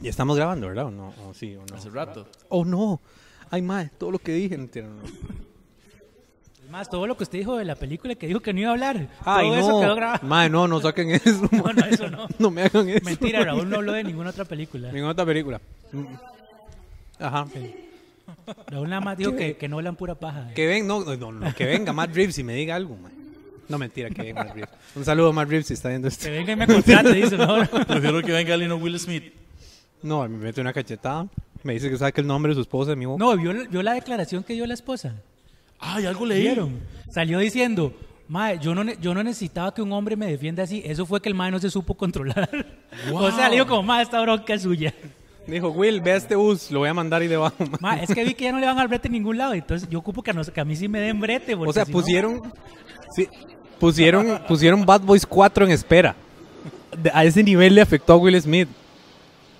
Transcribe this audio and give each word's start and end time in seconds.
Y 0.00 0.08
estamos 0.08 0.36
grabando, 0.36 0.68
¿verdad? 0.68 0.86
¿O 0.86 0.90
no? 0.90 1.12
¿O 1.26 1.34
sí 1.34 1.56
o 1.56 1.64
no? 1.68 1.76
Hace 1.76 1.90
rato. 1.90 2.26
Oh, 2.48 2.64
no. 2.64 3.00
Ay, 3.50 3.62
mae, 3.62 3.90
todo 3.98 4.12
lo 4.12 4.18
que 4.18 4.32
dije. 4.32 4.56
No. 4.56 4.66
Es 6.64 6.70
más, 6.70 6.88
todo 6.88 7.06
lo 7.06 7.16
que 7.16 7.24
usted 7.24 7.38
dijo 7.38 7.56
de 7.56 7.64
la 7.64 7.74
película 7.74 8.14
que 8.14 8.26
dijo 8.26 8.40
que 8.40 8.52
no 8.52 8.60
iba 8.60 8.68
a 8.68 8.72
hablar. 8.72 9.08
Ay, 9.24 9.46
todo 9.48 9.56
no. 9.56 9.60
eso 9.68 9.80
quedó 9.80 9.94
grabado. 9.96 10.26
Mae, 10.26 10.50
no, 10.50 10.68
no 10.68 10.80
saquen 10.80 11.10
eso. 11.10 11.48
No, 11.52 11.72
no, 11.72 11.84
eso 11.86 12.08
no. 12.10 12.28
No 12.38 12.50
me 12.50 12.62
hagan 12.62 12.88
eso. 12.88 13.04
Mentira, 13.04 13.42
Raúl 13.44 13.68
no 13.68 13.76
habló 13.76 13.92
de 13.92 14.04
ninguna 14.04 14.30
otra 14.30 14.44
película. 14.44 14.92
Ninguna 14.92 15.12
otra 15.12 15.24
película. 15.26 15.60
Mm. 15.92 16.04
Ajá. 17.18 17.46
Raúl 18.68 18.88
nada 18.88 19.00
más 19.00 19.16
dijo 19.18 19.34
que, 19.34 19.56
que 19.56 19.68
no 19.68 19.76
hablan 19.78 19.96
pura 19.96 20.14
paja. 20.14 20.52
Que 20.54 20.66
ven, 20.66 20.86
no, 20.86 21.02
no, 21.04 21.32
no, 21.32 21.54
que 21.54 21.64
venga 21.64 21.92
Matt 21.92 22.14
Reeves 22.14 22.38
y 22.38 22.44
me 22.44 22.54
diga 22.54 22.76
algo, 22.76 22.96
mae. 22.96 23.12
No, 23.68 23.78
mentira, 23.78 24.10
que 24.10 24.22
venga 24.22 24.44
Matt 24.44 24.54
Reeves. 24.54 24.70
Un 24.94 25.04
saludo 25.04 25.30
a 25.30 25.32
Matt 25.32 25.48
Reeves 25.48 25.66
si 25.66 25.74
está 25.74 25.88
viendo 25.88 26.08
Que 26.08 26.14
esto. 26.14 26.30
venga 26.30 26.52
y 26.52 26.56
me 26.56 26.66
contrate, 26.66 27.14
dice, 27.14 27.36
no. 27.36 27.66
Prefiero 27.66 28.22
que 28.22 28.32
venga 28.32 28.56
Lino 28.56 28.76
Will 28.76 28.98
Smith. 29.00 29.32
No, 30.02 30.28
me 30.28 30.38
mete 30.38 30.60
una 30.60 30.72
cachetada. 30.72 31.26
Me 31.62 31.72
dice 31.74 31.90
que 31.90 31.96
saque 31.98 32.20
el 32.20 32.26
nombre 32.26 32.50
de 32.50 32.54
su 32.54 32.60
esposa 32.62 32.90
de 32.90 32.96
mi 32.96 33.04
boca. 33.06 33.18
No, 33.24 33.36
vio, 33.36 33.52
vio 33.68 33.82
la 33.82 33.94
declaración 33.94 34.42
que 34.44 34.52
dio 34.54 34.66
la 34.66 34.74
esposa. 34.74 35.14
Ay, 35.80 36.06
algo 36.06 36.24
leí. 36.26 36.42
¿Vieron? 36.42 36.78
Salió 37.10 37.38
diciendo, 37.40 37.92
Mae, 38.28 38.58
yo 38.60 38.74
no, 38.74 38.84
yo 39.00 39.14
no 39.14 39.22
necesitaba 39.22 39.72
que 39.74 39.82
un 39.82 39.92
hombre 39.92 40.14
me 40.16 40.26
defienda 40.26 40.62
así. 40.62 40.82
Eso 40.84 41.04
fue 41.06 41.20
que 41.20 41.28
el 41.28 41.34
Mae 41.34 41.50
no 41.50 41.58
se 41.58 41.70
supo 41.70 41.94
controlar. 41.94 42.48
O 43.12 43.30
sea, 43.32 43.48
le 43.48 43.54
digo 43.56 43.66
como, 43.66 43.82
Mae, 43.82 44.02
esta 44.02 44.20
bronca 44.20 44.54
es 44.54 44.62
suya. 44.62 44.92
Dijo, 45.46 45.70
Will, 45.70 46.00
ve 46.00 46.12
a 46.12 46.16
este 46.16 46.36
bus, 46.36 46.70
lo 46.70 46.80
voy 46.80 46.88
a 46.90 46.94
mandar 46.94 47.22
ahí 47.22 47.28
debajo. 47.28 47.56
mae. 47.58 47.78
Mae, 47.80 48.04
es 48.04 48.14
que 48.14 48.22
vi 48.24 48.34
que 48.34 48.44
ya 48.44 48.52
no 48.52 48.58
le 48.60 48.66
van 48.66 48.78
al 48.78 48.86
brete 48.88 49.08
en 49.08 49.12
ningún 49.12 49.38
lado. 49.38 49.54
Entonces 49.54 49.88
yo 49.88 49.98
ocupo 49.98 50.22
que 50.22 50.30
a, 50.30 50.34
nos- 50.34 50.50
que 50.50 50.60
a 50.60 50.64
mí 50.64 50.76
sí 50.76 50.88
me 50.88 51.00
den 51.00 51.18
brete. 51.20 51.54
O 51.54 51.72
sea, 51.72 51.84
si 51.84 51.92
no- 51.92 51.98
pusieron, 51.98 52.42
sí, 53.14 53.28
pusieron, 53.80 54.40
pusieron 54.46 54.84
Bad 54.84 55.00
Boys 55.02 55.24
4 55.26 55.64
en 55.64 55.70
espera. 55.72 56.14
De- 57.02 57.10
a 57.14 57.24
ese 57.24 57.42
nivel 57.42 57.74
le 57.74 57.80
afectó 57.80 58.12
a 58.12 58.16
Will 58.16 58.40
Smith. 58.40 58.68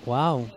Wow. 0.05 0.49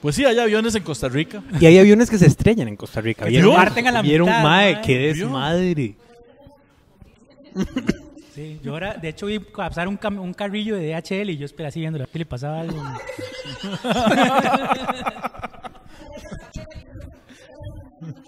Pues 0.00 0.16
sí, 0.16 0.24
hay 0.24 0.38
aviones 0.38 0.74
en 0.74 0.82
Costa 0.82 1.08
Rica. 1.08 1.42
Y 1.60 1.66
hay 1.66 1.78
aviones 1.78 2.10
que 2.10 2.18
se 2.18 2.26
estrellan 2.26 2.66
en 2.68 2.76
Costa 2.76 3.00
Rica. 3.00 3.24
¿Vieron? 3.26 3.50
se 3.52 3.56
parten 3.56 3.86
a 3.86 3.92
la 3.92 4.02
¿Vieron, 4.02 4.26
mitad, 4.28 4.42
mae? 4.42 4.74
mae. 4.74 4.82
Qué 4.82 4.98
¿Vio? 5.12 5.26
desmadre. 5.26 5.94
Sí, 8.34 8.58
yo 8.64 8.72
ahora, 8.72 8.94
de 8.94 9.08
hecho, 9.10 9.26
vi 9.26 9.38
pasar 9.38 9.86
un, 9.88 9.98
cam- 9.98 10.18
un 10.20 10.32
carrillo 10.34 10.74
de 10.74 10.88
DHL 10.92 11.30
y 11.30 11.36
yo 11.36 11.44
esperé 11.44 11.68
así 11.68 11.80
viendo 11.80 12.04
que 12.06 12.18
le 12.18 12.26
pasaba 12.26 12.60
algo. 12.62 12.82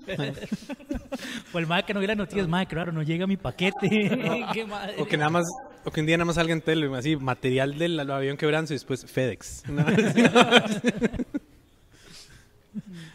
Pues 0.07 1.63
el 1.63 1.67
madre 1.67 1.85
que 1.85 1.95
no 1.95 2.01
vi 2.01 2.07
las 2.07 2.17
noticias, 2.17 2.47
madre, 2.49 2.67
claro, 2.67 2.93
no 2.93 3.03
llega 3.03 3.27
mi 3.27 3.37
paquete. 3.37 3.89
Qué 4.53 4.65
madre. 4.67 4.95
O 4.99 5.07
que 5.07 5.17
nada 5.17 5.31
más, 5.31 5.47
o 5.85 5.91
que 5.91 6.01
un 6.01 6.07
día 6.07 6.17
nada 6.17 6.25
más 6.25 6.37
salga 6.37 6.53
en 6.53 6.61
tele, 6.61 6.91
así, 6.97 7.17
material 7.17 7.79
del 7.79 7.99
avión 8.11 8.37
quebranzo 8.37 8.73
y 8.73 8.77
después 8.77 9.05
FedEx. 9.07 9.65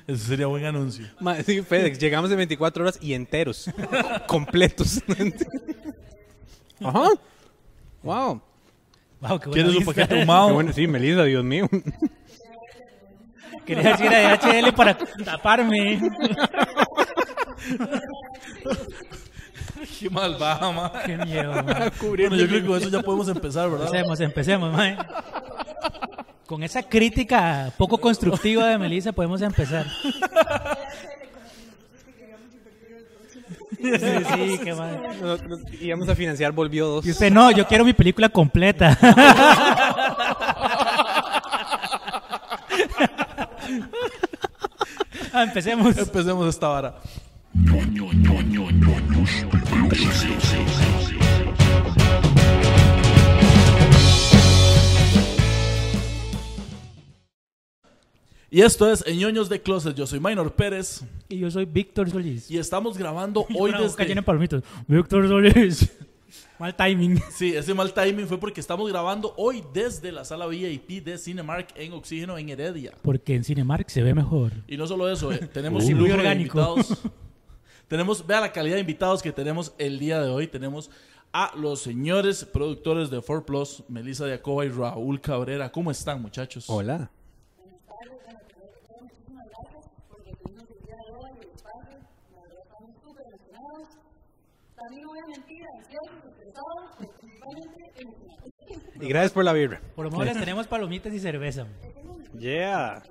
Ese 0.08 0.26
sería 0.26 0.48
buen 0.48 0.66
anuncio. 0.66 1.06
Mae, 1.20 1.44
sí, 1.44 1.62
FedEx, 1.62 2.00
llegamos 2.00 2.32
en 2.32 2.38
24 2.38 2.84
horas 2.84 2.98
y 3.02 3.14
enteros, 3.14 3.70
completos. 4.28 5.02
Ajá. 6.84 7.10
Wow. 8.02 8.42
Wow, 9.22 9.40
qué 9.40 9.50
buena 9.50 9.64
¿Quieres 9.64 9.76
un 9.76 9.86
paquete 9.86 10.08
Qué 10.16 10.22
ahumado? 10.22 10.54
bueno, 10.54 10.72
sí, 10.74 10.88
Melissa, 10.88 11.26
Dios 11.26 11.44
mío. 11.44 11.68
Quería 13.66 13.92
decir 13.92 14.08
a 14.08 14.36
DHL 14.38 14.74
para 14.74 14.98
taparme. 14.98 16.00
Qué 20.00 20.10
malvada, 20.10 20.72
ma. 20.72 20.92
Qué 21.06 21.18
miedo. 21.18 21.54
Bueno, 22.02 22.36
yo 22.36 22.48
creo 22.48 22.62
que 22.62 22.68
con 22.68 22.78
eso 22.78 22.90
ya 22.90 23.02
podemos 23.02 23.28
empezar, 23.30 23.70
¿verdad? 23.70 23.88
Empecemos, 23.88 24.20
empecemos, 24.20 24.74
mae. 24.74 24.98
Con 26.46 26.64
esa 26.64 26.84
crítica 26.84 27.72
poco 27.78 27.98
constructiva 28.00 28.68
de 28.68 28.78
Melissa 28.78 29.12
podemos 29.12 29.42
empezar. 29.42 29.86
Sí, 33.82 33.92
sí, 33.94 34.60
qué. 34.64 34.72
Nosotros 35.22 35.62
íbamos 35.80 36.10
a 36.10 36.16
financiar 36.16 36.52
Volvió 36.52 36.88
2. 36.88 37.06
Y 37.06 37.12
usted 37.12 37.32
no, 37.32 37.52
yo 37.52 37.66
quiero 37.66 37.86
mi 37.86 37.94
película 37.94 38.28
completa. 38.28 38.98
Ah, 45.32 45.44
empecemos. 45.44 45.98
Empecemos 45.98 46.50
esta 46.50 46.68
vara. 46.68 46.96
Y 58.52 58.62
esto 58.62 58.92
es 58.92 59.06
Ñoños 59.16 59.48
de 59.48 59.62
Closet. 59.62 59.96
Yo 59.96 60.08
soy 60.08 60.20
Minor 60.20 60.54
Pérez 60.54 61.02
Y 61.28 61.38
yo 61.40 61.52
soy 61.52 61.66
Víctor 61.66 62.10
Solís. 62.10 62.50
y 62.50 62.58
estamos 62.58 62.98
grabando 62.98 63.46
hoy 63.58 63.70
una 63.70 63.82
boca 63.82 64.04
llena 64.04 64.22
desde... 64.22 64.26
de. 64.26 64.64
Víctor 64.88 65.28
Solís. 65.28 65.92
Mal 66.60 66.76
timing. 66.76 67.22
Sí, 67.32 67.56
ese 67.56 67.74
mal 67.74 67.94
timing 67.94 68.28
fue 68.28 68.38
porque 68.38 68.60
estamos 68.60 68.90
grabando 68.90 69.34
hoy 69.38 69.64
desde 69.74 70.12
la 70.12 70.26
sala 70.26 70.46
VIP 70.46 71.04
de 71.06 71.18
Cinemark 71.18 71.70
en 71.76 71.94
Oxígeno 71.94 72.38
en 72.38 72.50
Heredia. 72.50 72.92
Porque 73.02 73.34
en 73.34 73.46
Cinemark 73.46 73.90
se 73.90 74.04
ve 74.04 74.14
mejor. 74.14 74.52
Y 74.68 74.76
no 74.76 74.86
solo 74.86 75.10
eso, 75.10 75.32
eh, 75.32 75.38
tenemos 75.54 75.86
Sí, 75.86 75.94
un 75.94 76.00
muy 76.02 76.10
lujo 76.10 76.22
de 76.22 76.28
orgánico. 76.28 76.60
invitados. 76.60 77.02
tenemos, 77.90 78.26
vea 78.26 78.40
la 78.40 78.52
calidad 78.54 78.76
de 78.76 78.82
invitados 78.82 79.22
que 79.22 79.34
tenemos 79.34 79.74
el 79.78 80.00
día 80.00 80.22
de 80.22 80.30
hoy. 80.30 80.48
Tenemos 80.48 80.90
a 81.34 81.52
los 81.58 81.82
señores 81.82 82.46
productores 82.46 83.10
de 83.10 83.20
4 83.20 83.46
Plus, 83.46 83.84
Melissa 83.90 84.26
Diacoba 84.26 84.64
y 84.66 84.70
Raúl 84.70 85.20
Cabrera. 85.20 85.72
¿Cómo 85.72 85.92
están, 85.92 86.22
muchachos? 86.22 86.70
Hola. 86.70 87.10
Y 99.02 99.08
gracias 99.08 99.32
por 99.32 99.44
la 99.44 99.54
vibra. 99.54 99.82
Por 99.96 100.06
lo 100.06 100.12
menos 100.12 100.28
les 100.28 100.38
tenemos 100.38 100.68
palomitas 100.68 101.12
y 101.12 101.20
cerveza. 101.20 101.66
Yeah. 102.38 103.04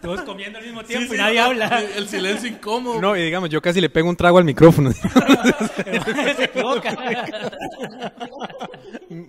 Todos 0.00 0.22
comiendo 0.22 0.58
al 0.58 0.64
mismo 0.64 0.82
tiempo 0.84 1.08
sí, 1.10 1.14
y 1.14 1.18
nadie 1.18 1.38
no, 1.38 1.44
habla. 1.46 1.80
El, 1.82 1.92
el 1.98 2.08
silencio 2.08 2.48
incómodo. 2.48 3.00
No, 3.00 3.16
y 3.16 3.22
digamos, 3.22 3.50
yo 3.50 3.60
casi 3.62 3.80
le 3.80 3.90
pego 3.90 4.08
un 4.08 4.16
trago 4.16 4.38
al 4.38 4.44
micrófono. 4.44 4.90
se 6.36 6.44
equivoca. 6.44 6.96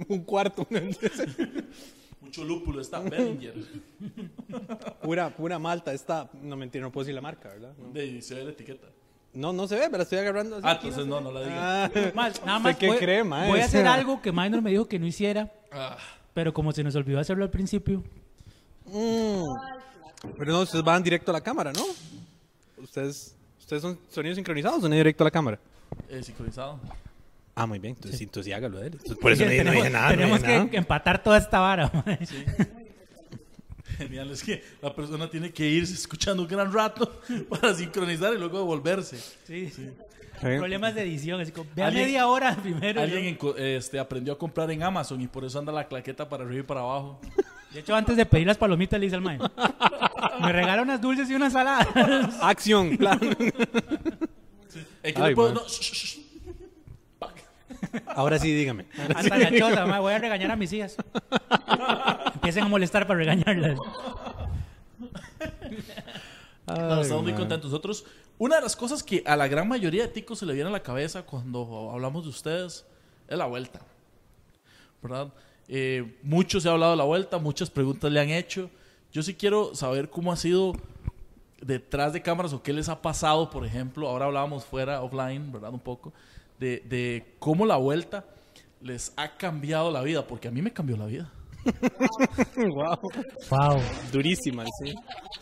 un 0.09 0.23
cuarto. 0.23 0.67
Mucho 2.21 2.43
lúpulo 2.43 2.81
está 2.81 2.99
Bellinger. 2.99 3.53
pura, 5.01 5.29
pura 5.29 5.59
malta. 5.59 5.93
Esta, 5.93 6.29
no 6.41 6.55
mentira, 6.55 6.83
no 6.83 6.91
puedo 6.91 7.03
decir 7.05 7.15
la 7.15 7.21
marca, 7.21 7.49
¿verdad? 7.49 7.73
No, 7.77 7.89
De, 7.91 8.21
se 8.21 8.35
ve 8.35 8.43
la 8.45 8.51
etiqueta. 8.51 8.87
no, 9.33 9.53
no 9.53 9.67
se 9.67 9.75
ve, 9.75 9.83
pero 9.85 9.97
la 9.97 10.03
estoy 10.03 10.19
agarrando 10.19 10.55
así. 10.57 10.65
Ah, 10.67 10.71
aquí, 10.71 10.87
entonces 10.87 11.03
sé. 11.05 11.09
no, 11.09 11.21
no 11.21 11.31
la 11.31 11.41
diga. 11.41 11.85
Ah, 11.85 11.91
Más, 12.13 12.41
nada 12.45 12.57
¿Usted 12.57 12.69
más. 12.69 12.77
qué 12.77 12.87
voy, 12.87 12.97
cree, 12.97 13.23
mae? 13.23 13.49
voy 13.49 13.59
a 13.59 13.65
hacer 13.65 13.85
algo 13.87 14.21
que 14.21 14.31
Minor 14.31 14.61
me 14.61 14.71
dijo 14.71 14.87
que 14.87 14.99
no 14.99 15.05
hiciera, 15.07 15.51
Ah, 15.71 15.97
pero 16.33 16.53
como 16.53 16.71
se 16.71 16.83
nos 16.83 16.95
olvidó 16.95 17.19
hacerlo 17.19 17.43
al 17.43 17.51
principio. 17.51 18.03
Mm. 18.87 19.43
Pero 20.37 20.51
no, 20.51 20.61
ustedes 20.61 20.83
van 20.83 21.01
directo 21.03 21.31
a 21.31 21.33
la 21.33 21.41
cámara, 21.41 21.71
¿no? 21.73 21.83
Ustedes, 22.81 23.35
ustedes 23.59 23.81
son 23.81 23.97
sonidos 24.11 24.35
sincronizados 24.35 24.83
o 24.83 24.89
no 24.89 24.95
directo 24.95 25.23
a 25.23 25.25
la 25.25 25.31
cámara. 25.31 25.59
eh, 26.09 26.21
sincronizado. 26.23 26.79
Ah, 27.55 27.65
muy 27.65 27.79
bien. 27.79 27.95
Entonces, 27.95 28.17
sí. 28.17 28.25
entonces 28.25 28.45
sí, 28.47 28.53
hágalo 28.53 28.79
de 28.79 28.87
él. 28.87 28.99
Por 29.21 29.31
eso 29.31 29.43
no, 29.43 29.49
tenemos, 29.49 29.73
dije 29.75 29.89
nada. 29.89 30.09
no 30.09 30.15
tenemos 30.15 30.39
dije 30.41 30.51
que, 30.51 30.57
nada. 30.65 30.69
empatar 30.77 31.23
toda 31.23 31.37
esta 31.37 31.59
vara. 31.59 31.91
mae. 32.05 32.19
Genial, 33.97 34.29
es 34.31 34.43
que 34.43 34.61
la 34.81 34.93
persona 34.93 35.29
tiene 35.29 35.51
que 35.51 35.65
irse 35.65 35.93
escuchando 35.93 36.43
un 36.43 36.49
gran 36.49 36.71
rato 36.73 37.21
para 37.49 37.73
sincronizar 37.73 38.33
y 38.33 38.37
luego 38.37 38.57
devolverse. 38.59 39.17
Sí. 39.45 39.69
Sí. 39.69 39.89
Problemas 40.41 40.93
de 40.95 41.03
edición. 41.03 41.39
Así 41.39 41.53
como, 41.53 41.69
vea 41.73 41.87
Alguien- 41.87 42.05
media 42.07 42.27
hora 42.27 42.55
primero. 42.61 42.99
Alguien 43.01 43.37
enco- 43.37 43.55
este, 43.57 43.99
aprendió 43.99 44.33
a 44.33 44.37
comprar 44.37 44.69
en 44.71 44.83
Amazon 44.83 45.21
y 45.21 45.27
por 45.27 45.45
eso 45.45 45.57
anda 45.59 45.71
la 45.71 45.87
claqueta 45.87 46.27
para 46.27 46.43
arriba 46.43 46.59
y 46.59 46.63
para 46.63 46.81
abajo. 46.81 47.21
De 47.75 47.81
hecho, 47.81 47.93
antes 47.93 48.15
de 48.15 48.25
pedir 48.25 48.47
las 48.47 48.57
palomitas, 48.57 48.97
le 48.97 49.05
dice 49.07 49.17
al 49.17 49.21
mae. 49.21 49.37
Me 50.39 50.51
regala 50.53 50.81
unas 50.81 51.01
dulces 51.01 51.29
y 51.29 51.35
unas 51.35 51.51
saladas. 51.51 51.87
Acción, 52.41 52.95
plan. 52.95 53.19
¿En 53.21 55.13
qué 55.13 55.21
Ay, 55.21 55.29
le 55.29 55.35
puedo- 55.35 55.53
man. 55.53 55.55
no, 55.55 55.67
shh, 55.67 55.81
shh, 55.81 55.93
shh. 55.93 56.19
Ahora 58.07 58.39
sí, 58.39 58.53
dígame. 58.53 58.85
Hasta 59.13 59.37
la 59.37 59.51
choza, 59.57 59.85
mae. 59.85 59.99
Voy 59.99 60.13
a 60.13 60.19
regañar 60.19 60.51
a 60.51 60.55
mis 60.55 60.71
hijas. 60.71 60.95
Empiecen 62.35 62.63
a 62.63 62.67
molestar 62.69 63.05
para 63.07 63.19
regañarlas. 63.19 63.77
No, 66.67 67.01
estamos 67.01 67.23
muy 67.23 67.33
contentos. 67.33 67.69
Nosotros, 67.71 68.05
una 68.37 68.55
de 68.55 68.61
las 68.61 68.75
cosas 68.77 69.03
que 69.03 69.21
a 69.25 69.35
la 69.35 69.47
gran 69.49 69.67
mayoría 69.67 70.03
de 70.03 70.07
ticos 70.07 70.39
se 70.39 70.45
le 70.45 70.53
viene 70.53 70.69
a 70.69 70.71
la 70.71 70.81
cabeza 70.81 71.23
cuando 71.23 71.91
hablamos 71.93 72.23
de 72.23 72.29
ustedes 72.29 72.85
es 73.27 73.37
la 73.37 73.45
vuelta. 73.45 73.81
¿Verdad? 75.01 75.27
Eh, 75.67 76.17
mucho 76.21 76.59
se 76.59 76.69
ha 76.69 76.71
hablado 76.71 76.91
de 76.91 76.97
la 76.97 77.03
vuelta, 77.03 77.37
muchas 77.37 77.69
preguntas 77.69 78.11
le 78.11 78.19
han 78.19 78.29
hecho. 78.29 78.69
Yo 79.11 79.23
sí 79.23 79.33
quiero 79.33 79.73
saber 79.75 80.09
cómo 80.09 80.31
ha 80.31 80.35
sido 80.35 80.73
detrás 81.61 82.13
de 82.13 82.21
cámaras 82.21 82.53
o 82.53 82.61
qué 82.61 82.73
les 82.73 82.89
ha 82.89 83.01
pasado, 83.01 83.49
por 83.49 83.65
ejemplo. 83.65 84.07
Ahora 84.07 84.25
hablábamos 84.25 84.65
fuera, 84.65 85.01
offline, 85.01 85.51
¿verdad? 85.51 85.71
Un 85.71 85.79
poco. 85.79 86.13
De, 86.59 86.83
de 86.87 87.35
cómo 87.39 87.65
la 87.65 87.77
vuelta 87.77 88.25
les 88.81 89.13
ha 89.15 89.35
cambiado 89.37 89.91
la 89.91 90.01
vida, 90.01 90.27
porque 90.27 90.47
a 90.47 90.51
mí 90.51 90.61
me 90.61 90.71
cambió 90.71 90.97
la 90.97 91.05
vida. 91.05 91.31
wow. 92.57 92.99
Wow. 93.49 93.81
Durísima, 94.11 94.63
sí. 94.79 94.93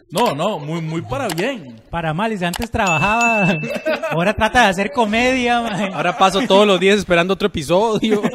No, 0.10 0.36
no, 0.36 0.60
muy, 0.60 0.82
muy 0.82 1.02
para 1.02 1.28
bien. 1.28 1.82
Para 1.90 2.14
mal, 2.14 2.32
y 2.34 2.44
antes 2.44 2.70
trabajaba, 2.70 3.58
ahora 4.12 4.34
trata 4.34 4.64
de 4.64 4.68
hacer 4.70 4.92
comedia, 4.92 5.62
mae. 5.62 5.94
Ahora 5.94 6.18
paso 6.18 6.42
todos 6.48 6.68
los 6.68 6.80
días 6.80 7.00
esperando 7.00 7.34
otro 7.34 7.48
episodio. 7.48 8.22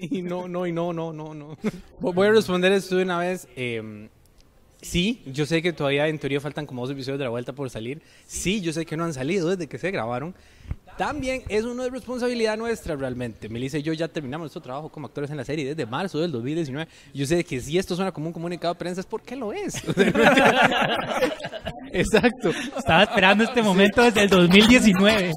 y 0.00 0.22
no, 0.22 0.48
no, 0.48 0.66
y 0.66 0.72
no, 0.72 0.92
no, 0.92 1.12
no, 1.12 1.34
no. 1.34 1.56
Voy 1.98 2.28
a 2.28 2.30
responder 2.30 2.72
esto 2.72 2.96
de 2.96 3.02
una 3.02 3.18
vez. 3.18 3.48
Eh, 3.56 4.08
sí, 4.80 5.22
yo 5.26 5.44
sé 5.46 5.60
que 5.60 5.72
todavía 5.72 6.08
en 6.08 6.18
teoría 6.18 6.40
faltan 6.40 6.66
como 6.66 6.82
dos 6.82 6.90
episodios 6.90 7.18
de 7.18 7.24
la 7.24 7.30
vuelta 7.30 7.52
por 7.52 7.68
salir. 7.68 8.00
Sí, 8.26 8.60
yo 8.60 8.72
sé 8.72 8.86
que 8.86 8.96
no 8.96 9.04
han 9.04 9.14
salido 9.14 9.48
desde 9.48 9.68
que 9.68 9.78
se 9.78 9.90
grabaron. 9.90 10.34
También 11.00 11.42
es 11.48 11.64
una 11.64 11.88
responsabilidad 11.88 12.58
nuestra 12.58 12.94
realmente. 12.94 13.48
Melissa 13.48 13.78
y 13.78 13.82
yo 13.82 13.94
ya 13.94 14.06
terminamos 14.06 14.44
nuestro 14.44 14.60
trabajo 14.60 14.90
como 14.90 15.06
actores 15.06 15.30
en 15.30 15.38
la 15.38 15.46
serie 15.46 15.64
desde 15.64 15.86
marzo 15.90 16.20
del 16.20 16.30
2019. 16.30 16.86
Yo 17.14 17.24
sé 17.24 17.42
que 17.42 17.58
si 17.58 17.78
esto 17.78 17.96
suena 17.96 18.12
como 18.12 18.26
un 18.26 18.34
comunicado 18.34 18.74
de 18.74 18.78
prensa 18.80 19.00
es 19.00 19.06
porque 19.06 19.34
lo 19.34 19.50
es. 19.50 19.76
Exacto. 21.94 22.50
Estaba 22.76 23.04
esperando 23.04 23.44
este 23.44 23.62
momento 23.62 24.02
desde 24.02 24.24
el 24.24 24.28
2019. 24.28 25.32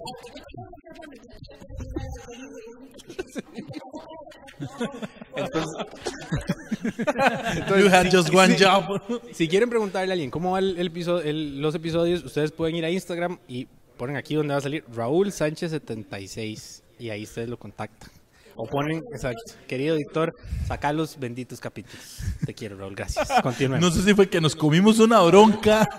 you 7.80 7.89
had 7.89 8.12
just 8.12 8.33
one 8.33 8.56
job. 8.57 9.01
Si 9.31 9.48
quieren 9.48 9.69
preguntarle 9.69 10.12
a 10.12 10.13
alguien 10.13 10.30
cómo 10.30 10.51
van 10.51 10.63
el, 10.63 10.77
el 10.77 10.88
episodio- 10.88 11.24
el- 11.24 11.62
los 11.62 11.74
episodios, 11.75 12.24
ustedes 12.24 12.51
pueden 12.51 12.75
ir 12.75 12.86
a 12.86 12.89
Instagram 12.89 13.38
y 13.48 13.68
ponen 13.98 14.16
aquí 14.16 14.36
donde 14.36 14.54
va 14.54 14.60
a 14.60 14.62
salir 14.62 14.84
Raúl 14.94 15.31
Sánchez 15.31 15.72
76 15.72 16.84
y 17.00 17.10
ahí 17.10 17.24
ustedes 17.24 17.50
lo 17.50 17.57
contactan. 17.57 18.10
O 18.56 18.68
ponen, 18.68 19.04
exacto, 19.12 19.54
querido 19.68 19.95
editor, 19.95 20.36
saca 20.68 20.94
los 20.94 21.18
benditos 21.19 21.60
capítulos. 21.60 22.19
Te 22.45 22.54
quiero, 22.54 22.78
Raúl, 22.78 22.95
gracias. 22.95 23.30
Continuemos. 23.44 23.90
No 23.90 23.95
sé 23.95 24.04
si 24.07 24.13
fue 24.13 24.30
que 24.30 24.40
nos 24.40 24.56
comimos 24.56 25.00
una 25.00 25.22
bronca. 25.22 25.90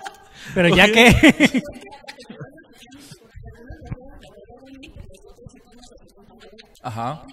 Pero 0.54 0.68
ya 0.68 0.90
que. 0.90 1.62
Ajá. 6.82 7.26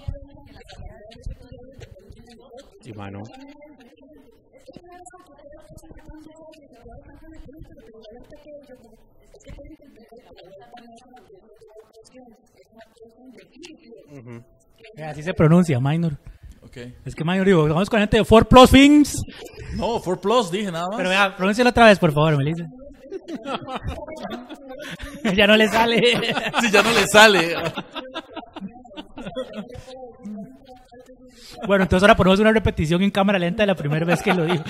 Y 2.84 2.94
mano. 2.94 3.24
Así 15.06 15.24
se 15.24 15.34
pronuncia, 15.34 15.80
Minor. 15.80 16.18
Ok. 16.62 16.78
Es 17.06 17.16
que 17.16 17.24
Minor 17.24 17.46
digo, 17.46 17.68
vamos 17.68 17.90
con 17.90 18.00
gente 18.00 18.18
de 18.18 18.26
4 18.26 18.48
Plus 18.48 18.70
Things. 18.70 19.22
No, 19.76 20.02
4 20.02 20.22
Plus 20.22 20.52
dije 20.52 20.72
nada 20.72 20.88
más. 20.88 20.98
Pero 20.98 21.10
vea, 21.10 21.36
pronúncialo 21.36 21.70
otra 21.70 21.86
vez, 21.86 22.00
por 22.00 22.12
favor, 22.12 22.38
Melissa. 22.38 22.66
ya 25.36 25.48
no 25.48 25.56
le 25.56 25.68
sale. 25.68 26.02
Si 26.60 26.72
ya 26.72 26.82
no 26.84 26.92
le 26.92 27.08
sale. 27.08 27.56
bueno, 31.68 31.84
entonces 31.84 32.04
ahora 32.04 32.16
ponemos 32.16 32.40
una 32.40 32.52
repetición 32.52 33.02
en 33.02 33.12
cámara 33.12 33.40
lenta 33.40 33.64
de 33.64 33.68
la 33.68 33.76
primera 33.76 34.06
vez 34.06 34.22
que 34.22 34.34
lo 34.34 34.46
dijo. 34.46 34.64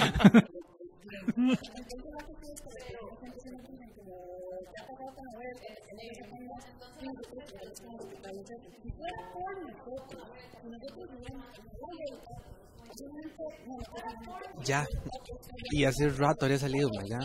Ya. 14.63 14.86
Y 15.71 15.86
hace 15.86 16.09
rato 16.09 16.45
había 16.45 16.59
salido, 16.59 16.89
ya. 17.07 17.19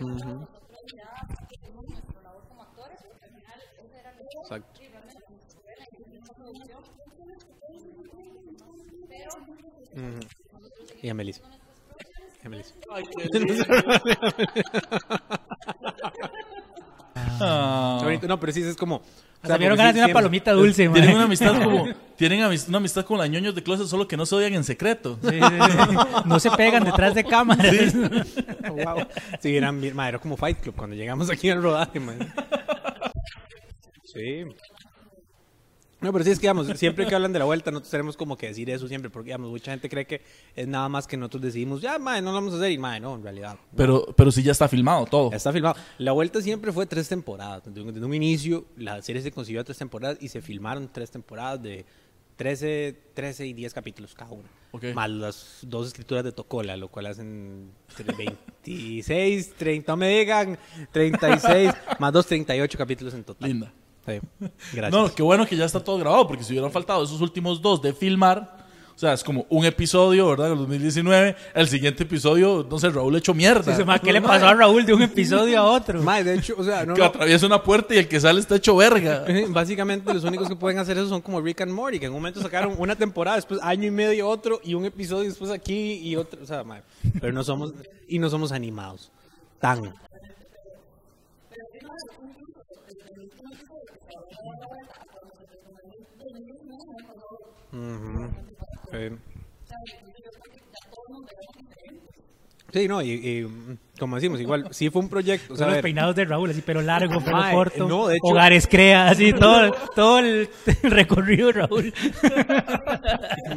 Exacto. 0.00 0.57
Y 11.02 11.08
a 11.08 11.14
Melissa. 11.14 11.42
Y 12.42 12.46
a 12.46 12.50
Melissa. 12.50 12.74
Ah. 17.40 17.96
Qué 18.00 18.04
bonito. 18.06 18.28
No, 18.28 18.38
pero 18.40 18.52
sí, 18.52 18.62
es 18.62 18.76
como... 18.76 18.96
o 18.96 19.02
sea, 19.44 19.56
porque 19.56 19.64
ganas 19.68 19.76
sí, 19.76 19.76
de 19.76 19.82
una 19.84 19.92
siempre- 19.92 20.12
palomita 20.14 20.52
dulce, 20.52 20.88
Tienen 20.88 21.04
mae. 21.06 21.14
una 21.14 21.24
amistad 21.24 21.62
como 21.62 21.86
tienen 22.16 22.40
amis- 22.40 22.68
una 22.68 22.78
amistad 22.78 23.04
con 23.04 23.18
las 23.18 23.28
ñoños 23.30 23.54
de 23.54 23.62
closet 23.62 23.86
solo 23.86 24.06
que 24.08 24.16
no 24.16 24.26
se 24.26 24.34
odian 24.34 24.54
en 24.54 24.64
secreto. 24.64 25.18
Sí, 25.22 25.30
sí, 25.30 25.38
sí. 25.40 25.96
No 26.26 26.38
se 26.40 26.50
pegan 26.52 26.84
detrás 26.84 27.14
de 27.14 27.24
cámaras. 27.24 27.94
wow. 27.94 29.06
Sí, 29.40 29.56
eran 29.56 29.80
bien, 29.80 29.94
ma, 29.96 30.08
era 30.08 30.18
como 30.18 30.36
Fight 30.36 30.58
Club 30.60 30.74
cuando 30.76 30.96
llegamos 30.96 31.30
aquí 31.30 31.50
al 31.50 31.62
rodaje, 31.62 32.00
man. 32.00 32.18
Sí. 34.04 34.44
No, 36.00 36.12
pero 36.12 36.24
sí 36.24 36.30
es 36.30 36.38
que, 36.38 36.42
digamos, 36.42 36.66
siempre 36.78 37.06
que 37.06 37.14
hablan 37.14 37.32
de 37.32 37.40
la 37.40 37.44
vuelta, 37.44 37.70
nosotros 37.72 37.90
tenemos 37.90 38.16
como 38.16 38.36
que 38.36 38.46
decir 38.46 38.70
eso 38.70 38.86
siempre, 38.86 39.10
porque, 39.10 39.28
digamos, 39.28 39.50
mucha 39.50 39.72
gente 39.72 39.88
cree 39.88 40.06
que 40.06 40.22
es 40.54 40.68
nada 40.68 40.88
más 40.88 41.06
que 41.08 41.16
nosotros 41.16 41.42
decidimos, 41.42 41.80
ya, 41.82 41.98
madre, 41.98 42.22
no 42.22 42.28
lo 42.30 42.34
vamos 42.36 42.54
a 42.54 42.56
hacer, 42.58 42.70
y, 42.70 42.78
madre, 42.78 43.00
no, 43.00 43.16
en 43.16 43.22
realidad. 43.24 43.58
Pero, 43.76 44.06
pero 44.16 44.30
sí 44.30 44.42
ya 44.44 44.52
está 44.52 44.68
filmado 44.68 45.06
todo. 45.06 45.30
Ya 45.32 45.36
está 45.38 45.52
filmado. 45.52 45.74
La 45.98 46.12
vuelta 46.12 46.40
siempre 46.40 46.70
fue 46.72 46.86
tres 46.86 47.08
temporadas. 47.08 47.62
Desde 47.64 47.80
un, 47.82 47.92
desde 47.92 48.06
un 48.06 48.14
inicio, 48.14 48.66
la 48.76 49.02
serie 49.02 49.22
se 49.22 49.32
concibió 49.32 49.60
a 49.60 49.64
tres 49.64 49.78
temporadas 49.78 50.18
y 50.20 50.28
se 50.28 50.40
filmaron 50.40 50.88
tres 50.92 51.10
temporadas 51.10 51.60
de 51.62 51.84
13, 52.36 52.96
13 53.14 53.46
y 53.48 53.52
10 53.52 53.74
capítulos 53.74 54.14
cada 54.14 54.30
una. 54.30 54.48
Ok. 54.70 54.84
Más 54.94 55.10
las 55.10 55.58
dos 55.62 55.88
escrituras 55.88 56.22
de 56.22 56.30
Tocola, 56.30 56.76
lo 56.76 56.86
cual 56.88 57.06
hacen 57.06 57.72
tre- 57.96 58.14
26, 58.64 59.54
30, 59.54 59.92
no 59.92 59.96
me 59.96 60.08
digan, 60.18 60.58
36, 60.92 61.72
más 61.98 62.12
dos, 62.12 62.26
38 62.26 62.78
capítulos 62.78 63.14
en 63.14 63.24
total. 63.24 63.48
Linda. 63.48 63.72
Sí. 64.08 64.20
Gracias. 64.72 64.90
No, 64.90 65.14
qué 65.14 65.22
bueno 65.22 65.46
que 65.46 65.56
ya 65.56 65.64
está 65.64 65.80
todo 65.80 65.98
grabado, 65.98 66.26
porque 66.26 66.44
si 66.44 66.52
hubieran 66.52 66.72
faltado 66.72 67.04
esos 67.04 67.20
últimos 67.20 67.60
dos 67.60 67.82
de 67.82 67.92
filmar, 67.92 68.56
o 68.94 68.98
sea, 68.98 69.12
es 69.12 69.22
como 69.22 69.46
un 69.48 69.64
episodio, 69.64 70.26
¿verdad? 70.28 70.46
En 70.48 70.52
el 70.54 70.58
2019, 70.58 71.36
el 71.54 71.68
siguiente 71.68 72.02
episodio, 72.02 72.66
no 72.68 72.80
sé, 72.80 72.90
Raúl 72.90 73.14
hecho 73.14 73.32
mierda. 73.32 73.84
"Ma, 73.84 74.00
¿Qué 74.00 74.12
le 74.12 74.20
pasó 74.20 74.48
a 74.48 74.54
Raúl 74.54 74.84
de 74.84 74.92
un 74.92 75.02
episodio 75.02 75.60
a 75.60 75.64
otro? 75.64 76.02
De 76.02 76.34
hecho, 76.34 76.54
o 76.58 76.64
sea, 76.64 76.84
no, 76.84 76.94
que 76.94 77.00
no. 77.00 77.06
atraviesa 77.06 77.46
una 77.46 77.62
puerta 77.62 77.94
y 77.94 77.98
el 77.98 78.08
que 78.08 78.18
sale 78.18 78.40
está 78.40 78.56
hecho 78.56 78.74
verga. 78.74 79.24
Básicamente 79.50 80.12
los 80.12 80.24
únicos 80.24 80.48
que 80.48 80.56
pueden 80.56 80.80
hacer 80.80 80.98
eso 80.98 81.08
son 81.08 81.20
como 81.20 81.40
Rick 81.40 81.60
and 81.60 81.70
Morty, 81.70 82.00
que 82.00 82.06
en 82.06 82.10
un 82.12 82.18
momento 82.18 82.40
sacaron 82.42 82.74
una 82.76 82.96
temporada, 82.96 83.36
después 83.36 83.60
año 83.62 83.86
y 83.86 83.92
medio 83.92 84.28
otro, 84.28 84.60
y 84.64 84.74
un 84.74 84.84
episodio 84.84 85.28
después 85.28 85.52
aquí 85.52 86.00
y 86.02 86.16
otro. 86.16 86.42
O 86.42 86.46
sea, 86.46 86.64
mae, 86.64 86.82
pero 87.20 87.32
no 87.32 87.44
somos, 87.44 87.74
y 88.08 88.18
no 88.18 88.28
somos 88.30 88.50
animados. 88.50 89.12
Tan. 89.60 89.94
Sí. 98.90 99.16
Sí, 102.70 102.86
no, 102.86 103.00
y, 103.00 103.12
y, 103.12 103.78
como 103.98 104.16
decimos, 104.16 104.38
igual, 104.40 104.68
sí 104.72 104.90
fue 104.90 105.00
un 105.00 105.08
proyecto. 105.08 105.54
O 105.54 105.56
sea, 105.56 105.68
los 105.68 105.78
peinados 105.78 106.14
de 106.14 106.26
Raúl, 106.26 106.50
así, 106.50 106.62
pero 106.64 106.82
largo, 106.82 107.18
Mae, 107.20 107.54
corto. 107.54 107.88
no, 107.88 108.08
de 108.08 108.16
hecho- 108.16 108.26
Hogares 108.26 108.66
crea, 108.66 109.08
así, 109.08 109.32
todo, 109.38 109.72
todo 109.94 110.18
el, 110.18 110.50
recorrido 110.82 111.46
de 111.46 111.52
Raúl. 111.54 111.94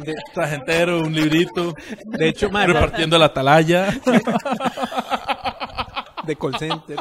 de, 0.04 0.14
Traje 0.32 0.54
entero, 0.54 1.00
un 1.02 1.14
librito, 1.14 1.74
de 2.06 2.28
hecho, 2.28 2.48
repartiendo 2.48 3.18
la 3.18 3.26
atalaya. 3.26 3.90
de 6.26 6.36
call 6.36 6.56
center. 6.56 6.96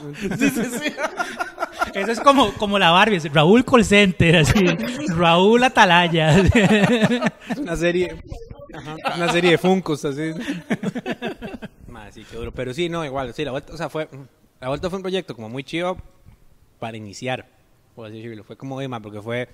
Eso 1.94 2.12
es 2.12 2.20
como, 2.20 2.54
como 2.54 2.80
la 2.80 2.92
Barbie, 2.92 3.18
así, 3.18 3.30
Raúl 3.30 3.66
Call 3.66 3.86
Center, 3.86 4.38
así, 4.38 4.66
Raúl 5.16 5.64
Atalaya. 5.64 6.40
Es 7.50 7.58
una 7.58 7.76
serie. 7.76 8.16
ajá, 8.74 8.96
una 9.16 9.32
serie 9.32 9.52
de 9.52 9.58
Funcos, 9.58 10.06
así. 10.06 10.32
Más, 11.88 12.14
sí, 12.14 12.26
qué 12.30 12.38
duro. 12.38 12.52
Pero 12.52 12.74
sí, 12.74 12.90
no, 12.90 13.04
igual. 13.06 13.34
Sí, 13.34 13.44
la 13.44 13.52
vuelta, 13.52 13.74
o 13.74 13.78
sea, 13.78 13.90
fue. 13.90 14.08
La 14.60 14.68
vuelta 14.68 14.90
fue 14.90 14.98
un 14.98 15.04
proyecto 15.04 15.36
como 15.36 15.50
muy 15.50 15.64
chido 15.64 15.98
para 16.80 16.96
iniciar, 16.96 17.48
por 17.96 18.08
así 18.08 18.22
decirlo. 18.22 18.44
Fue 18.44 18.56
como, 18.56 18.82
más 18.88 19.02
porque 19.02 19.22
fue. 19.22 19.50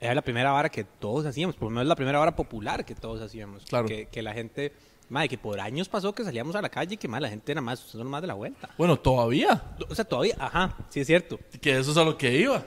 Era 0.00 0.14
la 0.14 0.22
primera 0.22 0.50
vara 0.50 0.68
que 0.68 0.84
todos 0.84 1.26
hacíamos, 1.26 1.54
por 1.54 1.66
lo 1.66 1.70
menos 1.70 1.86
la 1.86 1.94
primera 1.94 2.18
vara 2.18 2.34
popular 2.34 2.84
que 2.84 2.94
todos 2.94 3.20
hacíamos. 3.20 3.64
Claro. 3.64 3.86
Que, 3.86 4.06
que 4.06 4.22
la 4.22 4.32
gente. 4.32 4.72
Madre, 5.12 5.28
que 5.28 5.36
por 5.36 5.60
años 5.60 5.90
pasó 5.90 6.14
que 6.14 6.24
salíamos 6.24 6.56
a 6.56 6.62
la 6.62 6.70
calle 6.70 6.94
y 6.94 6.96
que 6.96 7.06
más 7.06 7.20
la 7.20 7.28
gente 7.28 7.52
era 7.52 7.60
más, 7.60 7.78
son 7.80 8.06
más 8.08 8.22
de 8.22 8.28
la 8.28 8.32
vuelta. 8.32 8.70
Bueno, 8.78 8.98
todavía. 8.98 9.62
O 9.90 9.94
sea, 9.94 10.06
todavía, 10.06 10.34
ajá, 10.38 10.74
sí 10.88 11.00
es 11.00 11.06
cierto. 11.06 11.38
Que 11.60 11.78
eso 11.78 11.90
es 11.90 11.96
a 11.98 12.02
lo 12.02 12.16
que 12.16 12.34
iba. 12.40 12.64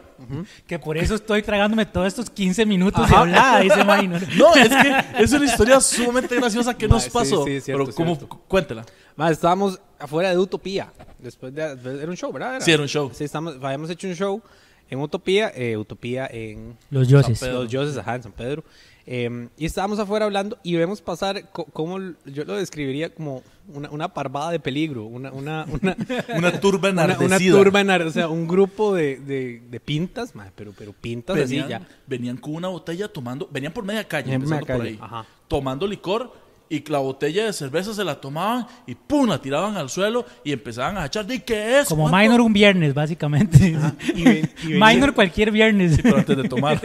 que 0.67 0.77
por 0.77 0.95
eso 0.95 1.15
estoy 1.15 1.41
tragándome 1.41 1.87
todos 1.87 2.05
estos 2.05 2.29
15 2.29 2.67
minutos 2.67 3.01
Ajá. 3.03 3.15
de 3.15 3.21
hablada, 3.21 3.59
dice 3.61 3.83
Minor. 3.83 4.21
No, 4.37 4.53
es 4.55 4.69
que 4.69 5.23
es 5.23 5.33
una 5.33 5.45
historia 5.45 5.81
sumamente 5.81 6.35
graciosa 6.35 6.77
que 6.77 6.87
Ma, 6.87 6.93
nos 6.95 7.03
sí, 7.05 7.09
pasó. 7.09 7.43
sí, 7.45 7.59
cierto, 7.61 7.85
Pero, 7.85 7.95
¿cómo? 7.95 8.15
cierto. 8.15 8.39
Cuéntela. 8.47 8.85
Más, 9.15 9.31
estábamos 9.31 9.79
afuera 9.97 10.29
de 10.29 10.37
Utopía. 10.37 10.93
Después 11.17 11.51
de. 11.51 11.63
Era 11.63 12.09
un 12.11 12.15
show, 12.15 12.31
¿verdad? 12.31 12.59
Sí, 12.61 12.71
era 12.71 12.83
un 12.83 12.87
show. 12.87 13.09
Sí, 13.11 13.23
estamos, 13.23 13.55
habíamos 13.55 13.89
hecho 13.89 14.07
un 14.07 14.13
show 14.13 14.39
en 14.87 14.99
Utopía, 14.99 15.51
eh, 15.55 15.77
Utopía 15.77 16.27
en 16.31 16.77
Los 16.91 17.07
dioses. 17.07 17.39
Pedro. 17.39 17.63
los 17.63 17.71
dioses, 17.71 17.97
ajá, 17.97 18.15
en 18.17 18.21
San 18.23 18.33
Pedro. 18.33 18.63
Eh, 19.07 19.50
y 19.57 19.65
estábamos 19.65 20.00
afuera 20.00 20.25
hablando 20.25 20.57
y 20.63 20.75
vemos 20.75 21.00
pasar 21.00 21.51
co- 21.51 21.65
como 21.65 22.00
yo 22.25 22.43
lo 22.43 22.55
describiría 22.55 23.13
como 23.13 23.43
una, 23.71 23.89
una 23.91 24.13
parvada 24.13 24.50
de 24.51 24.59
peligro, 24.59 25.03
una, 25.05 25.31
una, 25.31 25.65
una, 25.69 25.95
Una 26.38 26.59
turba 26.59 26.89
una, 26.91 27.03
una 27.05 27.13
enardecida. 27.15 27.55
turba, 27.55 27.81
enar- 27.81 28.01
o 28.07 28.09
sea, 28.12 28.29
un 28.29 28.47
grupo 28.47 28.95
de, 28.95 29.17
de, 29.19 29.62
de 29.69 29.79
pintas, 29.79 30.33
ma, 30.33 30.51
pero, 30.55 30.74
pero 30.75 30.91
pintas 30.91 31.35
así 31.38 31.59
venían, 31.59 31.69
ya. 31.69 31.88
venían 32.07 32.38
con 32.38 32.55
una 32.55 32.67
botella 32.69 33.07
tomando, 33.07 33.47
venían 33.51 33.74
por 33.74 33.83
media 33.85 34.03
calle, 34.07 34.33
empezando 34.33 34.65
por 34.65 34.81
ahí, 34.81 34.97
ajá. 35.00 35.24
tomando 35.47 35.85
licor 35.85 36.33
y 36.67 36.83
la 36.89 36.97
botella 36.97 37.45
de 37.45 37.53
cerveza 37.53 37.93
se 37.93 38.03
la 38.03 38.19
tomaban 38.19 38.65
y 38.88 38.95
pum, 38.95 39.29
la 39.29 39.39
tiraban 39.39 39.77
al 39.77 39.88
suelo 39.91 40.25
y 40.43 40.51
empezaban 40.51 40.97
a 40.97 41.05
echar, 41.05 41.27
¿de 41.27 41.43
qué 41.43 41.81
es? 41.81 41.88
Como 41.89 42.09
¿Cuánto?" 42.09 42.17
minor 42.17 42.41
un 42.41 42.53
viernes, 42.53 42.91
básicamente. 42.95 43.77
Y 44.15 44.24
ven- 44.24 44.50
y 44.63 44.67
venía- 44.74 44.88
minor 44.95 45.13
cualquier 45.13 45.51
viernes. 45.51 45.95
Sí, 45.95 46.01
pero 46.01 46.17
antes 46.17 46.35
de 46.38 46.50
tomar. 46.50 46.81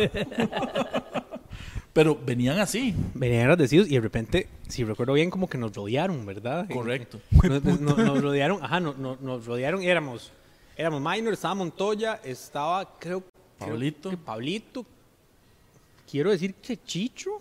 Pero 1.92 2.16
venían 2.24 2.58
así, 2.60 2.94
Venían 3.14 3.42
agradecidos 3.42 3.88
y 3.88 3.94
de 3.94 4.00
repente, 4.00 4.48
si 4.68 4.84
recuerdo 4.84 5.12
bien, 5.14 5.30
como 5.30 5.48
que 5.48 5.58
nos 5.58 5.74
rodearon, 5.74 6.24
¿verdad? 6.24 6.68
correcto. 6.72 7.20
Nos, 7.42 7.64
nos- 7.64 7.80
nos 7.98 8.22
rodearon, 8.22 8.62
ajá, 8.62 8.80
no- 8.80 8.94
no- 8.94 9.16
nos 9.20 9.44
rodearon 9.46 9.82
y 9.82 9.86
éramos, 9.86 10.32
éramos 10.76 11.00
Minor, 11.00 11.32
estaba 11.34 11.54
Montoya, 11.54 12.20
estaba, 12.24 12.98
creo, 12.98 13.20
creo 13.58 13.70
Pablito. 13.70 14.10
que 14.10 14.16
Pablito, 14.16 14.86
quiero 16.10 16.30
decir 16.30 16.54
que 16.54 16.80
Chicho. 16.82 17.40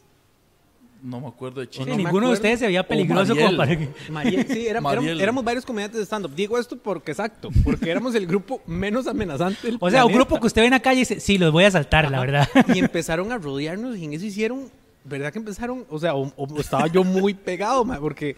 No 1.01 1.21
me 1.21 1.27
acuerdo 1.27 1.61
de 1.61 1.67
Sí, 1.67 1.71
Chino. 1.79 1.85
no 1.87 1.95
me 1.97 2.03
ninguno 2.03 2.27
de 2.27 2.33
ustedes 2.33 2.59
se 2.59 2.65
veía 2.67 2.85
peligroso 2.87 3.35
como 3.35 3.55
para 3.55 3.77
que... 3.77 3.89
Mariel, 4.11 4.45
sí, 4.47 4.61
era- 4.63 4.71
éramos, 4.79 4.95
Mariel. 4.95 5.21
éramos 5.21 5.43
varios 5.45 5.65
comediantes 5.65 5.97
de 5.99 6.05
stand-up. 6.05 6.35
Digo 6.35 6.57
esto 6.59 6.75
porque 6.77 7.11
exacto, 7.11 7.49
porque 7.63 7.89
éramos 7.89 8.15
el 8.15 8.27
grupo 8.27 8.61
menos 8.67 9.07
amenazante 9.07 9.67
del 9.67 9.77
O 9.79 9.89
sea, 9.89 10.05
un 10.05 10.13
grupo 10.13 10.39
que 10.39 10.47
usted 10.47 10.61
ve 10.61 10.67
en 10.67 10.71
la 10.73 10.81
calle 10.81 10.97
y 10.97 10.99
dice, 11.01 11.19
sí, 11.19 11.37
los 11.37 11.51
voy 11.53 11.63
a 11.63 11.71
saltar, 11.71 12.11
la 12.11 12.19
verdad. 12.19 12.47
Y 12.73 12.79
empezaron 12.79 13.31
a 13.31 13.37
rodearnos 13.37 13.95
y 13.97 14.05
en 14.05 14.13
eso 14.13 14.25
hicieron, 14.25 14.69
¿verdad 15.05 15.31
que 15.31 15.39
empezaron? 15.39 15.85
O 15.89 15.99
sea, 15.99 16.15
o, 16.15 16.33
o 16.35 16.59
estaba 16.59 16.87
yo 16.87 17.03
muy 17.05 17.33
pegado, 17.33 17.85
ma, 17.85 17.97
porque 17.99 18.35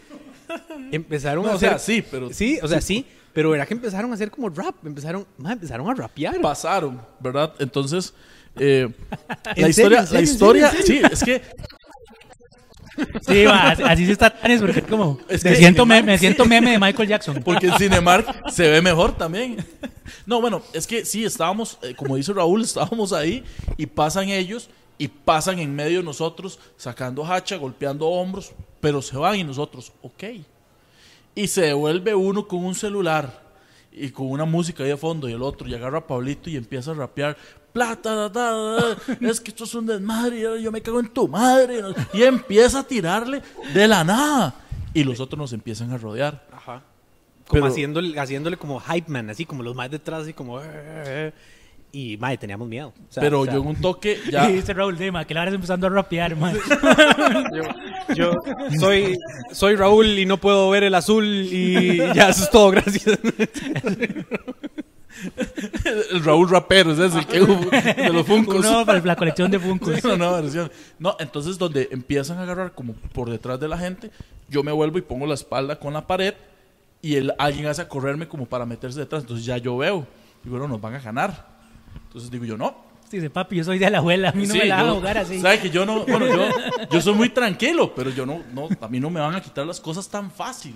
empezaron 0.90 1.44
No, 1.44 1.50
a 1.50 1.52
o 1.54 1.56
hacer... 1.56 1.68
sea, 1.70 1.78
sí, 1.78 2.04
pero 2.10 2.32
Sí, 2.32 2.58
o 2.62 2.68
sea, 2.68 2.80
sí, 2.80 3.04
pero 3.32 3.50
¿verdad 3.50 3.66
que 3.66 3.74
empezaron 3.74 4.10
a 4.10 4.14
hacer 4.14 4.30
como 4.30 4.48
rap? 4.50 4.74
Empezaron, 4.86 5.26
ma, 5.38 5.52
empezaron 5.52 5.88
a 5.90 5.94
rapear. 5.94 6.40
pasaron, 6.40 7.00
¿verdad? 7.20 7.54
Entonces, 7.58 8.12
eh, 8.56 8.88
¿En 9.56 9.62
la 9.62 9.68
historia, 9.68 9.70
serio, 9.70 9.98
la 9.98 10.06
serio, 10.06 10.18
en 10.18 10.24
historia, 10.24 10.70
serio, 10.70 10.80
en 10.80 10.86
sí, 10.86 11.00
es 11.12 11.24
que 11.24 11.42
Sí, 13.26 13.44
va, 13.44 13.70
así, 13.70 13.82
así 13.82 14.06
se 14.06 14.12
está 14.12 14.30
tan 14.30 14.58
porque 14.58 14.80
es 14.80 14.86
como... 14.86 15.18
Es 15.28 15.44
me, 15.44 15.56
siento 15.56 15.86
me, 15.86 16.02
me 16.02 16.18
siento 16.18 16.44
meme 16.44 16.72
de 16.72 16.78
Michael 16.78 17.08
Jackson. 17.08 17.42
Porque 17.42 17.66
en 17.66 17.78
Cinemark 17.78 18.50
se 18.50 18.68
ve 18.68 18.82
mejor 18.82 19.16
también. 19.16 19.64
No, 20.26 20.40
bueno, 20.40 20.62
es 20.72 20.86
que 20.86 21.04
sí, 21.04 21.24
estábamos, 21.24 21.78
eh, 21.82 21.94
como 21.94 22.16
dice 22.16 22.32
Raúl, 22.32 22.62
estábamos 22.62 23.12
ahí 23.12 23.44
y 23.76 23.86
pasan 23.86 24.28
ellos 24.28 24.68
y 24.98 25.08
pasan 25.08 25.58
en 25.58 25.74
medio 25.74 25.98
de 25.98 26.04
nosotros 26.04 26.58
sacando 26.76 27.24
hacha, 27.24 27.56
golpeando 27.56 28.06
hombros, 28.08 28.52
pero 28.80 29.02
se 29.02 29.16
van 29.16 29.36
y 29.36 29.44
nosotros, 29.44 29.92
ok. 30.02 30.24
Y 31.34 31.46
se 31.46 31.62
devuelve 31.62 32.14
uno 32.14 32.46
con 32.46 32.64
un 32.64 32.74
celular 32.74 33.42
y 33.90 34.10
con 34.10 34.30
una 34.30 34.44
música 34.44 34.82
ahí 34.82 34.90
de 34.90 34.96
fondo 34.96 35.28
y 35.28 35.32
el 35.32 35.42
otro 35.42 35.68
y 35.68 35.74
agarra 35.74 35.98
a 35.98 36.06
Pablito 36.06 36.48
y 36.50 36.56
empieza 36.56 36.92
a 36.92 36.94
rapear. 36.94 37.36
Plata, 37.72 38.14
da, 38.14 38.28
da, 38.28 38.50
da, 38.52 38.96
es 39.20 39.40
que 39.40 39.50
esto 39.50 39.64
es 39.64 39.74
un 39.74 39.86
desmadre, 39.86 40.40
yo- 40.60 40.70
me 40.72 40.82
cago 40.82 41.00
en 41.00 41.08
tu 41.08 41.26
madre. 41.28 41.80
Y 42.12 42.22
empieza 42.22 42.80
a 42.80 42.82
tirarle 42.82 43.40
de 43.72 43.88
la 43.88 44.04
nada. 44.04 44.54
Y 44.94 45.04
los 45.04 45.20
otros 45.20 45.38
nos 45.38 45.52
empiezan 45.54 45.90
a 45.90 45.96
rodear. 45.98 46.46
Ajá. 46.52 46.82
Como 47.48 47.62
Pero- 47.62 47.66
haciéndole, 47.66 48.18
haciéndole 48.20 48.56
como 48.56 48.78
hype 48.80 49.10
man, 49.10 49.30
así 49.30 49.44
como 49.46 49.62
los 49.62 49.74
más 49.74 49.90
detrás, 49.90 50.22
así 50.22 50.32
como... 50.34 50.60
"Eh, 50.60 50.64
eh, 50.66 51.04
eh". 51.06 51.32
Y, 51.94 52.16
madre, 52.16 52.38
teníamos 52.38 52.66
miedo. 52.68 52.88
O 52.88 53.12
sea, 53.12 53.20
Pero 53.22 53.40
o 53.40 53.44
sea, 53.44 53.52
yo 53.54 53.60
en 53.60 53.66
un 53.66 53.76
toque 53.76 54.18
ya. 54.30 54.48
Y 54.50 54.54
dice 54.54 54.72
Raúl, 54.72 54.96
Dema, 54.96 55.26
que 55.26 55.34
la 55.34 55.40
verdad 55.40 55.56
empezando 55.56 55.86
a 55.86 55.90
rapear, 55.90 56.34
man. 56.36 56.56
yo, 57.54 57.62
yo 58.14 58.32
soy, 58.80 59.18
soy 59.52 59.76
Raúl 59.76 60.06
y 60.18 60.24
no 60.24 60.38
puedo 60.38 60.70
ver 60.70 60.84
el 60.84 60.94
azul 60.94 61.24
y 61.26 61.98
ya, 62.14 62.30
eso 62.30 62.44
es 62.44 62.50
todo, 62.50 62.70
gracias. 62.70 63.18
el 66.10 66.24
Raúl 66.24 66.48
Rapero, 66.48 66.92
ese 66.92 67.06
es 67.06 67.14
el 67.14 67.26
que 67.26 67.42
hubo 67.42 67.70
de 67.70 68.12
los 68.12 68.26
Funkos. 68.26 68.64
Uno 68.66 68.86
para 68.86 69.00
la 69.00 69.16
colección 69.16 69.50
de. 69.50 69.58
Sí, 69.58 70.00
una 70.04 70.16
nueva 70.16 70.40
versión. 70.40 70.70
No, 70.98 71.16
entonces 71.18 71.58
donde 71.58 71.88
empiezan 71.90 72.38
a 72.38 72.42
agarrar 72.42 72.74
como 72.74 72.94
por 72.94 73.30
detrás 73.30 73.60
de 73.60 73.68
la 73.68 73.78
gente, 73.78 74.10
yo 74.48 74.62
me 74.62 74.72
vuelvo 74.72 74.98
y 74.98 75.02
pongo 75.02 75.26
la 75.26 75.34
espalda 75.34 75.78
con 75.78 75.92
la 75.92 76.06
pared 76.06 76.34
y 77.00 77.16
el, 77.16 77.32
alguien 77.38 77.66
hace 77.66 77.82
a 77.82 77.88
correrme 77.88 78.28
como 78.28 78.46
para 78.46 78.66
meterse 78.66 78.98
detrás. 78.98 79.22
Entonces 79.22 79.44
ya 79.44 79.58
yo 79.58 79.76
veo. 79.76 80.06
Y 80.44 80.48
bueno, 80.48 80.68
nos 80.68 80.80
van 80.80 80.94
a 80.94 80.98
ganar. 80.98 81.46
Entonces 82.06 82.30
digo 82.30 82.44
yo, 82.44 82.56
no. 82.56 82.92
Dice, 83.10 83.28
papi, 83.28 83.56
yo 83.56 83.64
soy 83.64 83.78
de 83.78 83.90
la 83.90 83.98
abuela, 83.98 84.30
a 84.30 84.32
mí 84.32 84.46
no 84.46 84.54
Sí, 84.54 84.60
me 84.60 84.64
la 84.64 84.76
van 84.82 84.88
a 84.88 84.92
jugar 84.94 85.18
así. 85.18 85.38
¿Sabe 85.38 85.58
que 85.60 85.68
yo 85.68 85.84
no? 85.84 86.06
Bueno, 86.06 86.26
yo, 86.26 86.48
yo 86.90 87.00
soy 87.02 87.12
muy 87.12 87.28
tranquilo, 87.28 87.94
pero 87.94 88.08
yo 88.08 88.24
no, 88.24 88.40
no, 88.54 88.68
a 88.80 88.88
mí 88.88 89.00
no 89.00 89.10
me 89.10 89.20
van 89.20 89.34
a 89.34 89.42
quitar 89.42 89.66
las 89.66 89.78
cosas 89.78 90.08
tan 90.08 90.30
fácil. 90.30 90.74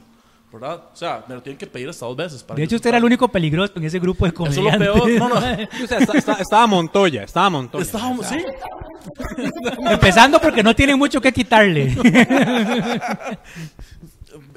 ¿Verdad? 0.61 0.85
O 0.93 0.97
sea, 0.97 1.25
me 1.29 1.35
lo 1.35 1.43
tienen 1.43 1.59
que 1.59 1.67
pedir 1.67 1.89
hasta 1.89 2.07
dos 2.07 2.17
veces. 2.17 2.43
Para 2.43 2.57
De 2.59 2.65
hecho, 2.65 2.77
usted 2.77 2.89
era 2.89 2.99
el 2.99 3.05
único 3.05 3.29
peligroso 3.29 3.73
en 3.77 3.85
ese 3.85 3.99
grupo 3.99 4.25
de 4.25 4.31
Eso 4.31 4.45
es 4.45 4.57
lo 4.57 4.63
comediantes. 4.71 4.89
peor. 5.03 5.11
No, 5.19 5.29
no. 5.29 5.37
O 5.37 5.87
sea, 5.87 5.99
está- 5.99 6.19
está- 6.19 6.33
estaba 6.41 6.67
Montoya, 6.67 7.23
estaba 7.25 7.51
Montoya. 7.51 7.83
Estábamos, 7.85 8.27
sí. 8.27 8.37
Empezando 9.91 10.41
porque 10.41 10.63
no 10.63 10.75
tienen 10.75 10.99
mucho 10.99 11.21
que 11.21 11.33
quitarle. 11.33 11.95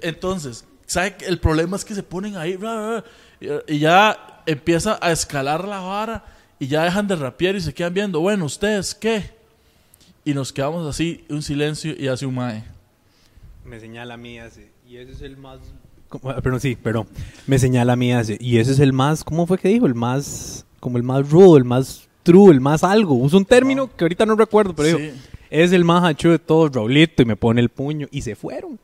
Entonces, 0.02 0.66
¿sabe? 0.86 1.16
El 1.28 1.40
problema 1.40 1.76
es 1.78 1.86
que 1.86 1.96
se 1.96 2.04
ponen 2.04 2.36
ahí 2.38 2.56
bla, 2.58 2.74
bla, 2.76 2.88
bla, 3.40 3.64
y 3.68 3.76
y 3.76 3.80
ya 3.80 4.42
empieza 4.46 4.98
a 5.02 5.12
escalar 5.12 5.66
la 5.68 5.80
vara 5.80 6.24
y 6.60 6.68
ya 6.68 6.84
dejan 6.84 7.08
de 7.08 7.16
rapear 7.16 7.56
y 7.56 7.62
se 7.62 7.74
quedan 7.74 7.94
viendo, 7.94 8.20
bueno, 8.20 8.46
¿ustedes 8.46 8.94
qué? 8.96 9.32
Y 10.26 10.34
nos 10.34 10.52
quedamos 10.52 10.88
así, 10.88 11.24
un 11.30 11.42
silencio 11.42 11.94
y 11.98 12.08
hace 12.08 12.26
un 12.26 12.36
mae. 12.36 12.64
Me 13.64 13.80
señala 13.80 14.16
a 14.16 14.18
mí 14.18 14.40
así. 14.40 14.66
Y 14.88 14.98
ese 14.98 15.12
es 15.14 15.22
el 15.22 15.38
más. 15.38 15.60
Ah, 16.24 16.42
Perdón, 16.42 16.60
sí, 16.60 16.76
perdón. 16.76 17.08
Me 17.48 17.60
señala 17.60 17.94
a 17.94 17.96
mí 17.96 18.12
así. 18.14 18.38
Y 18.40 18.58
ese 18.58 18.72
es 18.72 18.80
el 18.80 18.94
más. 18.94 19.24
¿Cómo 19.24 19.46
fue 19.46 19.58
que 19.58 19.70
dijo? 19.70 19.86
El 19.86 19.96
más. 19.96 20.66
Como 20.80 20.98
el 20.98 21.04
más 21.04 21.30
rudo, 21.30 21.58
el 21.58 21.66
más 21.66 22.08
true, 22.24 22.52
el 22.52 22.62
más 22.62 22.84
algo. 22.84 23.16
Usa 23.16 23.38
un 23.38 23.46
término 23.46 23.90
que 23.96 24.04
ahorita 24.06 24.26
no 24.26 24.36
recuerdo, 24.36 24.74
pero 24.76 24.98
Sí. 24.98 25.04
dijo. 25.04 25.16
Es 25.50 25.72
el 25.72 25.84
más 25.84 26.04
hacho 26.04 26.30
de 26.30 26.40
todos, 26.40 26.72
Raulito. 26.74 27.22
Y 27.22 27.26
me 27.26 27.36
pone 27.36 27.60
el 27.62 27.70
puño. 27.70 28.08
Y 28.12 28.22
se 28.22 28.36
fueron. 28.36 28.80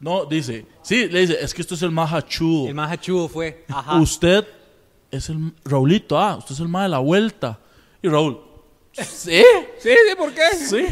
No, 0.00 0.24
dice, 0.24 0.66
sí, 0.82 1.08
le 1.08 1.20
dice, 1.20 1.36
es 1.40 1.54
que 1.54 1.62
esto 1.62 1.76
es 1.76 1.82
el 1.82 1.92
más 1.92 2.12
hachudo. 2.12 2.66
El 2.68 2.74
más 2.74 2.90
hachudo 2.90 3.28
fue. 3.28 3.64
Ajá. 3.68 4.00
Usted 4.00 4.44
es 5.12 5.28
el 5.28 5.52
Raulito, 5.64 6.18
ah, 6.18 6.36
usted 6.38 6.54
es 6.54 6.60
el 6.60 6.66
más 6.66 6.84
de 6.84 6.88
la 6.88 6.98
vuelta. 6.98 7.60
Y 8.02 8.08
Raúl, 8.08 8.40
¿sí? 8.92 9.42
Sí, 9.78 9.90
sí, 9.90 10.16
¿por 10.18 10.32
qué? 10.32 10.42
Sí. 10.58 10.86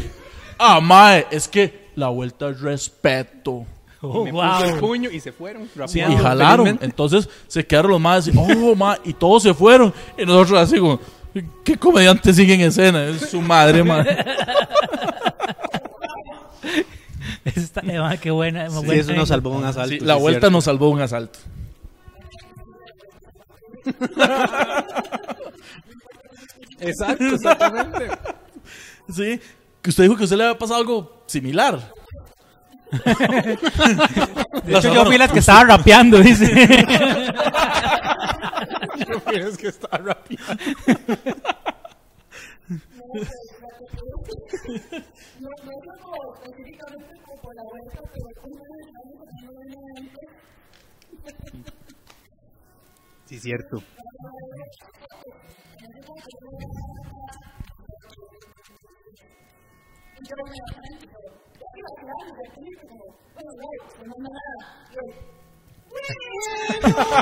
Ah, 0.57 0.79
mae, 0.79 1.25
es 1.29 1.49
que 1.49 1.89
la 1.95 2.07
vuelta 2.07 2.49
es 2.51 2.61
respeto. 2.61 3.65
Oh, 4.03 4.23
me 4.23 4.31
wow. 4.31 4.41
puso 4.41 4.65
el 4.65 4.79
puño 4.79 5.11
y 5.11 5.19
se 5.19 5.31
fueron. 5.31 5.69
Sí, 5.85 5.99
y 5.99 6.01
jalaron. 6.01 6.65
felizmente. 6.65 6.85
Entonces 6.85 7.29
se 7.47 7.63
quedaron 7.65 7.91
los 7.91 8.01
más 8.01 8.27
y, 8.27 8.31
oh, 8.35 8.75
ma, 8.75 8.97
y 9.03 9.13
todos 9.13 9.43
se 9.43 9.53
fueron. 9.53 9.93
Y 10.17 10.25
nosotros 10.25 10.59
así 10.59 10.79
como, 10.79 10.99
¿qué 11.63 11.77
comediante 11.77 12.33
sigue 12.33 12.55
en 12.55 12.61
escena? 12.61 13.05
Es 13.05 13.29
su 13.29 13.39
madre, 13.41 13.83
man. 13.83 14.07
Está, 17.45 17.81
eh, 17.81 18.19
qué 18.19 18.31
buena. 18.31 18.69
Sí, 18.69 18.75
buena 18.75 18.93
eso 18.95 19.13
nos 19.13 19.29
salvó 19.29 19.51
un 19.51 19.65
asalto. 19.65 19.89
Sí, 19.89 19.99
la 19.99 20.15
vuelta 20.15 20.39
cierto. 20.39 20.51
nos 20.51 20.63
salvó 20.63 20.89
un 20.89 21.01
asalto. 21.01 21.37
Exacto, 26.79 27.23
exactamente. 27.23 28.09
Sí, 29.07 29.39
que 29.81 29.89
usted 29.91 30.03
dijo 30.03 30.15
que 30.15 30.23
a 30.23 30.25
usted 30.25 30.37
le 30.37 30.45
había 30.45 30.57
pasado 30.57 30.79
algo 30.79 31.23
similar. 31.27 31.93
De 34.63 34.77
hecho, 34.77 34.93
yo 34.93 35.05
fui 35.05 35.17
las 35.17 35.31
que 35.31 35.39
estaba 35.39 35.63
rapeando, 35.63 36.19
dice. 36.19 36.45
es 39.33 39.57
que 39.57 39.67
está 39.69 39.97
rápido. 39.97 40.43
Sí, 53.25 53.39
cierto. 53.39 53.81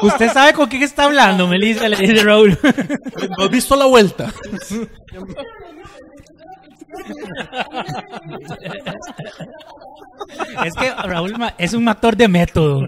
Usted 0.02 0.32
sabe 0.32 0.54
con 0.54 0.70
quién 0.70 0.84
está 0.84 1.06
hablando, 1.06 1.48
Melissa, 1.48 1.90
le 1.90 1.98
dice 1.98 2.24
Raúl. 2.24 2.58
¿No 3.38 3.46
has 3.46 3.50
visto 3.50 3.76
la 3.76 3.86
vuelta? 3.86 4.32
Es 10.66 10.74
que 10.76 10.92
Raúl 10.92 11.34
es 11.58 11.74
un 11.74 11.88
actor 11.88 12.16
de 12.16 12.28
método. 12.28 12.88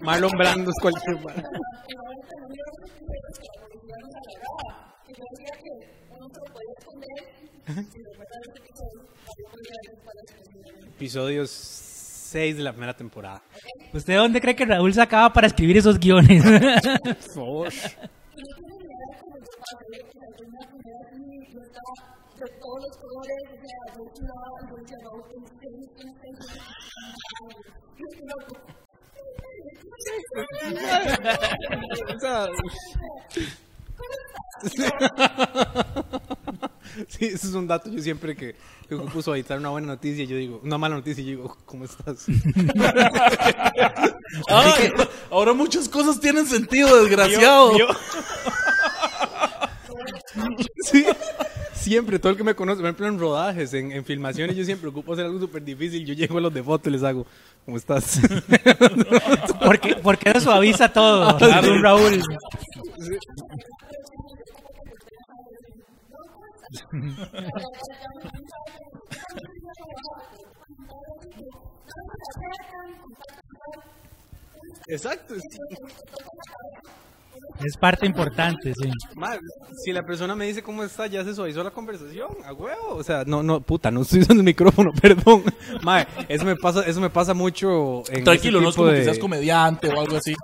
Marlon 0.00 0.32
Brando 0.32 0.70
es 0.70 0.76
cualquier. 0.80 1.18
Episodios 10.96 11.50
6 11.50 12.56
de 12.56 12.62
la 12.62 12.72
primera 12.72 12.94
temporada. 12.94 13.42
¿Usted 13.92 14.16
dónde 14.16 14.40
cree 14.40 14.54
que 14.54 14.64
Raúl 14.64 14.94
sacaba 14.94 15.32
para 15.32 15.48
escribir 15.48 15.76
esos 15.76 15.98
guiones? 15.98 16.42
Por 17.02 17.16
favor. 17.16 17.72
Sí, 37.08 37.26
eso 37.26 37.48
es 37.48 37.54
un 37.54 37.66
dato. 37.66 37.90
Yo 37.90 38.00
siempre 38.02 38.36
que, 38.36 38.54
que 38.88 38.94
ocupo 38.94 39.34
editar 39.34 39.58
una 39.58 39.70
buena 39.70 39.88
noticia, 39.88 40.24
yo 40.24 40.36
digo, 40.36 40.60
una 40.62 40.78
mala 40.78 40.96
noticia, 40.96 41.22
yo 41.24 41.30
digo, 41.30 41.56
¿cómo 41.64 41.84
estás? 41.84 42.26
Ay, 44.48 44.90
ahora 45.30 45.52
muchas 45.52 45.88
cosas 45.88 46.20
tienen 46.20 46.46
sentido, 46.46 47.02
desgraciado. 47.02 47.76
Yo- 47.78 47.88
yo- 47.88 47.94
Sí, 50.84 51.04
siempre, 51.72 52.18
todo 52.18 52.30
el 52.32 52.36
que 52.36 52.42
me 52.44 52.54
conoce, 52.54 52.76
por 52.78 52.86
ejemplo 52.86 53.06
en 53.06 53.18
rodajes, 53.18 53.72
en, 53.72 53.92
en 53.92 54.04
filmaciones, 54.04 54.56
yo 54.56 54.64
siempre 54.64 54.88
ocupo 54.88 55.12
hacer 55.12 55.26
algo 55.26 55.38
súper 55.38 55.64
difícil. 55.64 56.04
Yo 56.04 56.12
llego 56.14 56.38
a 56.38 56.40
los 56.40 56.52
de 56.52 56.62
foto 56.62 56.88
y 56.88 56.92
les 56.92 57.02
hago, 57.04 57.24
¿cómo 57.64 57.76
estás? 57.76 58.18
porque, 59.64 59.96
porque 60.02 60.30
eso 60.30 60.40
suaviza 60.40 60.92
todo. 60.92 61.38
Raúl. 61.80 62.20
Exacto. 74.86 75.34
Es 77.62 77.76
parte 77.76 78.06
importante, 78.06 78.72
sí. 78.74 78.90
Si 79.84 79.92
la 79.92 80.04
persona 80.04 80.34
me 80.34 80.46
dice 80.46 80.62
cómo 80.62 80.82
está, 80.82 81.06
ya 81.06 81.22
se 81.24 81.34
suavizó 81.34 81.62
la 81.62 81.70
conversación, 81.70 82.28
a 82.44 82.52
huevo. 82.52 82.94
O 82.96 83.02
sea, 83.02 83.24
no, 83.26 83.42
no, 83.42 83.60
puta, 83.60 83.90
no 83.90 84.02
estoy 84.02 84.20
usando 84.20 84.40
el 84.40 84.44
micrófono, 84.44 84.92
perdón. 85.00 85.42
Ma, 85.82 86.06
eso 86.28 86.44
me 86.44 86.56
pasa, 86.56 86.82
eso 86.86 87.00
me 87.00 87.10
pasa 87.10 87.34
mucho 87.34 88.02
en 88.08 88.24
Tranquilo, 88.24 88.58
ese 88.58 88.64
no 88.64 88.70
es 88.70 88.76
como 88.76 88.88
de- 88.88 88.98
que 88.98 89.04
seas 89.04 89.18
comediante 89.18 89.88
o 89.88 90.00
algo 90.00 90.16
así 90.16 90.34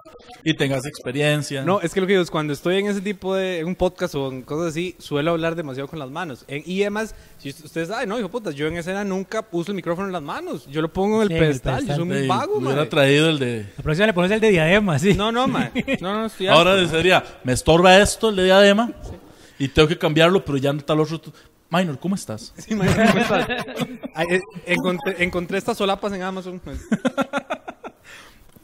y 0.45 0.55
tengas 0.55 0.87
experiencia. 0.87 1.63
No, 1.65 1.81
es 1.81 1.93
que 1.93 2.01
lo 2.01 2.07
que 2.07 2.13
digo 2.15 2.23
es 2.23 2.31
cuando 2.31 2.53
estoy 2.53 2.79
en 2.79 2.87
ese 2.87 3.01
tipo 3.01 3.35
de 3.35 3.61
en 3.61 3.67
un 3.67 3.75
podcast 3.75 4.15
o 4.15 4.31
en 4.31 4.43
cosas 4.43 4.69
así, 4.71 4.95
suelo 4.99 5.33
hablar 5.33 5.55
demasiado 5.55 5.89
con 5.89 5.99
las 5.99 6.11
manos. 6.11 6.45
En, 6.49 6.63
y 6.65 6.81
además, 6.83 7.15
si 7.39 7.51
ust- 7.51 7.65
ustedes 7.65 7.89
saben, 7.89 8.09
no, 8.09 8.19
hijo 8.19 8.29
puta, 8.29 8.51
yo 8.53 8.67
en 8.67 8.77
escena 8.77 9.05
nunca 9.05 9.45
uso 9.53 9.73
el 9.73 9.77
micrófono 9.77 10.07
en 10.07 10.13
las 10.13 10.23
manos. 10.23 10.67
Yo 10.69 10.81
lo 10.81 10.93
pongo 10.93 11.17
en 11.17 11.23
el 11.23 11.29
Sí, 11.29 11.35
pedestal, 11.35 11.87
yo 11.87 11.97
soy 11.97 12.13
Ey, 12.13 12.27
vago, 12.29 12.57
hubiera 12.59 12.77
ma. 12.85 12.89
traído 12.89 13.29
el 13.31 13.39
de... 13.39 13.67
La 13.77 13.83
próxima 13.83 14.07
le 14.07 14.15
pones 14.15 14.31
el 14.31 14.41
de 14.41 14.51
diadema, 14.51 14.99
sí. 14.99 15.15
No, 15.15 15.31
no, 15.33 15.47
ma. 15.47 15.71
No, 16.01 16.15
no, 16.21 16.27
estoy 16.27 16.47
Ahora 16.47 16.73
harto. 16.73 16.85
Me 17.45 17.53
estorba 17.53 17.99
esto, 17.99 18.29
el 18.29 18.37
de 18.37 18.45
diadema, 18.45 18.93
y 19.59 19.69
tengo 19.69 19.89
que 19.89 19.99
cambiarlo, 19.99 20.45
pero 20.45 20.59
ya 20.59 20.73
no 20.73 20.79
está 20.79 20.93
el 20.93 21.01
otro. 21.01 21.33
Minor, 21.71 21.99
¿cómo 21.99 22.15
estás? 22.15 22.53
Sí, 22.59 22.75
ma, 22.75 22.87
¿cómo 22.87 23.21
estás? 23.21 23.49
Ay, 24.15 24.27
eh, 24.31 24.41
encontré, 24.67 25.23
encontré 25.23 25.59
estas 25.59 25.77
solapas 25.77 26.13
en 26.13 26.23
Amazon. 26.23 26.61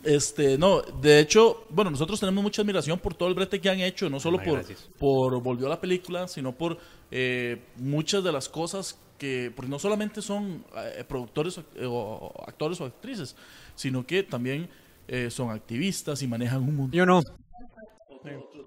Este, 0.02 0.56
no, 0.56 0.82
de 0.82 1.18
hecho, 1.18 1.66
bueno, 1.68 1.90
nosotros 1.90 2.20
tenemos 2.20 2.40
mucha 2.40 2.62
admiración 2.62 2.96
por 3.00 3.14
todo 3.14 3.28
el 3.28 3.34
brete 3.34 3.60
que 3.60 3.68
han 3.68 3.80
hecho, 3.80 4.08
no 4.08 4.20
solo 4.20 4.38
Ay, 4.38 4.46
por, 4.46 4.64
por 5.00 5.42
Volvió 5.42 5.66
a 5.66 5.70
la 5.70 5.80
película, 5.80 6.28
sino 6.28 6.52
por 6.52 6.78
eh, 7.10 7.60
muchas 7.74 8.22
de 8.22 8.30
las 8.30 8.48
cosas 8.48 9.00
que, 9.18 9.50
porque 9.56 9.68
no 9.68 9.80
solamente 9.80 10.22
son 10.22 10.64
eh, 10.76 11.02
productores 11.08 11.58
o, 11.58 11.62
o 11.88 12.44
actores 12.46 12.80
o 12.80 12.84
actrices, 12.84 13.34
sino 13.74 14.06
que 14.06 14.22
también 14.22 14.68
eh, 15.08 15.30
son 15.30 15.50
activistas 15.50 16.20
y 16.22 16.26
manejan 16.26 16.62
un 16.62 16.74
mundo. 16.74 16.96
Yo 16.96 17.06
no. 17.06 17.22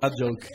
Bad 0.01 0.13
joke. 0.17 0.47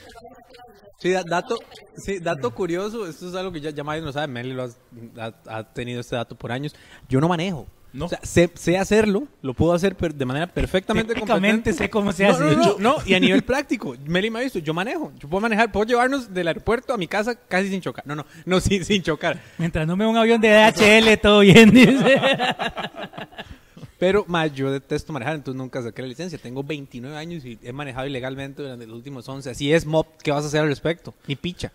Sí, 0.98 1.10
da- 1.10 1.24
dato, 1.24 1.58
sí, 1.96 2.18
dato 2.18 2.54
curioso, 2.54 3.06
esto 3.06 3.28
es 3.28 3.34
algo 3.34 3.52
que 3.52 3.60
ya, 3.60 3.70
ya 3.70 3.82
nadie 3.82 4.00
lo 4.00 4.12
sabe, 4.12 4.26
Meli 4.28 4.52
lo 4.54 4.62
has- 4.62 4.78
ha, 5.18 5.32
ha 5.58 5.64
tenido 5.64 6.00
este 6.00 6.16
dato 6.16 6.34
por 6.36 6.50
años. 6.52 6.74
Yo 7.08 7.20
no 7.20 7.28
manejo. 7.28 7.66
No. 7.92 8.06
O 8.06 8.08
sea, 8.08 8.18
sé, 8.24 8.50
sé 8.54 8.76
hacerlo, 8.76 9.28
lo 9.40 9.54
puedo 9.54 9.72
hacer 9.72 9.94
per- 9.96 10.12
de 10.14 10.24
manera 10.24 10.48
perfectamente 10.48 11.14
Técnicamente 11.14 11.70
competente. 11.70 11.84
sé 11.84 11.90
cómo 11.90 12.10
se 12.12 12.24
No, 12.24 12.30
hace. 12.30 12.42
no, 12.44 12.56
no, 12.56 12.76
no, 12.78 12.96
y 13.06 13.14
a 13.14 13.20
nivel 13.20 13.44
práctico, 13.44 13.94
Meli 14.06 14.30
me 14.30 14.40
ha 14.40 14.42
visto, 14.42 14.58
yo 14.58 14.74
manejo, 14.74 15.12
yo 15.16 15.28
puedo 15.28 15.40
manejar, 15.42 15.70
puedo 15.70 15.86
llevarnos 15.86 16.32
del 16.34 16.48
aeropuerto 16.48 16.92
a 16.92 16.96
mi 16.96 17.06
casa 17.06 17.36
casi 17.36 17.68
sin 17.68 17.80
chocar. 17.80 18.04
No, 18.04 18.16
no, 18.16 18.26
no, 18.46 18.58
sin, 18.60 18.84
sin 18.84 19.00
chocar. 19.02 19.40
Mientras 19.58 19.86
no 19.86 19.96
me 19.96 20.06
un 20.06 20.16
avión 20.16 20.40
de 20.40 20.48
DHL, 20.48 21.16
todo 21.20 21.40
bien, 21.40 21.70
dice. 21.70 22.16
Pero, 23.98 24.24
más 24.28 24.52
yo 24.52 24.70
detesto 24.72 25.12
manejar, 25.12 25.37
entonces 25.37 25.57
nunca 25.59 25.83
saqué 25.83 26.02
la 26.02 26.09
licencia. 26.09 26.38
Tengo 26.38 26.62
29 26.64 27.16
años 27.16 27.44
y 27.44 27.59
he 27.62 27.72
manejado 27.72 28.07
ilegalmente 28.07 28.62
durante 28.62 28.87
los 28.87 28.96
últimos 28.96 29.28
11. 29.28 29.50
Así 29.50 29.72
es, 29.72 29.87
Mob, 29.87 30.07
¿qué 30.22 30.30
vas 30.33 30.44
a 30.44 30.48
hacer 30.48 30.61
al 30.62 30.68
respecto? 30.68 31.14
Ni 31.26 31.37
picha. 31.37 31.68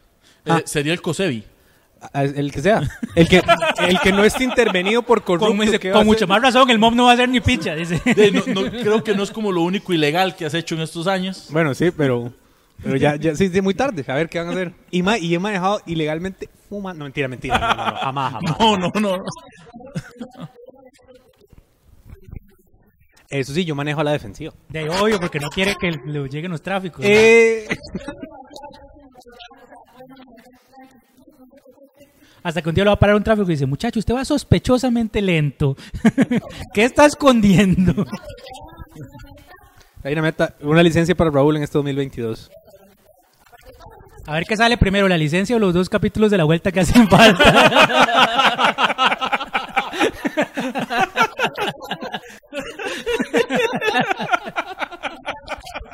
Eh, 0.45 0.51
Ah. 0.51 0.61
sería 0.65 0.93
el 0.93 1.01
COSEBI. 1.01 1.43
A- 2.13 2.23
El 2.23 2.51
que 2.51 2.61
sea. 2.61 2.81
El 3.15 3.27
que, 3.27 3.41
el 3.87 3.99
que 3.99 4.11
no 4.13 4.23
esté 4.23 4.43
intervenido 4.45 5.01
por 5.01 5.21
corrupto. 5.23 5.47
Con, 5.47 5.59
dice, 5.59 5.79
¿qué 5.79 5.89
va 5.89 5.95
con 5.95 6.01
a 6.03 6.05
mucha 6.05 6.19
hacer? 6.19 6.27
más 6.29 6.41
razón, 6.41 6.69
el 6.69 6.79
mob 6.79 6.93
no 6.95 7.05
va 7.05 7.11
a 7.13 7.17
ser 7.17 7.27
ni 7.27 7.41
picha, 7.41 7.75
dice. 7.75 8.01
De- 8.15 8.31
no- 8.31 8.43
no, 8.63 8.69
creo 8.71 9.03
que 9.03 9.13
no 9.15 9.23
es 9.23 9.31
como 9.31 9.51
lo 9.51 9.61
único 9.61 9.91
ilegal 9.93 10.35
que 10.35 10.45
has 10.45 10.53
hecho 10.53 10.75
en 10.75 10.81
estos 10.81 11.07
años. 11.07 11.47
Bueno, 11.51 11.73
sí, 11.73 11.91
pero. 11.91 12.31
Pero 12.81 12.95
ya, 12.95 13.17
ya, 13.17 13.35
sí, 13.35 13.49
sí, 13.49 13.59
muy 13.61 13.73
tarde. 13.73 14.05
A 14.07 14.15
ver 14.15 14.29
qué 14.29 14.39
van 14.39 14.47
a 14.47 14.51
hacer. 14.51 14.73
Y, 14.91 15.03
ma- 15.03 15.17
y 15.17 15.35
he 15.35 15.39
manejado 15.39 15.81
ilegalmente 15.85 16.47
fumando. 16.69 16.99
No, 16.99 17.05
mentira, 17.05 17.27
mentira. 17.27 17.59
No, 17.59 17.67
no, 17.67 17.91
no, 17.91 17.97
jamás, 17.97 18.31
jamás. 18.33 18.55
No, 18.59 18.77
no, 18.77 18.91
no. 19.17 19.23
Eso 23.29 23.53
sí, 23.53 23.63
yo 23.63 23.75
manejo 23.75 24.01
a 24.01 24.03
la 24.03 24.11
defensiva. 24.11 24.53
De 24.69 24.79
ahí, 24.79 24.87
obvio, 24.87 25.19
porque 25.19 25.39
no 25.39 25.49
quiere 25.49 25.75
que 25.79 25.91
le 25.91 26.27
lleguen 26.27 26.51
los 26.51 26.61
tráficos. 26.61 27.05
Eh, 27.05 27.67
Hasta 32.41 32.61
que 32.61 32.69
un 32.69 32.75
día 32.75 32.83
lo 32.85 32.89
va 32.91 32.95
a 32.95 32.99
parar 32.99 33.15
un 33.15 33.23
tráfico 33.23 33.47
y 33.49 33.53
dice, 33.53 33.65
muchacho, 33.65 33.99
usted 33.99 34.15
va 34.15 34.25
sospechosamente 34.25 35.21
lento. 35.21 35.75
¿Qué 36.73 36.85
está 36.85 37.05
escondiendo? 37.05 38.05
hay 40.03 40.13
una 40.13 40.21
meta, 40.21 40.55
una 40.61 40.81
licencia 40.81 41.15
para 41.15 41.29
Raúl 41.29 41.57
en 41.57 41.63
este 41.63 41.77
2022. 41.77 42.49
A 44.25 44.33
ver 44.33 44.45
qué 44.45 44.55
sale 44.55 44.77
primero, 44.77 45.07
la 45.07 45.17
licencia 45.17 45.55
o 45.55 45.59
los 45.59 45.73
dos 45.73 45.89
capítulos 45.89 46.31
de 46.31 46.37
la 46.37 46.43
vuelta 46.45 46.71
que 46.71 46.79
hacen 46.79 47.07
falta. 47.09 48.15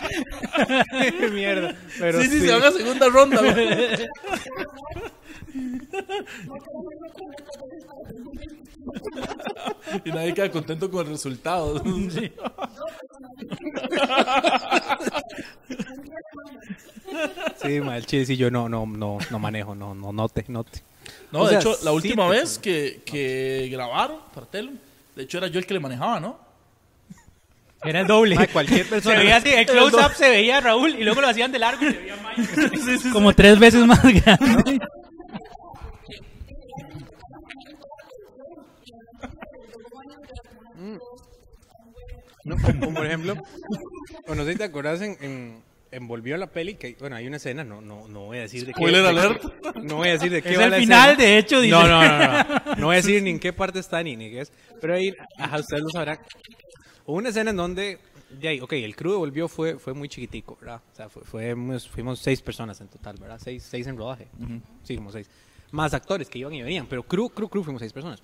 Mierda. 1.32 1.76
Pero 2.00 2.22
sí, 2.22 2.30
sí, 2.30 2.40
se 2.42 2.52
van 2.52 2.64
a 2.64 2.72
segunda 2.72 3.10
ronda. 3.10 3.40
güey. 3.42 3.56
y 10.06 10.12
nadie 10.12 10.34
queda 10.34 10.52
contento 10.52 10.90
con 10.90 11.06
el 11.06 11.12
resultado. 11.14 11.82
Sí, 17.62 17.80
mal 17.82 18.06
chile, 18.06 18.26
sí, 18.26 18.38
yo 18.38 18.52
no, 18.52 18.68
no, 18.70 18.86
no, 18.86 19.18
no 19.30 19.40
manejo, 19.40 19.76
no, 19.76 19.94
no, 19.96 20.12
note, 20.12 20.46
note. 20.48 20.82
No, 21.32 21.42
O 21.42 21.44
de 21.46 21.52
sea, 21.52 21.60
hecho, 21.60 21.72
la 21.84 21.92
sí 21.92 21.96
última 21.96 22.30
te- 22.30 22.36
vez 22.36 22.60
que, 22.60 23.02
que 23.06 23.70
grabaron 23.72 24.18
para 24.34 24.46
Telo, 24.48 24.72
de 25.16 25.24
hecho 25.24 25.38
era 25.38 25.48
yo 25.48 25.60
el 25.60 25.66
que 25.66 25.74
le 25.74 25.80
manejaba, 25.80 26.20
¿no? 26.20 26.38
Era 27.86 28.02
el 28.02 28.08
doble. 28.08 28.48
Cualquier 28.52 28.86
persona- 28.88 29.16
Se 29.16 29.22
veía 29.24 29.38
así, 29.38 29.50
el 29.50 29.66
close-up 29.66 30.14
se 30.16 30.30
veía 30.30 30.58
a 30.58 30.62
Raúl 30.62 30.96
y 31.00 31.04
luego 31.04 31.22
lo 31.22 31.28
hacían 31.30 31.52
de 31.52 31.60
largo 31.60 31.86
y 31.86 31.92
se 31.92 31.98
veía 32.00 32.16
Mike. 32.38 33.10
Como 33.12 33.34
tres 33.34 33.60
veces 33.60 33.86
más 33.86 34.02
grande. 34.24 34.80
No, 42.44 42.56
como, 42.58 42.80
como 42.80 42.94
por 42.98 43.06
ejemplo, 43.08 43.36
bueno, 44.28 44.44
no 44.44 44.46
sé 44.46 44.52
si 44.54 44.58
te 44.60 44.64
acuerdas 44.66 45.02
en, 45.02 45.18
en, 45.22 45.64
en 45.92 46.08
Volvió 46.08 46.36
a 46.36 46.38
la 46.38 46.48
peli, 46.48 46.76
que 46.76 46.96
bueno, 47.00 47.16
hay 47.16 47.26
una 47.26 47.38
escena, 47.38 47.64
no, 47.64 47.82
no, 47.82 48.08
no 48.08 48.26
voy 48.26 48.38
a 48.38 48.42
decir 48.42 48.62
de 48.68 48.74
qué. 48.74 48.80
Spoiler 48.80 49.02
de 49.02 49.10
alert. 49.10 49.42
qué- 49.42 49.82
no 49.82 49.96
voy 49.96 50.10
a 50.10 50.12
decir 50.12 50.32
de 50.32 50.42
qué 50.44 50.50
Es 50.54 50.60
va 50.60 50.66
el 50.66 50.72
la 50.72 50.78
final, 50.78 51.12
escena. 51.12 51.28
de 51.30 51.38
hecho, 51.40 51.62
dice. 51.62 51.76
No, 51.76 51.88
no, 51.88 52.02
no, 52.04 52.18
no. 52.44 52.76
No 52.76 52.86
voy 52.88 52.94
a 52.96 52.98
decir 52.98 53.24
ni 53.24 53.32
en 53.32 53.40
qué 53.40 53.52
parte 53.52 53.80
está 53.80 54.04
ni 54.04 54.16
ni 54.16 54.30
qué 54.30 54.42
es. 54.42 54.52
Pero 54.80 54.94
ahí, 54.94 55.12
ajá, 55.40 55.58
ustedes 55.60 55.82
lo 55.84 55.90
sabrán. 55.90 56.20
Una 57.08 57.30
escena 57.30 57.52
en 57.52 57.58
donde, 57.58 58.00
de 58.32 58.48
ahí, 58.48 58.60
ok, 58.60 58.74
el 58.74 58.96
crew 58.96 59.18
Volvió 59.20 59.48
fue, 59.48 59.78
fue 59.78 59.94
muy 59.94 60.10
chiquitico, 60.10 60.58
¿verdad? 60.60 60.82
O 60.92 60.96
sea, 60.96 61.10
fue, 61.10 61.24
fuimos, 61.24 61.88
fuimos 61.88 62.20
seis 62.20 62.42
personas 62.42 62.82
en 62.82 62.88
total, 62.88 63.16
¿verdad? 63.20 63.40
Seis, 63.42 63.64
seis 63.64 63.86
en 63.88 63.98
rodaje. 63.98 64.28
Sí, 64.84 64.96
como 64.96 65.12
seis. 65.12 65.30
Más 65.72 65.94
actores 65.94 66.30
que 66.30 66.40
iban 66.40 66.54
y 66.54 66.64
venían, 66.64 66.88
pero 66.88 67.04
crew, 67.04 67.30
crew, 67.30 67.48
crew 67.48 67.64
fuimos 67.64 67.82
seis 67.82 67.94
personas. 67.94 68.22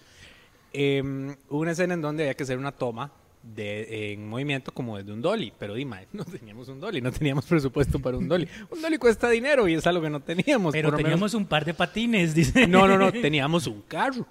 Eh, 0.73 1.01
hubo 1.49 1.59
una 1.59 1.71
escena 1.71 1.93
en 1.93 2.01
donde 2.01 2.23
había 2.23 2.33
que 2.33 2.43
hacer 2.43 2.57
una 2.57 2.71
toma 2.71 3.11
de, 3.43 4.13
en 4.13 4.29
movimiento 4.29 4.71
como 4.71 4.97
desde 4.97 5.11
un 5.11 5.21
dolly, 5.21 5.51
pero 5.59 5.73
dime, 5.73 6.07
no 6.13 6.23
teníamos 6.25 6.67
un 6.69 6.79
dolly, 6.79 7.01
no 7.01 7.11
teníamos 7.11 7.45
presupuesto 7.45 7.99
para 7.99 8.17
un 8.17 8.27
dolly. 8.27 8.47
Un 8.71 8.81
dolly 8.81 8.97
cuesta 8.97 9.29
dinero 9.29 9.67
y 9.67 9.75
es 9.75 9.85
algo 9.85 10.01
que 10.01 10.09
no 10.09 10.21
teníamos. 10.21 10.71
Pero 10.71 10.89
lo 10.89 10.97
menos- 10.97 11.09
teníamos 11.09 11.33
un 11.35 11.45
par 11.45 11.65
de 11.65 11.73
patines, 11.73 12.33
dice. 12.33 12.67
No, 12.67 12.87
no, 12.87 12.97
no, 12.97 13.11
teníamos 13.11 13.67
un 13.67 13.81
carro. 13.81 14.25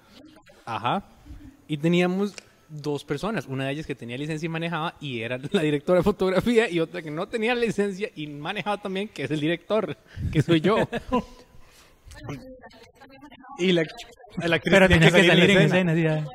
Ajá. 0.65 1.05
Y 1.67 1.77
teníamos 1.77 2.33
dos 2.71 3.03
personas, 3.03 3.45
una 3.47 3.65
de 3.65 3.73
ellas 3.73 3.85
que 3.85 3.95
tenía 3.95 4.17
licencia 4.17 4.45
y 4.45 4.49
manejaba 4.49 4.95
y 4.99 5.21
era 5.21 5.37
la 5.51 5.61
directora 5.61 5.99
de 5.99 6.03
fotografía 6.03 6.69
y 6.69 6.79
otra 6.79 7.01
que 7.01 7.11
no 7.11 7.27
tenía 7.27 7.53
licencia 7.53 8.09
y 8.15 8.27
manejaba 8.27 8.81
también, 8.81 9.09
que 9.09 9.23
es 9.23 9.31
el 9.31 9.39
director, 9.39 9.97
que 10.31 10.41
soy 10.41 10.61
yo. 10.61 10.77
y 13.59 13.71
la, 13.73 13.83
la 14.37 14.55
actriz 14.55 14.73
Pero 14.73 14.87
tenía 14.87 15.11
que 15.11 15.11
salir 15.11 15.27
salir 15.27 15.49
en 15.51 15.57
escena. 15.61 16.25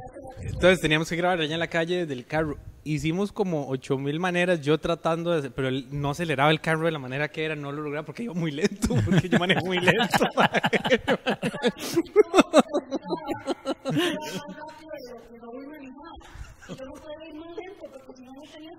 Entonces 0.41 0.81
teníamos 0.81 1.09
que 1.09 1.17
grabar 1.17 1.41
allá 1.41 1.55
en 1.55 1.61
la 1.61 1.69
calle 1.69 2.07
del 2.07 2.27
carro. 2.27 2.59
Hicimos 2.89 3.33
como 3.33 3.67
8000 3.69 4.21
maneras, 4.21 4.61
yo 4.61 4.79
tratando 4.79 5.33
de, 5.33 5.39
hacer- 5.41 5.53
pero 5.53 5.69
él 5.69 5.89
no 5.91 6.11
aceleraba 6.11 6.51
el 6.53 6.61
carro 6.61 6.87
de 6.87 6.93
la 6.93 6.99
manera 7.01 7.29
que 7.29 7.45
era, 7.45 7.57
no 7.57 7.73
lo 7.73 7.83
lograba 7.83 8.07
porque 8.07 8.23
iba 8.25 8.35
muy 8.35 8.53
lento, 8.53 8.95
porque 9.05 9.29
yo 9.29 9.39
manejo 9.39 9.67
muy 9.67 9.81
lento. 9.81 10.25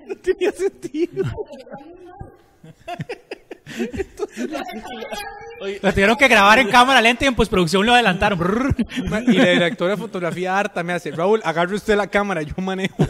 no 0.07 0.15
tenía 0.15 0.51
sentido. 0.51 1.23
Lo 5.81 5.91
tuvieron 5.91 6.15
que 6.17 6.27
grabar 6.27 6.59
en 6.59 6.69
cámara 6.69 7.01
lenta 7.01 7.25
y 7.25 7.27
en 7.27 7.35
postproducción 7.35 7.85
lo 7.85 7.93
adelantaron. 7.93 8.75
Y 9.27 9.33
la 9.33 9.49
directora 9.49 9.91
de 9.91 9.97
fotografía 9.97 10.57
harta 10.57 10.83
me 10.83 10.93
hace, 10.93 11.11
Raúl, 11.11 11.41
agarre 11.43 11.75
usted 11.75 11.95
la 11.95 12.07
cámara, 12.07 12.41
yo 12.41 12.53
manejo. 12.57 13.05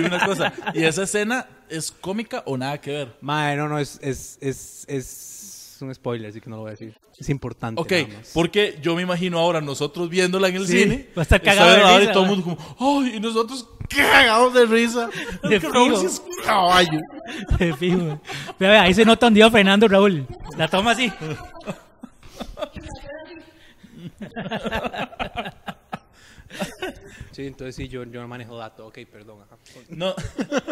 Y 0.00 0.04
una 0.04 0.24
cosa, 0.26 0.52
¿y 0.74 0.84
esa 0.84 1.04
escena 1.04 1.46
es 1.68 1.90
cómica 1.90 2.42
o 2.46 2.56
nada 2.56 2.78
que 2.80 2.90
ver? 2.90 3.16
Madre, 3.20 3.56
no, 3.56 3.68
no, 3.68 3.78
es, 3.78 3.98
es, 4.02 4.38
es, 4.40 4.84
es 4.88 5.35
un 5.82 5.94
spoiler, 5.94 6.30
así 6.30 6.40
que 6.40 6.48
no 6.50 6.56
lo 6.56 6.62
voy 6.62 6.68
a 6.68 6.72
decir. 6.72 6.96
Es 7.18 7.28
importante. 7.28 7.80
Ok, 7.80 7.90
nada 7.92 8.06
más. 8.18 8.30
porque 8.34 8.78
yo 8.82 8.94
me 8.96 9.02
imagino 9.02 9.38
ahora 9.38 9.60
nosotros 9.60 10.08
viéndola 10.08 10.48
en 10.48 10.56
el 10.56 10.66
Sí, 10.66 10.82
cine. 10.82 11.08
va 11.16 11.22
a 11.22 11.24
estar 11.24 11.40
cagado 11.42 11.70
de 11.70 11.98
risa, 11.98 12.10
y 12.10 12.12
todo 12.12 12.24
el 12.24 12.30
mundo 12.30 12.56
como, 12.56 13.02
¡ay! 13.02 13.16
Y 13.16 13.20
nosotros 13.20 13.68
cagados 13.88 14.54
de 14.54 14.66
risa. 14.66 15.08
De 15.42 15.58
Raúl 15.60 15.94
es 15.94 16.22
caballo. 16.44 17.00
De 17.58 17.74
fijo. 17.74 18.20
Vea, 18.58 18.70
vea, 18.70 18.82
ahí 18.82 18.94
se 18.94 19.04
nota 19.04 19.26
un 19.28 19.34
día 19.34 19.50
frenando, 19.50 19.88
Raúl. 19.88 20.26
La 20.56 20.68
toma 20.68 20.92
así. 20.92 21.12
Sí, 27.36 27.46
entonces 27.46 27.76
sí, 27.76 27.86
yo, 27.86 28.02
yo 28.04 28.22
no 28.22 28.28
manejo 28.28 28.56
datos. 28.56 28.88
Ok, 28.88 29.00
perdón. 29.12 29.40
ajá. 29.42 29.58
No, 29.90 30.14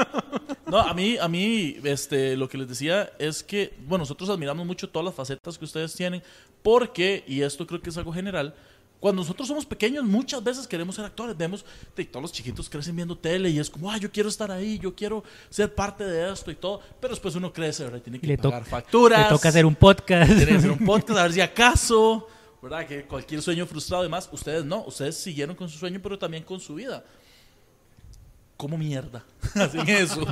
no 0.66 0.78
a 0.78 0.94
mí, 0.94 1.18
a 1.18 1.28
mí 1.28 1.76
este, 1.84 2.38
lo 2.38 2.48
que 2.48 2.56
les 2.56 2.66
decía 2.66 3.12
es 3.18 3.42
que, 3.42 3.74
bueno, 3.86 4.04
nosotros 4.04 4.30
admiramos 4.30 4.66
mucho 4.66 4.88
todas 4.88 5.04
las 5.04 5.14
facetas 5.14 5.58
que 5.58 5.66
ustedes 5.66 5.94
tienen, 5.94 6.22
porque, 6.62 7.22
y 7.26 7.42
esto 7.42 7.66
creo 7.66 7.82
que 7.82 7.90
es 7.90 7.98
algo 7.98 8.14
general, 8.14 8.54
cuando 8.98 9.20
nosotros 9.20 9.46
somos 9.46 9.66
pequeños 9.66 10.04
muchas 10.04 10.42
veces 10.42 10.66
queremos 10.66 10.94
ser 10.94 11.04
actores, 11.04 11.36
vemos 11.36 11.66
todos 12.10 12.22
los 12.22 12.32
chiquitos 12.32 12.70
crecen 12.70 12.96
viendo 12.96 13.18
tele 13.18 13.50
y 13.50 13.58
es 13.58 13.68
como, 13.68 13.90
ah, 13.90 13.98
yo 13.98 14.10
quiero 14.10 14.30
estar 14.30 14.50
ahí, 14.50 14.78
yo 14.78 14.94
quiero 14.94 15.22
ser 15.50 15.74
parte 15.74 16.02
de 16.04 16.32
esto 16.32 16.50
y 16.50 16.54
todo, 16.54 16.80
pero 16.98 17.12
después 17.12 17.34
uno 17.34 17.52
crece, 17.52 17.84
¿verdad? 17.84 17.98
Y 17.98 18.00
Tiene 18.00 18.20
que 18.20 18.26
le, 18.26 18.38
pagar 18.38 18.64
facturas. 18.64 19.24
le 19.24 19.28
toca 19.28 19.50
hacer 19.50 19.66
un 19.66 19.74
podcast. 19.74 20.32
Tiene 20.34 20.52
que 20.52 20.56
hacer 20.56 20.70
un 20.70 20.78
podcast, 20.86 21.18
a 21.18 21.22
ver 21.24 21.32
si 21.34 21.42
acaso, 21.42 22.26
¿verdad? 22.64 22.86
Que 22.86 23.04
cualquier 23.04 23.42
sueño 23.42 23.66
frustrado, 23.66 24.00
además, 24.00 24.26
ustedes 24.32 24.64
no, 24.64 24.86
ustedes 24.86 25.18
siguieron 25.18 25.54
con 25.54 25.68
su 25.68 25.76
sueño, 25.76 26.00
pero 26.02 26.18
también 26.18 26.42
con 26.42 26.58
su 26.58 26.74
vida. 26.74 27.04
¿Cómo 28.56 28.78
mierda? 28.78 29.22
Hacen 29.54 29.86
eso. 29.86 30.26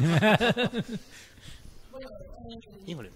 Híjole. 2.87 3.11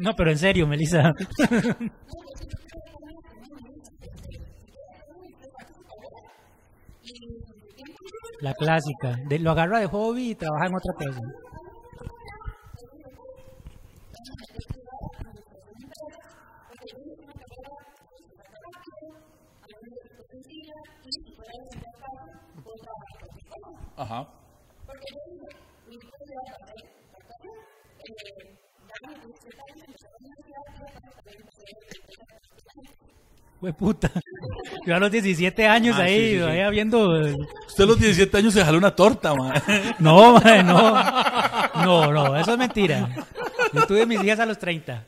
No, 0.00 0.14
pero 0.16 0.30
en 0.30 0.38
serio, 0.38 0.66
Melissa. 0.66 1.12
La 8.40 8.52
clásica. 8.54 9.16
De- 9.28 9.38
lo 9.38 9.50
agarra 9.52 9.80
de 9.80 9.86
hobby 9.86 10.30
y 10.30 10.34
trabaja 10.34 10.66
en 10.66 10.74
otra 10.74 10.94
cosa. 10.94 11.20
Ajá. 23.96 24.28
Fue 33.60 33.72
puta. 33.72 34.10
Yo 34.86 34.94
a 34.94 35.00
los 35.00 35.10
17 35.10 35.66
años 35.66 35.96
Ah, 35.98 36.02
ahí, 36.04 36.16
sí, 36.16 36.24
sí, 36.26 36.32
sí. 36.34 36.38
todavía 36.38 36.70
viendo. 36.70 37.08
Usted 37.66 37.84
a 37.84 37.86
los 37.86 37.98
17 37.98 38.36
años 38.36 38.54
se 38.54 38.64
jaló 38.64 38.78
una 38.78 38.94
torta, 38.94 39.34
man. 39.34 39.60
No, 39.98 40.34
mae, 40.40 40.62
no. 40.62 40.92
No, 41.84 42.12
no, 42.12 42.36
eso 42.36 42.52
es 42.52 42.58
mentira. 42.58 43.08
Yo 43.72 43.84
tuve 43.86 44.06
mis 44.06 44.20
días 44.22 44.38
a 44.38 44.46
los 44.46 44.58
30. 44.58 45.04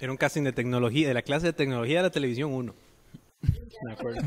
Era 0.00 0.10
un 0.10 0.16
casting 0.16 0.42
de 0.42 0.52
tecnología, 0.52 1.08
de 1.08 1.14
la 1.14 1.22
clase 1.22 1.46
de 1.46 1.52
tecnología 1.52 1.98
de 1.98 2.02
la 2.04 2.10
televisión 2.10 2.52
1. 2.52 2.74
Me 3.84 3.92
acuerdo. 3.92 4.20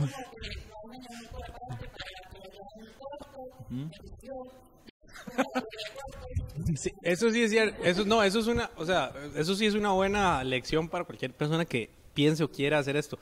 Sí, 6.75 6.91
eso 7.01 7.31
sí 7.31 7.43
es 7.43 7.51
cierto. 7.51 7.83
Eso, 7.83 8.05
no, 8.05 8.21
eso 8.23 8.39
es 8.39 8.47
una, 8.47 8.69
o 8.77 8.85
sea, 8.85 9.11
eso 9.35 9.55
sí 9.55 9.65
es 9.65 9.73
una 9.73 9.91
buena 9.91 10.43
lección 10.43 10.87
para 10.87 11.03
cualquier 11.05 11.33
persona 11.33 11.65
que 11.65 11.89
piense 12.13 12.43
o 12.43 12.51
quiera 12.51 12.77
hacer 12.77 12.95
esto. 12.95 13.17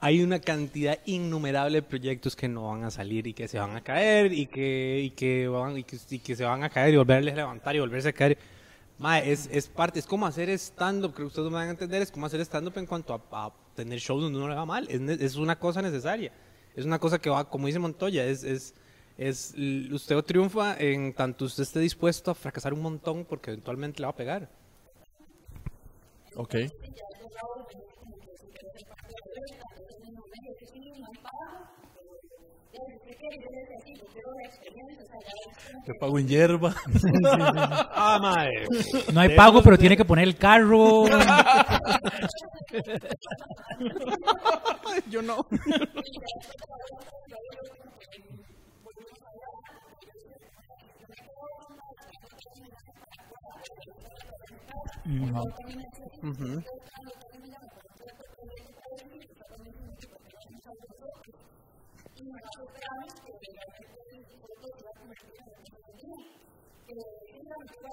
Hay 0.00 0.22
una 0.22 0.38
cantidad 0.38 0.98
innumerable 1.06 1.78
de 1.78 1.82
proyectos 1.82 2.36
que 2.36 2.46
no 2.46 2.68
van 2.68 2.84
a 2.84 2.90
salir 2.90 3.26
y 3.26 3.34
que 3.34 3.48
se 3.48 3.58
van 3.58 3.74
a 3.74 3.82
caer 3.82 4.32
y 4.32 4.46
que, 4.46 5.00
y 5.02 5.10
que, 5.10 5.48
van, 5.48 5.78
y 5.78 5.84
que, 5.84 5.96
y 6.10 6.18
que 6.18 6.36
se 6.36 6.44
van 6.44 6.62
a 6.62 6.70
caer 6.70 6.94
y 6.94 6.96
volverles 6.98 7.34
a 7.34 7.38
levantar 7.38 7.74
y 7.74 7.80
volverse 7.80 8.10
a 8.10 8.12
caer. 8.12 8.38
Mae, 8.98 9.32
es, 9.32 9.48
es 9.50 9.66
parte, 9.66 9.98
es 9.98 10.06
como 10.06 10.26
hacer 10.26 10.48
stand-up, 10.50 11.14
creo 11.14 11.26
que 11.26 11.28
ustedes 11.28 11.48
me 11.50 11.56
van 11.56 11.68
a 11.68 11.70
entender, 11.70 12.00
es 12.02 12.10
como 12.12 12.26
hacer 12.26 12.40
stand-up 12.40 12.78
en 12.78 12.86
cuanto 12.86 13.14
a, 13.14 13.46
a 13.46 13.52
tener 13.74 13.98
shows 13.98 14.22
donde 14.22 14.38
uno 14.38 14.48
le 14.48 14.54
va 14.54 14.64
mal. 14.64 14.86
Es, 14.88 15.00
es 15.20 15.36
una 15.36 15.58
cosa 15.58 15.82
necesaria. 15.82 16.32
Es 16.76 16.84
una 16.84 16.98
cosa 16.98 17.18
que 17.18 17.30
va, 17.30 17.48
como 17.48 17.66
dice 17.66 17.78
Montoya, 17.78 18.24
es, 18.24 18.42
es, 18.44 18.74
es, 19.16 19.54
usted 19.92 20.20
triunfa 20.22 20.76
en 20.78 21.12
tanto 21.12 21.44
usted 21.44 21.62
esté 21.62 21.80
dispuesto 21.80 22.30
a 22.30 22.34
fracasar 22.34 22.72
un 22.72 22.82
montón 22.82 23.24
porque 23.24 23.50
eventualmente 23.50 24.00
le 24.00 24.06
va 24.06 24.10
a 24.10 24.16
pegar. 24.16 24.50
Ok. 26.36 26.56
Te 35.84 35.94
pago 35.94 36.18
en 36.18 36.28
hierba. 36.28 36.74
Ah, 37.96 38.18
mae. 38.20 38.50
No 39.12 39.20
hay 39.20 39.36
pago, 39.36 39.62
pero 39.62 39.78
tiene 39.78 39.96
que 39.96 40.04
poner 40.04 40.24
el 40.24 40.36
carro. 40.36 41.04
Yo 45.10 45.22
no. 45.22 45.46
muchos 62.24 62.66
tramos 62.72 63.12
que 63.20 63.32
se. 63.32 63.50
Es 66.86 67.02
una 67.40 67.54
de 67.54 67.64
y 67.64 67.74
la 67.74 67.90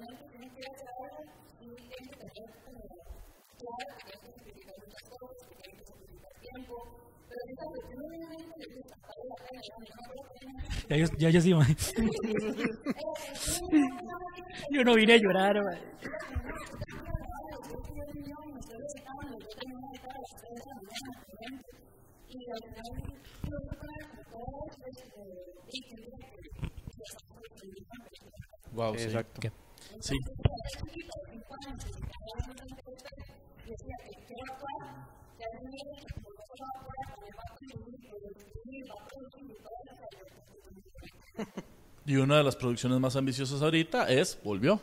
que 0.00 0.28
que 0.30 0.48
que 0.50 0.64
hacer 0.70 1.24
y 1.60 1.76
que 1.76 1.98
que 2.00 2.20
que 2.30 2.46
que 2.50 2.86
que 6.40 7.09
ya 10.88 10.96
yo, 10.96 11.06
ya 11.18 11.30
yo 11.30 11.40
sí. 11.40 11.52
Yo 14.70 14.84
no 14.84 14.94
vine 14.94 15.14
a 15.14 15.16
llorar. 15.16 15.56
Wow, 28.72 28.96
sí. 28.96 29.04
Exacto. 29.04 29.40
¿Qué? 29.40 29.52
Sí. 30.00 30.16
Y 42.06 42.16
una 42.16 42.38
de 42.38 42.44
las 42.44 42.56
producciones 42.56 42.98
más 42.98 43.14
ambiciosas 43.16 43.62
ahorita 43.62 44.08
es 44.08 44.38
Volvió. 44.42 44.80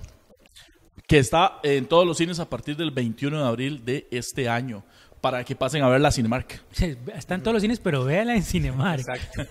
Que 1.07 1.19
está 1.19 1.59
en 1.63 1.85
todos 1.85 2.05
los 2.05 2.17
cines 2.17 2.39
a 2.39 2.49
partir 2.49 2.75
del 2.75 2.91
21 2.91 3.41
de 3.41 3.47
abril 3.47 3.85
de 3.85 4.07
este 4.11 4.49
año. 4.49 4.83
Para 5.21 5.43
que 5.43 5.55
pasen 5.55 5.83
a 5.83 5.89
ver 5.89 5.99
la 5.99 6.11
Cinemark. 6.11 6.61
Está 7.15 7.35
en 7.35 7.41
todos 7.41 7.53
los 7.53 7.61
cines, 7.61 7.79
pero 7.79 8.03
véala 8.03 8.35
en 8.35 8.43
Cinemark. 8.43 8.99
Exacto. 8.99 9.43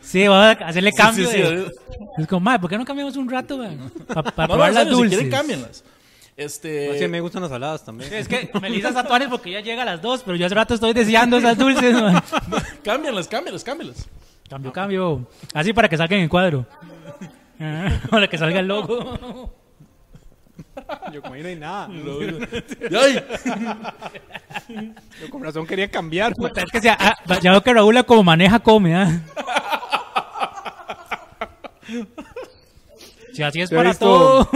Sí, 0.00 0.26
voy 0.26 0.36
a 0.36 0.50
hacerle 0.52 0.92
cambio. 0.92 1.28
sí, 1.28 1.36
sí, 1.36 1.42
de-. 1.42 1.70
Es 2.18 2.26
como, 2.26 2.58
¿por 2.60 2.70
qué 2.70 2.78
no 2.78 2.84
cambiamos 2.84 3.16
un 3.16 3.28
rato, 3.30 3.58
Para 4.08 4.48
no, 4.48 4.54
probar 4.54 4.72
las 4.72 4.84
serio, 4.84 4.96
si 4.96 5.02
dulces. 5.02 5.18
quieren, 5.18 5.30
cámbienlas. 5.30 5.84
Este, 6.36 6.98
Sí, 6.98 7.08
me 7.08 7.20
gustan 7.20 7.42
las 7.42 7.50
saladas 7.50 7.84
también. 7.84 8.12
Es 8.14 8.26
que 8.28 8.50
Melissa 8.60 8.88
está 8.88 9.04
tuanes 9.06 9.28
porque 9.28 9.50
ya 9.50 9.60
llega 9.60 9.82
a 9.82 9.84
las 9.84 10.00
dos, 10.00 10.22
pero 10.24 10.36
yo 10.36 10.46
hace 10.46 10.54
rato 10.54 10.74
estoy 10.74 10.92
deseando 10.92 11.38
esas 11.38 11.56
dulces, 11.58 11.94
mae. 12.00 12.20
cámbianlas, 12.84 13.28
cámbianlas, 13.28 13.64
cámbianlas. 13.64 14.08
Cambio, 14.48 14.72
cambio. 14.72 15.26
Así 15.54 15.72
para 15.72 15.88
que 15.88 15.96
salga 15.96 16.16
en 16.16 16.22
el 16.22 16.28
cuadro. 16.28 16.66
Para 18.10 18.26
que 18.26 18.38
salga 18.38 18.60
el 18.60 18.66
logo. 18.66 19.52
Yo 21.12 21.22
como 21.22 21.34
ahí 21.34 21.42
no 21.42 21.48
hay 21.48 21.56
nada. 21.56 21.88
¡Ay! 23.02 23.24
Yo 25.20 25.30
con 25.30 25.44
razón 25.44 25.66
quería 25.66 25.90
cambiar. 25.90 26.34
Puta, 26.34 26.62
Es 26.62 26.70
que 26.70 26.80
sea, 26.80 26.96
ah, 26.98 27.38
ya 27.40 27.50
veo 27.50 27.62
que 27.62 27.74
Raúl 27.74 28.02
como 28.04 28.24
maneja 28.24 28.58
come, 28.60 28.96
¿ah? 28.96 29.20
Si 33.32 33.42
así 33.42 33.60
es 33.60 33.70
para 33.70 33.94
todo. 33.94 34.48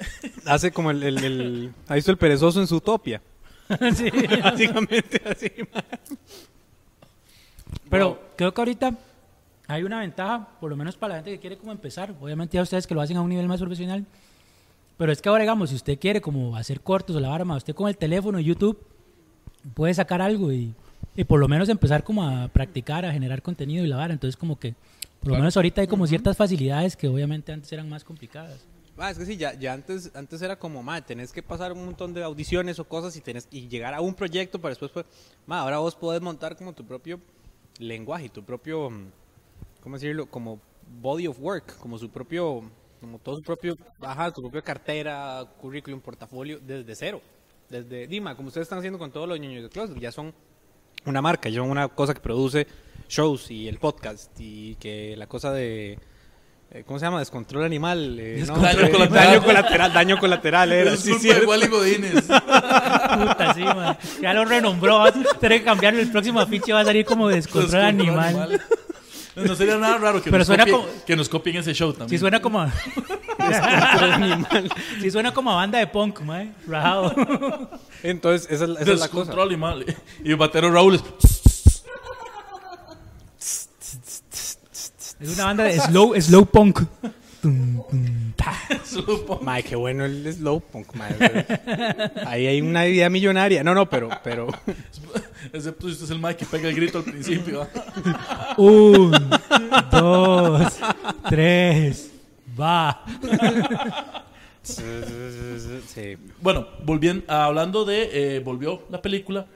Hace 0.46 0.70
como 0.72 0.90
el, 0.90 1.02
el, 1.02 1.24
el- 1.24 1.72
¿Ha 1.88 1.94
visto 1.94 2.10
el 2.10 2.18
perezoso 2.18 2.60
en 2.60 2.66
su 2.66 2.76
utopia? 2.76 3.20
Sí. 3.94 4.10
Básicamente 4.42 5.20
así. 5.30 5.50
Pero 7.90 8.20
creo 8.36 8.52
que 8.54 8.60
ahorita 8.60 8.94
hay 9.66 9.82
una 9.82 10.00
ventaja, 10.00 10.48
por 10.60 10.70
lo 10.70 10.76
menos 10.76 10.96
para 10.96 11.14
la 11.14 11.18
gente 11.18 11.32
que 11.32 11.38
quiere 11.40 11.58
como 11.58 11.72
empezar. 11.72 12.14
Obviamente 12.20 12.56
ya 12.56 12.62
ustedes 12.62 12.86
que 12.86 12.94
lo 12.94 13.00
hacen 13.00 13.16
a 13.16 13.20
un 13.22 13.28
nivel 13.28 13.46
más 13.48 13.60
profesional. 13.60 14.04
Pero 14.96 15.12
es 15.12 15.20
que 15.22 15.28
ahora, 15.28 15.42
digamos, 15.42 15.70
si 15.70 15.76
usted 15.76 15.98
quiere 15.98 16.20
como 16.20 16.56
hacer 16.56 16.80
cortos 16.80 17.14
o 17.14 17.20
la 17.20 17.28
vara, 17.28 17.44
ma, 17.44 17.56
usted 17.56 17.74
con 17.74 17.88
el 17.88 17.96
teléfono 17.96 18.40
y 18.40 18.44
YouTube 18.44 18.78
puede 19.74 19.94
sacar 19.94 20.20
algo 20.22 20.50
y, 20.52 20.74
y 21.14 21.24
por 21.24 21.38
lo 21.38 21.46
menos 21.46 21.68
empezar 21.68 22.02
como 22.02 22.24
a 22.26 22.48
practicar, 22.48 23.04
a 23.04 23.12
generar 23.12 23.42
contenido 23.42 23.84
y 23.84 23.88
la 23.88 23.96
vara. 23.96 24.12
Entonces 24.12 24.36
como 24.36 24.58
que, 24.58 24.74
por 25.20 25.32
lo 25.32 25.36
menos 25.36 25.56
ahorita 25.56 25.82
hay 25.82 25.86
como 25.86 26.06
ciertas 26.06 26.36
facilidades 26.36 26.96
que 26.96 27.06
obviamente 27.06 27.52
antes 27.52 27.70
eran 27.72 27.88
más 27.88 28.02
complicadas. 28.02 28.64
Ah, 28.98 29.10
es 29.10 29.18
que 29.18 29.26
sí, 29.26 29.36
ya, 29.36 29.54
ya 29.54 29.72
antes, 29.72 30.10
antes 30.14 30.42
era 30.42 30.58
como, 30.58 30.82
ma, 30.82 31.00
tenés 31.00 31.32
que 31.32 31.42
pasar 31.42 31.72
un 31.72 31.84
montón 31.84 32.12
de 32.12 32.22
audiciones 32.22 32.78
o 32.78 32.84
cosas 32.84 33.16
y, 33.16 33.20
tenés, 33.20 33.46
y 33.50 33.68
llegar 33.68 33.94
a 33.94 34.00
un 34.00 34.14
proyecto 34.14 34.60
para 34.60 34.70
después, 34.70 34.90
pues, 34.90 35.06
ma, 35.46 35.60
ahora 35.60 35.78
vos 35.78 35.94
podés 35.94 36.20
montar 36.20 36.56
como 36.56 36.72
tu 36.72 36.84
propio 36.84 37.20
lenguaje, 37.78 38.28
tu 38.28 38.42
propio, 38.42 38.90
¿cómo 39.80 39.96
decirlo? 39.96 40.26
Como 40.26 40.60
body 41.00 41.26
of 41.26 41.38
work, 41.40 41.78
como 41.78 41.98
su 41.98 42.10
propio, 42.10 42.62
como 43.00 43.18
todo 43.18 43.36
su 43.36 43.42
propio, 43.42 43.76
ajá, 44.00 44.32
su 44.34 44.42
propia 44.42 44.62
cartera, 44.62 45.46
currículum, 45.60 46.00
portafolio, 46.00 46.58
desde 46.58 46.94
cero. 46.94 47.20
Desde, 47.68 48.06
Dima, 48.06 48.34
como 48.34 48.48
ustedes 48.48 48.64
están 48.64 48.78
haciendo 48.78 48.98
con 48.98 49.12
todos 49.12 49.28
los 49.28 49.38
niños 49.38 49.62
de 49.62 49.68
closet, 49.68 49.98
ya 49.98 50.10
son 50.10 50.34
una 51.04 51.22
marca, 51.22 51.48
ya 51.48 51.60
son 51.60 51.70
una 51.70 51.88
cosa 51.88 52.14
que 52.14 52.20
produce 52.20 52.66
shows 53.08 53.50
y 53.50 53.68
el 53.68 53.78
podcast 53.78 54.32
y 54.38 54.74
que 54.76 55.16
la 55.16 55.26
cosa 55.26 55.52
de... 55.52 55.98
eh, 56.70 56.82
¿Cómo 56.86 56.98
se 56.98 57.06
llama? 57.06 57.18
Descontrol 57.20 57.64
animal. 57.64 58.16
eh, 58.20 58.44
no, 58.46 58.56
Daño 58.58 58.80
eh, 58.86 58.90
colateral. 58.90 59.26
Daño 59.26 59.42
colateral. 59.42 59.92
Daño 59.92 60.18
colateral 60.18 60.72
era. 60.72 60.92
Es 60.92 61.00
sí, 61.00 61.16
de 61.18 61.44
Wally 61.46 61.66
Godínez. 61.68 62.14
Puta, 62.24 63.54
sí, 63.54 63.62
ma. 63.62 63.96
Ya 64.20 64.34
lo 64.34 64.44
renombró. 64.44 64.98
Va 64.98 65.08
a 65.08 65.12
tener 65.12 65.60
que 65.60 65.64
cambiarlo. 65.64 66.00
El 66.00 66.10
próximo 66.10 66.40
afiche 66.40 66.72
va 66.72 66.80
a 66.80 66.84
salir 66.84 67.04
como 67.06 67.28
descontrol 67.28 67.70
Descontrol 67.70 68.20
animal. 68.24 68.60
No 69.36 69.54
sería 69.54 69.76
nada 69.78 69.98
raro 69.98 70.20
que, 70.20 70.30
Pero 70.30 70.38
nos, 70.38 70.46
suena 70.48 70.64
copien, 70.64 70.80
como- 70.80 71.04
que 71.06 71.16
nos 71.16 71.28
copien 71.28 71.56
ese 71.58 71.72
show 71.72 71.92
también. 71.92 72.10
Sí 72.10 72.18
suena 72.18 72.40
como 72.42 72.60
a... 72.60 72.66
Descontrol 73.38 74.12
animal. 74.12 74.72
sí 75.00 75.10
suena 75.12 75.32
como 75.32 75.52
a 75.52 75.54
banda 75.54 75.78
de 75.78 75.86
punk, 75.86 76.20
mae. 76.22 76.50
Rajado. 76.66 77.14
Entonces, 78.02 78.48
esa, 78.50 78.64
es 78.64 78.70
la- 78.70 78.80
esa 78.80 78.92
es 78.92 78.98
la 79.00 79.08
cosa. 79.08 79.20
Descontrol 79.30 79.48
animal. 79.48 79.84
Y 80.24 80.30
el 80.30 80.36
batero 80.36 80.72
Raúl 80.72 80.96
es... 80.96 81.02
Es 85.20 85.34
una 85.34 85.44
banda 85.46 85.64
de 85.64 85.78
slow, 85.80 86.14
slow 86.20 86.46
punk. 86.46 86.80
Tum, 87.42 87.82
tum, 87.88 88.32
ta. 88.34 88.52
Supo. 88.84 89.38
Mae, 89.42 89.62
qué 89.62 89.76
bueno 89.76 90.04
el 90.04 90.32
slow 90.32 90.60
punk, 90.60 90.94
mae. 90.94 91.14
Ahí 92.26 92.46
hay 92.46 92.60
una 92.60 92.86
idea 92.86 93.08
millonaria. 93.08 93.62
No, 93.62 93.74
no, 93.74 93.88
pero, 93.88 94.08
pero 94.24 94.48
Excepto 95.52 95.86
si 95.86 95.92
usted 95.92 96.04
es 96.06 96.10
el 96.10 96.18
Mike 96.18 96.36
que 96.36 96.46
pega 96.46 96.68
el 96.68 96.74
grito 96.74 96.98
al 96.98 97.04
principio. 97.04 97.66
Un, 98.56 99.12
dos, 99.90 100.72
tres, 101.28 102.10
va. 102.58 103.04
sí. 104.62 106.16
Bueno, 106.40 106.66
volviendo, 106.84 107.24
hablando 107.32 107.84
de... 107.84 108.36
eh, 108.36 108.40
volvió 108.40 108.82
la 108.90 109.00
película. 109.00 109.46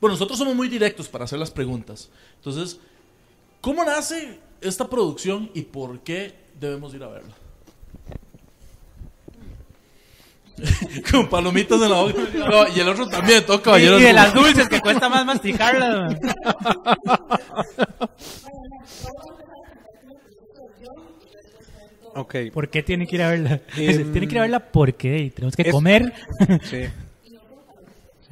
Bueno, 0.00 0.14
nosotros 0.14 0.38
somos 0.38 0.54
muy 0.54 0.68
directos 0.68 1.08
para 1.08 1.24
hacer 1.24 1.38
las 1.38 1.50
preguntas. 1.50 2.10
Entonces, 2.36 2.78
¿cómo 3.60 3.84
nace 3.84 4.38
esta 4.64 4.88
producción 4.88 5.50
y 5.54 5.62
por 5.62 6.00
qué 6.00 6.34
debemos 6.58 6.94
ir 6.94 7.02
a 7.04 7.08
verla? 7.08 7.34
Con 11.10 11.28
palomitas 11.28 11.82
en 11.82 11.90
la 11.90 12.00
boca. 12.02 12.14
No, 12.34 12.68
y 12.74 12.78
el 12.80 12.88
otro 12.88 13.08
también, 13.08 13.44
todo 13.44 13.56
Y, 13.56 13.60
caballero. 13.60 13.98
y 13.98 14.02
de 14.04 14.12
las 14.12 14.32
dulces 14.32 14.68
que 14.68 14.80
cuesta 14.80 15.08
más 15.08 15.24
masticarlas. 15.26 16.16
Ok. 22.14 22.34
¿Por 22.52 22.68
qué 22.68 22.82
tiene 22.82 23.06
que 23.06 23.16
ir 23.16 23.22
a 23.22 23.30
verla? 23.30 23.60
Em, 23.76 24.12
tiene 24.12 24.28
que 24.28 24.34
ir 24.34 24.38
a 24.38 24.42
verla 24.42 24.60
porque 24.60 25.18
y 25.18 25.30
tenemos 25.30 25.56
que 25.56 25.62
es- 25.62 25.72
comer. 25.72 26.12
Sí. 26.64 26.84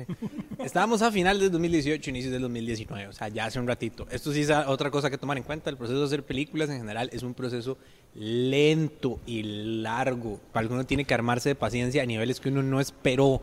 Estábamos 0.64 1.02
a 1.02 1.10
final 1.10 1.38
del 1.40 1.50
2018, 1.50 2.10
inicios 2.10 2.32
del 2.32 2.42
2019, 2.42 3.08
o 3.08 3.12
sea, 3.12 3.28
ya 3.28 3.46
hace 3.46 3.58
un 3.58 3.66
ratito. 3.66 4.06
Esto 4.10 4.32
sí 4.32 4.40
es 4.40 4.50
otra 4.50 4.90
cosa 4.90 5.10
que 5.10 5.18
tomar 5.18 5.36
en 5.36 5.42
cuenta. 5.42 5.70
El 5.70 5.76
proceso 5.76 6.00
de 6.00 6.06
hacer 6.06 6.22
películas 6.24 6.70
en 6.70 6.78
general 6.78 7.10
es 7.12 7.22
un 7.22 7.34
proceso 7.34 7.78
lento 8.14 9.20
y 9.26 9.42
largo. 9.42 10.40
Para 10.52 10.66
que 10.66 10.72
uno 10.74 10.84
tiene 10.84 11.04
que 11.04 11.14
armarse 11.14 11.50
de 11.50 11.54
paciencia 11.54 12.02
a 12.02 12.06
niveles 12.06 12.40
que 12.40 12.48
uno 12.48 12.62
no 12.62 12.80
esperó 12.80 13.42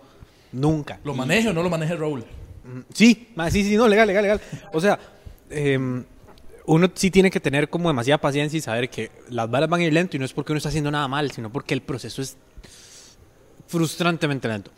nunca. 0.51 0.99
¿Lo 1.03 1.13
maneje 1.13 1.49
o 1.49 1.53
no 1.53 1.63
lo 1.63 1.69
maneje 1.69 1.95
Raúl? 1.95 2.21
Mm, 2.63 2.79
Sí, 2.93 3.27
sí, 3.51 3.63
sí, 3.63 3.75
no, 3.75 3.87
legal, 3.87 4.07
legal, 4.07 4.23
legal. 4.23 4.41
O 4.73 4.81
sea, 4.81 4.99
em, 5.49 6.03
uno 6.65 6.89
sí 6.93 7.09
tiene 7.11 7.31
que 7.31 7.39
tener 7.39 7.69
como 7.69 7.89
demasiada 7.89 8.19
paciencia 8.19 8.57
y 8.57 8.61
saber 8.61 8.89
que 8.89 9.11
las 9.29 9.49
balas 9.49 9.69
van 9.69 9.81
a 9.81 9.83
ir 9.85 9.93
lento 9.93 10.15
y 10.15 10.19
no 10.19 10.25
es 10.25 10.33
porque 10.33 10.51
uno 10.51 10.57
está 10.57 10.69
haciendo 10.69 10.91
nada 10.91 11.07
mal, 11.07 11.31
sino 11.31 11.51
porque 11.51 11.73
el 11.73 11.81
proceso 11.81 12.21
es 12.21 12.37
frustrantemente 13.69 14.47
lento. 14.47 14.71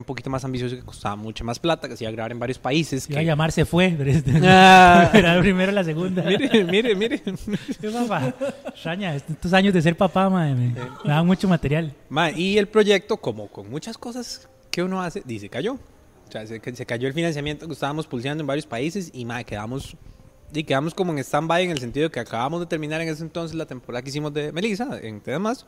Un 0.00 0.06
poquito 0.06 0.30
más 0.30 0.42
ambicioso 0.44 0.74
que 0.74 0.82
costaba 0.82 1.14
mucha 1.14 1.44
más 1.44 1.58
plata, 1.58 1.88
que 1.88 1.96
se 1.96 2.04
iba 2.04 2.08
a 2.08 2.12
grabar 2.12 2.32
en 2.32 2.38
varios 2.38 2.58
países. 2.58 3.08
Iba 3.08 3.18
a 3.18 3.20
Que... 3.20 3.26
llamarse 3.26 3.64
fue. 3.66 3.94
pero 3.96 4.10
este- 4.10 4.32
Ah. 4.42 5.10
Era 5.14 5.36
la 5.36 5.40
primera 5.42 5.70
la 5.70 5.84
segunda. 5.84 6.22
mire, 6.22 6.64
mire, 6.64 6.94
mire. 6.96 7.22
¿Qué 7.80 7.90
papá? 7.90 8.34
Extraña, 8.68 9.14
estos 9.14 9.52
años 9.52 9.74
de 9.74 9.82
ser 9.82 9.94
papá, 9.96 10.30
madre, 10.30 10.54
me, 10.54 10.68
me 10.68 11.10
da 11.10 11.22
mucho 11.22 11.46
material. 11.48 11.94
Ma, 12.08 12.30
y 12.30 12.56
el 12.56 12.66
proyecto, 12.66 13.18
como 13.18 13.48
con 13.48 13.68
muchas 13.70 13.98
cosas 13.98 14.48
que 14.70 14.82
uno 14.82 15.02
hace, 15.02 15.22
dice 15.24 15.48
cayó. 15.50 15.74
O 15.74 16.32
sea, 16.32 16.46
se, 16.46 16.60
se 16.74 16.86
cayó 16.86 17.08
el 17.08 17.14
financiamiento 17.14 17.66
que 17.66 17.74
estábamos 17.74 18.06
pulseando 18.06 18.40
en 18.42 18.46
varios 18.46 18.64
países 18.66 19.10
y 19.12 19.24
ma, 19.26 19.44
quedamos, 19.44 19.96
y 20.54 20.64
quedamos 20.64 20.94
como 20.94 21.12
en 21.12 21.18
stand-by 21.18 21.64
en 21.64 21.72
el 21.72 21.78
sentido 21.78 22.08
de 22.08 22.12
que 22.12 22.20
acabamos 22.20 22.60
de 22.60 22.66
terminar 22.66 23.00
en 23.02 23.08
ese 23.10 23.22
entonces 23.22 23.54
la 23.54 23.66
temporada 23.66 24.00
que 24.02 24.08
hicimos 24.08 24.32
de 24.32 24.50
Melissa, 24.52 24.98
en 25.02 25.20
temas. 25.20 25.66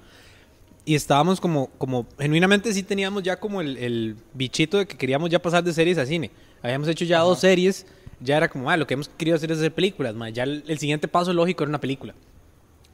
Y 0.84 0.94
estábamos 0.96 1.40
como, 1.40 1.68
como, 1.78 2.06
genuinamente 2.18 2.72
sí 2.74 2.82
teníamos 2.82 3.22
ya 3.22 3.38
como 3.38 3.60
el, 3.60 3.76
el 3.76 4.16
bichito 4.34 4.78
de 4.78 4.86
que 4.86 4.96
queríamos 4.96 5.30
ya 5.30 5.40
pasar 5.40 5.62
de 5.62 5.72
series 5.72 5.96
a 5.98 6.06
cine. 6.06 6.30
Habíamos 6.60 6.88
hecho 6.88 7.04
ya 7.04 7.20
dos 7.20 7.38
series, 7.40 7.86
ya 8.20 8.36
era 8.36 8.48
como, 8.48 8.68
ah, 8.68 8.76
lo 8.76 8.86
que 8.86 8.94
hemos 8.94 9.08
querido 9.08 9.36
hacer 9.36 9.52
es 9.52 9.58
hacer 9.58 9.72
películas, 9.72 10.14
ma, 10.14 10.28
ya 10.30 10.42
el, 10.42 10.64
el 10.66 10.78
siguiente 10.78 11.06
paso 11.06 11.32
lógico 11.32 11.62
era 11.62 11.68
una 11.68 11.80
película. 11.80 12.14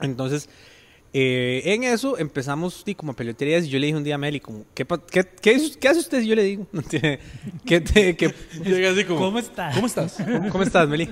Entonces, 0.01 0.49
eh, 1.15 1.63
en 1.65 1.85
eso 1.85 2.19
empezamos 2.19 2.83
sí, 2.85 2.95
como 2.95 3.13
a 3.13 3.17
peloterías 3.17 3.65
y 3.65 3.71
yo 3.71 3.79
le 3.79 3.87
dije 3.87 3.97
un 3.97 4.05
día 4.05 4.17
a 4.17 4.19
Meli, 4.19 4.41
como, 4.41 4.65
¿qué, 4.75 4.87
qué, 5.11 5.25
qué, 5.41 5.59
qué 5.81 5.89
hace 5.89 6.01
usted? 6.01 6.21
Y 6.23 6.27
yo 6.29 6.35
le 6.35 6.43
digo, 6.43 6.67
¿qué, 7.65 7.81
te- 7.81 8.15
qué- 8.17 8.35
Llega 8.65 8.91
así 8.91 9.05
como, 9.05 9.21
¿Cómo 9.21 9.39
está? 9.39 9.71
¿Cómo 9.75 9.87
estás? 9.87 10.19
¿Cómo, 10.23 10.51
cómo 10.51 10.63
estás, 10.65 10.87
Meli? 10.89 11.09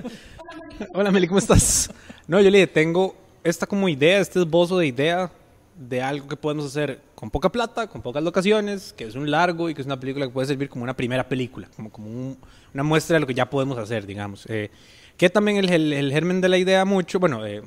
Hola, 0.93 1.09
Meli, 1.09 1.27
¿cómo 1.27 1.39
estás? 1.39 1.89
No, 2.27 2.39
yo 2.39 2.51
le 2.51 2.59
dije, 2.59 2.67
tengo 2.67 3.15
esta 3.43 3.65
como 3.65 3.89
idea, 3.89 4.19
este 4.19 4.39
esbozo 4.39 4.77
de 4.77 4.85
idea 4.87 5.31
de 5.77 6.01
algo 6.01 6.27
que 6.27 6.35
podemos 6.35 6.65
hacer 6.65 7.01
con 7.15 7.29
poca 7.29 7.51
plata, 7.51 7.87
con 7.87 8.01
pocas 8.01 8.23
locaciones, 8.23 8.93
que 8.93 9.05
es 9.05 9.15
un 9.15 9.29
largo 9.29 9.69
y 9.69 9.75
que 9.75 9.81
es 9.81 9.85
una 9.85 9.99
película 9.99 10.25
que 10.25 10.31
puede 10.31 10.47
servir 10.47 10.69
como 10.69 10.83
una 10.83 10.95
primera 10.95 11.27
película, 11.29 11.69
como, 11.75 11.91
como 11.91 12.07
un- 12.09 12.37
una 12.73 12.83
muestra 12.83 13.15
de 13.15 13.19
lo 13.21 13.27
que 13.27 13.33
ya 13.33 13.49
podemos 13.49 13.77
hacer, 13.77 14.05
digamos. 14.05 14.45
Eh, 14.49 14.71
que 15.17 15.29
también 15.29 15.57
el, 15.57 15.93
el 15.93 16.11
germen 16.11 16.41
de 16.41 16.49
la 16.49 16.57
idea 16.57 16.83
mucho, 16.85 17.19
bueno, 17.19 17.45
eh, 17.45 17.61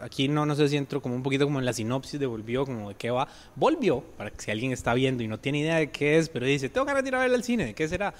aquí 0.00 0.28
no, 0.28 0.44
no 0.46 0.54
sé 0.54 0.68
si 0.68 0.76
entro 0.76 1.00
como 1.02 1.14
un 1.14 1.22
poquito 1.22 1.44
como 1.44 1.58
en 1.58 1.64
la 1.64 1.72
sinopsis 1.72 2.18
de 2.18 2.26
Volvió, 2.26 2.64
como 2.64 2.88
de 2.90 2.94
qué 2.94 3.10
va. 3.10 3.28
Volvió, 3.56 4.00
para 4.16 4.30
que 4.30 4.42
si 4.42 4.50
alguien 4.50 4.72
está 4.72 4.94
viendo 4.94 5.22
y 5.22 5.28
no 5.28 5.38
tiene 5.38 5.58
idea 5.60 5.76
de 5.76 5.90
qué 5.90 6.18
es, 6.18 6.28
pero 6.28 6.46
dice, 6.46 6.68
tengo 6.68 6.86
ganas 6.86 7.02
de 7.02 7.08
ir 7.10 7.14
a 7.14 7.18
verla 7.20 7.36
al 7.36 7.44
cine, 7.44 7.66
¿de 7.66 7.74
qué 7.74 7.88
será? 7.88 8.14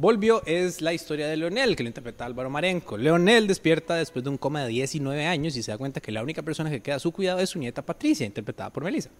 Volvió 0.00 0.44
es 0.46 0.80
la 0.80 0.92
historia 0.92 1.26
de 1.26 1.36
Leonel, 1.36 1.74
que 1.74 1.82
lo 1.82 1.88
interpreta 1.88 2.24
Álvaro 2.24 2.48
Marenco. 2.48 2.96
Leonel 2.96 3.48
despierta 3.48 3.96
después 3.96 4.22
de 4.22 4.30
un 4.30 4.38
coma 4.38 4.62
de 4.62 4.68
19 4.68 5.26
años 5.26 5.56
y 5.56 5.62
se 5.64 5.72
da 5.72 5.76
cuenta 5.76 6.00
que 6.00 6.12
la 6.12 6.22
única 6.22 6.40
persona 6.40 6.70
que 6.70 6.80
queda 6.80 6.94
a 6.94 6.98
su 7.00 7.10
cuidado 7.10 7.40
es 7.40 7.50
su 7.50 7.58
nieta 7.58 7.82
Patricia, 7.82 8.24
interpretada 8.24 8.70
por 8.70 8.84
Melissa. 8.84 9.10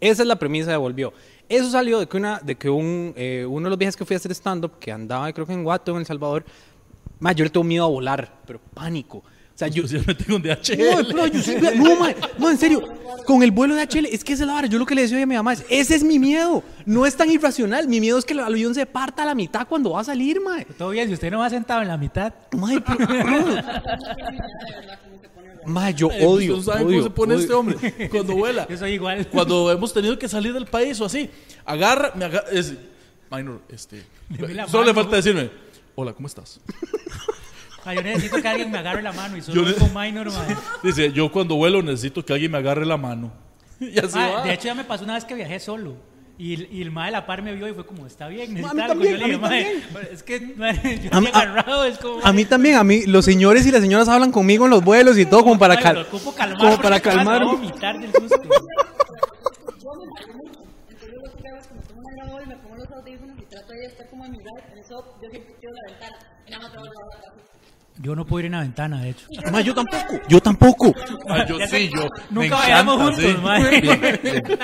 Esa 0.00 0.22
es 0.22 0.28
la 0.28 0.36
premisa 0.36 0.70
de 0.70 0.76
Volvió. 0.76 1.12
Eso 1.48 1.68
salió 1.68 1.98
de 1.98 2.06
que, 2.06 2.16
una, 2.16 2.38
de 2.38 2.54
que 2.54 2.68
eh, 2.68 3.46
uno 3.46 3.64
de 3.64 3.70
los 3.70 3.78
viajes 3.80 3.96
que 3.96 4.04
fui 4.04 4.14
a 4.14 4.18
hacer 4.18 4.30
stand-up, 4.30 4.78
que 4.78 4.92
andaba 4.92 5.32
creo 5.32 5.44
que 5.44 5.54
en 5.54 5.64
Guato, 5.64 5.90
en 5.90 5.98
El 5.98 6.06
Salvador, 6.06 6.44
ma, 7.18 7.32
yo 7.32 7.42
le 7.42 7.50
tengo 7.50 7.64
miedo 7.64 7.86
a 7.86 7.88
volar, 7.88 8.32
pero 8.46 8.60
pánico. 8.74 9.24
O 9.58 9.60
sea, 9.60 9.66
yo, 9.66 9.82
Especialmente 9.82 10.24
con 10.24 10.40
DHL. 10.40 11.12
no, 11.16 11.26
yo 11.26 11.42
sí, 11.42 11.56
no, 11.74 11.96
ma, 11.96 12.14
no, 12.38 12.48
en 12.48 12.56
serio, 12.58 12.80
con 13.26 13.42
el 13.42 13.50
vuelo 13.50 13.74
de 13.74 13.82
HL, 13.88 14.06
es 14.06 14.22
que 14.22 14.34
esa 14.34 14.44
es 14.44 14.46
la 14.46 14.52
vara, 14.52 14.68
yo 14.68 14.78
lo 14.78 14.86
que 14.86 14.94
le 14.94 15.02
decía 15.02 15.20
a 15.20 15.26
mi 15.26 15.34
mamá 15.34 15.52
es, 15.52 15.64
ese 15.68 15.96
es 15.96 16.04
mi 16.04 16.20
miedo, 16.20 16.62
no 16.86 17.04
es 17.06 17.16
tan 17.16 17.28
irracional, 17.28 17.88
mi 17.88 17.98
miedo 17.98 18.18
es 18.18 18.24
que 18.24 18.34
el 18.34 18.38
avión 18.38 18.72
se 18.72 18.86
parta 18.86 19.24
a 19.24 19.26
la 19.26 19.34
mitad 19.34 19.66
cuando 19.66 19.90
va 19.90 20.02
a 20.02 20.04
salir, 20.04 20.40
mae. 20.40 20.64
Todo 20.64 20.90
bien, 20.90 21.08
si 21.08 21.14
usted 21.14 21.32
no 21.32 21.40
va 21.40 21.50
sentado 21.50 21.82
en 21.82 21.88
la 21.88 21.96
mitad. 21.96 22.32
Mae. 22.56 22.80
Mae, 25.66 25.92
yo 25.92 26.08
Eh, 26.12 26.24
odio, 26.24 26.56
¿Ustedes 26.58 26.64
saben 26.76 26.86
odio, 26.86 26.96
cómo 26.98 27.02
se 27.02 27.10
pone 27.10 27.34
odio. 27.34 27.42
este 27.42 27.54
hombre 27.54 28.08
cuando 28.10 28.34
vuela? 28.36 28.66
Yo 28.70 28.78
soy 28.78 28.92
igual. 28.92 29.26
Cuando 29.26 29.72
hemos 29.72 29.92
tenido 29.92 30.16
que 30.18 30.28
salir 30.28 30.52
del 30.54 30.66
país 30.66 31.00
o 31.00 31.04
así, 31.04 31.28
agarra, 31.66 32.12
me 32.14 32.24
agarra, 32.26 32.48
es, 32.52 32.74
minor, 33.28 33.60
este, 33.68 34.04
solo 34.68 34.84
le 34.84 34.94
falta 34.94 35.16
decirme, 35.16 35.50
hola, 35.96 36.12
¿cómo 36.12 36.28
estás? 36.28 36.60
Ah, 37.84 37.94
yo 37.94 38.02
necesito 38.02 38.42
que 38.42 38.48
alguien 38.48 38.70
me 38.70 38.78
agarre 38.78 39.02
la 39.02 39.12
mano 39.12 39.36
y 39.36 39.40
Yo 39.40 39.52
solo 39.64 39.74
con 39.76 39.94
minor, 39.94 40.30
mae. 40.32 40.56
Dice, 40.82 41.12
yo 41.12 41.30
cuando 41.32 41.54
vuelo 41.56 41.82
necesito 41.82 42.24
que 42.24 42.32
alguien 42.34 42.50
me 42.52 42.58
agarre 42.58 42.84
la 42.84 42.96
mano. 42.96 43.32
Y 43.80 43.98
así 43.98 44.16
Mae, 44.16 44.32
va. 44.34 44.42
de 44.42 44.52
hecho, 44.54 44.64
ya 44.64 44.74
me 44.74 44.84
pasó 44.84 45.04
una 45.04 45.14
vez 45.14 45.24
que 45.24 45.34
viajé 45.34 45.60
solo. 45.60 45.94
Y, 46.36 46.54
el- 46.54 46.68
y 46.72 46.82
el 46.82 46.90
mae 46.92 47.06
de 47.06 47.12
la 47.12 47.26
par 47.26 47.42
me 47.42 47.52
vio 47.52 47.66
y 47.68 47.72
fue 47.72 47.84
como, 47.86 48.06
está 48.06 48.28
bien, 48.28 48.52
mí 48.54 48.60
necesita 48.60 48.84
algo. 48.84 48.94
también, 48.94 49.12
Yo 49.12 49.18
le 49.18 49.24
a 49.24 49.26
dije, 49.26 49.38
mí 49.38 49.42
mae, 49.48 49.64
también. 49.80 50.08
es 50.12 50.22
que 50.22 50.40
mae, 50.56 51.00
yo 51.02 51.10
A 51.12 51.18
agarrado, 51.40 51.84
es 51.84 51.98
como... 51.98 52.20
A 52.24 52.32
mí 52.32 52.44
también, 52.44 52.76
a 52.76 52.84
mí, 52.84 53.06
los 53.06 53.24
señores 53.24 53.66
y 53.66 53.70
las 53.72 53.80
señoras 53.80 54.08
hablan 54.08 54.30
conmigo 54.32 54.64
en 54.66 54.70
los 54.70 54.84
vuelos 54.84 55.16
y 55.18 55.26
todo 55.26 55.42
como 55.44 55.58
para, 55.58 55.76
cal- 55.76 56.06
calmar 56.36 56.58
como 56.58 56.78
para 56.82 57.00
calmar. 57.00 57.40
yo 57.42 57.48
me 57.56 57.56
marco 57.56 57.62
mucho. 57.64 57.86
Entonces 57.86 58.38
yo 61.12 61.20
lo 61.22 61.36
que 61.36 61.48
hago 61.48 61.58
es 61.58 61.66
que 61.66 61.74
me 61.74 61.80
pongo 61.82 62.00
una 62.00 62.12
grabadora 62.16 62.44
y 62.44 62.46
me 62.48 62.56
pongo 62.56 62.76
los 62.76 62.90
audífonos 62.92 63.38
y 63.38 63.42
trato 63.46 63.72
de 63.72 63.86
estar 63.86 64.08
como 64.10 64.24
en 64.26 64.32
mi 64.32 64.38
lugar. 64.38 64.64
En 64.72 64.78
eso 64.78 65.18
yo 65.22 65.30
siempre 65.30 65.54
quiero 65.60 65.74
la 65.74 65.82
ventana. 65.92 66.18
Y 66.46 66.50
nada 66.50 66.62
más 66.62 66.72
trabajo 66.72 66.92
la 67.14 67.20
casa. 67.20 67.32
Yo 68.00 68.14
no 68.14 68.24
puedo 68.24 68.40
ir 68.40 68.46
en 68.46 68.52
la 68.52 68.60
ventana, 68.60 69.00
de 69.02 69.10
hecho. 69.10 69.26
Mae, 69.52 69.64
yo 69.64 69.74
tampoco, 69.74 70.20
yo 70.28 70.40
tampoco. 70.40 70.94
Ah, 71.28 71.44
yo 71.46 71.58
sí, 71.66 71.90
yo. 71.92 72.02
me 72.30 72.42
Nunca 72.42 72.56
vayamos 72.56 72.94
encanta, 72.94 73.22
juntos, 73.22 73.70
sí. 73.72 73.80
Bien, 73.80 74.20
bien. 74.22 74.58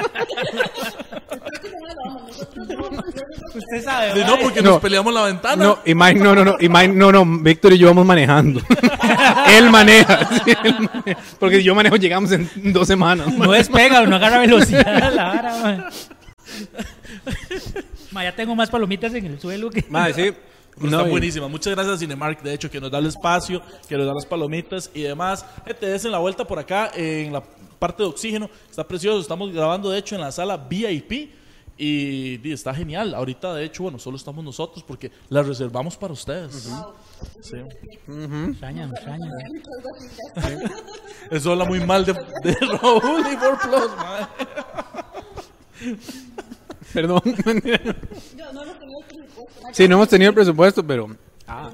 Usted 3.54 3.84
sabe, 3.84 4.12
Sí, 4.14 4.20
no, 4.26 4.36
porque 4.38 4.62
No. 4.62 4.70
nos 4.72 4.80
peleamos 4.80 5.12
la 5.14 5.22
ventana. 5.24 5.64
No, 5.64 5.78
y 5.84 5.94
Mike, 5.94 6.20
no, 6.20 6.34
no, 6.34 6.44
no, 6.44 6.56
y 6.60 6.68
Mike, 6.68 6.88
no, 6.94 7.12
no, 7.12 7.24
Víctor 7.40 7.72
y 7.72 7.78
yo 7.78 7.88
vamos 7.88 8.06
manejando. 8.06 8.60
él 9.56 9.70
maneja, 9.70 10.28
sí, 10.44 10.52
él 10.64 10.74
maneja. 10.92 11.20
Porque 11.38 11.56
si 11.58 11.64
yo 11.64 11.74
manejo 11.74 11.96
llegamos 11.96 12.32
en 12.32 12.48
dos 12.72 12.86
semanas. 12.88 13.32
No 13.36 13.52
despega, 13.52 14.02
no 14.06 14.16
agarra 14.16 14.38
velocidad 14.40 14.86
a 14.88 15.10
la 15.10 15.24
vara, 15.24 15.56
mae. 15.62 15.78
Mae, 18.12 18.24
ya 18.26 18.32
tengo 18.34 18.54
más 18.54 18.70
palomitas 18.70 19.12
en 19.14 19.26
el 19.26 19.40
suelo 19.40 19.70
que... 19.70 19.84
Mae, 19.88 20.12
sí. 20.14 20.32
Pero 20.76 20.90
No, 20.90 20.96
está 20.98 21.08
y- 21.08 21.10
buenísima. 21.10 21.48
Muchas 21.48 21.72
gracias 21.74 21.96
a 21.96 21.98
Cinemark, 21.98 22.42
de 22.42 22.52
hecho, 22.54 22.70
que 22.70 22.80
nos 22.80 22.90
da 22.90 22.98
el 22.98 23.06
espacio, 23.06 23.62
que 23.88 23.96
nos 23.96 24.06
da 24.06 24.14
las 24.14 24.26
palomitas 24.26 24.90
y 24.94 25.02
demás. 25.02 25.44
Gente, 25.66 25.87
desen 25.87 26.10
la 26.12 26.18
vuelta 26.18 26.44
por 26.46 26.58
acá 26.58 26.90
en 26.94 27.32
la 27.32 27.42
parte 27.78 28.02
de 28.02 28.08
oxígeno. 28.08 28.48
Está 28.70 28.87
precioso. 28.87 29.20
Estamos 29.20 29.52
grabando, 29.52 29.90
de 29.90 29.98
hecho, 29.98 30.14
en 30.14 30.20
la 30.22 30.32
sala 30.32 30.56
VIP. 30.56 31.30
Y, 31.76 32.52
está 32.52 32.72
genial. 32.72 33.14
Ahorita, 33.16 33.52
de 33.54 33.64
hecho, 33.64 33.82
bueno, 33.82 33.98
solo 33.98 34.16
estamos 34.16 34.44
nosotros 34.44 34.84
porque 34.87 35.10
la 35.28 35.42
reservamos 35.42 35.96
para 35.96 36.12
ustedes. 36.12 36.68
Sí. 37.40 37.56
Eso 41.30 41.52
habla 41.52 41.64
muy 41.64 41.80
mal 41.80 42.04
de, 42.04 42.12
de 42.12 42.54
Raúl 42.60 43.24
y 43.32 43.37
por 43.37 43.58
Plus. 43.60 43.90
Perdón. 46.92 47.22
Yo 47.24 47.32
no 47.34 47.40
lo 47.42 47.54
tenía 47.54 47.74
el 47.76 47.94
presupuesto. 47.94 48.93
Sí, 49.72 49.88
no 49.88 49.96
hemos 49.96 50.09
tenido 50.09 50.30
el 50.30 50.35
presupuesto, 50.35 50.87
pero. 50.87 51.09
Ah. 51.46 51.70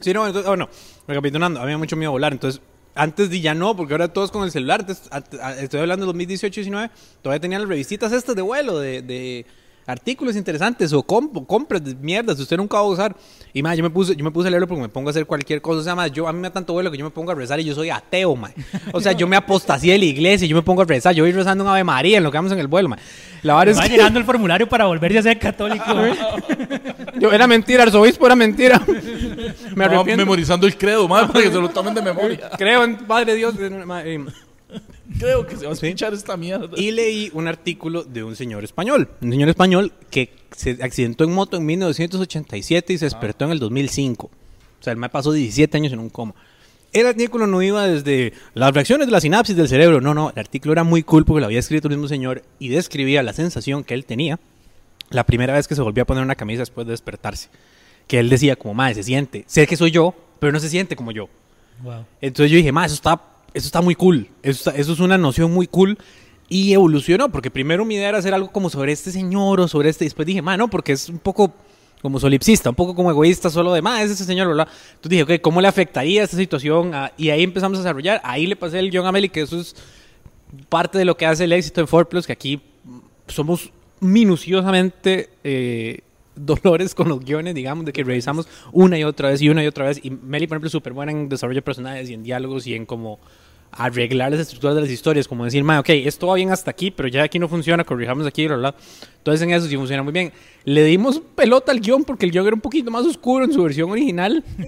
Sí, 0.00 0.12
no, 0.12 0.26
entonces, 0.26 0.46
bueno, 0.48 0.68
recapitulando, 1.06 1.60
había 1.60 1.78
mucho 1.78 1.96
miedo 1.96 2.10
a 2.10 2.12
volar. 2.12 2.32
Entonces, 2.32 2.60
antes 2.94 3.30
de 3.30 3.40
ya 3.40 3.54
no, 3.54 3.76
porque 3.76 3.94
ahora 3.94 4.08
todos 4.12 4.30
con 4.30 4.44
el 4.44 4.50
celular. 4.50 4.80
Antes- 4.80 5.08
a- 5.40 5.58
estoy 5.60 5.80
hablando 5.80 6.04
de 6.06 6.12
2018-19. 6.12 6.90
Todavía 7.22 7.40
tenían 7.40 7.62
las 7.62 7.68
revistitas 7.68 8.12
estas 8.12 8.34
de 8.36 8.42
vuelo, 8.42 8.78
de, 8.78 9.02
de 9.02 9.46
artículos 9.88 10.36
interesantes 10.36 10.92
o 10.92 11.02
comp- 11.02 11.44
compras 11.46 11.82
de 11.82 11.94
mierdas 11.96 12.36
que 12.36 12.42
usted 12.42 12.56
nunca 12.56 12.76
va 12.76 12.82
a 12.84 12.86
usar. 12.88 13.16
Y 13.52 13.62
más, 13.62 13.76
yo 13.76 13.82
me 13.82 13.90
puse, 13.90 14.14
yo 14.14 14.22
me 14.22 14.30
puse 14.30 14.46
a 14.48 14.50
leerlo 14.50 14.68
porque 14.68 14.82
me 14.82 14.88
pongo 14.88 15.08
a 15.08 15.10
hacer 15.10 15.26
cualquier 15.26 15.60
cosa. 15.62 15.80
O 15.80 15.82
sea, 15.82 15.94
más, 15.96 16.12
yo 16.12 16.28
a 16.28 16.32
mí 16.32 16.38
me 16.38 16.48
da 16.48 16.52
tanto 16.52 16.74
vuelo 16.74 16.90
que 16.90 16.98
yo 16.98 17.04
me 17.04 17.10
pongo 17.10 17.32
a 17.32 17.34
rezar 17.34 17.58
y 17.58 17.64
yo 17.64 17.74
soy 17.74 17.88
ateo, 17.90 18.36
man. 18.36 18.52
O 18.92 19.00
sea, 19.00 19.12
yo 19.12 19.26
me 19.26 19.34
apostacié 19.36 19.92
de 19.94 19.98
la 19.98 20.04
iglesia 20.04 20.44
y 20.44 20.48
yo 20.48 20.54
me 20.56 20.62
pongo 20.62 20.82
a 20.82 20.84
rezar. 20.84 21.14
Yo 21.14 21.24
voy 21.24 21.32
rezando 21.32 21.64
un 21.64 21.70
Ave 21.70 21.82
María 21.84 22.18
en 22.18 22.24
lo 22.24 22.30
que 22.30 22.36
vamos 22.38 22.52
en 22.52 22.58
el 22.58 22.68
vuelo, 22.68 22.90
man. 22.90 22.98
La 23.42 23.54
verdad 23.56 23.72
es 23.72 23.78
Va 23.80 23.84
que 23.84 23.90
llenando 23.96 24.18
el 24.20 24.24
formulario 24.26 24.68
para 24.68 24.84
volverse 24.86 25.18
a 25.18 25.22
ser 25.22 25.38
católico. 25.38 25.84
yo, 27.18 27.32
era 27.32 27.46
mentira, 27.46 27.84
arzobispo 27.84 28.26
era 28.26 28.36
mentira. 28.36 28.80
Me 29.74 29.84
arrepiento. 29.84 30.16
memorizando 30.16 30.66
el 30.66 30.76
credo, 30.76 31.08
mae, 31.08 31.26
para 31.26 31.40
que 31.42 31.50
se 31.50 31.54
lo 31.58 31.68
tomen 31.70 31.94
de 31.94 32.02
memoria. 32.02 32.50
Creo 32.58 32.84
en 32.84 32.96
Padre 32.98 33.34
Dios. 33.34 33.54
ma- 33.86 34.04
eh, 34.04 34.18
Creo 35.18 35.46
que 35.46 35.56
se 35.56 35.64
va 35.64 35.70
a 35.70 35.74
escuchar 35.74 36.12
esta 36.12 36.36
mierda. 36.36 36.70
Y 36.76 36.90
leí 36.90 37.30
un 37.32 37.48
artículo 37.48 38.04
de 38.04 38.22
un 38.22 38.36
señor 38.36 38.64
español. 38.64 39.08
Un 39.20 39.30
señor 39.30 39.48
español 39.48 39.92
que 40.10 40.30
se 40.54 40.78
accidentó 40.82 41.24
en 41.24 41.32
moto 41.32 41.56
en 41.56 41.64
1987 41.64 42.92
y 42.92 42.98
se 42.98 43.06
despertó 43.06 43.46
en 43.46 43.52
el 43.52 43.58
2005. 43.58 44.26
O 44.26 44.82
sea, 44.82 44.92
el 44.92 44.98
me 44.98 45.08
pasó 45.08 45.32
17 45.32 45.76
años 45.76 45.92
en 45.92 45.98
un 45.98 46.10
coma. 46.10 46.34
El 46.92 47.06
artículo 47.06 47.46
no 47.46 47.62
iba 47.62 47.86
desde 47.86 48.32
las 48.54 48.72
reacciones 48.72 49.06
de 49.06 49.12
la 49.12 49.20
sinapsis 49.20 49.56
del 49.56 49.68
cerebro. 49.68 50.00
No, 50.00 50.14
no. 50.14 50.30
El 50.30 50.38
artículo 50.38 50.72
era 50.72 50.84
muy 50.84 51.02
cool 51.02 51.24
porque 51.24 51.40
lo 51.40 51.46
había 51.46 51.58
escrito 51.58 51.88
el 51.88 51.94
mismo 51.94 52.08
señor 52.08 52.42
y 52.58 52.68
describía 52.68 53.22
la 53.22 53.32
sensación 53.32 53.84
que 53.84 53.94
él 53.94 54.04
tenía 54.04 54.38
la 55.10 55.24
primera 55.24 55.54
vez 55.54 55.66
que 55.68 55.74
se 55.74 55.82
volvió 55.82 56.02
a 56.02 56.06
poner 56.06 56.22
una 56.22 56.34
camisa 56.34 56.60
después 56.60 56.86
de 56.86 56.92
despertarse. 56.92 57.48
Que 58.06 58.18
él 58.18 58.28
decía 58.28 58.56
como, 58.56 58.74
madre, 58.74 58.94
se 58.94 59.02
siente. 59.02 59.44
Sé 59.46 59.66
que 59.66 59.76
soy 59.76 59.90
yo, 59.90 60.14
pero 60.38 60.52
no 60.52 60.60
se 60.60 60.68
siente 60.68 60.96
como 60.96 61.12
yo. 61.12 61.28
Wow. 61.82 62.04
Entonces 62.20 62.50
yo 62.50 62.56
dije, 62.56 62.72
ma, 62.72 62.86
eso 62.86 62.94
está, 62.94 63.20
eso 63.54 63.66
está 63.66 63.80
muy 63.80 63.94
cool. 63.94 64.28
Eso, 64.42 64.70
es 64.70 64.88
una 65.00 65.18
noción 65.18 65.52
muy 65.52 65.66
cool. 65.66 65.98
Y 66.48 66.72
evolucionó, 66.72 67.30
porque 67.30 67.50
primero 67.50 67.84
mi 67.84 67.96
idea 67.96 68.08
era 68.08 68.18
hacer 68.18 68.32
algo 68.32 68.50
como 68.50 68.70
sobre 68.70 68.92
este 68.92 69.10
señor 69.10 69.60
o 69.60 69.68
sobre 69.68 69.90
este. 69.90 70.04
Y 70.04 70.08
después 70.08 70.26
dije, 70.26 70.40
ma, 70.40 70.56
no, 70.56 70.68
porque 70.68 70.92
es 70.92 71.08
un 71.08 71.18
poco 71.18 71.52
como 72.00 72.18
solipsista, 72.20 72.70
un 72.70 72.76
poco 72.76 72.94
como 72.94 73.10
egoísta, 73.10 73.50
solo 73.50 73.72
de, 73.72 73.82
ma, 73.82 74.02
es 74.02 74.10
ese 74.10 74.24
señor, 74.24 74.46
bla, 74.46 74.64
bla. 74.64 74.72
Entonces 74.94 75.10
dije, 75.10 75.22
ok, 75.24 75.42
¿cómo 75.42 75.60
le 75.60 75.68
afectaría 75.68 76.22
esta 76.22 76.36
situación? 76.36 76.92
y 77.16 77.30
ahí 77.30 77.42
empezamos 77.42 77.78
a 77.78 77.82
desarrollar. 77.82 78.20
Ahí 78.24 78.46
le 78.46 78.56
pasé 78.56 78.78
el 78.78 78.90
guion 78.90 79.06
a 79.06 79.28
que 79.28 79.40
eso 79.42 79.60
es 79.60 79.74
parte 80.68 80.96
de 80.96 81.04
lo 81.04 81.16
que 81.16 81.26
hace 81.26 81.44
el 81.44 81.52
éxito 81.52 81.80
en 81.80 81.86
4 81.86 82.08
Plus, 82.08 82.26
que 82.26 82.32
aquí 82.32 82.62
somos 83.26 83.70
minuciosamente 84.00 85.30
eh, 85.44 86.00
dolores 86.34 86.94
con 86.94 87.08
los 87.08 87.20
guiones, 87.20 87.54
digamos, 87.54 87.84
de 87.84 87.92
que 87.92 88.04
revisamos 88.04 88.48
una 88.72 88.98
y 88.98 89.04
otra 89.04 89.30
vez 89.30 89.42
y 89.42 89.48
una 89.48 89.62
y 89.62 89.66
otra 89.66 89.86
vez. 89.86 90.00
Y 90.02 90.10
Meli, 90.10 90.46
por 90.46 90.56
ejemplo, 90.56 90.68
es 90.68 90.72
súper 90.72 90.92
buena 90.92 91.12
en 91.12 91.28
desarrollo 91.28 91.58
de 91.58 91.62
personajes 91.62 92.08
y 92.08 92.14
en 92.14 92.22
diálogos 92.22 92.66
y 92.66 92.74
en 92.74 92.86
como 92.86 93.18
arreglar 93.78 94.32
las 94.32 94.40
estructuras 94.40 94.74
de 94.74 94.82
las 94.82 94.90
historias, 94.90 95.28
como 95.28 95.44
decir, 95.44 95.62
ma, 95.62 95.80
ok, 95.80 95.90
esto 95.90 96.26
va 96.26 96.34
bien 96.34 96.50
hasta 96.50 96.70
aquí, 96.70 96.90
pero 96.90 97.08
ya 97.08 97.22
aquí 97.22 97.38
no 97.38 97.48
funciona, 97.48 97.84
corrijamos 97.84 98.26
aquí, 98.26 98.46
bla, 98.46 98.56
bla. 98.56 98.74
Entonces 99.18 99.42
en 99.42 99.50
eso 99.52 99.66
sí 99.66 99.76
funciona 99.76 100.02
muy 100.02 100.12
bien. 100.12 100.32
Le 100.64 100.84
dimos 100.84 101.20
pelota 101.34 101.72
al 101.72 101.80
guion 101.80 102.04
porque 102.04 102.26
el 102.26 102.32
guion 102.32 102.46
era 102.46 102.54
un 102.54 102.60
poquito 102.60 102.90
más 102.90 103.06
oscuro 103.06 103.44
en 103.44 103.52
su 103.52 103.62
versión 103.62 103.90
original. 103.90 104.44
Que 104.56 104.66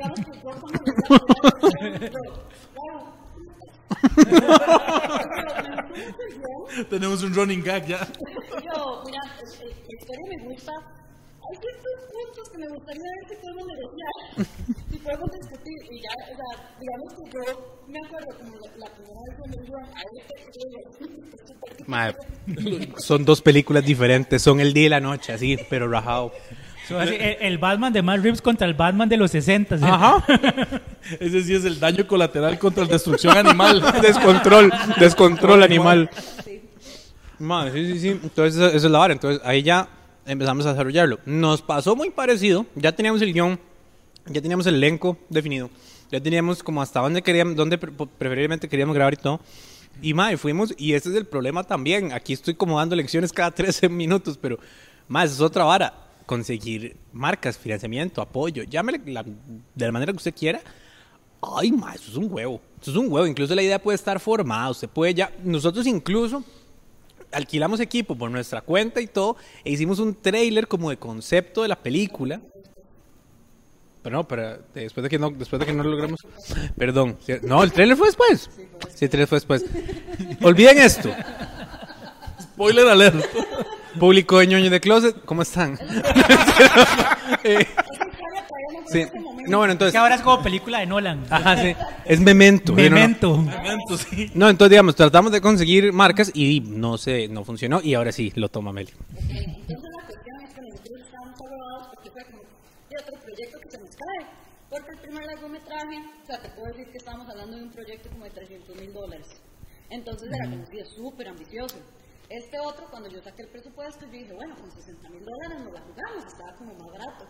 Tenemos 6.89 7.23
un 7.23 7.35
running 7.35 7.63
gag 7.63 7.87
ya. 7.87 7.99
yo, 7.99 9.03
mira, 9.05 9.21
la 9.27 9.43
historia 9.43 10.25
me 10.29 10.37
gusta. 10.53 10.73
Hay 10.73 11.57
ciertos 11.59 11.97
puntos 12.13 12.49
que 12.51 12.59
me 12.59 12.69
gustaría 12.69 13.03
ver 13.03 13.29
si 13.29 13.35
podemos 13.43 13.67
negociar. 13.67 14.13
podemos 15.03 15.31
discutir 15.33 15.79
y 15.91 16.01
ya, 16.01 16.15
o 16.31 16.35
sea, 16.37 16.51
digamos 16.79 17.13
que 17.15 17.23
yo 17.35 17.43
me 17.91 18.01
acuerdo 18.01 18.29
como 18.39 18.57
la, 18.57 18.67
la 18.79 18.87
primera 18.87 19.21
vez 19.27 19.63
dijeron, 19.63 19.85
a 19.85 20.03
este 20.03 21.85
Mae, 21.87 22.15
son 22.99 23.25
dos 23.25 23.41
películas 23.43 23.85
diferentes, 23.85 24.43
son 24.43 24.61
el 24.61 24.73
día 24.73 24.87
y 24.87 24.89
la 24.91 25.01
noche, 25.01 25.33
así, 25.33 25.59
pero 25.69 25.89
rajado. 25.89 26.33
Así, 26.99 27.15
el, 27.15 27.37
el 27.41 27.59
Batman 27.59 27.93
de 27.93 28.03
Matt 28.03 28.21
Reeves 28.21 28.43
contra 28.43 28.67
el 28.67 28.75
Batman 28.75 29.09
de 29.09 29.17
los 29.17 29.31
60. 29.31 29.79
¿sí? 29.79 29.85
Ajá. 29.85 30.25
Ese 31.21 31.43
sí 31.43 31.55
es 31.55 31.65
el 31.65 31.79
daño 31.79 32.07
colateral 32.07 32.59
contra 32.59 32.85
la 32.85 32.91
destrucción 32.91 33.37
animal. 33.37 33.81
descontrol, 34.03 34.73
descontrol 34.99 35.63
animal. 35.63 36.11
Madre, 37.39 37.73
sí, 37.73 37.93
sí, 37.93 38.01
sí. 38.01 38.09
Entonces, 38.09 38.61
esa 38.61 38.77
es 38.77 38.83
la 38.85 38.99
vara. 38.99 39.13
Entonces, 39.13 39.41
ahí 39.45 39.63
ya 39.63 39.89
empezamos 40.27 40.67
a 40.67 40.71
desarrollarlo. 40.71 41.21
Nos 41.27 41.63
pasó 41.63 41.95
muy 41.95 42.11
parecido. 42.11 42.67
Ya 42.75 42.93
teníamos 42.93 43.23
el 43.23 43.33
guion, 43.33 43.59
ya 44.27 44.43
teníamos 44.43 44.67
el 44.67 44.75
elenco 44.75 45.17
definido. 45.29 45.71
Ya 46.11 46.21
teníamos 46.21 46.63
como 46.63 46.83
hasta 46.83 47.01
dónde 47.01 47.23
queríamos, 47.23 47.55
dónde 47.57 47.79
pre- 47.79 47.93
preferiblemente 47.93 48.69
queríamos 48.69 48.95
grabar 48.95 49.15
y 49.15 49.17
todo. 49.17 49.41
Y, 50.03 50.15
madre, 50.15 50.37
fuimos, 50.37 50.75
y 50.79 50.95
ese 50.95 51.11
es 51.11 51.15
el 51.17 51.27
problema 51.27 51.63
también. 51.65 52.13
Aquí 52.13 52.33
estoy 52.33 52.55
como 52.55 52.79
dando 52.79 52.97
lecciones 52.97 53.33
cada 53.33 53.51
13 53.55 53.89
minutos, 53.89 54.39
pero, 54.41 54.59
más 55.09 55.33
es 55.33 55.41
otra 55.41 55.65
vara. 55.65 55.95
Conseguir 56.27 56.97
marcas, 57.13 57.59
financiamiento, 57.59 58.23
apoyo, 58.23 58.63
llámele 58.63 59.01
la- 59.07 59.25
de 59.25 59.87
la 59.87 59.93
manera 59.93 60.13
que 60.13 60.17
usted 60.17 60.35
quiera. 60.35 60.61
Ay, 61.43 61.73
ma, 61.73 61.95
eso 61.95 62.11
es 62.11 62.17
un 62.17 62.33
huevo. 62.33 62.61
Eso 62.81 62.91
es 62.91 62.97
un 62.97 63.11
huevo. 63.11 63.27
Incluso 63.27 63.55
la 63.55 63.63
idea 63.63 63.81
puede 63.83 63.97
estar 63.97 64.21
formada. 64.21 64.71
Usted 64.71 64.89
puede 64.89 65.15
ya. 65.15 65.33
Nosotros 65.43 65.87
incluso 65.87 66.45
alquilamos 67.33 67.81
equipo 67.81 68.15
por 68.17 68.31
nuestra 68.31 68.61
cuenta 68.61 69.01
y 69.01 69.07
todo. 69.07 69.37
E 69.65 69.71
hicimos 69.73 69.99
un 70.01 70.15
trailer 70.15 70.69
como 70.69 70.91
de 70.91 70.99
concepto 70.99 71.63
de 71.63 71.69
la 71.69 71.77
película. 71.77 72.41
Pero 74.03 74.17
no, 74.17 74.27
pero 74.27 74.59
después 74.75 75.03
de 75.03 75.11
que 75.11 75.19
no, 75.19 75.31
después 75.31 75.61
de 75.61 75.67
que 75.67 75.73
no 75.75 75.83
lo 75.83 75.91
logramos. 75.91 76.21
Perdón. 76.77 77.19
No, 77.43 77.63
el 77.63 77.71
trailer 77.73 77.97
fue 77.97 78.09
después. 78.09 78.49
Sí, 78.95 79.05
el 79.05 79.11
trailer 79.11 79.29
fue 79.29 79.37
después. 79.37 79.65
Olviden 80.43 80.79
esto. 80.79 81.11
Spoiler 82.41 82.89
alert. 82.89 83.25
Público 83.99 84.39
de 84.39 84.47
ñoño 84.47 84.71
de 84.71 84.81
closet, 84.81 85.25
¿cómo 85.25 85.43
están? 85.43 85.79
Eh, 87.43 87.65
sí. 88.93 89.05
No, 89.47 89.59
bueno, 89.59 89.71
Que 89.71 89.73
entonces. 89.73 89.95
ahora 89.97 90.17
es 90.17 90.21
como 90.21 90.43
película 90.43 90.81
de 90.81 90.87
Nolan. 90.87 91.25
Ajá, 91.31 91.57
sí. 91.57 91.75
Es 92.05 92.21
memento. 92.21 92.75
¿sí? 92.77 92.83
No, 92.83 92.91
no. 92.91 92.95
Memento. 92.97 93.97
Sí. 93.97 94.31
No, 94.35 94.51
entonces 94.51 94.71
digamos, 94.71 94.95
tratamos 94.95 95.33
de 95.33 95.41
conseguir 95.41 95.93
marcas 95.93 96.31
y 96.35 96.61
no 96.61 96.99
se, 96.99 97.29
no 97.29 97.45
funcionó 97.45 97.81
y 97.83 97.95
ahora 97.95 98.13
sí 98.13 98.31
lo 98.35 98.49
toma 98.51 98.73
Meli. 98.73 98.93
Entonces 99.21 99.91
la 99.97 100.07
cuestión 100.07 100.41
es 100.43 100.55
que 100.55 100.61
nosotros 100.61 101.01
estábamos 101.01 101.41
aprobados 101.41 101.89
porque 101.95 102.11
fue 102.11 102.25
como 102.25 102.43
y 102.91 102.97
otro 102.97 103.15
proyecto 103.25 103.59
que 103.61 103.71
se 103.71 103.79
nos 103.79 103.91
cae. 103.91 104.27
Porque 104.69 104.91
el 104.93 104.99
primer 104.99 105.25
largometraje, 105.69 106.23
o 106.23 106.27
sea, 106.27 106.41
te 106.41 106.49
puedo 106.51 106.67
decir 106.69 106.91
que 106.91 106.99
estábamos 106.99 107.29
hablando 107.29 107.57
de 107.57 107.63
un 107.65 107.71
proyecto 107.71 108.09
como 108.11 108.25
de 108.25 108.31
300 108.31 108.77
mil 108.77 108.93
dólares. 108.93 109.27
Entonces 109.91 110.31
era 110.33 110.49
como 110.51 110.65
si 110.67 110.79
es 110.79 110.89
súper 110.91 111.29
ambicioso. 111.29 111.77
Este 112.29 112.61
otro, 112.61 112.87
cuando 112.91 113.09
yo 113.09 113.21
saqué 113.23 113.43
el 113.43 113.49
presupuesto, 113.49 114.05
yo 114.07 114.13
dije, 114.13 114.33
bueno, 114.33 114.55
con 114.57 114.71
60 114.71 115.09
mil 115.11 115.25
dólares 115.25 115.65
nos 115.65 115.73
la 115.73 115.81
jugamos, 115.81 116.25
estaba 116.27 116.55
como 116.57 116.75
más 116.75 116.93
barato. 116.93 117.27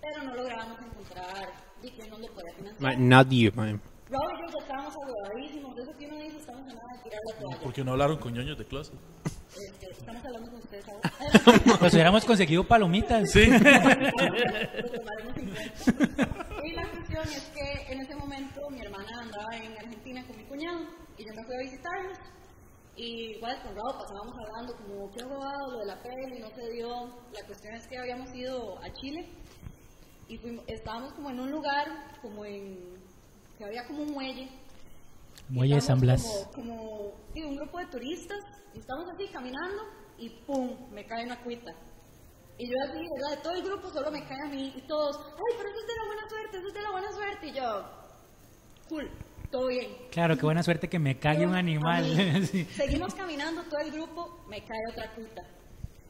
Pero 0.00 0.22
no 0.22 0.34
lográbamos 0.34 0.78
encontrar 0.80 1.50
y 1.82 1.90
quién 1.90 2.08
nos 2.08 2.20
lo 2.20 2.26
podía 2.28 2.54
financiar. 2.54 2.98
Nadie, 2.98 3.50
man. 3.50 3.82
Rob 4.08 4.22
y 4.34 4.40
yo 4.40 4.46
ya 4.48 4.58
estábamos 4.62 4.94
agotadísimos, 4.96 5.76
de 5.76 5.82
eso 5.82 5.92
que 5.96 6.06
uno 6.06 6.16
dice, 6.16 6.38
estamos 6.38 6.62
a 6.62 6.66
nada 6.66 6.80
de 6.96 7.02
tirar 7.02 7.20
la 7.28 7.34
toalla. 7.38 7.60
¿Por 7.60 7.72
qué 7.72 7.84
no 7.84 7.92
hablaron 7.92 8.16
con 8.18 8.32
ñoños 8.32 8.58
de 8.58 8.64
clase? 8.64 8.92
Este, 9.24 9.90
estamos 9.90 10.24
hablando 10.24 10.50
con 10.50 10.60
ustedes 10.60 10.88
ahora. 10.88 11.12
Pues 11.78 11.92
hubiéramos 11.92 12.24
conseguido 12.24 12.64
palomitas. 12.64 13.30
Sí. 13.30 13.42
cuestión 17.10 17.36
es 17.36 17.50
que 17.50 17.92
en 17.92 18.00
ese 18.00 18.14
momento 18.14 18.70
mi 18.70 18.80
hermana 18.80 19.20
andaba 19.20 19.56
en 19.56 19.72
Argentina 19.78 20.24
con 20.26 20.36
mi 20.36 20.44
cuñado 20.44 20.80
y 21.18 21.24
yo 21.24 21.34
me 21.34 21.44
fui 21.44 21.54
a 21.54 21.58
visitarlos. 21.58 22.18
Y 22.96 23.36
igual 23.36 23.56
con 23.62 23.74
Raúl 23.74 23.94
pasábamos 23.98 24.34
hablando 24.38 24.76
como, 24.76 25.10
¿qué 25.12 25.22
ha 25.22 25.28
robado? 25.28 25.72
Lo 25.72 25.78
de 25.78 25.86
la 25.86 26.02
peli, 26.02 26.38
no 26.40 26.50
se 26.50 26.70
dio. 26.70 27.06
La 27.32 27.46
cuestión 27.46 27.74
es 27.74 27.86
que 27.86 27.98
habíamos 27.98 28.34
ido 28.34 28.78
a 28.82 28.92
Chile 28.92 29.28
y 30.28 30.36
fuimos- 30.38 30.64
estábamos 30.68 31.12
como 31.14 31.30
en 31.30 31.40
un 31.40 31.50
lugar, 31.50 31.86
como 32.20 32.44
en, 32.44 32.78
que 33.58 33.64
había 33.64 33.86
como 33.86 34.02
un 34.02 34.12
muelle. 34.12 34.48
Muelle 35.48 35.76
de 35.76 35.80
San 35.80 36.00
Blas. 36.00 36.22
Como, 36.54 36.68
como 36.68 37.12
sí, 37.32 37.42
un 37.42 37.56
grupo 37.56 37.78
de 37.78 37.86
turistas, 37.86 38.38
y 38.74 38.78
estamos 38.80 39.08
así 39.08 39.26
caminando 39.28 39.82
y 40.18 40.28
¡pum! 40.46 40.76
me 40.92 41.04
cae 41.06 41.24
una 41.24 41.42
cuita. 41.42 41.72
Y 42.60 42.68
yo 42.68 42.76
así, 42.84 42.98
¿verdad? 43.16 43.36
De 43.38 43.42
todo 43.42 43.52
el 43.54 43.62
grupo 43.62 43.88
solo 43.88 44.10
me 44.10 44.22
cae 44.22 44.42
a 44.44 44.50
mí 44.50 44.70
y 44.76 44.82
todos, 44.82 45.16
¡ay, 45.16 45.56
pero 45.56 45.70
eso 45.70 45.80
es 45.80 45.86
de 45.86 45.96
la 45.96 46.04
buena 46.04 46.28
suerte, 46.28 46.58
eso 46.58 46.68
es 46.68 46.74
de 46.74 46.82
la 46.82 46.90
buena 46.90 47.12
suerte! 47.12 47.46
Y 47.46 47.52
yo, 47.54 47.84
cool, 48.90 49.10
todo 49.50 49.66
bien. 49.68 49.96
Claro, 50.10 50.36
qué 50.36 50.42
buena 50.42 50.62
suerte 50.62 50.86
que 50.90 50.98
me 50.98 51.18
cague 51.18 51.46
un 51.46 51.54
animal. 51.54 52.04
mí, 52.04 52.46
Sí. 52.52 52.64
Seguimos 52.66 53.14
caminando 53.14 53.62
todo 53.62 53.80
el 53.80 53.90
grupo, 53.92 54.44
me 54.46 54.62
cae 54.62 54.78
otra 54.90 55.10
cuita. 55.14 55.42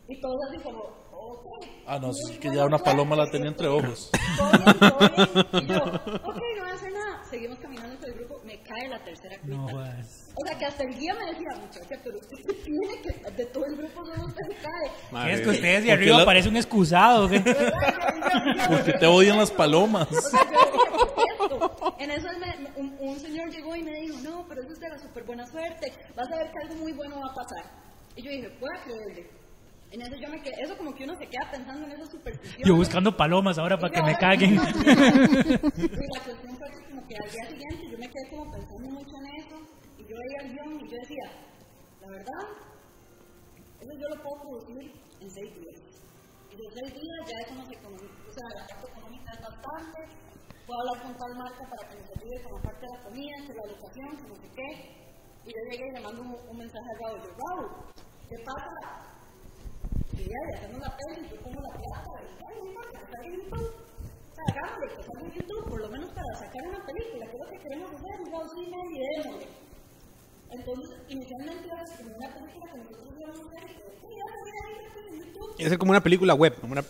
Y 0.08 0.20
todos 0.20 0.34
así 0.48 0.60
como. 0.64 1.09
Ah, 1.86 1.98
no, 1.98 2.12
sí, 2.12 2.38
que 2.38 2.48
ya 2.54 2.64
una 2.66 2.78
suerte". 2.78 2.84
paloma 2.84 3.16
la 3.16 3.28
tenía 3.30 3.48
entre 3.48 3.66
ojos. 3.66 4.10
Y 4.14 5.66
yo, 5.66 5.76
ok, 5.78 5.92
no 6.24 6.32
voy 6.62 6.70
a 6.70 6.74
hacer 6.74 6.92
nada. 6.92 7.24
Seguimos 7.28 7.58
caminando 7.58 7.96
todo 7.96 8.06
el 8.06 8.14
grupo, 8.14 8.40
me 8.44 8.60
cae 8.62 8.88
la 8.88 9.02
tercera 9.02 9.36
cuita. 9.40 9.56
No. 9.56 9.66
O 9.66 10.46
sea, 10.46 10.56
que 10.58 10.64
hasta 10.66 10.84
el 10.84 10.96
guía 10.96 11.14
me 11.14 11.26
decía, 11.32 11.48
muchacha, 11.60 12.00
pero 12.04 12.16
usted 12.18 12.36
se 12.46 12.52
tiene 12.62 13.02
que, 13.02 13.30
de 13.32 13.46
todo 13.46 13.66
el 13.66 13.76
grupo 13.76 14.04
solo 14.06 14.24
usted 14.26 14.42
se 14.48 14.54
cae. 14.62 15.26
¿Qué 15.26 15.32
es 15.32 15.40
que 15.40 15.48
ustedes 15.48 15.82
de 15.84 15.90
Porque 15.90 15.92
arriba 15.92 16.18
la- 16.18 16.24
parece 16.24 16.48
un 16.48 16.56
excusado? 16.56 17.28
Porque 18.68 18.92
te 18.98 19.06
odian 19.06 19.38
las 19.38 19.50
palomas. 19.50 20.06
En 21.98 22.10
eso 22.10 22.28
me- 22.38 22.56
me- 22.68 22.70
un, 22.76 22.96
un 23.00 23.18
señor 23.18 23.50
llegó 23.50 23.74
y 23.76 23.82
me 23.82 23.92
dijo, 24.00 24.16
no, 24.22 24.46
pero 24.48 24.62
eso 24.62 24.72
es 24.72 24.80
de 24.80 24.88
la 24.88 24.98
súper 24.98 25.24
buena 25.24 25.46
suerte, 25.46 25.92
vas 26.16 26.30
a 26.30 26.36
ver 26.36 26.50
que 26.52 26.58
algo 26.62 26.74
muy 26.76 26.92
bueno 26.92 27.20
va 27.20 27.30
a 27.30 27.34
pasar. 27.34 27.64
Y 28.16 28.22
yo 28.22 28.30
dije, 28.30 28.56
voy 28.60 28.70
a 28.76 28.82
creerle. 28.84 29.30
En 29.90 30.00
eso 30.02 30.14
yo 30.22 30.28
me 30.28 30.40
quedé, 30.40 30.54
eso 30.62 30.76
como 30.76 30.94
que 30.94 31.02
uno 31.02 31.14
se 31.18 31.26
queda 31.26 31.50
pensando 31.50 31.84
en 31.84 31.92
esa 31.92 32.06
superstición. 32.06 32.62
Yo 32.64 32.76
buscando 32.76 33.16
palomas 33.16 33.58
ahora 33.58 33.76
para 33.76 33.92
que 33.92 34.02
me 34.02 34.14
caguen. 34.14 34.54
Y 34.54 34.56
la 34.56 36.20
cuestión 36.22 36.54
fue 36.54 36.70
que 36.70 36.80
como 36.86 37.02
que 37.08 37.14
al 37.18 37.30
día 37.30 37.44
siguiente 37.50 37.90
yo 37.90 37.98
me 37.98 38.06
quedé 38.06 38.30
como 38.30 38.52
pensando 38.52 38.88
mucho 38.88 39.14
en 39.18 39.26
eso, 39.42 39.56
y 39.98 40.02
yo 40.06 40.14
veía 40.14 40.38
el 40.46 40.48
guion 40.54 40.78
y 40.78 40.90
yo 40.90 40.96
decía, 41.02 41.26
la 42.02 42.08
verdad, 42.08 42.44
eso 43.82 43.92
yo 43.98 44.06
lo 44.14 44.22
puedo 44.22 44.36
producir 44.46 44.94
en 44.94 45.30
seis 45.30 45.50
días. 45.58 45.78
Y 46.50 46.54
de 46.54 46.66
seis 46.70 46.90
días 46.94 47.20
ya 47.26 47.36
eso 47.42 47.54
nos 47.58 47.70
economiza, 47.70 48.14
o 48.14 48.32
sea, 48.32 48.46
la 48.54 48.66
parte 48.70 48.86
económica 48.94 49.30
es 49.34 49.42
bastante, 49.42 49.98
puedo 50.70 50.78
hablar 50.86 51.02
con 51.02 51.12
tal 51.18 51.32
marca 51.34 51.62
para 51.66 51.82
que 51.90 51.98
nos 51.98 52.08
ayude 52.14 52.36
con 52.46 52.52
la 52.54 52.62
parte 52.62 52.86
de 52.86 52.92
la 52.94 53.02
comida, 53.10 53.34
que 53.42 53.54
la 53.58 53.66
locación, 53.74 54.10
que 54.22 54.26
no 54.30 54.36
sé 54.38 54.48
qué. 54.54 54.70
Y 55.42 55.48
yo 55.50 55.60
llegué 55.66 55.82
y 55.82 55.94
le 55.98 56.00
mando 56.00 56.22
un, 56.22 56.30
un 56.30 56.56
mensaje 56.62 56.86
a 56.86 56.98
Raúl, 57.02 57.18
yo, 57.26 57.30
Raúl, 57.34 57.66
¿qué 58.30 58.38
pasa? 58.46 59.19
Y 60.20 60.24
ya, 60.28 60.36
ya 60.52 60.58
hacemos 60.60 60.80
la 60.84 60.92
peli, 61.00 61.28
yo 61.32 61.36
pongo 61.40 61.60
la 61.64 61.72
plata, 61.80 62.12
y 62.20 62.44
ay, 62.44 62.56
no 62.60 62.68
importa, 62.68 62.98
que 63.00 63.06
salga 63.08 63.24
en 63.24 63.32
YouTube. 63.40 63.72
O 63.72 64.34
sea, 64.36 64.44
hagámosle 64.52 64.86
que 64.92 65.02
salga 65.08 65.22
en 65.24 65.32
YouTube, 65.32 65.64
por 65.70 65.80
lo 65.80 65.88
menos 65.88 66.08
para 66.12 66.30
sacar 66.36 66.62
una 66.68 66.80
película, 66.84 67.24
que 67.24 67.32
es 67.32 67.40
lo 67.40 67.48
que 67.50 67.58
queremos 67.64 67.88
hacer, 67.90 68.12
un 68.20 68.28
Raúl 68.32 68.48
cine 68.54 68.76
y 68.84 68.98
démosle. 69.00 69.46
Entonces, 70.50 70.90
inicialmente 71.08 71.64
era 71.72 71.84
como 71.96 72.10
una 72.20 72.28
película 72.36 72.66
que 72.72 72.78
nosotros 72.84 73.14
íbamos 73.16 73.38
a 73.40 73.42
hacer, 73.48 73.70
y 73.70 73.74
yo, 73.80 73.86
"Sí, 73.96 74.08
ya, 74.12 74.26
ya, 74.28 74.52
ya, 74.60 74.76
ya, 74.76 75.00
en 75.08 75.20
YouTube. 75.24 75.54
Es 75.58 75.78
como 75.78 75.90
una 75.90 76.02
película 76.02 76.34
web, 76.34 76.54
como 76.60 76.72
una, 76.72 76.84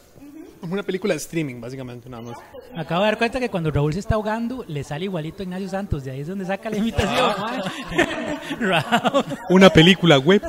como 0.61 0.73
una 0.75 0.83
película 0.83 1.15
de 1.15 1.19
streaming, 1.19 1.61
básicamente, 1.61 2.09
nada 2.09 2.23
más. 2.23 2.37
Acabo 2.77 3.03
de 3.03 3.07
dar 3.11 3.19
cuenta 3.19 3.39
que 3.39 3.49
cuando 3.49 3.71
Raúl 3.71 3.93
se 3.93 4.01
está 4.01 4.15
ahogando, 4.17 4.65
le 4.67 4.83
sale 4.85 5.05
igualito 5.05 5.43
a 5.43 5.45
Ignacio 5.45 5.69
Santos. 5.69 6.05
De 6.05 6.11
ahí 6.11 6.21
es 6.21 6.27
donde 6.29 6.45
saca 6.47 6.69
la 6.71 6.77
imitación. 6.79 7.35
Raúl. 8.61 9.25
Una 9.51 9.71
película 9.71 10.19
web 10.19 10.43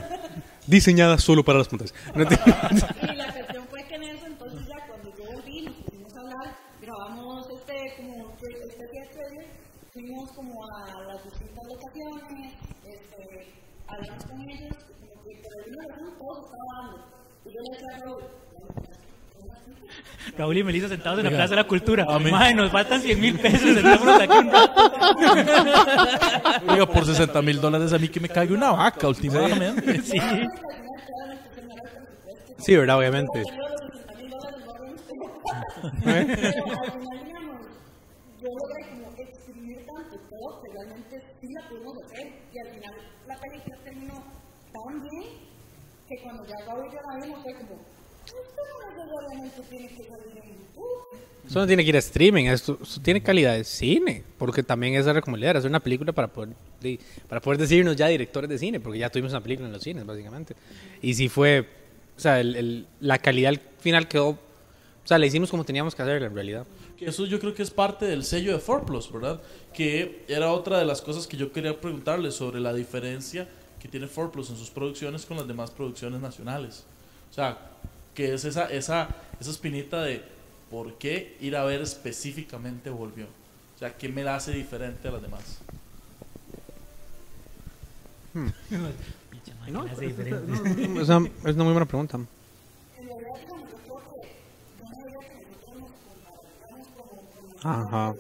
diseñada 0.68 1.18
solo 1.18 1.44
para 1.44 1.60
las 1.60 1.68
puntas. 1.68 1.94
No 2.16 2.26
te- 2.28 2.36
Y 2.36 3.16
la 3.16 3.32
cuestión 3.34 3.68
fue 3.70 3.84
que 3.88 3.96
en 3.96 4.04
eso, 4.04 4.26
entonces 4.28 4.68
ya 4.68 4.88
cuando 4.88 5.10
yo 5.18 5.24
volví, 5.36 5.62
nos 5.66 5.76
pusimos 5.76 6.14
a 6.16 6.20
hablar, 6.20 6.56
grabamos 6.82 7.48
este, 7.50 7.76
como, 7.98 8.36
que- 8.38 8.60
este 8.70 8.86
trailer, 9.14 9.48
fuimos 9.94 10.32
como 10.34 10.54
a 10.78 11.02
las 11.14 11.24
distintas 11.24 11.64
locaciones, 11.68 12.54
este, 12.86 13.54
hablamos 13.88 14.24
con 14.26 14.50
ellos, 14.50 14.78
como 15.00 15.24
que 15.24 15.42
por 15.42 15.52
alguna 15.60 15.84
razón 15.90 16.18
todo 16.18 16.42
estaba 16.46 16.66
dando. 16.82 17.22
Y 17.44 17.50
yo 17.54 17.60
le 17.60 17.70
decía 17.74 17.94
a 17.96 18.91
Raúl, 20.38 20.58
y 20.58 20.64
Melissa 20.64 20.88
sentados 20.88 21.20
en 21.20 21.26
la 21.26 21.32
Plaza 21.32 21.50
de 21.50 21.56
la 21.58 21.68
Cultura. 21.68 22.06
Madre, 22.06 22.54
nos 22.54 22.72
faltan 22.72 23.02
100 23.02 23.20
mil 23.20 23.40
pesos. 23.40 23.62
Sentémonos 23.62 24.22
aquí 24.22 24.38
un 24.38 24.52
rato. 24.52 24.92
Oiga, 26.68 26.86
por 26.86 27.06
60 27.06 27.42
mil 27.42 27.60
dólares 27.60 27.92
a 27.94 27.98
mí 27.98 28.08
que 28.08 28.20
me 28.20 28.30
caiga 28.30 28.54
una 28.54 28.72
vaca 28.72 29.08
últimamente. 29.08 30.02
Sí. 30.02 30.20
Sí, 32.60 32.76
¿verdad? 32.76 33.00
Obviamente. 33.00 33.44
yo 33.44 33.56
los 33.58 33.82
60 33.92 34.14
mil 34.16 34.30
dólares 34.30 34.60
no 34.66 34.74
los 34.92 35.02
tengo. 35.08 35.42
Pero 36.04 36.18
al 36.20 36.28
final, 36.92 37.26
digamos, 37.26 37.62
yo 38.40 38.48
logré 38.48 38.82
como 38.92 39.06
exprimir 39.18 39.78
tanto 39.88 40.16
todo 40.30 40.62
que 40.62 40.68
realmente 40.72 41.24
sí 41.42 41.48
la 41.54 41.68
pudimos 41.68 41.98
hacer. 42.06 42.28
Y 42.54 42.60
al 42.60 42.70
final 42.76 42.94
la 43.28 43.40
película 43.40 43.78
terminó 43.84 44.14
tan 44.72 45.02
bien 45.02 45.26
que 46.08 46.22
cuando 46.24 46.46
ya 46.46 46.56
Raúl 46.68 46.86
y 46.86 46.92
yo 46.94 47.00
la 47.02 47.26
vimos 47.26 47.42
fue 47.42 47.54
como, 47.56 47.82
Eso 51.48 51.60
no 51.60 51.68
tiene 51.68 51.84
que 51.84 51.90
ir 51.90 51.96
a 51.96 52.00
streaming, 52.00 52.46
esto, 52.46 52.78
eso 52.82 53.02
tiene 53.02 53.22
calidad 53.22 53.54
de 53.56 53.64
cine, 53.66 54.24
porque 54.38 54.64
también 54.64 54.96
es 54.96 55.06
recomendar 55.06 55.58
hacer 55.58 55.70
una 55.70 55.82
película 55.82 56.14
para 56.14 56.28
poder, 56.32 56.56
para 57.28 57.42
poder 57.42 57.60
decirnos 57.60 57.96
ya 57.98 58.08
directores 58.08 58.50
de 58.50 58.58
cine, 58.58 58.80
porque 58.80 59.00
ya 59.00 59.10
tuvimos 59.10 59.32
una 59.34 59.42
película 59.42 59.68
en 59.68 59.74
los 59.74 59.82
cines, 59.84 60.06
básicamente. 60.06 60.56
Y 61.02 61.14
si 61.14 61.28
fue, 61.28 61.68
o 62.16 62.20
sea, 62.20 62.40
el- 62.40 62.56
el- 62.56 62.88
la 63.02 63.18
calidad 63.18 63.50
al 63.50 63.60
final 63.80 64.08
quedó, 64.08 64.30
o 64.30 64.38
sea, 65.04 65.18
la 65.18 65.26
hicimos 65.26 65.50
como 65.50 65.66
teníamos 65.66 65.94
que 65.94 66.04
hacerla 66.04 66.28
en 66.28 66.36
realidad. 66.36 66.66
Eso 67.00 67.26
yo 67.26 67.40
creo 67.40 67.54
que 67.54 67.64
es 67.64 67.72
parte 67.72 68.06
del 68.06 68.24
sello 68.24 68.54
de 68.56 68.60
4Plus, 68.64 69.12
¿verdad? 69.12 69.42
Que 69.74 70.24
era 70.30 70.54
otra 70.54 70.78
de 70.78 70.86
las 70.86 71.02
cosas 71.02 71.28
que 71.28 71.36
yo 71.36 71.52
quería 71.52 71.82
preguntarle 71.82 72.32
sobre 72.32 72.62
la 72.62 72.74
diferencia 72.74 73.50
que 73.80 73.88
tiene 73.90 74.08
4Plus 74.08 74.52
en 74.52 74.58
sus 74.58 74.70
producciones 74.70 75.26
con 75.26 75.36
las 75.36 75.48
demás 75.48 75.72
producciones 75.72 76.22
nacionales. 76.22 76.86
O 77.30 77.34
sea, 77.34 77.58
que 78.14 78.34
es 78.34 78.46
esa, 78.46 78.66
esa, 78.66 79.10
esa 79.40 79.52
espinita 79.52 80.02
de 80.04 80.24
por 80.70 80.94
qué 80.98 81.38
ir 81.42 81.56
a 81.56 81.64
ver 81.64 81.82
específicamente 81.82 82.90
Volvió. 82.90 83.26
O 83.26 83.80
sea, 83.80 83.98
¿qué 83.98 84.10
me 84.10 84.24
la 84.24 84.36
hace 84.36 84.52
diferente 84.52 85.08
a 85.08 85.12
las 85.12 85.22
demás? 85.22 85.60
Madre, 88.34 88.94
No, 89.72 89.86
¿qué 89.86 89.92
hace 89.92 90.06
diferente? 90.08 91.00
o 91.02 91.06
sea, 91.06 91.18
es 91.46 91.56
una 91.56 91.64
muy 91.64 91.74
buena 91.74 91.86
pregunta. 91.86 92.20
Ajá. 97.64 98.16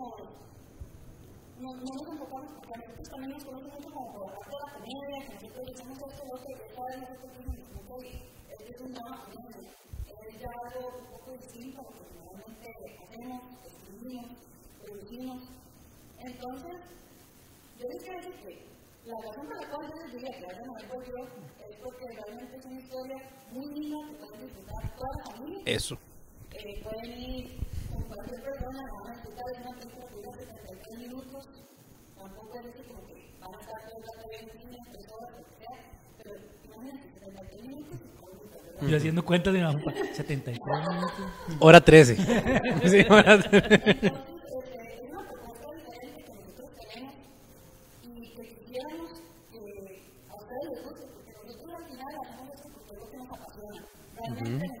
No, 0.00 1.74
no 1.74 1.74
nos 1.74 2.08
enfocamos, 2.08 2.52
porque 2.66 3.02
también 3.10 3.32
nos 3.32 3.44
conocen 3.44 3.70
mucho 3.70 3.90
como 3.92 4.12
por 4.12 4.32
parte 4.32 4.50
de 4.50 4.62
la 4.64 4.72
comedia, 4.72 5.26
que 5.26 5.34
nosotros 5.34 5.66
decimos 5.66 5.98
esto, 6.08 6.24
lo 6.24 6.36
y 6.40 6.52
esta 6.52 6.84
vez 6.86 6.96
nosotros 7.00 7.30
dijimos, 7.36 7.58
ok, 7.90 8.04
esto 8.48 8.64
es 8.64 8.80
un 8.80 8.92
drama 8.92 9.24
comedia, 9.24 9.70
es 10.06 10.40
ya 10.40 10.48
algo 10.64 10.88
un 10.98 11.06
poco 11.06 11.32
distinto 11.32 11.80
a 11.80 11.84
lo 11.84 11.90
que 11.90 12.04
normalmente 12.16 12.68
hacemos, 13.04 13.42
escribimos, 13.66 14.26
producimos. 14.82 15.42
Entonces, 16.18 16.76
yo 17.78 17.88
les 17.88 18.02
decir 18.02 18.34
que 18.40 18.70
la 19.04 19.16
razón 19.20 19.46
por 19.46 19.56
la 19.60 19.70
cual 19.70 19.88
yo 19.88 20.02
les 20.02 20.12
diría 20.12 20.38
que 20.38 20.46
vayan 20.46 20.68
a 20.68 20.72
ver 20.74 20.88
Volvió 20.92 21.24
es 21.24 21.76
porque 21.82 22.06
realmente 22.08 22.56
es 22.56 22.64
una 22.66 22.80
historia 22.80 23.16
muy 23.52 23.66
linda 23.74 23.98
que 24.08 24.16
pueden 24.16 24.46
disfrutar 24.46 24.96
toda 24.96 25.10
la 25.16 25.30
familia 25.30 25.62
Eso. 25.66 25.98
Eh, 26.52 26.82
pueden 26.82 27.20
ir 27.20 27.58
con 27.92 28.02
cualquier 28.04 28.42
persona, 28.42 28.82
van 29.04 29.12
a 29.12 29.22
de 29.22 29.60
una 29.60 29.76
película 29.76 30.06
que 30.06 30.14
dura 30.16 30.32
73 30.32 30.98
minutos, 30.98 31.48
tampoco 32.16 32.58
es 32.58 32.86
como 32.86 33.06
que 33.06 33.30
van 33.40 33.54
a 33.54 33.60
estar 33.60 33.74
todo 33.86 33.98
el 33.98 34.02
rato 34.02 34.28
viendo 34.30 34.52
cine, 34.52 34.78
tres 34.92 35.06
horas, 35.12 35.30
lo 35.30 35.44
que 35.44 35.54
sea, 35.54 35.76
pero 36.18 36.34
imagínense, 36.58 37.08
73 37.14 37.62
minutos, 37.62 38.00
¿verdad? 38.80 38.88
Yo 38.88 38.96
haciendo 38.96 39.24
cuentas 39.24 39.52
de 39.52 39.58
mi 39.60 39.64
mamá, 39.64 39.80
73 40.14 40.58
minutos. 40.58 41.12
Hora 41.60 41.80
13. 41.80 42.16
Sí, 42.88 43.06
hora 43.08 43.38
13. 43.38 44.12
Entonces, 54.22 54.79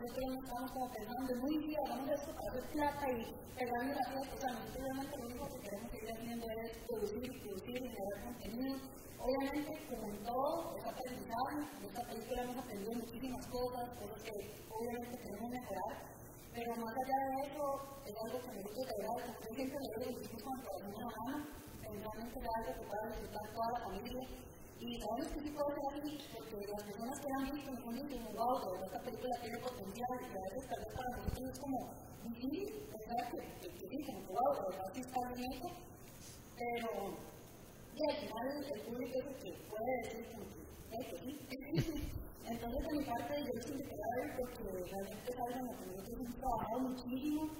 plata 2.80 3.06
y 3.12 3.20
pegarle 3.60 3.92
la 3.92 4.06
fiesta. 4.08 4.34
O 4.34 4.40
sea, 4.40 4.50
nosotros 4.56 4.80
realmente 4.80 5.16
lo 5.20 5.26
único 5.28 5.44
que 5.52 5.60
queremos 5.60 5.90
seguir 5.92 6.10
haciendo 6.16 6.46
es 6.64 6.70
producir, 6.88 7.28
producir 7.44 7.76
y 7.76 7.88
generar 7.92 8.18
contenido. 8.24 8.74
Obviamente, 9.20 9.70
como 9.84 10.04
en 10.08 10.18
todo, 10.24 10.76
es 10.80 10.84
aprendizaje. 10.88 11.56
De 11.76 11.86
esta 11.86 12.02
película 12.08 12.42
hemos 12.42 12.56
aprendido 12.56 12.92
muchísimas 12.96 13.46
cosas, 13.48 13.84
cosas 14.00 14.22
que 14.24 14.32
obviamente 14.72 15.12
queremos 15.20 15.50
mejorar. 15.50 15.94
Pero 16.56 16.70
más 16.80 16.94
allá 17.04 17.18
de 17.20 17.36
eso, 17.52 17.64
es 18.08 18.14
algo 18.24 18.38
que 18.40 18.52
nosotros 18.56 18.86
de 18.88 18.96
verdad, 18.96 19.16
como 19.28 19.40
yo 19.44 19.54
siempre 19.54 19.78
le 19.80 19.96
digo, 20.00 20.20
hicimos 20.20 20.42
con 20.42 20.56
corazón 20.64 20.88
en 20.88 21.04
la 21.04 21.10
mano, 21.20 21.36
realmente 21.84 22.36
es 22.40 22.46
algo 22.56 22.72
que 22.80 22.84
pueda 22.88 23.04
disfrutar 23.12 23.44
toda 23.52 23.68
la 23.76 23.80
familia. 23.84 24.24
Y 24.80 24.88
sabemos 24.96 25.28
que 25.28 25.40
sí 25.44 25.50
puede 25.52 25.70
ser 25.76 25.84
así, 26.00 26.12
porque 26.32 26.66
las 26.72 26.84
personas 26.88 27.16
que 27.20 27.28
han 27.36 27.44
visto 27.52 27.70
han 27.70 28.08
dicho, 28.08 28.16
wow, 28.32 28.84
esta 28.88 29.00
película 29.04 29.34
tiene 29.44 29.58
potencial, 29.60 30.16
y 30.16 30.32
a 30.32 30.42
veces 30.48 30.64
tal 30.64 30.80
vez 30.80 30.92
para 30.96 31.10
nosotros 31.20 31.44
es 31.52 31.58
como 31.60 31.78
difícil 32.32 32.66
pensar 32.90 33.30
que, 33.30 33.38
que, 33.60 33.68
que 33.78 33.88
sí, 33.88 33.96
como 34.04 34.20
que 34.26 34.32
wow, 34.32 34.54
de 34.54 34.60
verdad 34.70 34.92
sí 34.94 35.00
está 35.00 35.20
bien 35.34 35.52
hecho, 35.52 35.70
pero 36.56 37.30
y 37.96 38.10
al 38.10 38.16
final 38.16 38.46
el 38.72 38.80
público 38.80 39.18
es 39.18 39.26
el 39.26 39.34
que 39.36 39.50
puede 39.68 39.92
decir 40.02 40.24
como 40.32 40.44
que, 40.48 40.60
eh, 40.96 41.04
que 41.10 41.82
sí. 41.82 42.10
Entonces, 42.48 42.82
de 42.82 42.98
mi 42.98 43.04
parte, 43.04 43.34
yo 43.38 43.52
porque 44.38 44.62
realmente 44.90 45.30
es 45.30 45.38
algo 45.38 45.58
en 45.58 45.66
lo 45.66 45.72
que 45.78 45.86
nosotros 45.86 46.18
hemos 46.18 46.36
trabajado 46.36 46.78
muchísimo. 46.80 47.50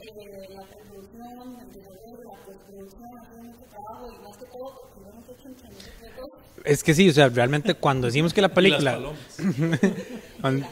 Eh, 0.00 0.54
la 0.54 0.62
preproducción, 0.62 1.60
el 1.60 1.72
desarrollo, 1.72 2.22
la 2.24 2.44
postproducción, 2.46 3.18
hacemos 3.20 3.46
mucho 3.48 3.64
trabajo 3.68 4.12
y 4.12 4.18
más 4.24 4.36
que 4.38 4.46
todo 4.46 4.80
porque 4.80 5.00
lo 5.00 5.08
hemos 5.10 5.28
hecho 5.28 5.48
entre 5.48 5.68
nosotros 5.68 6.10
dos. 6.16 6.64
Es 6.64 6.82
que 6.82 6.94
sí, 6.94 7.08
o 7.10 7.12
sea, 7.12 7.28
realmente 7.28 7.74
cuando 7.74 8.06
decimos 8.06 8.32
que 8.32 8.40
la 8.40 8.48
película... 8.48 8.98
las 8.98 9.14
palomas. 10.40 10.70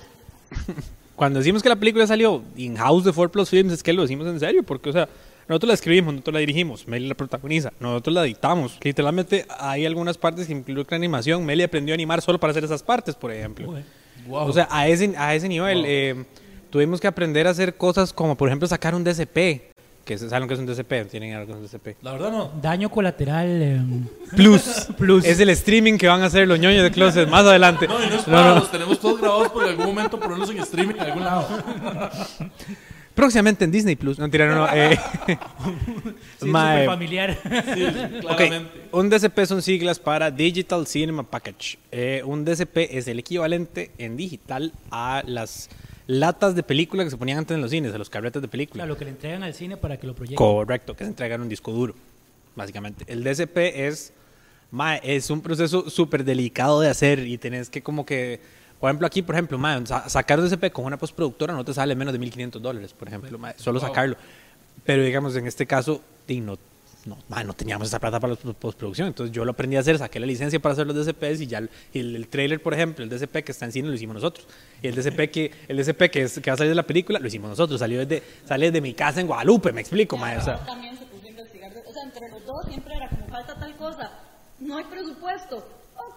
Cuando, 1.19 1.41
decimos 1.41 1.65
que 1.65 1.69
la 1.69 1.75
película 1.75 2.07
salió 2.07 2.45
in-house 2.57 3.03
de 3.03 3.13
4 3.13 3.33
Plus 3.33 3.51
Films, 3.51 3.73
es 3.73 3.83
que 3.83 3.93
lo 3.93 4.03
decimos 4.03 4.29
en 4.29 4.39
serio, 4.39 4.63
porque, 4.63 4.91
o 4.91 4.93
sea, 4.93 5.09
nosotros 5.49 5.67
la 5.67 5.75
escribimos, 5.75 6.15
nosotros 6.15 6.35
la 6.35 6.39
dirigimos, 6.39 6.87
Meli 6.87 7.09
la 7.09 7.17
protagoniza, 7.17 7.73
nosotros 7.81 8.15
la 8.15 8.25
editamos. 8.25 8.79
Literalmente 8.83 9.45
hay 9.59 9.85
algunas 9.85 10.17
partes 10.17 10.47
que 10.47 10.53
involucran 10.53 11.01
animación. 11.01 11.45
Meli 11.45 11.65
aprendió 11.65 11.93
a 11.93 11.97
animar 11.97 12.23
solo 12.23 12.39
para 12.39 12.53
hacer 12.53 12.63
esas 12.63 12.85
partes, 12.85 13.17
por 13.17 13.33
ejemplo. 13.33 13.75
Wow. 14.29 14.47
O 14.47 14.53
sea, 14.53 14.69
a 14.71 14.87
ese, 14.87 15.13
a 15.17 15.35
ese 15.35 15.49
nivel 15.49 15.79
Wow. 15.79 15.87
eh, 15.89 16.25
tuvimos 16.71 17.01
que 17.01 17.09
aprender 17.09 17.49
a 17.49 17.51
hacer 17.51 17.75
cosas 17.75 18.13
como, 18.13 18.37
por 18.37 18.49
ejemplo, 18.49 18.69
sacar 18.69 18.95
un 18.95 19.03
DCP. 19.03 19.73
Que 20.09 20.17
se- 20.17 20.31
saben 20.31 20.49
que 20.49 20.55
es 20.55 20.61
un 20.61 20.65
DCP, 20.65 21.05
tienen 21.11 21.35
algo 21.35 21.47
que 21.47 21.53
es 21.53 21.59
un 21.59 21.63
DCP. 21.65 21.97
la 22.03 22.13
verdad 22.13 22.31
no. 22.33 22.51
Daño 22.63 22.89
colateral. 22.89 23.47
eh, 23.63 23.79
Plus. 24.37 24.89
Plus. 24.97 25.23
Es 25.27 25.39
el 25.39 25.51
streaming 25.51 25.99
que 25.99 26.09
van 26.09 26.23
a 26.23 26.27
hacer 26.27 26.49
los 26.49 26.59
ñoños 26.59 26.83
de 26.83 26.91
Closet 26.91 27.29
más 27.29 27.45
adelante. 27.45 27.87
No, 27.87 28.03
y 28.03 28.07
no 28.09 28.15
es 28.17 28.27
No, 28.27 28.33
para, 28.33 28.49
no. 28.49 28.55
los 28.57 28.71
tenemos 28.71 28.99
todos 28.99 29.21
grabados 29.21 29.51
por 29.51 29.65
algún 29.65 29.85
momento 29.85 30.19
ponerlos 30.19 30.49
en 30.51 30.59
streaming 30.61 30.95
en 30.95 31.01
algún 31.01 31.25
lado. 31.25 31.47
Próximamente 33.15 33.65
en 33.65 33.73
Disney 33.73 33.97
Plus. 33.97 34.19
No, 34.19 34.31
tiraron, 34.31 34.55
no. 34.59 34.69
eh. 34.73 34.97
sí, 36.41 36.51
familiar. 36.87 37.37
Sí, 37.75 37.85
Ok, 38.25 38.37
claramente. 38.37 38.89
un 38.93 39.11
DCP 39.11 39.45
son 39.45 39.61
siglas 39.61 39.99
para 39.99 40.31
Digital 40.31 40.87
Cinema 40.87 41.25
Package. 41.25 41.79
Eh, 41.91 42.23
un 42.25 42.45
DCP 42.45 42.77
es 42.97 43.09
el 43.09 43.19
equivalente 43.19 43.91
en 43.99 44.17
digital 44.17 44.73
a 44.93 45.23
las 45.27 45.69
latas 46.09 46.57
de 46.57 46.63
película 46.65 47.05
que 47.05 47.11
se 47.11 47.17
ponían 47.17 47.39
antes 47.39 47.55
en 47.55 47.61
los 47.61 47.71
cines, 47.71 47.95
a 47.95 47.99
los 47.99 48.11
carretes 48.11 48.43
de 48.43 48.49
película. 48.49 48.81
Claro, 48.83 48.95
lo 48.95 48.99
que 48.99 49.05
le 49.05 49.11
entregan 49.13 49.43
al 49.45 49.55
cine 49.55 49.77
para 49.77 49.97
que 49.99 50.07
lo 50.09 50.15
proyecten. 50.15 50.37
Correcto, 50.37 50.97
que 50.97 51.05
se 51.05 51.11
entregan 51.11 51.41
un 51.43 51.49
disco 51.49 51.71
duro, 51.71 51.95
básicamente. 52.57 53.05
El 53.07 53.23
DCP 53.23 53.87
es, 53.87 54.13
mae, 54.71 55.01
es 55.05 55.31
un 55.31 55.41
proceso 55.43 55.89
súper 55.91 56.25
delicado 56.25 56.81
de 56.81 56.89
hacer 56.89 57.21
y 57.21 57.37
tenés 57.39 57.69
que 57.71 57.83
como 57.83 58.05
que, 58.07 58.41
por 58.81 58.89
ejemplo, 58.91 59.07
aquí, 59.07 59.21
por 59.23 59.35
ejemplo, 59.35 59.59
sa- 59.87 60.09
sacar 60.09 60.41
DCP 60.41 60.73
con 60.73 60.87
una 60.87 60.97
postproductora 60.97 61.53
no 61.53 61.65
te 61.65 61.75
sale 61.75 61.95
menos 61.95 62.13
de 62.15 62.19
1.500 62.21 62.61
dólares, 62.63 62.95
por 62.95 63.09
ejemplo, 63.09 63.39
solo 63.57 63.79
Wow. 63.79 63.89
sacarlo. 63.89 64.17
Pero 64.85 65.03
digamos, 65.05 65.37
en 65.37 65.47
este 65.47 65.67
caso, 65.67 66.03
no, 66.41 66.59
no, 67.09 67.45
no 67.45 67.53
teníamos 67.55 67.89
esa 67.89 67.99
plata 67.99 68.21
para 68.21 68.35
la 68.35 68.53
postproducción, 68.53 69.09
entonces 69.09 69.35
yo 69.35 69.45
lo 69.45 69.53
aprendí 69.53 69.77
a 69.77 69.81
hacer, 69.81 69.99
saqué 69.99 70.21
la 70.21 70.27
licencia 70.27 70.61
para 70.61 70.75
hacer 70.75 70.87
los 70.87 70.95
DCPs 70.95 71.41
y 71.41 71.47
ya 71.47 71.63
el, 71.93 72.29
trailer, 72.29 72.63
por 72.63 72.75
ejemplo, 72.75 73.05
el 73.05 73.11
DCP 73.11 73.45
que 73.45 73.53
está 73.53 73.65
en 73.65 73.73
cine 73.73 73.89
lo 73.89 73.95
hicimos 73.95 74.15
nosotros. 74.15 74.47
Y 74.83 74.89
el 74.89 74.95
DCP 74.95 75.31
que, 75.31 75.53
el 75.69 75.77
DCP 75.77 76.11
que, 76.11 76.23
es, 76.23 76.39
que 76.41 76.51
va 76.51 76.55
a 76.55 76.57
salir 76.59 76.71
de 76.71 76.77
la 76.77 76.83
película 76.85 77.19
lo 77.19 77.27
hicimos 77.27 77.51
nosotros, 77.51 77.81
salió 77.81 78.05
desde, 78.05 78.23
sale 78.47 78.67
desde 78.67 78.81
mi 78.81 78.95
casa 78.95 79.21
en 79.21 79.27
Guadalupe, 79.27 79.73
me 79.73 79.81
explico, 79.81 80.19
sea. 80.19 80.65
también 80.65 80.97
se 80.99 81.07
puso 81.07 81.27
a 81.27 81.29
investigar, 81.29 81.73
o 81.87 81.93
sea, 81.93 82.03
entre 82.03 82.29
los 82.29 82.45
dos 82.45 82.67
siempre 82.67 82.95
era 82.95 83.09
como 83.09 83.27
falta 83.29 83.55
tal 83.59 83.77
cosa, 83.77 84.13
no 84.61 84.77
hay 84.77 84.85
presupuesto, 84.85 85.67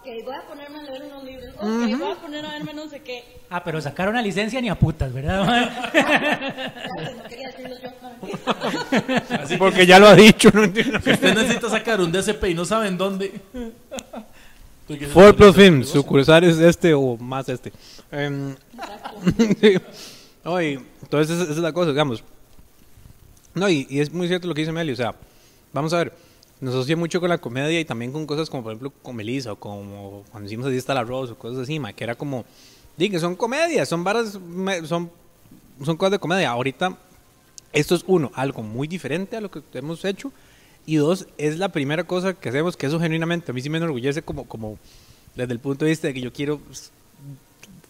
ok, 0.02 0.24
voy 0.24 0.34
a 0.34 0.42
ponerme 0.46 0.78
a 0.78 0.82
leer 0.82 1.02
unos 1.04 1.24
libros, 1.24 1.54
ok, 1.56 1.98
voy 1.98 2.10
a 2.12 2.14
poner 2.16 2.44
a 2.44 2.50
verme 2.50 2.74
no 2.74 2.88
sé 2.88 3.00
qué, 3.00 3.24
Ah, 3.50 3.62
pero 3.62 3.80
sacaron 3.80 4.14
la 4.14 4.22
licencia 4.22 4.60
ni 4.60 4.68
a 4.68 4.74
putas, 4.78 5.12
¿verdad? 5.12 5.70
No 7.16 7.28
quería 7.28 7.48
decirlo 7.48 7.76
yo. 7.82 7.90
Así 9.40 9.54
que 9.54 9.58
Porque 9.58 9.86
ya 9.86 9.98
lo 9.98 10.08
ha 10.08 10.14
dicho, 10.14 10.50
no 10.52 10.64
entiendo. 10.64 11.00
si 11.00 11.10
usted 11.12 11.34
necesita 11.34 11.68
sacar 11.70 12.00
un 12.00 12.10
DCP 12.12 12.44
y 12.48 12.54
no 12.54 12.64
saben 12.64 12.96
dónde. 12.98 13.32
hacer 14.88 15.34
Plus 15.36 15.56
negocio. 15.56 15.84
sucursal 15.84 16.44
es 16.44 16.58
este 16.58 16.94
o 16.94 17.16
más 17.16 17.48
este. 17.48 17.72
Em, 18.10 18.54
sí. 19.60 19.76
Oye, 20.44 20.80
entonces 21.02 21.34
esa, 21.36 21.44
esa 21.44 21.52
es 21.52 21.58
la 21.58 21.72
cosa, 21.72 21.90
digamos. 21.90 22.22
No, 23.54 23.68
y, 23.68 23.86
y 23.90 24.00
es 24.00 24.12
muy 24.12 24.28
cierto 24.28 24.48
lo 24.48 24.54
que 24.54 24.62
dice 24.62 24.72
Meli, 24.72 24.92
o 24.92 24.96
sea, 24.96 25.14
vamos 25.72 25.92
a 25.92 25.98
ver, 25.98 26.12
nos 26.62 26.76
asocia 26.76 26.96
mucho 26.96 27.18
con 27.18 27.28
la 27.28 27.38
comedia 27.38 27.80
y 27.80 27.84
también 27.84 28.12
con 28.12 28.24
cosas 28.24 28.48
como, 28.48 28.62
por 28.62 28.70
ejemplo, 28.70 28.92
con 29.02 29.16
Melissa 29.16 29.52
o 29.52 29.56
como 29.56 30.22
cuando 30.30 30.46
hicimos 30.46 30.66
Así 30.66 30.76
está 30.76 30.94
la 30.94 31.02
Rose 31.02 31.32
o 31.32 31.36
cosas 31.36 31.58
así, 31.64 31.80
ma, 31.80 31.92
que 31.92 32.04
era 32.04 32.14
como, 32.14 32.44
di 32.96 33.10
que 33.10 33.18
son 33.18 33.34
comedias, 33.34 33.88
son 33.88 34.04
varas, 34.04 34.38
son, 34.84 35.10
son 35.84 35.96
cosas 35.96 36.12
de 36.12 36.18
comedia. 36.20 36.50
Ahorita 36.50 36.96
Esto 37.72 37.96
es 37.96 38.04
uno, 38.06 38.30
algo 38.34 38.62
muy 38.62 38.86
diferente 38.86 39.36
a 39.36 39.40
lo 39.40 39.50
que 39.50 39.60
hemos 39.74 40.04
hecho. 40.04 40.30
Y 40.86 40.96
dos, 40.96 41.26
es 41.36 41.58
la 41.58 41.70
primera 41.70 42.04
cosa 42.04 42.34
que 42.34 42.48
hacemos, 42.48 42.76
que 42.76 42.86
eso 42.86 43.00
genuinamente 43.00 43.50
a 43.50 43.54
mí 43.54 43.60
sí 43.60 43.68
me 43.68 43.78
enorgullece 43.78 44.22
como, 44.22 44.44
como 44.44 44.78
desde 45.34 45.52
el 45.52 45.58
punto 45.58 45.84
de 45.84 45.90
vista 45.90 46.06
de 46.06 46.14
que 46.14 46.20
yo 46.20 46.32
quiero 46.32 46.60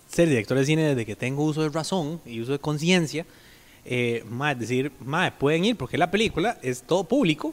ser 0.08 0.30
director 0.30 0.56
de 0.56 0.64
cine 0.64 0.82
desde 0.82 1.04
que 1.04 1.14
tengo 1.14 1.44
uso 1.44 1.60
de 1.60 1.68
razón 1.68 2.22
y 2.24 2.40
uso 2.40 2.52
de 2.52 2.58
conciencia. 2.58 3.26
Eh, 3.84 4.24
más 4.30 4.58
decir, 4.58 4.92
más 5.04 5.32
pueden 5.32 5.66
ir 5.66 5.76
porque 5.76 5.98
la 5.98 6.10
película 6.10 6.58
es 6.62 6.82
todo 6.82 7.04
público, 7.04 7.52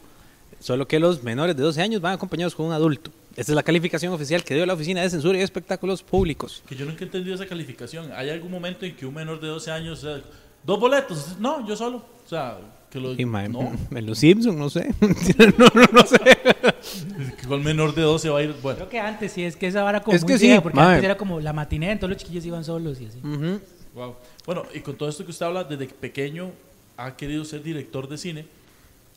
solo 0.60 0.88
que 0.88 0.99
los 0.99 1.24
menores 1.24 1.55
de 1.55 1.64
12 1.64 1.82
años 1.82 2.01
van 2.01 2.14
acompañados 2.14 2.55
con 2.55 2.66
un 2.66 2.74
adulto. 2.74 3.12
Esta 3.36 3.53
es 3.53 3.55
la 3.55 3.64
calificación 3.64 4.12
oficial 4.12 4.43
que 4.43 4.53
dio 4.53 4.66
la 4.66 4.74
Oficina 4.74 5.01
de 5.01 5.10
Censura 5.10 5.38
y 5.38 5.41
Espectáculos 5.41 6.03
Públicos. 6.03 6.64
Que 6.68 6.76
yo 6.76 6.86
nunca 6.86 7.01
he 7.01 7.05
entendido 7.05 7.36
esa 7.36 7.45
calificación. 7.45 8.12
¿Hay 8.12 8.30
algún 8.30 8.51
momento 8.51 8.86
en 8.86 8.95
que 8.95 9.05
un 9.05 9.14
menor 9.14 9.39
de 9.39 9.47
12 9.47 9.72
años, 9.72 9.99
o 9.99 10.01
sea, 10.01 10.24
dos 10.64 10.80
boletos? 10.80 11.38
No, 11.39 11.66
yo 11.66 11.76
solo. 11.76 11.97
O 11.97 12.30
sea, 12.30 12.57
que 12.89 12.99
lo, 12.99 13.16
mae, 13.28 13.47
no. 13.47 13.72
En 13.91 14.05
Los 14.05 14.20
Simpsons, 14.20 14.57
no 14.57 14.70
sé. 14.70 14.93
no, 15.57 15.68
no, 15.74 15.84
no 15.93 16.05
sé. 16.05 16.20
¿Cuál 17.47 17.62
menor 17.62 17.93
de 17.93 18.01
12 18.01 18.30
va 18.30 18.39
a 18.39 18.43
ir? 18.43 18.55
Bueno, 18.62 18.78
Creo 18.78 18.89
que 18.89 18.99
antes 18.99 19.32
sí, 19.32 19.43
es 19.43 19.55
que 19.55 19.68
esa 19.68 19.84
vara 19.84 20.01
como 20.01 20.16
Es 20.16 20.24
muy 20.24 20.34
que 20.34 20.39
sí, 20.39 20.60
porque 20.62 20.80
antes 20.80 21.03
era 21.03 21.16
como 21.16 21.39
la 21.39 21.53
matiné, 21.53 21.95
todos 21.97 22.10
los 22.10 22.18
chiquillos 22.18 22.45
iban 22.45 22.64
solos 22.64 22.99
y 22.99 23.05
así. 23.05 23.20
Ujú. 23.20 23.62
wow. 23.93 24.16
Bueno, 24.45 24.64
y 24.74 24.80
con 24.80 24.95
todo 24.95 25.07
esto 25.07 25.24
que 25.24 25.32
usted 25.32 25.45
habla, 25.45 25.64
desde 25.64 25.88
pequeño 25.88 26.51
ha 26.97 27.16
querido 27.16 27.45
ser 27.45 27.64
director 27.64 28.10
de 28.10 28.18
cine. 28.18 28.45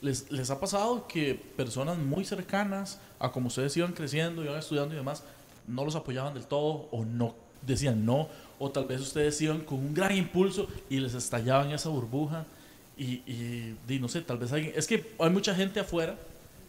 ¿Les, 0.02 0.30
les 0.30 0.50
ha 0.50 0.60
pasado 0.60 1.06
que 1.06 1.34
personas 1.34 1.96
muy 1.96 2.24
cercanas 2.24 3.00
a 3.18 3.30
como 3.32 3.46
ustedes 3.46 3.76
iban 3.76 3.92
creciendo, 3.92 4.44
iban 4.44 4.58
estudiando 4.58 4.94
y 4.94 4.98
demás, 4.98 5.22
no 5.66 5.84
los 5.84 5.94
apoyaban 5.94 6.34
del 6.34 6.44
todo 6.44 6.88
o 6.90 7.04
no 7.04 7.34
decían 7.66 8.04
no? 8.04 8.28
O 8.58 8.70
tal 8.70 8.84
vez 8.84 9.00
ustedes 9.00 9.40
iban 9.40 9.60
con 9.60 9.78
un 9.78 9.94
gran 9.94 10.16
impulso 10.16 10.68
y 10.90 10.98
les 10.98 11.14
estallaban 11.14 11.70
esa 11.70 11.88
burbuja 11.88 12.44
y, 12.96 13.22
y, 13.88 13.98
no 13.98 14.08
sé, 14.08 14.20
tal 14.20 14.38
vez 14.38 14.52
alguien... 14.52 14.72
Es 14.76 14.86
que 14.86 15.14
hay 15.18 15.30
mucha 15.30 15.54
gente 15.54 15.80
afuera 15.80 16.16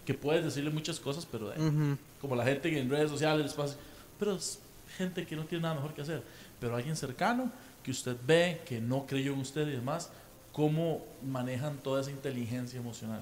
que 0.05 0.13
puede 0.13 0.41
decirle 0.41 0.69
muchas 0.69 0.99
cosas, 0.99 1.27
pero 1.29 1.53
eh, 1.53 1.97
como 2.19 2.35
la 2.35 2.43
gente 2.43 2.69
que 2.69 2.79
en 2.79 2.89
redes 2.89 3.11
sociales 3.11 3.45
les 3.45 3.53
pasa, 3.53 3.75
pero 4.17 4.35
es 4.35 4.59
gente 4.97 5.25
que 5.25 5.35
no 5.35 5.43
tiene 5.43 5.63
nada 5.63 5.75
mejor 5.75 5.93
que 5.93 6.01
hacer. 6.01 6.23
Pero 6.59 6.75
alguien 6.75 6.95
cercano 6.95 7.51
que 7.83 7.91
usted 7.91 8.15
ve, 8.25 8.61
que 8.65 8.79
no 8.79 9.05
creyó 9.05 9.33
en 9.33 9.39
usted 9.39 9.67
y 9.67 9.71
demás, 9.71 10.09
¿cómo 10.53 11.01
manejan 11.25 11.75
toda 11.83 11.99
esa 12.01 12.11
inteligencia 12.11 12.79
emocional? 12.79 13.19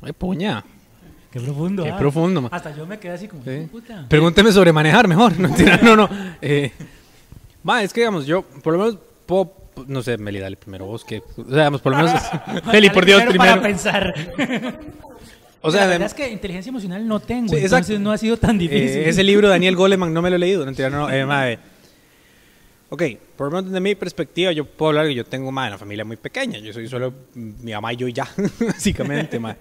Ay, 0.00 0.12
puña. 0.12 0.64
Qué 1.30 1.40
profundo. 1.40 1.84
Qué 1.84 1.90
ah. 1.90 1.98
profundo, 1.98 2.40
ma. 2.40 2.48
Hasta 2.50 2.74
yo 2.74 2.86
me 2.86 2.98
quedé 2.98 3.12
así 3.12 3.28
como, 3.28 3.42
Sí. 3.44 3.68
puta. 3.70 4.06
Pregúnteme 4.08 4.50
sobre 4.52 4.72
manejar 4.72 5.06
mejor. 5.06 5.32
No, 5.38 5.48
no, 5.82 5.96
no. 5.96 6.08
Eh, 6.40 6.72
ma, 7.62 7.82
es 7.82 7.92
que, 7.92 8.00
digamos, 8.00 8.24
yo, 8.24 8.42
por 8.42 8.72
lo 8.72 8.78
menos, 8.78 8.98
puedo, 9.26 9.52
no 9.86 10.02
sé, 10.02 10.16
Meli, 10.16 10.38
dale 10.38 10.56
primero 10.56 10.86
vos, 10.86 11.04
que, 11.04 11.18
o 11.18 11.44
sea, 11.44 11.44
digamos, 11.44 11.82
por 11.82 11.92
lo 11.92 11.98
menos, 11.98 12.22
Meli, 12.72 12.88
por 12.90 13.04
Dios, 13.04 13.18
Para 13.20 13.30
primero. 13.30 13.62
pensar. 13.62 14.14
O 15.60 15.70
sea, 15.70 15.80
la 15.80 15.86
de- 15.86 15.92
verdad 15.94 16.06
es 16.06 16.14
que 16.14 16.30
inteligencia 16.30 16.70
emocional 16.70 17.06
no 17.06 17.18
tengo, 17.20 17.48
Sí, 17.48 17.56
entonces 17.56 17.80
exacto. 17.90 17.98
no 17.98 18.12
ha 18.12 18.18
sido 18.18 18.36
tan 18.36 18.56
difícil. 18.56 18.98
Eh, 19.00 19.08
ese 19.08 19.24
libro 19.24 19.48
de 19.48 19.54
Daniel 19.54 19.74
Goleman 19.76 20.14
no 20.14 20.22
me 20.22 20.30
lo 20.30 20.36
he 20.36 20.38
leído, 20.38 20.64
no, 20.64 20.70
no, 20.72 20.90
no, 20.90 21.10
eh, 21.10 21.26
mae. 21.26 21.58
Ok, 22.88 23.02
por 23.36 23.46
lo 23.46 23.56
menos 23.56 23.72
desde 23.72 23.80
mi 23.80 23.94
perspectiva, 23.96 24.52
yo 24.52 24.64
puedo 24.64 24.90
hablar 24.90 25.06
que 25.06 25.14
yo 25.14 25.24
tengo 25.24 25.48
una 25.48 25.76
familia 25.76 26.04
muy 26.04 26.16
pequeña. 26.16 26.58
Yo 26.58 26.72
soy 26.72 26.88
solo 26.88 27.12
mi 27.34 27.72
mamá 27.72 27.92
y 27.92 27.96
yo 27.96 28.06
y 28.06 28.12
ya, 28.12 28.28
básicamente, 28.60 29.40
mae. 29.40 29.56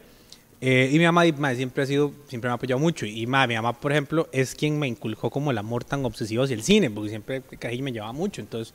Eh, 0.62 0.90
y 0.92 1.00
mi 1.00 1.06
mamá 1.06 1.24
mae, 1.38 1.56
siempre 1.56 1.84
ha 1.84 1.86
sido, 1.86 2.12
siempre 2.28 2.48
me 2.48 2.52
ha 2.52 2.56
apoyado 2.56 2.80
mucho. 2.80 3.06
Y 3.06 3.26
mae, 3.26 3.48
mi 3.48 3.56
mamá, 3.56 3.74
por 3.74 3.92
ejemplo, 3.92 4.30
es 4.32 4.54
quien 4.54 4.78
me 4.78 4.88
inculcó 4.88 5.32
como 5.32 5.50
el 5.50 5.58
amor 5.58 5.84
tan 5.84 6.06
obsesivo 6.06 6.44
hacia 6.44 6.54
el 6.54 6.62
cine, 6.62 6.90
porque 6.92 7.10
siempre 7.10 7.42
Cajillo 7.42 7.84
me 7.84 7.92
llevaba 7.92 8.14
mucho. 8.14 8.42
Entonces, 8.42 8.74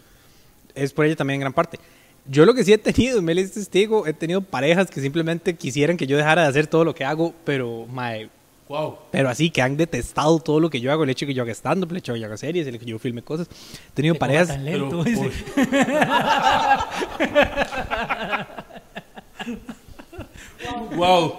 es 0.74 0.92
por 0.92 1.07
ella 1.07 1.14
también 1.14 1.36
en 1.36 1.40
gran 1.42 1.53
parte. 1.53 1.78
Yo 2.26 2.44
lo 2.44 2.53
que 2.53 2.64
sí 2.64 2.72
he 2.72 2.78
tenido, 2.78 3.22
Meli 3.22 3.42
es 3.42 3.53
testigo, 3.53 4.07
he 4.07 4.12
tenido 4.12 4.40
parejas 4.40 4.90
que 4.90 5.01
simplemente 5.01 5.55
quisieran 5.55 5.96
que 5.96 6.07
yo 6.07 6.16
dejara 6.16 6.42
de 6.42 6.48
hacer 6.48 6.66
todo 6.66 6.84
lo 6.84 6.94
que 6.94 7.05
hago, 7.05 7.34
pero, 7.44 7.86
mae, 7.86 8.28
¡Wow! 8.71 8.99
pero 9.11 9.29
así 9.29 9.51
que 9.51 9.62
han 9.62 9.77
detestado 9.77 10.39
todo 10.39 10.61
lo 10.61 10.71
que 10.71 10.81
yo 10.81 10.93
hago, 10.93 11.03
el 11.03 11.11
hecho 11.11 11.27
de 11.27 11.33
que 11.33 11.35
yo 11.35 11.43
haga 11.43 11.51
stand-up, 11.51 11.91
el 11.91 11.97
hecho 11.97 12.12
de 12.12 12.18
que 12.18 12.21
yo 12.21 12.27
haga 12.29 12.37
series, 12.37 12.68
el 12.68 12.77
hecho 12.77 12.81
de 12.83 12.87
que 12.87 12.91
yo 12.93 13.01
filme 13.01 13.21
cosas. 13.21 13.49
He 13.49 13.95
tenido 13.95 14.14
Qué 14.14 14.21
parejas. 14.21 14.47
tan 14.47 14.64
lento, 14.64 15.03
Pero. 15.03 15.31
¡Wow! 20.95 21.35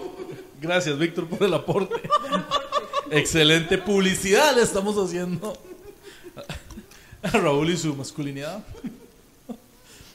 Gracias, 0.60 1.00
Víctor, 1.00 1.26
por 1.30 1.42
el 1.42 1.54
aporte. 1.54 2.02
Excelente 3.10 3.78
publicidad 3.78 4.54
le 4.54 4.64
estamos 4.64 4.98
haciendo 4.98 5.54
a 7.24 7.30
Raúl 7.30 7.70
y 7.70 7.78
su 7.78 7.96
masculinidad. 7.96 8.62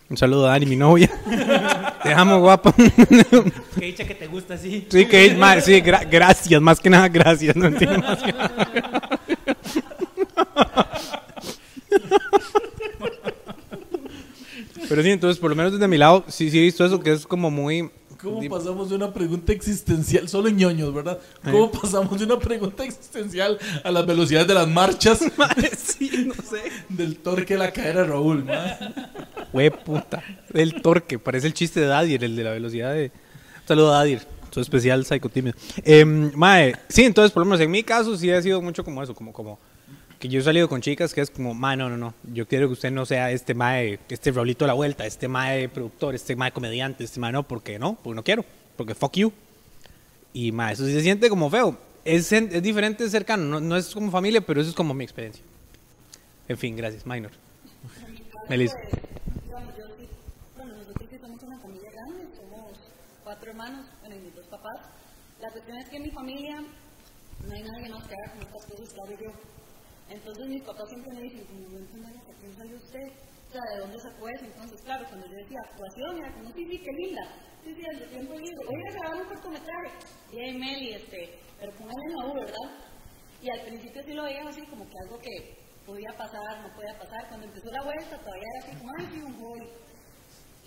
Un 0.08 0.16
saludo 0.16 0.46
a 0.46 0.50
Dani, 0.50 0.66
mi 0.66 0.76
novia. 0.76 1.10
Te 2.02 2.12
amo, 2.14 2.38
guapa. 2.40 2.72
Qué 2.72 3.86
dicha 3.86 4.06
que 4.06 4.14
te 4.14 4.28
gusta 4.28 4.54
así. 4.54 4.86
sí, 4.88 5.06
que 5.06 5.34
ma- 5.34 5.60
sí, 5.60 5.72
gra- 5.82 6.06
gracias, 6.08 6.60
más 6.62 6.78
que 6.78 6.88
nada, 6.90 7.08
gracias. 7.08 7.56
No 7.56 7.66
entiendo 7.66 7.98
más 7.98 8.22
que 8.22 8.32
nada. 8.32 9.20
Pero 14.88 15.02
sí, 15.02 15.10
entonces, 15.10 15.38
por 15.40 15.50
lo 15.50 15.56
menos 15.56 15.72
desde 15.72 15.88
mi 15.88 15.98
lado, 15.98 16.24
sí, 16.28 16.50
sí 16.50 16.58
he 16.58 16.62
visto 16.62 16.84
eso, 16.84 17.00
que 17.00 17.12
es 17.12 17.26
como 17.26 17.50
muy. 17.50 17.90
¿Cómo 18.22 18.40
pasamos 18.48 18.88
de 18.88 18.96
una 18.96 19.12
pregunta 19.12 19.52
existencial, 19.52 20.28
solo 20.28 20.48
en 20.48 20.56
ñoños, 20.56 20.92
¿verdad? 20.94 21.18
¿Cómo 21.44 21.70
pasamos 21.70 22.18
de 22.18 22.24
una 22.24 22.38
pregunta 22.38 22.82
existencial 22.84 23.58
a 23.84 23.90
las 23.90 24.06
velocidades 24.06 24.48
de 24.48 24.54
las 24.54 24.66
marchas 24.68 25.18
sí, 25.76 26.24
no 26.26 26.34
sé. 26.34 26.62
del 26.88 27.16
torque 27.18 27.54
de 27.54 27.58
la 27.58 27.72
cadera 27.72 28.02
de 28.02 28.06
Raúl? 28.08 28.44
ma? 28.44 28.78
Hue 29.52 29.70
puta. 29.70 30.22
El 30.52 30.80
torque, 30.82 31.18
parece 31.18 31.46
el 31.46 31.54
chiste 31.54 31.80
de 31.80 31.86
Dadir, 31.86 32.24
el 32.24 32.36
de 32.36 32.44
la 32.44 32.50
velocidad 32.50 32.92
de. 32.92 33.10
Un 33.62 33.68
saludo 33.68 33.94
a 33.94 33.98
Dadir, 33.98 34.20
su 34.50 34.60
especial 34.60 35.04
psicotimio. 35.04 35.54
Eh, 35.84 36.04
mae, 36.04 36.76
sí, 36.88 37.04
entonces, 37.04 37.32
por 37.32 37.40
lo 37.42 37.46
menos 37.46 37.60
en 37.60 37.70
mi 37.70 37.82
caso, 37.82 38.16
sí 38.16 38.30
ha 38.30 38.40
sido 38.42 38.62
mucho 38.62 38.84
como 38.84 39.02
eso, 39.02 39.14
como, 39.14 39.32
como 39.32 39.58
que 40.18 40.28
yo 40.28 40.40
he 40.40 40.42
salido 40.42 40.68
con 40.68 40.80
chicas 40.80 41.12
que 41.12 41.20
es 41.20 41.30
como, 41.30 41.54
mae, 41.54 41.76
no, 41.76 41.88
no, 41.88 41.96
no. 41.96 42.14
Yo 42.32 42.46
quiero 42.46 42.66
que 42.68 42.72
usted 42.74 42.90
no 42.90 43.04
sea 43.06 43.30
este 43.30 43.54
mae, 43.54 43.98
este 44.08 44.30
Raulito 44.32 44.64
de 44.64 44.68
la 44.68 44.74
vuelta, 44.74 45.06
este 45.06 45.28
mae 45.28 45.68
productor, 45.68 46.14
este 46.14 46.36
mae 46.36 46.52
comediante, 46.52 47.04
este 47.04 47.20
mae 47.20 47.32
no, 47.32 47.42
porque 47.42 47.78
no, 47.78 47.98
porque 48.02 48.16
no 48.16 48.24
quiero, 48.24 48.44
porque 48.76 48.94
fuck 48.94 49.14
you. 49.16 49.32
Y 50.32 50.52
mae, 50.52 50.74
eso 50.74 50.86
sí 50.86 50.92
se 50.92 51.02
siente 51.02 51.28
como 51.28 51.50
feo. 51.50 51.78
Es, 52.04 52.30
es 52.30 52.62
diferente 52.62 53.04
es 53.04 53.10
cercano, 53.10 53.44
no, 53.44 53.60
no 53.60 53.76
es 53.76 53.92
como 53.92 54.10
familia, 54.10 54.40
pero 54.40 54.60
eso 54.60 54.70
es 54.70 54.76
como 54.76 54.94
mi 54.94 55.04
experiencia. 55.04 55.42
En 56.48 56.56
fin, 56.56 56.76
gracias, 56.76 57.04
Minor. 57.04 57.32
Melissa. 58.48 58.78
Digamos, 58.78 59.76
yo 59.76 59.84
sí, 59.98 60.08
bueno, 60.56 60.74
nosotros 60.76 61.08
sí 61.10 61.18
somos 61.20 61.42
una 61.42 61.58
familia 61.58 61.90
grande, 61.90 62.24
somos 62.36 62.78
cuatro 63.24 63.50
hermanos, 63.50 63.86
bueno, 64.00 64.16
y 64.16 64.20
mis 64.20 64.36
dos 64.36 64.46
papás. 64.46 64.78
La 65.46 65.52
cuestión 65.52 65.78
es 65.78 65.88
que 65.88 65.96
en 65.96 66.02
mi 66.02 66.10
familia 66.10 66.56
no 66.58 67.54
hay 67.54 67.62
nadie 67.62 67.88
más 67.88 68.02
que 68.08 68.14
haga 68.18 68.32
con 68.32 68.42
estas 68.42 68.66
cosas, 68.66 68.94
claro 68.94 69.14
yo. 69.14 69.30
Entonces 70.10 70.46
mis 70.48 70.62
papás 70.64 70.88
siempre 70.88 71.14
me 71.14 71.22
dicen, 71.22 71.46
como 71.46 71.68
no 71.70 71.78
entiendo 71.78 72.08
quién 72.40 72.52
salió 72.52 72.76
usted, 72.76 73.06
o 73.46 73.52
sea, 73.52 73.62
¿de 73.70 73.78
dónde 73.78 73.98
sacó 74.00 74.28
eso? 74.28 74.44
Entonces, 74.44 74.82
claro, 74.82 75.06
cuando 75.06 75.26
yo 75.28 75.36
decía 75.38 75.60
actuación, 75.70 76.18
era 76.18 76.34
como, 76.34 76.50
sí, 76.50 76.66
sí, 76.66 76.78
qué 76.82 76.92
linda, 76.98 77.22
sí, 77.62 77.74
sí, 77.76 77.82
el 77.88 78.10
tiempo 78.10 78.34
libre, 78.34 78.66
voy 78.66 78.82
a 78.90 78.92
grabar 78.98 79.22
un 79.22 79.28
cortometraje, 79.28 79.90
y 80.32 80.40
ahí 80.40 80.58
Meli, 80.58 80.94
este, 80.94 81.38
pero 81.60 81.70
póngale 81.78 82.02
en 82.06 82.16
la 82.16 82.26
U, 82.26 82.34
¿verdad? 82.34 82.68
Y 83.40 83.48
al 83.48 83.60
principio 83.66 84.02
sí 84.02 84.12
lo 84.14 84.24
veía 84.24 84.42
así 84.48 84.66
como 84.66 84.82
que 84.82 84.98
algo 85.04 85.18
que 85.20 85.66
podía 85.86 86.10
pasar, 86.18 86.60
no 86.60 86.74
podía 86.74 86.98
pasar. 86.98 87.28
Cuando 87.28 87.46
empezó 87.46 87.70
la 87.70 87.84
vuelta 87.84 88.18
todavía 88.18 88.50
era 88.50 88.66
así 88.66 88.78
como, 88.78 88.90
ay, 88.98 89.06
sí, 89.14 89.22
un 89.22 89.34
hobby. 89.38 89.68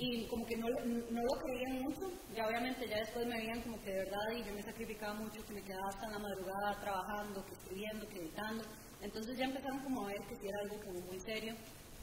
Y 0.02 0.26
como 0.28 0.46
que 0.46 0.56
no, 0.56 0.68
lo- 0.70 0.86
no 0.86 1.22
lo 1.22 1.42
creían 1.44 1.82
mucho. 1.84 2.10
Ya 2.34 2.48
obviamente 2.48 2.88
ya 2.88 2.98
después 3.00 3.28
me 3.28 3.38
veían 3.38 3.62
como 3.62 3.78
que 3.82 3.92
de 3.92 3.98
verdad 4.06 4.32
y 4.38 4.44
yo 4.48 4.54
me 4.54 4.64
sacrificaba 4.64 5.14
mucho, 5.16 5.44
que 5.46 5.54
me 5.54 5.62
quedaba 5.62 5.90
hasta 5.90 6.06
en 6.06 6.12
la 6.14 6.20
madrugada 6.20 6.80
trabajando, 6.80 7.46
que 7.46 7.52
escribiendo, 7.54 8.08
que 8.08 8.20
editando. 8.20 8.64
Entonces 9.02 9.38
ya 9.38 9.46
empezaron 9.46 9.80
como 9.80 10.04
a 10.06 10.08
ver 10.08 10.22
que 10.30 10.36
sí 10.36 10.48
era 10.48 10.60
algo 10.64 10.80
como 10.86 11.00
muy 11.06 11.20
serio. 11.20 11.54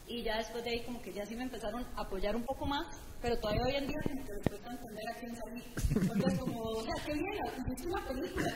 Y 0.08 0.22
ya 0.22 0.36
después 0.36 0.62
de 0.62 0.70
ahí 0.70 0.84
como 0.84 1.00
que 1.02 1.12
ya 1.12 1.24
sí 1.26 1.34
me 1.34 1.42
empezaron 1.44 1.84
a 1.96 2.02
apoyar 2.02 2.36
un 2.36 2.44
poco 2.44 2.64
más, 2.66 2.86
pero 3.20 3.36
todavía 3.40 3.62
hoy 3.64 3.74
en 3.76 3.86
día 3.88 3.96
como 4.04 4.24
que 4.24 4.32
les 4.34 4.46
cuesta 4.48 4.70
entender 4.70 5.04
a 5.08 5.18
quién 5.18 5.34
salí. 5.34 5.62
Porque 6.06 6.36
como, 6.38 6.60
o 6.62 6.82
sea, 6.82 6.94
qué 7.06 7.12
bien, 7.14 7.34
hiciste 7.64 7.88
una 7.88 8.06
película. 8.06 8.54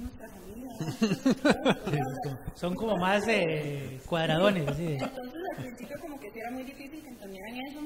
Nuestra 0.00 0.28
familia, 0.28 0.68
¿no? 0.78 2.54
Son 2.54 2.74
como 2.74 2.96
más 2.98 3.26
eh, 3.26 3.98
cuadradones. 4.06 4.68
así 4.68 4.84
de- 4.84 4.94
Entonces 4.98 5.42
al 5.56 5.62
principio 5.64 5.96
como 6.00 6.20
que 6.20 6.30
sí 6.30 6.38
era 6.38 6.50
muy 6.52 6.62
difícil 6.64 7.02
que 7.02 7.08
entendieran 7.08 7.56
eso. 7.68 7.80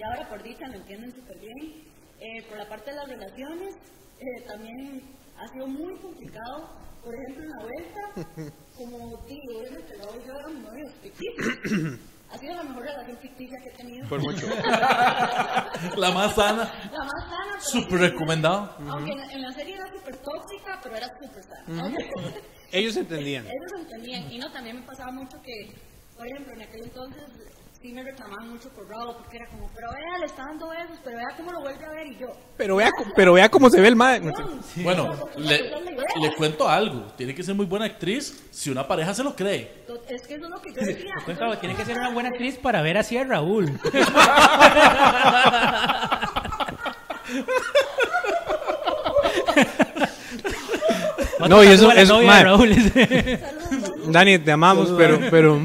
Y 0.00 0.02
ahora 0.02 0.26
por 0.30 0.42
dicha 0.42 0.66
lo 0.66 0.76
entienden 0.76 1.12
súper 1.14 1.38
bien. 1.38 1.84
Eh, 2.20 2.42
por 2.48 2.56
la 2.56 2.66
parte 2.66 2.90
de 2.90 2.96
las 2.96 3.06
relaciones, 3.08 3.74
eh, 4.18 4.42
también 4.46 5.02
ha 5.36 5.46
sido 5.52 5.66
muy 5.66 5.94
complicado. 6.00 6.70
Por 7.04 7.14
ejemplo, 7.14 7.44
en 7.44 7.50
la 7.50 7.62
vuelta, 7.62 8.52
como 8.76 9.16
digo, 9.26 9.58
obviamente 9.58 9.96
la 9.98 10.06
voy 10.06 10.20
yo 10.26 10.32
era 10.38 10.48
mi 10.48 10.60
novio 10.60 10.86
ficticio. 11.02 11.98
Ha 12.30 12.38
sido 12.38 12.54
la 12.54 12.62
mejor 12.62 12.82
relación 12.84 13.18
ficticia 13.18 13.58
que 13.62 13.68
he 13.70 13.72
tenido. 13.72 14.08
Por 14.08 14.20
mucho. 14.22 14.46
La 15.96 16.12
más 16.12 16.32
sana, 16.36 16.62
La 16.92 17.04
más 17.04 17.24
sana. 17.24 17.46
pero 17.50 17.60
súper 17.60 17.98
recomendado. 17.98 18.72
Aunque 18.88 19.10
en, 19.12 19.30
en 19.30 19.42
la 19.42 19.50
serie 19.50 19.74
era 19.74 19.84
súper 19.92 20.16
tóxica, 20.18 20.80
pero 20.80 20.96
era 20.96 21.08
súper 21.08 21.42
sana. 21.42 21.92
Ellos 22.70 22.96
entendían. 22.96 23.44
Ellos 23.46 23.72
entendían. 23.80 24.30
Y 24.32 24.38
no, 24.38 24.52
también 24.52 24.76
me 24.76 24.82
pasaba 24.86 25.10
mucho 25.10 25.36
que, 25.42 25.74
por 26.16 26.24
ejemplo, 26.28 26.52
en 26.54 26.62
aquel 26.62 26.84
entonces 26.84 27.24
sí 27.80 27.92
me 27.92 28.02
reclamaban 28.02 28.50
mucho 28.50 28.68
por 28.70 28.86
Bravo, 28.86 29.16
porque 29.16 29.38
era 29.38 29.46
como, 29.46 29.70
pero 29.74 29.88
vea, 29.90 30.18
le 30.18 30.26
está 30.26 30.44
dando 30.44 30.68
besos, 30.68 30.98
pero 31.02 31.16
vea 31.16 31.28
cómo 31.36 31.52
lo 31.52 31.60
vuelve 31.60 31.84
a 31.84 31.90
ver 31.90 32.06
y 32.08 32.18
yo. 32.18 32.26
Pero 32.56 32.76
vea, 32.76 32.90
pero 33.16 33.32
vea 33.32 33.48
cómo 33.48 33.70
se 33.70 33.80
ve 33.80 33.88
el 33.88 33.96
mae. 33.96 34.20
Bueno, 34.76 35.16
le, 35.36 35.70
le 36.20 36.34
cuento 36.36 36.68
algo. 36.68 37.06
Tiene 37.16 37.34
que 37.34 37.42
ser 37.42 37.54
muy 37.54 37.66
buena 37.66 37.86
actriz 37.86 38.42
si 38.50 38.70
una 38.70 38.86
pareja 38.86 39.14
se 39.14 39.24
lo 39.24 39.34
cree. 39.34 39.84
Es 40.08 40.26
que 40.26 40.34
eso 40.34 40.44
es 40.44 40.50
lo 40.50 40.60
que 40.60 40.72
yo 40.72 40.80
decía. 40.80 41.14
Cuento, 41.24 41.58
tiene 41.58 41.74
que 41.74 41.84
ser 41.84 41.96
una 41.96 42.10
buena 42.10 42.28
actriz 42.28 42.58
para 42.58 42.82
ver 42.82 42.98
así 42.98 43.16
a 43.16 43.24
Raúl. 43.24 43.80
No, 51.48 51.64
y 51.64 51.68
eso-. 51.68 51.90
Raúl. 51.90 52.74
Dani, 54.08 54.38
te 54.38 54.52
amamos, 54.52 54.92
pero, 54.96 55.18
pero. 55.30 55.60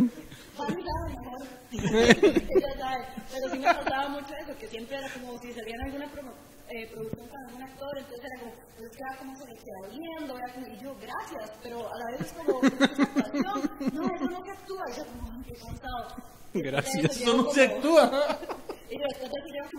Pero 1.92 3.50
sí 3.52 3.60
me 3.60 3.74
pasaba 3.74 4.10
mucho 4.10 4.34
eso, 4.42 4.58
que 4.60 4.68
siempre 4.68 4.98
era 4.98 5.10
como 5.10 5.38
si 5.40 5.54
salía 5.54 5.76
en 5.76 5.82
alguna 5.86 6.06
promo- 6.12 6.34
eh, 6.70 6.90
producción 6.92 7.28
con 7.28 7.40
algún 7.46 7.62
actor, 7.64 7.98
entonces 7.98 8.26
era 8.26 8.40
como, 8.40 8.52
pues 8.76 8.90
es 8.92 8.98
que 8.98 9.04
era 9.08 9.18
como 9.18 9.36
se 9.36 9.46
le 9.46 9.56
queda 9.56 9.90
viendo, 9.92 10.38
era 10.38 10.54
como, 10.54 10.68
y 10.68 10.78
yo, 10.80 10.96
gracias, 11.00 11.52
pero 11.62 11.88
a 11.94 11.98
la 11.98 12.06
vez 12.12 12.22
es 12.22 12.34
como, 12.34 12.60
"Pero 12.62 12.86
es 12.86 13.00
una 13.00 13.06
actuación, 13.06 13.72
no, 13.94 14.16
eso 14.16 14.26
no 14.26 14.46
se 14.46 14.52
actúa, 14.52 14.84
y 14.90 14.98
yo 14.98 15.06
como, 15.06 15.32
"Ay, 15.32 15.44
qué 15.48 15.54
cansado. 15.54 16.08
Gracias. 16.54 17.22
Eso 17.22 17.38
no 17.38 17.52
se 17.52 17.64
actúa. 17.66 18.38
Y 18.90 18.98
después 18.98 19.30
de 19.32 19.52
lleva 19.52 19.70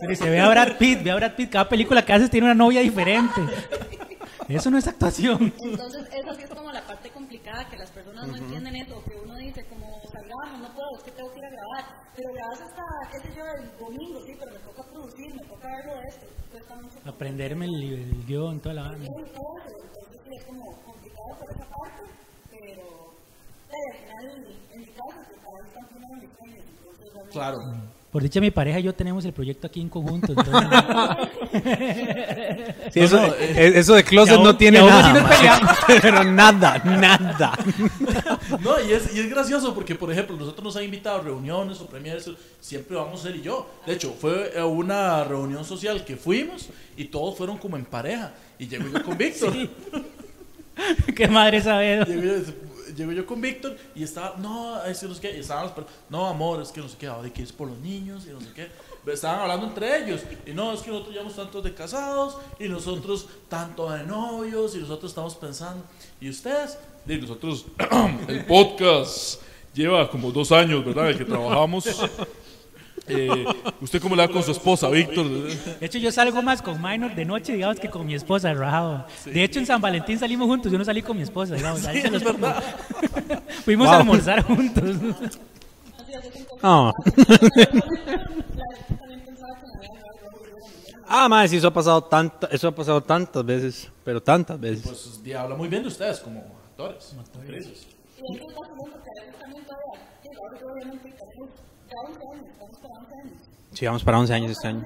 como 0.00 0.14
se 0.14 0.30
ve 0.30 0.40
a 0.40 0.48
Brad 0.48 0.76
Pitt, 0.76 1.02
ve 1.02 1.10
a 1.10 1.14
Brad 1.16 1.34
Pitt, 1.34 1.50
cada 1.50 1.68
película 1.68 2.04
que 2.04 2.12
haces 2.12 2.30
tiene 2.30 2.46
una 2.46 2.54
novia 2.54 2.80
diferente. 2.80 3.40
Eso 4.48 4.70
no 4.70 4.78
es 4.78 4.86
actuación. 4.88 5.52
Entonces, 5.62 6.08
eso 6.10 6.34
sí 6.34 6.42
es 6.42 6.48
como 6.48 6.72
la 6.72 6.80
parte 6.82 7.10
complicada, 7.10 7.68
que 7.68 7.76
las 7.76 7.90
personas 7.90 8.26
no 8.28 8.34
entienden 8.36 8.76
eso, 8.76 9.02
que 9.04 9.14
uno 9.22 9.36
dice 9.36 9.62
como, 9.66 10.00
salgamos, 10.10 10.60
no 10.60 10.74
puedo, 10.74 10.96
es 10.96 11.02
que 11.04 11.10
tengo 11.10 11.30
que 11.34 11.38
ir 11.40 11.44
a 11.44 11.50
pero 12.18 12.34
grabas 12.34 12.60
hasta, 12.60 12.82
qué 13.12 13.18
sé 13.20 13.34
yo, 13.36 13.44
el 13.46 13.78
domingo, 13.78 14.20
sí, 14.26 14.34
pero 14.38 14.50
me 14.50 14.58
toca 14.58 14.82
producir, 14.90 15.34
me 15.34 15.46
toca 15.46 15.68
verlo 15.68 15.94
de 16.00 16.08
esto, 16.08 16.26
cuesta 16.50 16.74
mucho 16.74 16.98
Aprenderme 17.04 17.66
el, 17.66 17.92
el 17.94 18.26
guion, 18.26 18.60
toda 18.60 18.74
la 18.74 18.82
banda. 18.82 19.06
eso, 19.06 19.14
entonces 19.14 20.20
sí 20.24 20.30
es 20.36 20.44
como 20.44 20.64
complicado 20.82 21.30
por 21.38 21.50
esa 21.54 21.66
parte, 21.70 22.02
pero 22.50 22.84
eh, 23.70 24.10
al 24.18 24.30
final, 24.32 24.58
en 24.72 24.80
mi 24.80 24.86
caso, 24.86 25.18
pues 25.28 25.40
para 25.46 25.68
están 25.68 25.86
primero 25.86 26.14
mis 26.18 26.30
entonces 26.58 27.30
Claro. 27.30 27.58
Por 28.10 28.22
dicha, 28.22 28.40
mi 28.40 28.50
pareja 28.50 28.80
y 28.80 28.84
yo 28.84 28.94
tenemos 28.94 29.22
el 29.26 29.34
proyecto 29.34 29.66
aquí 29.66 29.82
en 29.82 29.88
conjunto. 29.90 30.32
entonces- 30.32 30.68
Sí, 32.92 33.00
eso, 33.00 33.22
eh, 33.38 33.72
eso 33.74 33.94
de 33.94 34.02
closet 34.02 34.36
aún- 34.36 34.44
no 34.44 34.56
tiene 34.56 34.80
nada. 34.80 35.76
Pero 36.00 36.24
nada, 36.24 36.78
nada. 36.84 37.52
No, 38.60 38.80
y 38.80 38.92
es, 38.92 39.14
y 39.14 39.20
es 39.20 39.28
gracioso 39.28 39.74
porque, 39.74 39.94
por 39.94 40.10
ejemplo, 40.10 40.36
nosotros 40.36 40.64
nos 40.64 40.76
han 40.76 40.84
invitado 40.84 41.18
a 41.18 41.22
reuniones 41.22 41.80
o 41.82 41.86
premieres, 41.86 42.30
siempre 42.60 42.96
vamos 42.96 43.24
él 43.26 43.36
y 43.36 43.42
yo. 43.42 43.68
De 43.86 43.92
hecho, 43.92 44.14
fue 44.18 44.54
a 44.58 44.64
una 44.64 45.22
reunión 45.24 45.64
social 45.66 46.02
que 46.04 46.16
fuimos 46.16 46.70
y 46.96 47.04
todos 47.06 47.36
fueron 47.36 47.58
como 47.58 47.76
en 47.76 47.84
pareja. 47.84 48.32
Y 48.58 48.66
llego 48.68 48.86
yo 48.88 49.02
con 49.04 49.18
Víctor. 49.18 49.52
Qué 51.14 51.28
madre 51.28 51.60
sabe. 51.60 52.06
Llego 52.98 53.12
yo, 53.12 53.24
con 53.24 53.40
Víctor 53.40 53.76
y 53.94 54.02
estaba, 54.02 54.34
no, 54.38 54.82
es 54.84 54.98
que 54.98 55.06
no 55.06 55.14
sé 55.14 55.20
qué, 55.20 55.36
y 55.36 55.40
estaban 55.40 55.64
los 55.64 55.86
no, 56.10 56.26
amor, 56.26 56.60
es 56.60 56.72
que 56.72 56.80
no 56.80 56.88
sé 56.88 56.96
qué, 56.98 57.06
ahora 57.06 57.32
que 57.32 57.44
es 57.44 57.52
por 57.52 57.68
los 57.68 57.78
niños 57.78 58.24
y 58.26 58.30
no 58.30 58.40
sé 58.40 58.48
qué. 58.54 58.68
Estaban 59.12 59.40
hablando 59.40 59.68
entre 59.68 60.02
ellos 60.02 60.20
y 60.44 60.50
no, 60.50 60.72
es 60.72 60.80
que 60.80 60.90
nosotros 60.90 61.14
llevamos 61.14 61.36
tantos 61.36 61.62
de 61.62 61.72
casados 61.72 62.38
y 62.58 62.68
nosotros 62.68 63.28
tanto 63.48 63.88
de 63.90 64.02
novios 64.02 64.74
y 64.74 64.78
nosotros 64.78 65.12
estamos 65.12 65.36
pensando, 65.36 65.84
¿y 66.20 66.28
ustedes? 66.28 66.76
Y 67.06 67.16
nosotros, 67.16 67.66
el 68.28 68.44
podcast 68.44 69.40
lleva 69.72 70.10
como 70.10 70.32
dos 70.32 70.50
años, 70.50 70.84
¿verdad? 70.84 71.10
El 71.10 71.18
que 71.18 71.24
trabajamos. 71.24 71.84
Eh, 73.08 73.44
¿Usted 73.80 74.00
cómo 74.02 74.14
le 74.16 74.22
da 74.22 74.28
con 74.28 74.42
su 74.42 74.50
esposa, 74.50 74.88
Víctor? 74.88 75.26
De 75.28 75.86
hecho, 75.86 75.98
yo 75.98 76.12
salgo 76.12 76.42
más 76.42 76.60
con 76.62 76.80
Minor 76.82 77.14
de 77.14 77.24
noche, 77.24 77.54
digamos, 77.54 77.80
que 77.80 77.88
con 77.88 78.06
mi 78.06 78.14
esposa, 78.14 78.52
rajado. 78.54 79.06
De 79.24 79.42
hecho, 79.44 79.58
en 79.58 79.66
San 79.66 79.80
Valentín 79.80 80.18
salimos 80.18 80.46
juntos, 80.46 80.70
yo 80.70 80.78
no 80.78 80.84
salí 80.84 81.02
con 81.02 81.16
mi 81.16 81.22
esposa, 81.22 81.54
digamos. 81.54 81.84
ahí 81.86 82.02
se 82.02 82.10
los 82.10 82.22
pongo. 82.22 82.48
Fuimos 83.64 83.88
a 83.88 83.96
almorzar 83.98 84.42
juntos. 84.42 84.96
Ah. 86.62 86.92
Ah, 91.10 91.28
madre, 91.28 91.48
sí, 91.48 91.56
eso 91.56 91.68
ha 91.68 91.72
pasado 91.72 92.02
tanta, 92.04 92.48
eso 92.52 92.68
ha 92.68 92.74
pasado 92.74 93.02
tantas 93.02 93.44
veces, 93.44 93.88
pero 94.04 94.22
tantas 94.22 94.60
veces. 94.60 94.82
Pues 94.84 95.22
di- 95.22 95.32
habla 95.32 95.56
muy 95.56 95.68
bien 95.68 95.82
de 95.82 95.88
ustedes 95.88 96.20
como 96.20 96.40
actores. 96.70 97.14
actrices. 97.18 97.86
Y 98.18 98.38
sí, 101.88 101.94
ahora 101.96 102.10
yo 102.12 102.20
obviamente 102.28 102.52
tenemos 102.58 102.82
ya 102.82 102.88
11 102.98 103.14
años, 103.14 103.14
estamos 103.14 103.14
para 103.14 103.14
11 103.14 103.14
años. 103.14 103.32
Sí, 103.72 103.86
vamos 103.86 104.04
para 104.04 104.18
11 104.18 104.34
años 104.34 104.50
este 104.50 104.68
año. 104.68 104.82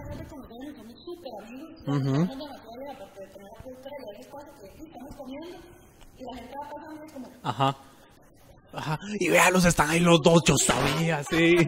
Como, 1.84 2.28
Ajá. 7.42 7.76
Ajá. 8.72 8.98
Y 9.20 9.28
véalos, 9.28 9.64
están 9.64 9.90
ahí 9.90 10.00
los 10.00 10.20
dos, 10.22 10.42
yo 10.44 10.56
sabía, 10.56 11.22
sí. 11.24 11.56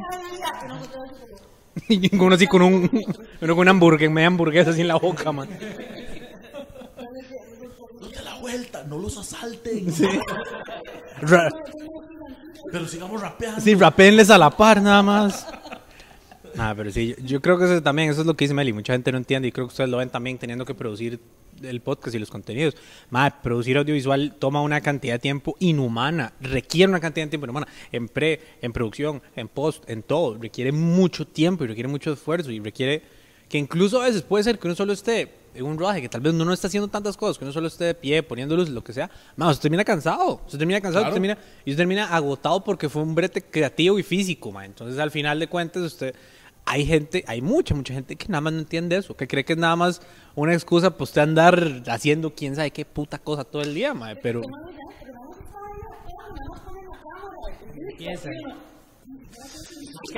Y 1.89 2.17
uno 2.17 2.37
así 2.37 2.47
con 2.47 2.63
un, 2.63 2.89
uno 3.41 3.55
con 3.55 3.63
una 3.63 3.73
hamburguesa, 3.73 4.13
media 4.13 4.29
hamburguesa 4.29 4.71
así 4.71 4.83
en 4.83 4.89
la 4.89 4.95
boca, 4.95 5.33
man. 5.33 5.49
No 8.01 8.09
te 8.09 8.23
la 8.23 8.39
vuelta, 8.39 8.85
no 8.85 8.99
los 8.99 9.19
asalten. 9.19 9.93
Pero 12.71 12.87
sigamos 12.87 13.21
rapeando. 13.21 13.61
sí, 13.61 13.75
rapéenles 13.75 14.31
a 14.31 14.39
la 14.39 14.51
par 14.51 14.81
nada 14.81 15.03
más. 15.03 15.47
Nada, 16.55 16.75
pero 16.75 16.91
sí, 16.91 17.09
yo, 17.09 17.25
yo 17.25 17.43
creo 17.43 17.59
que 17.59 17.65
eso 17.65 17.83
también, 17.83 18.11
eso 18.11 18.21
es 18.21 18.27
lo 18.27 18.35
que 18.35 18.45
dice 18.45 18.55
Meli, 18.55 18.73
mucha 18.73 18.93
gente 18.93 19.11
no 19.11 19.19
entiende 19.19 19.49
y 19.49 19.53
creo 19.53 19.67
que 19.67 19.73
ustedes 19.73 19.91
lo 19.91 19.97
ven 19.99 20.09
también 20.09 20.39
teniendo 20.39 20.65
que 20.65 20.75
producir 20.75 21.19
el 21.63 21.81
podcast 21.81 22.15
y 22.15 22.19
los 22.19 22.31
contenidos. 22.31 22.77
Madre, 23.11 23.35
producir 23.43 23.77
audiovisual 23.77 24.37
toma 24.39 24.63
una 24.63 24.81
cantidad 24.81 25.15
de 25.15 25.19
tiempo 25.19 25.57
inhumana, 25.59 26.33
requiere 26.41 26.91
una 26.91 27.01
cantidad 27.01 27.27
de 27.27 27.31
tiempo 27.31 27.47
inhumana, 27.47 27.69
en 27.93 28.09
pre, 28.09 28.41
en 28.63 28.73
producción, 28.73 29.23
en 29.37 29.49
post, 29.49 29.89
en 29.89 30.03
todo, 30.03 30.39
requiere 30.39 30.73
mucho 30.73 31.27
tiempo 31.27 31.65
y 31.65 31.67
requiere 31.67 31.89
mucho 31.89 32.13
esfuerzo 32.13 32.51
y 32.51 32.61
requiere 32.61 33.03
que 33.49 33.59
incluso 33.59 34.01
a 34.01 34.07
veces 34.07 34.23
puede 34.23 34.45
ser 34.45 34.59
que 34.59 34.67
uno 34.67 34.75
solo 34.75 34.93
esté 34.93 35.44
en 35.55 35.65
un 35.65 35.79
rodaje, 35.79 36.03
que 36.03 36.09
tal 36.09 36.21
vez 36.21 36.33
uno 36.35 36.45
no 36.45 36.53
está 36.53 36.67
haciendo 36.69 36.89
tantas 36.89 37.17
cosas, 37.17 37.39
que 37.39 37.45
uno 37.45 37.53
solo 37.53 37.69
esté 37.69 37.85
de 37.85 37.95
pie, 37.95 38.23
poniendo 38.23 38.57
luz, 38.57 38.69
lo 38.71 38.83
que 38.85 38.93
sea, 38.93 39.11
más 39.37 39.51
usted 39.53 39.63
termina 39.63 39.85
cansado, 39.85 40.41
usted 40.47 40.59
termina 40.59 40.81
cansado, 40.81 41.05
Claro. 41.05 41.15
usted 41.17 41.23
termina, 41.31 41.39
y 41.65 41.71
usted 41.71 41.81
termina 41.81 42.15
agotado 42.15 42.63
porque 42.65 42.89
fue 42.89 43.03
un 43.03 43.15
brete 43.15 43.43
creativo 43.43 43.99
y 43.99 44.03
físico, 44.03 44.51
ma. 44.53 44.65
entonces 44.67 44.99
al 44.99 45.11
final 45.11 45.39
de 45.39 45.47
cuentas 45.49 45.83
usted 45.83 46.15
hay 46.67 46.87
gente, 46.87 47.23
hay 47.27 47.43
mucha, 47.43 47.75
mucha 47.75 47.93
gente 47.93 48.17
que 48.17 48.27
nada 48.29 48.41
más 48.41 48.53
no 48.55 48.59
entiende 48.61 48.97
eso, 48.97 49.15
que 49.17 49.29
cree 49.29 49.45
que 49.45 49.53
es 49.53 49.59
nada 49.59 49.77
más 49.77 50.01
una 50.35 50.55
excusa 50.55 50.91
para 50.91 51.05
usted 51.05 51.21
andar 51.21 51.83
haciendo 51.89 52.35
quién 52.35 52.57
sabe 52.57 52.71
qué 52.71 52.85
puta 52.87 53.19
cosa 53.19 53.45
todo 53.45 53.61
el 53.63 53.75
día, 53.75 53.93
ma, 53.95 54.15
pero 54.23 54.41
"No, 54.41 54.47
ya, 54.71 54.79
pero 55.01 55.13
vamos 55.13 55.37
a 55.39 55.43
estar 55.43 55.63
ahí 55.63 55.81
actuando, 55.93 56.35
nada 56.37 56.49
más 56.51 56.61
ponen 56.63 56.85
la 56.89 56.99
cámara, 57.03 57.77
y 57.77 57.93
Empieza. 57.93 58.31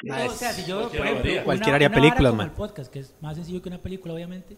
Mae, 0.05 0.29
o 0.29 0.31
sea, 0.33 0.53
si 0.53 0.65
yo, 0.67 0.89
por 0.89 0.97
ejemplo, 1.07 1.33
una- 1.33 1.55
una 1.55 1.71
vara 1.73 1.91
películas, 1.91 2.35
man. 2.35 2.47
el 2.49 2.53
podcast, 2.53 2.93
que 2.93 3.01
es 3.01 3.15
más 3.21 3.37
sencillo 3.37 3.63
que 3.63 3.69
una 3.69 3.79
película, 3.83 4.15
obviamente. 4.15 4.57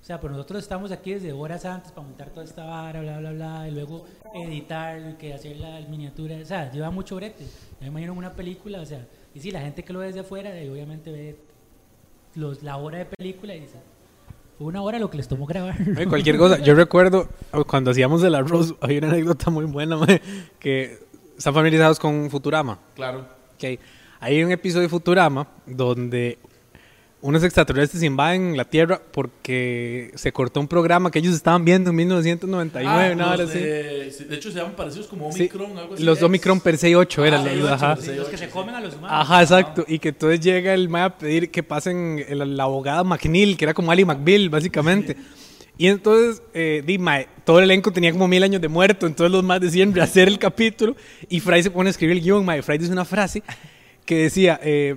O 0.00 0.04
sea, 0.08 0.20
pero 0.20 0.32
nosotros 0.32 0.62
estamos 0.62 0.90
aquí 0.90 1.12
desde 1.12 1.32
horas 1.32 1.64
antes 1.64 1.92
para 1.92 2.06
montar 2.06 2.30
toda 2.30 2.44
esta 2.44 2.64
vara, 2.64 3.00
bla, 3.00 3.18
bla, 3.18 3.32
bla, 3.32 3.68
y 3.68 3.72
luego 3.72 4.06
editar, 4.34 5.18
que 5.18 5.34
hacer 5.34 5.56
la 5.56 5.80
miniatura. 5.88 6.36
O 6.40 6.44
sea, 6.44 6.70
lleva 6.70 6.90
mucho 6.90 7.16
brete. 7.16 7.44
Yo 7.44 7.80
me 7.80 7.86
imagino 7.88 8.14
una 8.14 8.32
película, 8.32 8.80
o 8.80 8.86
sea, 8.86 9.06
y 9.34 9.40
sí, 9.40 9.50
la 9.50 9.60
gente 9.60 9.82
que 9.82 9.92
lo 9.92 9.98
ve 9.98 10.06
desde 10.06 10.20
afuera, 10.20 10.50
obviamente 10.50 11.10
ve 11.12 11.38
los, 12.34 12.62
la 12.62 12.76
hora 12.76 12.98
de 12.98 13.04
película 13.06 13.54
y 13.54 13.60
dice, 13.60 13.78
fue 14.56 14.66
una 14.66 14.82
hora 14.82 14.98
lo 14.98 15.10
que 15.10 15.18
les 15.18 15.28
tomó 15.28 15.46
grabar. 15.46 15.76
Cualquier 16.08 16.36
cosa. 16.38 16.58
Yo 16.58 16.74
recuerdo 16.74 17.28
cuando 17.66 17.90
hacíamos 17.90 18.22
el 18.24 18.34
arroz, 18.34 18.74
hay 18.80 18.98
una 18.98 19.08
anécdota 19.08 19.50
muy 19.50 19.66
buena, 19.66 19.98
que 20.58 20.98
están 21.36 21.54
familiarizados 21.54 21.98
con 22.00 22.30
Futurama. 22.30 22.78
Claro. 22.94 23.26
Ok. 23.54 23.78
Hay 24.20 24.42
un 24.42 24.50
episodio 24.50 24.82
de 24.82 24.88
Futurama 24.88 25.46
donde 25.64 26.38
unos 27.20 27.42
extraterrestres 27.42 28.02
invaden 28.04 28.56
la 28.56 28.64
Tierra 28.64 29.00
porque 29.12 30.12
se 30.14 30.30
cortó 30.32 30.60
un 30.60 30.68
programa 30.68 31.10
que 31.10 31.18
ellos 31.18 31.34
estaban 31.34 31.64
viendo 31.64 31.90
en 31.90 31.96
1999, 31.96 33.16
Ah, 33.20 33.26
hora 33.26 33.36
los 33.36 33.50
así. 33.50 33.58
de- 33.58 34.10
sí, 34.16 34.24
de 34.24 34.36
hecho, 34.36 34.50
se 34.52 34.58
llaman 34.58 34.76
parecidos 34.76 35.08
como 35.08 35.32
Sí, 35.32 35.40
Omicron, 35.42 35.76
algo 35.78 35.94
así. 35.94 36.02
los. 36.04 36.22
Omicron 36.22 36.60
Persei 36.60 36.94
8 36.94 37.24
eran, 37.24 37.40
Ah, 37.40 37.44
sí, 37.44 37.48
ayuda, 37.50 37.74
ocho, 37.74 37.84
ajá. 37.84 37.94
Persei 37.96 38.16
los 38.16 38.28
que 38.28 38.36
se 38.38 38.48
comen 38.48 38.74
a 38.76 38.80
los 38.80 38.94
humanos. 38.94 39.16
Ajá, 39.20 39.42
exacto. 39.42 39.84
Y 39.88 39.98
que 39.98 40.10
entonces 40.10 40.38
llega 40.40 40.72
el 40.74 40.88
mae 40.88 41.02
a 41.02 41.18
pedir 41.18 41.50
que 41.50 41.62
pasen 41.64 42.24
el- 42.28 42.56
la 42.56 42.62
abogada 42.64 43.02
McNeil, 43.02 43.56
que 43.56 43.64
era 43.64 43.74
como 43.74 43.90
Ali 43.90 44.04
McBeal, 44.04 44.48
básicamente. 44.48 45.16
Y 45.76 45.86
entonces, 45.88 46.42
eh, 46.54 46.82
di, 46.86 46.98
mae, 46.98 47.28
todo 47.44 47.58
el 47.58 47.64
elenco 47.64 47.92
tenía 47.92 48.12
como 48.12 48.26
mil 48.28 48.42
años 48.44 48.60
de 48.60 48.68
muerto, 48.68 49.06
entonces 49.06 49.30
los 49.32 49.42
más 49.44 49.60
decían 49.60 49.92
rehacer 49.94 50.26
el 50.28 50.38
capítulo 50.38 50.94
y 51.28 51.40
Fry 51.40 51.62
se 51.64 51.70
pone 51.70 51.88
a 51.88 51.90
escribir 51.90 52.16
el 52.16 52.22
guion, 52.22 52.44
mae. 52.44 52.62
Fry 52.62 52.78
dice 52.78 52.92
una 52.92 53.04
frase 53.04 53.42
que 54.04 54.18
decía, 54.22 54.58
eh, 54.62 54.96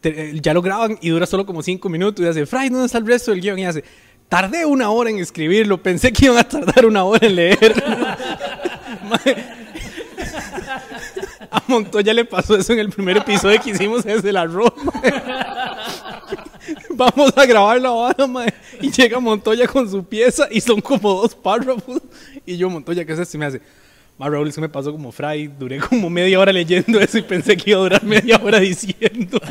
te- 0.00 0.30
eh, 0.30 0.40
ya 0.40 0.54
lo 0.54 0.62
graban 0.62 0.98
y 1.00 1.10
dura 1.10 1.26
solo 1.26 1.44
como 1.46 1.62
cinco 1.62 1.88
minutos 1.88 2.24
y 2.24 2.28
hace, 2.28 2.46
Fry, 2.46 2.68
¿dónde 2.68 2.86
está 2.86 2.98
el 2.98 3.06
resto 3.06 3.30
del 3.30 3.40
guion? 3.40 3.58
Y 3.58 3.64
hace, 3.66 3.84
tardé 4.28 4.64
una 4.66 4.90
hora 4.90 5.10
en 5.10 5.18
escribirlo, 5.18 5.82
pensé 5.82 6.12
que 6.12 6.26
iban 6.26 6.38
a 6.38 6.44
tardar 6.48 6.86
una 6.86 7.04
hora 7.04 7.26
en 7.26 7.36
leer. 7.36 7.74
A 11.50 11.62
Montoya 11.66 12.12
le 12.12 12.24
pasó 12.24 12.56
eso 12.56 12.72
en 12.72 12.78
el 12.80 12.90
primer 12.90 13.16
episodio 13.16 13.60
que 13.62 13.70
hicimos 13.70 14.04
desde 14.04 14.32
la 14.32 14.44
Roma. 14.44 14.70
Vamos 16.90 17.32
a 17.36 17.46
grabar 17.46 17.80
la 17.80 17.90
vara, 17.90 18.26
mae. 18.26 18.52
Y 18.80 18.90
llega 18.90 19.18
Montoya 19.18 19.66
con 19.66 19.88
su 19.90 20.04
pieza 20.04 20.46
y 20.50 20.60
son 20.60 20.80
como 20.80 21.22
dos 21.22 21.34
párrafos. 21.34 22.02
Y 22.44 22.56
yo, 22.58 22.68
Montoya, 22.68 23.04
¿qué 23.06 23.12
es 23.14 23.18
esto? 23.18 23.36
Y 23.36 23.40
me 23.40 23.46
hace, 23.46 23.62
ma 24.18 24.28
Raúl, 24.28 24.48
eso 24.48 24.60
me 24.60 24.68
pasó 24.68 24.92
como 24.92 25.12
fray. 25.12 25.46
Duré 25.46 25.78
como 25.78 26.10
media 26.10 26.38
hora 26.40 26.52
leyendo 26.52 27.00
eso 27.00 27.18
y 27.18 27.22
pensé 27.22 27.56
que 27.56 27.70
iba 27.70 27.78
a 27.78 27.82
durar 27.82 28.04
media 28.04 28.40
hora 28.42 28.58
diciéndolo. 28.60 29.46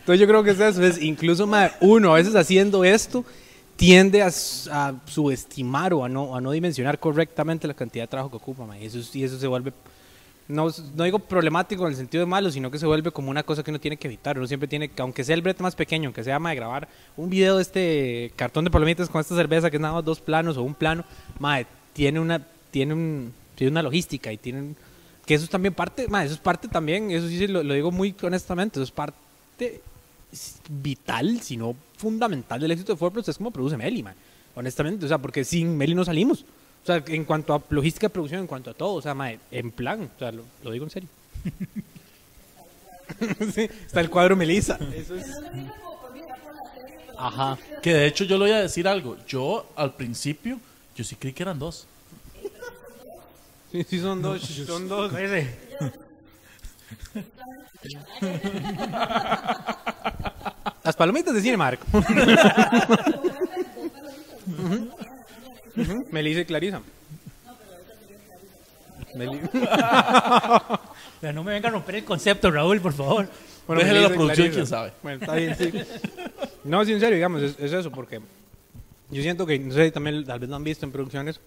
Entonces 0.00 0.20
yo 0.20 0.26
creo 0.26 0.42
que 0.42 0.50
es 0.50 0.60
eso. 0.60 0.82
Es 0.82 1.00
incluso, 1.02 1.46
mae, 1.46 1.70
uno 1.80 2.12
a 2.12 2.16
veces 2.16 2.34
haciendo 2.34 2.84
esto 2.84 3.24
tiende 3.76 4.22
a, 4.22 4.28
a 4.70 4.94
subestimar 5.06 5.92
o 5.94 6.04
a 6.04 6.08
no, 6.08 6.36
a 6.36 6.40
no 6.40 6.52
dimensionar 6.52 6.98
correctamente 6.98 7.66
la 7.66 7.74
cantidad 7.74 8.04
de 8.04 8.08
trabajo 8.08 8.30
que 8.30 8.36
ocupa, 8.36 8.64
mae. 8.66 8.82
Y 8.82 8.86
eso, 8.86 8.98
es- 8.98 9.14
y 9.16 9.24
eso 9.24 9.38
se 9.38 9.46
vuelve 9.46 9.72
no, 10.46 10.66
no 10.94 11.04
digo 11.04 11.18
problemático 11.18 11.84
en 11.84 11.92
el 11.92 11.96
sentido 11.96 12.20
de 12.22 12.26
malo, 12.26 12.50
sino 12.50 12.70
que 12.70 12.78
se 12.78 12.84
vuelve 12.84 13.10
como 13.10 13.30
una 13.30 13.42
cosa 13.42 13.62
que 13.62 13.70
uno 13.70 13.80
tiene 13.80 13.96
que 13.96 14.08
evitar. 14.08 14.36
Uno 14.36 14.46
siempre 14.46 14.68
tiene 14.68 14.88
que, 14.90 15.00
aunque 15.00 15.24
sea 15.24 15.34
el 15.34 15.40
brete 15.42 15.62
más 15.62 15.74
pequeño, 15.74 16.08
aunque 16.08 16.22
sea 16.22 16.38
de 16.38 16.54
grabar 16.54 16.86
un 17.16 17.30
video 17.30 17.56
de 17.56 17.62
este 17.62 18.32
cartón 18.36 18.64
de 18.64 18.70
palomitas 18.70 19.08
con 19.08 19.22
esta 19.22 19.34
cerveza 19.34 19.70
que 19.70 19.78
es 19.78 19.80
nada 19.80 19.94
más 19.94 20.04
dos 20.04 20.20
planos 20.20 20.58
o 20.58 20.62
un 20.62 20.74
plano, 20.74 21.02
mae, 21.38 21.66
tiene 21.94 22.20
una, 22.20 22.46
tiene 22.70 22.92
un, 22.92 23.32
tiene 23.54 23.70
una 23.70 23.82
logística 23.82 24.32
y 24.32 24.36
tiene 24.38 24.60
un- 24.60 24.76
que 25.26 25.34
eso 25.34 25.44
es 25.44 25.50
también 25.50 25.72
parte, 25.74 26.06
mae, 26.08 26.26
eso 26.26 26.34
es 26.34 26.40
parte 26.40 26.68
también, 26.68 27.10
eso 27.10 27.28
sí 27.28 27.46
lo, 27.46 27.62
lo 27.62 27.74
digo 27.74 27.90
muy 27.90 28.14
honestamente, 28.22 28.78
eso 28.78 28.84
es 28.84 28.90
parte 28.90 29.80
vital, 30.68 31.40
si 31.40 31.56
no 31.56 31.74
fundamental 31.96 32.60
del 32.60 32.72
éxito 32.72 32.92
de 32.92 32.98
Ford 32.98 33.12
Plus, 33.12 33.28
es 33.28 33.36
como 33.38 33.50
produce 33.50 33.76
Meli, 33.76 34.02
mae. 34.02 34.14
honestamente, 34.54 35.04
o 35.04 35.08
sea, 35.08 35.18
porque 35.18 35.44
sin 35.44 35.76
Meli 35.76 35.94
no 35.94 36.04
salimos. 36.04 36.44
O 36.82 36.86
sea, 36.86 37.02
en 37.06 37.24
cuanto 37.24 37.54
a 37.54 37.62
logística 37.70 38.08
de 38.08 38.10
producción, 38.10 38.40
en 38.42 38.46
cuanto 38.46 38.70
a 38.70 38.74
todo, 38.74 38.94
o 38.94 39.00
sea, 39.02 39.14
mae, 39.14 39.38
en 39.50 39.70
plan, 39.70 40.10
o 40.14 40.18
sea, 40.18 40.30
lo, 40.32 40.42
lo 40.62 40.70
digo 40.70 40.84
en 40.84 40.90
serio. 40.90 41.08
Sí, 43.54 43.68
está 43.86 44.00
el 44.00 44.08
cuadro 44.10 44.34
Melissa. 44.34 44.78
Eso 44.96 45.14
es. 45.14 45.26
Ajá. 47.18 47.58
Que 47.82 47.92
de 47.94 48.06
hecho 48.06 48.24
yo 48.24 48.38
le 48.38 48.44
voy 48.44 48.52
a 48.52 48.60
decir 48.62 48.88
algo. 48.88 49.16
Yo 49.28 49.66
al 49.76 49.94
principio, 49.94 50.58
yo 50.96 51.04
sí 51.04 51.14
creí 51.16 51.32
que 51.34 51.42
eran 51.42 51.58
dos. 51.58 51.86
Sí, 53.74 53.82
sí, 53.90 53.98
son 54.00 54.22
dos. 54.22 54.40
Son 54.40 54.88
dos. 54.88 55.12
Las 60.84 60.94
palomitas 60.96 61.34
de 61.34 61.40
cine, 61.40 61.56
Marco. 61.56 61.84
Ujú. 61.92 62.04
Ujú, 65.82 66.06
Melissa 66.12 66.40
y 66.42 66.44
Clarisa. 66.44 66.80
Meli- 69.16 69.40
Pero 71.20 71.32
no 71.32 71.42
me 71.42 71.52
venga 71.54 71.68
a 71.68 71.72
romper 71.72 71.96
el 71.96 72.04
concepto, 72.04 72.48
Raúl, 72.52 72.80
por 72.80 72.92
favor. 72.92 73.28
Déjele 73.66 73.84
Melissa 73.92 74.02
la 74.02 74.08
producción, 74.14 74.36
Clarisa. 74.36 74.54
quién 74.54 74.66
sabe. 74.68 74.92
Bueno, 75.02 75.18
está 75.20 75.34
bien, 75.34 75.56
sí. 75.56 75.72
No, 76.62 76.84
sí, 76.84 76.92
en 76.92 77.00
serio, 77.00 77.16
digamos, 77.16 77.42
es, 77.42 77.56
es 77.58 77.72
eso, 77.72 77.90
porque 77.90 78.20
yo 79.10 79.20
siento 79.22 79.44
que, 79.46 79.58
no 79.58 79.74
sé, 79.74 79.90
también 79.90 80.24
tal 80.24 80.38
vez 80.38 80.48
lo 80.48 80.54
han 80.54 80.62
visto 80.62 80.86
en 80.86 80.92
producciones, 80.92 81.40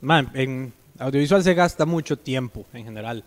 man, 0.00 0.28
en 0.34 0.72
audiovisual 0.98 1.42
se 1.42 1.54
gasta 1.54 1.86
mucho 1.86 2.16
tiempo 2.18 2.64
en 2.72 2.84
general. 2.84 3.24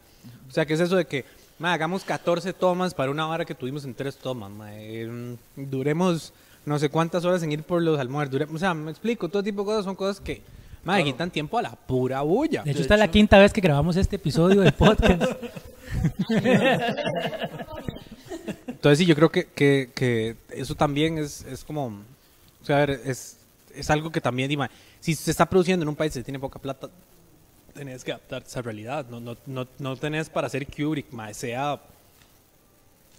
O 0.48 0.52
sea, 0.52 0.66
que 0.66 0.74
es 0.74 0.80
eso 0.80 0.96
de 0.96 1.06
que, 1.06 1.26
man, 1.60 1.72
hagamos 1.72 2.04
14 2.04 2.54
tomas 2.54 2.94
para 2.94 3.12
una 3.12 3.28
hora 3.28 3.46
que 3.46 3.56
tuvimos 3.56 3.86
en 3.86 3.94
tres 3.94 4.18
tomas, 4.18 4.52
man, 4.52 4.70
eh, 4.74 5.38
duremos 5.56 6.34
no 6.66 6.78
sé 6.78 6.90
cuántas 6.90 7.26
horas 7.26 7.42
en 7.44 7.52
ir 7.52 7.64
por 7.64 7.82
los 7.82 8.00
almuerzos, 8.00 8.42
o 8.54 8.58
sea, 8.58 8.74
me 8.74 8.92
explico, 8.92 9.30
todo 9.30 9.42
tipo 9.42 9.62
de 9.62 9.66
cosas 9.66 9.86
son 9.86 9.96
cosas 9.96 10.20
que, 10.20 10.42
man, 10.84 11.04
quitan 11.04 11.32
tiempo 11.32 11.58
a 11.58 11.62
la 11.62 11.72
pura 11.72 12.22
bulla. 12.22 12.64
De 12.64 12.72
hecho, 12.72 12.82
esta 12.82 12.96
es 12.96 13.00
la 13.00 13.10
quinta 13.10 13.40
vez 13.40 13.54
que 13.54 13.62
grabamos 13.62 13.96
este 13.96 14.18
episodio 14.18 14.62
del 14.62 14.74
podcast. 14.74 15.32
Entonces 18.68 18.98
sí, 18.98 19.06
yo 19.06 19.16
creo 19.16 19.32
que, 19.32 19.46
que, 19.46 19.90
que 19.94 20.36
eso 20.50 20.74
también 20.74 21.20
es, 21.20 21.46
es 21.46 21.64
como, 21.64 21.88
o 21.88 22.66
sea, 22.66 22.78
a 22.78 22.80
ver, 22.80 23.02
es, 23.06 23.38
es 23.76 23.90
algo 23.90 24.12
que 24.12 24.20
también, 24.20 24.50
dime, 24.50 24.70
si 25.00 25.14
se 25.16 25.32
está 25.32 25.46
produciendo 25.48 25.84
en 25.84 25.90
un 25.90 25.96
país 25.96 26.14
que 26.14 26.24
tiene 26.24 26.40
poca 26.40 26.60
plata, 26.60 26.90
tenés 27.72 28.04
que 28.04 28.12
adaptarte 28.12 28.48
a 28.48 28.50
esa 28.50 28.62
realidad, 28.62 29.06
no, 29.10 29.20
no, 29.20 29.38
no, 29.46 29.68
no 29.80 29.96
tenés 29.96 30.30
para 30.30 30.48
hacer 30.48 30.68
Kubrick, 30.68 31.08
sea 31.34 31.82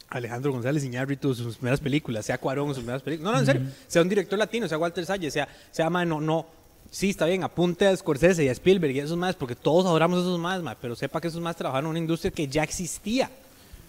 Alejandro 0.09 0.53
González 0.53 0.85
Iñárritu 0.85 1.35
sus 1.35 1.57
primeras 1.57 1.81
películas, 1.81 2.27
sea 2.27 2.39
Cuarón 2.39 2.69
sus 2.69 2.79
primeras 2.79 3.03
películas, 3.03 3.33
no, 3.33 3.33
no, 3.33 3.41
en 3.41 3.47
serio, 3.47 3.63
sea 3.87 4.03
un 4.03 4.09
director 4.09 4.39
latino, 4.39 4.69
sea 4.69 4.79
Walter 4.79 5.05
Salles, 5.07 5.33
sea, 5.33 5.49
sea 5.71 5.89
mae, 5.91 6.07
no, 6.07 6.47
sí, 6.91 7.11
está 7.11 7.27
bien, 7.27 7.43
apunte 7.43 7.87
a 7.87 7.97
Scorsese 7.97 8.45
y 8.45 8.49
a 8.49 8.53
Spielberg 8.53 8.95
y 8.95 9.01
a 9.01 9.05
esos 9.05 9.17
más, 9.17 9.35
porque 9.35 9.57
todos 9.57 9.87
adoramos 9.87 10.19
a 10.19 10.23
esos 10.23 10.39
más, 10.39 10.63
pero 10.81 10.95
sepa 10.95 11.21
que 11.21 11.29
esos 11.29 11.41
más 11.41 11.57
trabajaron 11.57 11.87
en 11.87 11.91
una 11.91 11.99
industria 11.99 12.31
que 12.31 12.47
ya 12.47 12.63
existía 12.63 13.31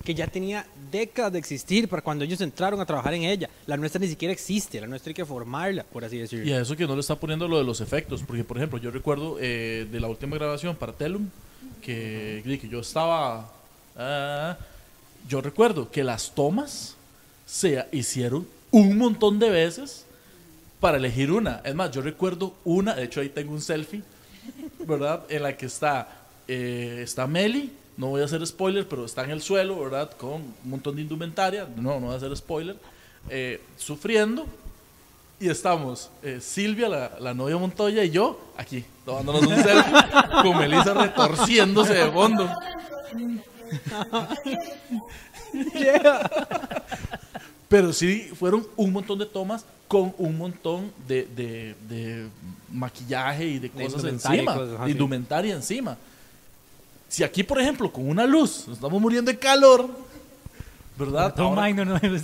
que 0.03 0.13
ya 0.13 0.27
tenía 0.27 0.65
décadas 0.91 1.33
de 1.33 1.39
existir 1.39 1.87
para 1.87 2.01
cuando 2.01 2.25
ellos 2.25 2.41
entraron 2.41 2.79
a 2.79 2.85
trabajar 2.85 3.13
en 3.13 3.23
ella. 3.23 3.49
La 3.65 3.77
nuestra 3.77 3.99
ni 3.99 4.07
siquiera 4.07 4.33
existe, 4.33 4.81
la 4.81 4.87
nuestra 4.87 5.11
hay 5.11 5.15
que 5.15 5.25
formarla, 5.25 5.83
por 5.83 6.03
así 6.03 6.17
decirlo. 6.17 6.45
Y 6.45 6.53
a 6.53 6.61
eso 6.61 6.75
que 6.75 6.85
no 6.85 6.95
le 6.95 7.01
está 7.01 7.15
poniendo 7.15 7.47
lo 7.47 7.57
de 7.57 7.63
los 7.63 7.81
efectos, 7.81 8.21
porque 8.25 8.43
por 8.43 8.57
ejemplo, 8.57 8.77
yo 8.79 8.91
recuerdo 8.91 9.37
eh, 9.39 9.87
de 9.89 9.99
la 9.99 10.07
última 10.07 10.35
grabación 10.35 10.75
para 10.75 10.93
Telum, 10.93 11.29
que, 11.81 12.41
que 12.61 12.67
yo 12.67 12.79
estaba... 12.79 13.51
ah, 13.97 14.57
yo 15.27 15.41
recuerdo 15.41 15.89
que 15.89 16.03
las 16.03 16.35
tomas 16.35 16.95
se 17.45 17.85
hicieron 17.91 18.45
un 18.71 18.97
montón 18.97 19.39
de 19.39 19.49
veces 19.49 20.05
para 20.79 20.97
elegir 20.97 21.31
una. 21.31 21.61
Es 21.63 21.73
más, 21.75 21.91
yo 21.91 22.01
recuerdo 22.01 22.53
una, 22.65 22.93
de 22.93 23.05
hecho 23.05 23.21
ahí 23.21 23.29
tengo 23.29 23.53
un 23.53 23.61
selfie, 23.61 24.03
¿verdad? 24.85 25.23
En 25.29 25.43
la 25.43 25.55
que 25.55 25.67
está, 25.67 26.09
eh, 26.47 27.01
está 27.03 27.25
Meli, 27.25 27.71
no 27.97 28.07
voy 28.07 28.21
a 28.21 28.25
hacer 28.25 28.45
spoiler, 28.45 28.87
pero 28.87 29.05
está 29.05 29.23
en 29.23 29.31
el 29.31 29.41
suelo, 29.41 29.79
¿verdad? 29.79 30.11
Con 30.17 30.33
un 30.33 30.53
montón 30.63 30.95
de 30.95 31.01
indumentaria, 31.03 31.67
no, 31.75 31.99
no 31.99 32.07
voy 32.07 32.13
a 32.13 32.17
hacer 32.17 32.35
spoiler, 32.35 32.75
eh, 33.29 33.61
sufriendo. 33.77 34.45
Y 35.39 35.49
estamos 35.49 36.09
eh, 36.21 36.39
Silvia, 36.41 36.87
la, 36.87 37.11
la 37.19 37.33
novia 37.33 37.57
Montoya, 37.57 38.03
y 38.03 38.11
yo 38.11 38.39
aquí, 38.57 38.85
tomándonos 39.05 39.41
un 39.45 39.55
selfie, 39.55 39.93
con 40.41 40.57
Melissa 40.57 40.93
retorciéndose 40.93 41.93
de 41.93 42.11
fondo. 42.11 42.49
Pero 47.67 47.91
sí, 47.93 48.29
fueron 48.37 48.65
un 48.75 48.91
montón 48.93 49.19
de 49.19 49.25
tomas 49.25 49.65
con 49.87 50.13
un 50.17 50.37
montón 50.37 50.91
de, 51.07 51.25
de- 51.25 51.75
de 51.89 52.27
maquillaje 52.71 53.45
y 53.45 53.59
de 53.59 53.69
cosas 53.69 54.03
encima. 54.05 54.55
de 54.57 54.91
indumentaria 54.91 55.55
encima. 55.55 55.97
Si 57.13 57.23
aquí, 57.23 57.43
por 57.43 57.61
ejemplo, 57.61 57.91
con 57.91 58.09
una 58.09 58.25
luz 58.25 58.63
nos 58.67 58.77
estamos 58.77 58.99
muriendo 58.99 59.31
de 59.31 59.37
calor, 59.37 59.87
¿verdad? 60.97 61.31
Ahora- 61.39 61.61
Minor, 61.67 61.85
no, 61.85 61.99
pues, 61.99 62.23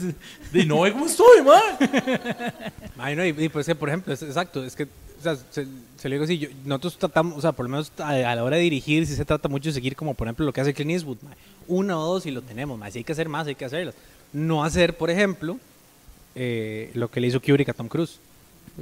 y 0.51 0.65
no 0.65 0.81
ve 0.81 0.91
cómo 0.93 1.05
estoy, 1.05 1.43
man. 1.43 2.81
Ay, 2.97 3.15
no, 3.15 3.23
y, 3.23 3.29
y 3.45 3.49
pues 3.49 3.67
que, 3.67 3.75
por 3.75 3.89
ejemplo, 3.89 4.11
es, 4.11 4.23
exacto, 4.23 4.63
es 4.63 4.75
que, 4.75 4.85
o 4.85 5.21
sea, 5.21 5.35
se, 5.35 5.67
se 5.95 6.09
lo 6.09 6.13
digo 6.15 6.23
así, 6.23 6.39
yo- 6.39 6.49
nosotros 6.65 6.97
tratamos, 6.97 7.37
o 7.37 7.41
sea, 7.41 7.51
por 7.51 7.65
lo 7.65 7.69
menos 7.69 7.91
a, 7.99 8.09
a 8.09 8.35
la 8.35 8.43
hora 8.43 8.55
de 8.57 8.63
dirigir, 8.63 9.05
sí 9.05 9.13
se 9.15 9.25
trata 9.25 9.47
mucho 9.47 9.69
de 9.69 9.73
seguir 9.73 9.95
como, 9.95 10.15
por 10.15 10.25
ejemplo, 10.27 10.43
lo 10.43 10.51
que 10.53 10.61
hace 10.61 10.73
Clint 10.73 10.89
Eastwood, 10.91 11.17
mae. 11.21 11.35
una 11.67 11.99
o 11.99 12.05
dos 12.13 12.25
y 12.25 12.31
lo 12.31 12.41
tenemos, 12.41 12.79
mae. 12.79 12.91
si 12.91 12.97
hay 12.97 13.03
que 13.03 13.11
hacer 13.11 13.29
más, 13.29 13.45
hay 13.45 13.53
que 13.53 13.65
hacerlas. 13.65 13.93
No 14.33 14.63
hacer, 14.63 14.97
por 14.97 15.11
ejemplo, 15.11 15.59
eh, 16.33 16.89
lo 16.95 17.09
que 17.11 17.19
le 17.21 17.27
hizo 17.27 17.39
Kubrick 17.39 17.69
a 17.69 17.73
Tom 17.73 17.87
Cruise. 17.87 18.19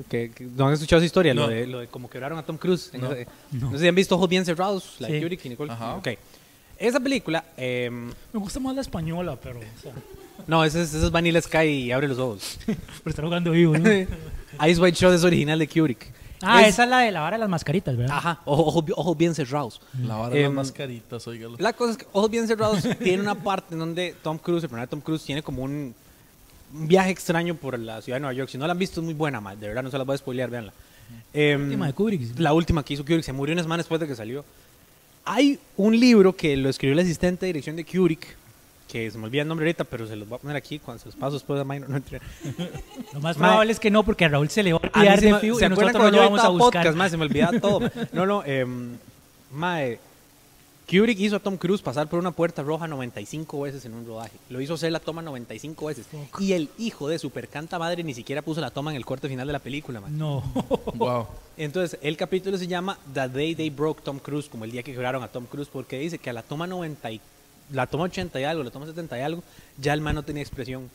Que, 0.09 0.31
que- 0.31 0.43
¿No 0.45 0.67
han 0.67 0.73
escuchado 0.73 0.99
esa 0.99 1.05
historia? 1.05 1.33
Lo, 1.33 1.43
No. 1.43 1.47
de, 1.49 1.67
lo 1.67 1.79
de 1.79 1.87
cómo 1.87 2.09
quebraron 2.09 2.37
a 2.37 2.43
Tom 2.43 2.57
Cruise. 2.57 2.91
No. 2.93 3.11
ese- 3.11 3.27
no. 3.51 3.71
sé 3.71 3.79
si 3.79 3.87
han 3.87 3.95
visto 3.95 4.15
Ojos 4.15 4.29
Bien 4.29 4.45
Cerrados, 4.45 4.95
la 4.99 5.07
de 5.07 5.15
Sí. 5.15 5.19
Kubrick 5.21 5.45
y 5.45 5.49
Nicole. 5.49 5.71
Ajá. 5.73 5.95
Ok. 5.95 6.09
Esa 6.79 6.99
película, 6.99 7.43
em, 7.57 8.07
me 8.31 8.39
gusta 8.39 8.59
más 8.59 8.75
la 8.75 8.81
española, 8.81 9.35
pero, 9.41 9.59
o 9.59 9.81
sea, 9.81 9.91
no, 10.45 10.63
ese 10.63 10.83
es, 10.83 10.93
ese 10.93 11.05
es 11.05 11.11
Vanilla 11.11 11.41
Sky 11.41 11.65
y 11.65 11.91
Abre 11.91 12.07
los 12.07 12.19
Ojos. 12.19 12.59
pero 12.67 12.77
está 13.09 13.23
jugando 13.23 13.51
vivo, 13.51 13.75
¿no? 13.77 13.89
Ice 14.67 14.79
White 14.81 14.97
Shot 14.97 15.13
es 15.13 15.23
original 15.23 15.57
de 15.57 15.67
Kubrick. 15.67 16.11
Ah, 16.43 16.61
Es- 16.61 16.75
esa 16.75 16.83
es 16.83 16.89
la 16.91 16.99
de 16.99 17.11
la 17.11 17.21
vara 17.21 17.37
de 17.37 17.39
las 17.39 17.49
mascaritas, 17.49 17.97
¿verdad? 17.97 18.15
Ajá, 18.17 18.41
ojos, 18.45 18.85
ojos, 18.95 19.17
bien 19.17 19.33
cerrados. 19.33 19.81
La 20.03 20.17
vara 20.17 20.35
de 20.35 20.41
las 20.41 20.49
Em, 20.49 20.55
mascaritas, 20.55 21.27
oígalo. 21.27 21.55
La 21.57 21.73
cosa 21.73 21.93
es 21.93 21.97
que 21.97 22.05
Ojos 22.11 22.29
Bien 22.29 22.45
Cerrados 22.47 22.83
tiene 22.99 23.23
una 23.23 23.33
parte 23.33 23.73
en 23.73 23.79
donde 23.79 24.13
Tom 24.21 24.37
Cruise, 24.37 24.63
el 24.63 24.69
de 24.69 24.85
Tom 24.85 25.01
Cruise, 25.01 25.23
tiene 25.23 25.41
como 25.41 25.63
un, 25.63 25.95
un 26.73 26.87
viaje 26.87 27.09
extraño 27.11 27.55
por 27.55 27.77
la 27.79 28.01
ciudad 28.01 28.17
de 28.17 28.21
Nueva 28.21 28.33
York. 28.33 28.49
Si 28.49 28.57
no 28.57 28.65
la 28.67 28.71
han 28.73 28.79
visto, 28.79 28.99
es 29.01 29.05
muy 29.05 29.13
buena, 29.13 29.39
de 29.55 29.67
verdad, 29.67 29.83
no 29.83 29.91
se 29.91 29.97
las 29.97 30.05
voy 30.05 30.15
a 30.15 30.17
spoilear, 30.17 30.49
véanla. 30.49 30.73
Em, 31.33 31.59
La 31.59 31.65
última 31.65 31.87
de 31.87 31.93
Kubrick. 31.93 32.39
La 32.39 32.53
última 32.53 32.83
que 32.83 32.93
hizo 32.93 33.03
Kubrick, 33.03 33.23
se 33.23 33.33
murió 33.33 33.53
una 33.53 33.63
semana 33.63 33.77
después 33.81 33.99
de 34.01 34.07
que 34.07 34.15
salió. 34.15 34.43
Hay 35.25 35.59
un 35.75 35.99
libro 35.99 36.35
que 36.35 36.55
lo 36.57 36.69
escribió 36.69 36.93
el 36.93 36.99
asistente 36.99 37.45
de 37.45 37.47
dirección 37.53 37.75
de 37.75 37.85
Kubrick, 37.85 38.35
que 38.87 39.11
se 39.11 39.17
me 39.17 39.25
olvida 39.25 39.41
el 39.41 39.47
nombre 39.47 39.65
ahorita, 39.65 39.83
pero 39.83 40.07
se 40.07 40.15
los 40.15 40.27
voy 40.27 40.37
a 40.37 40.41
poner 40.41 40.55
aquí 40.57 40.79
cuando 40.79 41.01
se 41.03 41.07
los 41.09 41.15
paso 41.15 41.33
después 41.33 41.59
de 41.59 41.65
Minor. 41.65 41.89
No, 41.89 42.01
Lo 43.13 43.19
más 43.19 43.35
probable 43.37 43.71
es 43.73 43.79
que 43.79 43.91
no, 43.91 44.03
porque 44.03 44.25
a 44.25 44.29
Raúl 44.29 44.49
se 44.49 44.63
le 44.63 44.71
va 44.73 44.79
a 44.81 44.99
olvidar 44.99 45.19
de 45.19 45.39
¿Se 45.39 45.47
y 45.47 45.69
nosotros 45.69 45.93
no 45.93 46.11
lo 46.11 46.17
vamos 46.19 46.41
a 46.41 46.49
buscar. 46.49 46.85
podcast? 46.87 47.11
Se 47.11 47.17
me 47.17 47.23
olvidaba 47.25 47.59
todo. 47.59 47.91
No, 48.13 48.25
no, 48.25 48.43
em, 48.45 48.97
mae, 49.51 49.99
Kubrick 50.89 51.19
hizo 51.19 51.35
a 51.35 51.39
Tom 51.39 51.57
Cruise 51.57 51.81
pasar 51.81 52.07
por 52.07 52.17
una 52.17 52.31
puerta 52.31 52.63
roja 52.63 52.87
95 52.87 53.59
veces 53.59 53.83
en 53.83 53.93
un 53.93 54.05
rodaje. 54.05 54.31
Lo 54.49 54.61
hizo 54.61 54.75
hacer 54.75 54.89
la 54.93 55.01
toma 55.01 55.21
95 55.21 55.85
veces. 55.85 56.07
Y 56.39 56.53
el 56.53 56.69
hijo 56.77 57.09
de 57.09 57.19
Supercanta 57.19 57.77
Madre 57.77 58.05
ni 58.05 58.13
siquiera 58.13 58.41
puso 58.41 58.61
la 58.61 58.71
toma 58.71 58.91
en 58.91 58.97
el 58.97 59.05
corte 59.05 59.27
final 59.27 59.45
de 59.47 59.53
la 59.53 59.59
película, 59.59 59.99
mae. 59.99 60.11
No. 60.11 60.43
Wow. 60.95 61.27
Entonces, 61.57 61.99
el 62.01 62.15
capítulo 62.15 62.57
se 62.57 62.67
llama 62.67 62.97
The 63.13 63.27
Day 63.27 63.55
They 63.55 63.69
Broke 63.69 64.01
Tom 64.01 64.19
Cruise, 64.19 64.47
como 64.47 64.63
el 64.63 64.71
día 64.71 64.81
que 64.81 64.93
quebraron 64.93 65.21
a 65.23 65.27
Tom 65.27 65.45
Cruise, 65.45 65.69
porque 65.71 65.99
dice 65.99 66.19
que 66.19 66.29
a 66.29 66.33
la 66.33 66.41
toma 66.41 66.67
la 66.67 67.87
toma 67.87 68.05
80 68.05 68.39
y 68.39 68.43
algo, 68.45 68.63
la 68.63 68.71
toma 68.71 68.85
70 68.85 69.17
y 69.17 69.21
algo, 69.21 69.43
ya 69.77 69.93
el 69.93 69.99
man 69.99 70.15
no 70.15 70.23
tenía 70.23 70.41
expresión. 70.41 70.89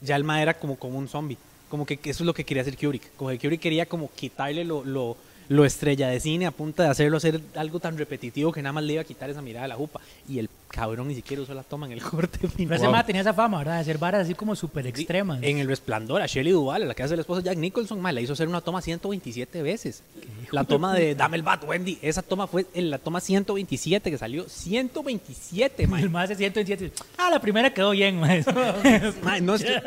Ya 0.00 0.16
el 0.16 0.24
man 0.24 0.40
era 0.40 0.54
como, 0.54 0.76
como 0.76 0.98
un 0.98 1.08
zombie. 1.08 1.36
Como 1.68 1.84
que 1.84 1.94
eso 2.04 2.22
es 2.22 2.26
lo 2.26 2.32
que 2.32 2.44
quería 2.44 2.62
hacer 2.62 2.76
Kubrick. 2.76 3.14
Como 3.16 3.30
que 3.30 3.38
Kubrick 3.38 3.60
quería 3.60 3.84
como 3.84 4.10
quitarle 4.14 4.64
lo, 4.64 4.82
lo, 4.82 5.16
lo 5.48 5.64
estrella 5.64 6.08
de 6.08 6.18
cine 6.20 6.46
a 6.46 6.50
punta 6.50 6.82
de 6.84 6.88
hacerlo 6.90 7.16
hacer 7.18 7.40
algo 7.54 7.78
tan 7.80 7.96
repetitivo 7.96 8.50
que 8.52 8.62
nada 8.62 8.72
más 8.72 8.84
le 8.84 8.94
iba 8.94 9.02
a 9.02 9.04
quitar 9.04 9.30
esa 9.30 9.42
mirada 9.42 9.62
de 9.64 9.68
la 9.68 9.76
jupa. 9.76 10.00
Y 10.28 10.38
el 10.38 10.48
cabrón 10.68 11.08
ni 11.08 11.14
siquiera 11.14 11.42
usó 11.42 11.54
la 11.54 11.62
toma 11.62 11.86
en 11.86 11.92
el 11.92 12.02
corte 12.02 12.38
Pero 12.40 12.52
final. 12.52 12.76
ese 12.78 12.88
ma 12.88 13.06
tenía 13.06 13.20
esa 13.22 13.32
fama, 13.32 13.58
¿verdad? 13.58 13.74
De 13.76 13.80
hacer 13.80 13.98
varas 13.98 14.22
así 14.24 14.34
como 14.34 14.56
súper 14.56 14.86
extremas. 14.86 15.38
En 15.42 15.58
el 15.58 15.68
resplandor, 15.68 16.20
a 16.20 16.26
Shelley 16.26 16.52
Duvall, 16.52 16.82
a 16.82 16.86
la 16.86 16.94
que 16.94 17.02
hace 17.02 17.14
la 17.16 17.20
esposa 17.22 17.40
de 17.42 17.46
Jack 17.50 17.58
Nicholson, 17.58 18.00
ma, 18.00 18.10
le 18.12 18.22
hizo 18.22 18.32
hacer 18.32 18.48
una 18.48 18.60
toma 18.60 18.82
127 18.82 19.62
veces. 19.62 20.02
La 20.50 20.64
toma 20.64 20.94
de 20.94 21.14
Dame 21.14 21.36
el 21.36 21.42
bat, 21.42 21.62
Wendy. 21.64 21.98
Esa 22.02 22.22
toma 22.22 22.46
fue 22.46 22.66
en 22.74 22.90
la 22.90 22.98
toma 22.98 23.20
127 23.20 24.10
que 24.10 24.18
salió. 24.18 24.48
127, 24.48 25.86
ma. 25.88 26.00
El 26.00 26.10
más 26.10 26.28
de 26.28 26.34
127. 26.36 26.92
Ah, 27.18 27.30
la 27.30 27.40
primera 27.40 27.72
quedó 27.72 27.90
bien, 27.90 28.18
ma. 28.18 28.28
Ma, 29.22 29.40
no 29.40 29.54
es 29.54 29.64
que- 29.64 29.80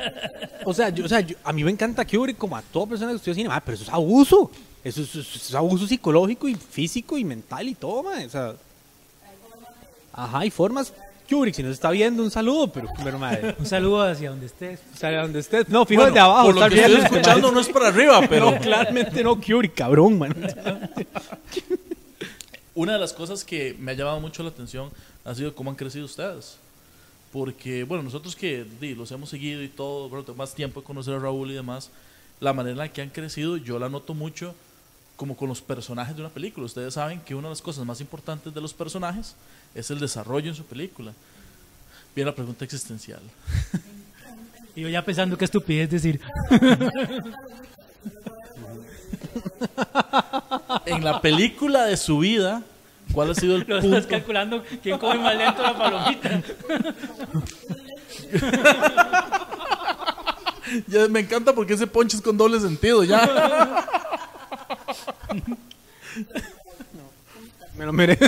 o 0.66 0.74
sea, 0.74 0.90
yo, 0.90 1.06
o 1.06 1.08
sea 1.08 1.20
yo- 1.22 1.36
a 1.44 1.52
mí 1.54 1.64
me 1.64 1.72
encanta 1.72 2.06
Kubrick 2.06 2.38
como 2.38 2.56
a 2.56 2.62
toda 2.62 2.88
persona 2.88 3.12
que 3.12 3.18
estudia 3.18 3.36
cine, 3.36 3.50
ma, 3.50 3.60
pero 3.62 3.76
eso 3.76 3.84
es 3.84 3.90
abuso. 3.90 4.50
Eso 4.84 5.02
es, 5.02 5.10
eso 5.16 5.22
es 5.22 5.56
abuso 5.56 5.88
psicológico 5.88 6.48
y 6.48 6.56
físico 6.56 7.18
y 7.18 7.24
mental 7.26 7.68
y 7.68 7.76
todo, 7.76 8.04
ma. 8.04 8.14
O 8.26 8.30
sea, 8.30 8.54
ajá, 10.14 10.40
hay 10.40 10.50
formas. 10.50 10.94
Kubrick, 11.30 11.54
si 11.54 11.62
nos 11.62 11.74
está 11.74 11.92
viendo, 11.92 12.24
un 12.24 12.32
saludo, 12.32 12.72
pero, 12.72 12.88
pero 13.04 13.20
madre, 13.20 13.56
Un 13.60 13.66
saludo 13.66 14.02
hacia 14.02 14.32
donde 14.32 14.48
estés. 14.48 14.80
o 14.96 14.98
sea, 14.98 15.22
donde 15.22 15.40
estés. 15.40 15.70
No, 15.70 15.86
Bueno, 15.86 16.06
desde 16.06 16.20
abajo. 16.20 16.48
por 16.48 16.56
lo 16.56 16.70
que 16.70 16.80
estoy 16.82 16.96
escuchando 16.96 17.52
no 17.52 17.60
es 17.60 17.70
para 17.70 17.90
arriba, 17.90 18.22
pero 18.30 18.52
No, 18.52 18.60
claramente 18.60 19.24
no, 19.24 19.40
Kubrick, 19.40 19.76
cabrón, 19.76 20.18
man. 20.18 20.36
una 22.74 22.94
de 22.94 23.00
las 23.00 23.14
cosas 23.14 23.44
que 23.44 23.76
me 23.80 23.92
ha 23.92 23.96
llamado 23.96 24.20
mucho 24.20 24.42
la 24.42 24.50
atención 24.50 24.90
ha 25.26 25.36
sido 25.36 25.54
cómo 25.54 25.70
han 25.70 25.76
crecido 25.76 26.06
ustedes. 26.06 26.58
Porque, 27.32 27.84
bueno, 27.84 28.02
nosotros 28.04 28.36
que 28.36 28.66
di, 28.82 28.96
los 28.96 29.12
hemos 29.12 29.30
seguido 29.30 29.62
y 29.62 29.68
todo, 29.68 30.10
bueno, 30.10 30.26
tengo 30.26 30.38
más 30.38 30.56
tiempo 30.56 30.80
de 30.82 30.88
conocer 30.88 31.14
a 31.14 31.20
Raúl 31.20 31.52
y 31.52 31.54
demás, 31.54 31.92
la 32.40 32.54
manera 32.54 32.72
en 32.72 32.78
la 32.80 32.88
que 32.92 33.04
han 33.04 33.10
crecido 33.10 33.58
yo 33.58 33.78
la 33.78 33.88
noto 33.90 34.16
mucho 34.16 34.56
como 35.20 35.36
con 35.36 35.50
los 35.50 35.60
personajes 35.62 36.16
de 36.16 36.22
una 36.22 36.30
película. 36.30 36.66
Ustedes 36.66 36.94
saben 36.94 37.20
que 37.20 37.36
una 37.36 37.50
de 37.50 37.52
las 37.52 37.62
cosas 37.62 37.84
más 37.86 38.00
importantes 38.00 38.54
de 38.54 38.62
los 38.62 38.74
personajes 38.74 39.36
es 39.76 39.92
el 39.92 40.00
desarrollo 40.00 40.48
en 40.48 40.56
su 40.56 40.64
película. 40.64 41.12
Viene 42.16 42.32
la 42.32 42.36
pregunta 42.36 42.64
existencial. 42.64 43.20
Y 44.76 44.82
yo 44.84 44.88
ya 44.88 45.04
pensando 45.04 45.38
qué 45.38 45.44
estupidez 45.44 45.90
decir. 45.90 46.22
En 50.86 51.04
la 51.04 51.20
película 51.20 51.86
de 51.86 51.98
su 51.98 52.20
vida, 52.20 52.62
¿cuál 53.12 53.32
ha 53.32 53.36
sido 53.36 53.56
el 53.56 53.66
Lo 53.68 53.78
estás 53.78 53.92
punto? 53.92 54.08
calculando 54.08 54.64
quién 54.82 54.98
come 55.00 55.20
más 55.20 55.36
lento 55.36 55.62
la 55.62 55.78
palomita. 55.78 56.42
Ya 60.88 61.08
me 61.08 61.22
encanta 61.22 61.54
porque 61.54 61.74
ese 61.74 61.88
ponche 61.88 62.16
es 62.16 62.22
con 62.22 62.38
doble 62.38 62.60
sentido, 62.60 63.04
ya. 63.04 63.28
Me 67.78 67.86
lo 67.86 67.94
merezco. 67.94 68.28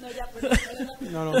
No, 0.00 0.10
ya, 0.10 0.26
pues, 0.32 0.60
No, 1.12 1.32
no. 1.32 1.38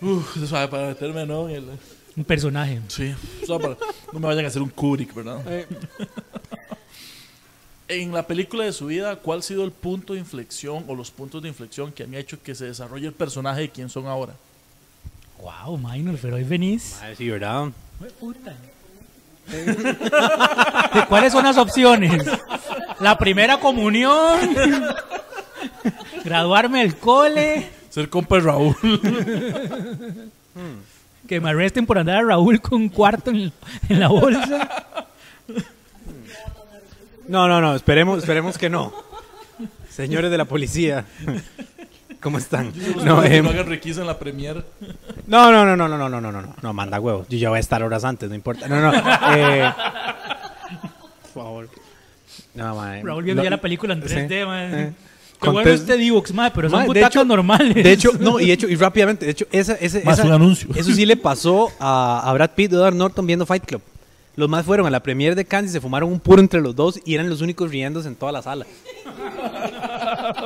Uf, 0.00 0.36
para 0.70 0.88
meterme, 0.88 1.26
¿no? 1.26 1.48
En 1.48 1.56
el- 1.56 1.78
Un 2.16 2.24
personaje. 2.24 2.80
Sí, 2.88 3.14
para- 3.46 3.76
no 4.12 4.20
me 4.20 4.26
vayan 4.26 4.44
a 4.44 4.48
hacer 4.48 4.62
un 4.62 4.70
Kubrick, 4.70 5.14
¿verdad? 5.14 5.40
Eh, 5.46 5.66
En 7.88 8.12
la 8.12 8.26
película 8.26 8.64
de 8.64 8.72
su 8.72 8.86
vida, 8.86 9.16
¿cuál 9.16 9.40
ha 9.40 9.42
sido 9.42 9.64
el 9.64 9.70
punto 9.72 10.14
de 10.14 10.18
inflexión 10.20 10.84
o 10.88 10.94
los 10.94 11.10
puntos 11.10 11.42
de 11.42 11.48
inflexión 11.48 11.92
que 11.92 12.04
han 12.04 12.14
hecho 12.14 12.42
que 12.42 12.54
se 12.54 12.64
desarrolle 12.64 13.06
el 13.06 13.12
personaje 13.12 13.62
de 13.62 13.70
quien 13.70 13.90
son 13.90 14.06
ahora? 14.06 14.34
Wow, 15.42 15.76
minor, 15.76 16.16
pero 16.22 16.36
hoy 16.36 16.44
venís. 16.44 16.96
madre, 17.00 17.16
sí, 17.16 17.28
¿verdad? 17.28 17.68
Puta. 18.20 18.54
¿De 19.50 21.06
¿Cuáles 21.08 21.32
son 21.32 21.44
las 21.44 21.58
opciones? 21.58 22.24
La 23.00 23.18
primera 23.18 23.58
comunión. 23.58 24.38
Graduarme 26.24 26.80
del 26.82 26.96
cole. 26.96 27.68
Ser 27.90 28.08
compa 28.08 28.36
de 28.36 28.42
Raúl. 28.42 28.76
Que 31.28 31.40
me 31.40 31.50
arresten 31.50 31.86
por 31.86 31.98
andar 31.98 32.16
a 32.18 32.22
Raúl 32.22 32.60
con 32.60 32.82
un 32.82 32.88
cuarto 32.88 33.30
en, 33.30 33.52
en 33.88 34.00
la 34.00 34.08
bolsa. 34.08 34.68
No, 37.26 37.48
no, 37.48 37.60
no, 37.60 37.74
esperemos, 37.74 38.18
esperemos 38.18 38.58
que 38.58 38.68
no. 38.70 38.92
Señores 39.90 40.30
de 40.30 40.38
la 40.38 40.44
policía, 40.46 41.04
¿cómo 42.22 42.38
están? 42.38 42.72
No, 43.04 43.20
que 43.22 43.36
em, 43.36 43.44
no 43.44 43.50
hagan 43.50 43.66
requisa 43.66 44.00
en 44.00 44.06
la 44.06 44.18
premier. 44.18 44.64
no, 45.26 45.50
no, 45.52 45.64
no, 45.64 45.76
no, 45.76 45.88
no, 45.88 45.98
no, 45.98 46.08
no, 46.08 46.20
no, 46.20 46.32
no, 46.42 46.54
no, 46.62 46.72
manda 46.72 46.98
huevos. 47.00 47.26
Yo 47.28 47.38
ya 47.38 47.48
voy 47.50 47.58
a 47.58 47.60
estar 47.60 47.82
horas 47.82 48.04
antes, 48.04 48.28
no 48.28 48.34
importa. 48.34 48.68
No, 48.68 48.80
no, 48.80 48.92
eh, 49.36 49.72
por 51.34 51.42
favor. 51.44 51.68
No, 52.54 52.76
mae. 52.76 53.02
Raúl 53.02 53.24
viendo 53.24 53.42
Lo- 53.42 53.44
ya 53.44 53.50
la 53.50 53.60
película 53.60 53.94
en 53.94 54.02
sí, 54.08 54.14
3D, 54.14 54.46
man. 54.46 54.74
eh. 54.74 54.92
Qué 55.40 55.50
bueno 55.50 55.70
este 55.70 55.96
Divox, 55.96 56.32
madre, 56.32 56.52
pero 56.54 56.70
son 56.70 56.86
de 56.92 57.00
hecho- 57.04 57.24
normales. 57.24 57.74
De 57.82 57.90
hecho, 57.92 58.10
no, 58.20 58.38
y 58.38 58.46
de 58.46 58.52
hecho, 58.52 58.68
y 58.68 58.76
rápidamente, 58.76 59.24
de 59.26 59.32
hecho, 59.32 59.46
esa, 59.50 59.74
ese, 59.74 60.02
Más 60.04 60.18
esa- 60.18 60.28
un 60.28 60.32
anuncio. 60.34 60.68
eso 60.76 60.92
sí 60.92 61.04
le 61.04 61.16
pasó 61.16 61.68
a, 61.80 62.22
a 62.24 62.32
Brad 62.32 62.50
Pitt 62.54 62.70
y 62.72 62.74
Edward 62.76 62.94
Norton 62.94 63.26
viendo 63.26 63.44
Fight 63.44 63.64
Club. 63.64 63.82
Los 64.36 64.48
más 64.48 64.64
fueron 64.64 64.86
a 64.86 64.90
la 64.90 65.00
premiere 65.02 65.34
de 65.34 65.44
Cannes 65.44 65.70
y 65.70 65.74
se 65.74 65.80
fumaron 65.80 66.10
un 66.12 66.20
puro 66.20 66.40
entre 66.40 66.60
los 66.60 66.76
dos 66.76 67.00
y 67.04 67.14
eran 67.14 67.28
los 67.28 67.40
únicos 67.40 67.70
riéndose 67.70 68.06
en 68.08 68.14
toda 68.14 68.30
la 68.32 68.40
sala. 68.40 68.64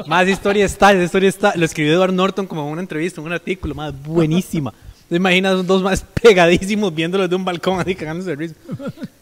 Más 0.07 0.29
historia 0.29 0.65
está, 0.65 0.93
esa 0.93 1.03
historia 1.05 1.29
está. 1.29 1.55
Lo 1.57 1.65
escribió 1.65 1.95
Edward 1.95 2.13
Norton 2.13 2.47
como 2.47 2.63
en 2.67 2.73
una 2.73 2.81
entrevista, 2.81 3.21
en 3.21 3.27
un 3.27 3.33
artículo, 3.33 3.75
más 3.75 3.93
buenísima. 4.03 4.73
¿Te 5.09 5.17
imaginas 5.17 5.65
dos 5.67 5.83
más 5.83 6.05
pegadísimos 6.23 6.93
viéndolos 6.95 7.31
de 7.31 7.37
un 7.37 7.45
balcón 7.45 7.79
así 7.81 7.95
cagándose 7.95 8.31
de 8.31 8.37
risa? 8.37 8.55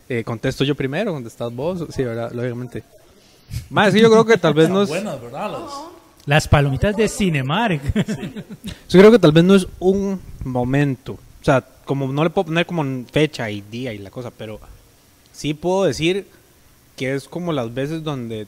Eh, 0.08 0.24
contesto 0.24 0.64
yo 0.64 0.74
primero, 0.74 1.12
contestás 1.12 1.54
vos. 1.54 1.84
Sí, 1.94 2.02
¿verdad? 2.04 2.32
Lógicamente. 2.32 2.82
Más, 3.70 3.92
sí, 3.92 4.00
yo 4.00 4.10
creo 4.10 4.24
que 4.24 4.38
tal 4.38 4.54
vez 4.54 4.68
no 4.70 4.82
es... 4.82 4.88
Buenas, 4.88 5.20
¿verdad? 5.20 5.50
Las- 5.52 5.70
Las 6.26 6.48
palomitas 6.48 6.96
de 6.96 7.06
Cinemark. 7.08 7.82
Yo 8.88 8.98
creo 8.98 9.10
que 9.10 9.18
tal 9.18 9.32
vez 9.32 9.44
no 9.44 9.54
es 9.54 9.66
un 9.78 10.18
momento. 10.42 11.12
O 11.12 11.44
sea, 11.44 11.62
como 11.84 12.10
no 12.10 12.24
le 12.24 12.30
puedo 12.30 12.46
poner 12.46 12.64
como 12.64 12.82
fecha 13.12 13.50
y 13.50 13.60
día 13.60 13.92
y 13.92 13.98
la 13.98 14.10
cosa, 14.10 14.30
pero 14.30 14.58
sí 15.32 15.52
puedo 15.52 15.84
decir 15.84 16.26
que 16.96 17.14
es 17.14 17.28
como 17.28 17.52
las 17.52 17.74
veces 17.74 18.02
donde, 18.02 18.46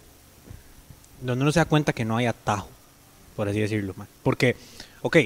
donde 1.20 1.42
uno 1.42 1.52
se 1.52 1.60
da 1.60 1.64
cuenta 1.64 1.92
que 1.92 2.04
no 2.04 2.16
hay 2.16 2.26
atajo, 2.26 2.68
por 3.36 3.48
así 3.48 3.60
decirlo. 3.60 3.94
man. 3.96 4.06
Porque, 4.22 4.56
ok, 5.02 5.16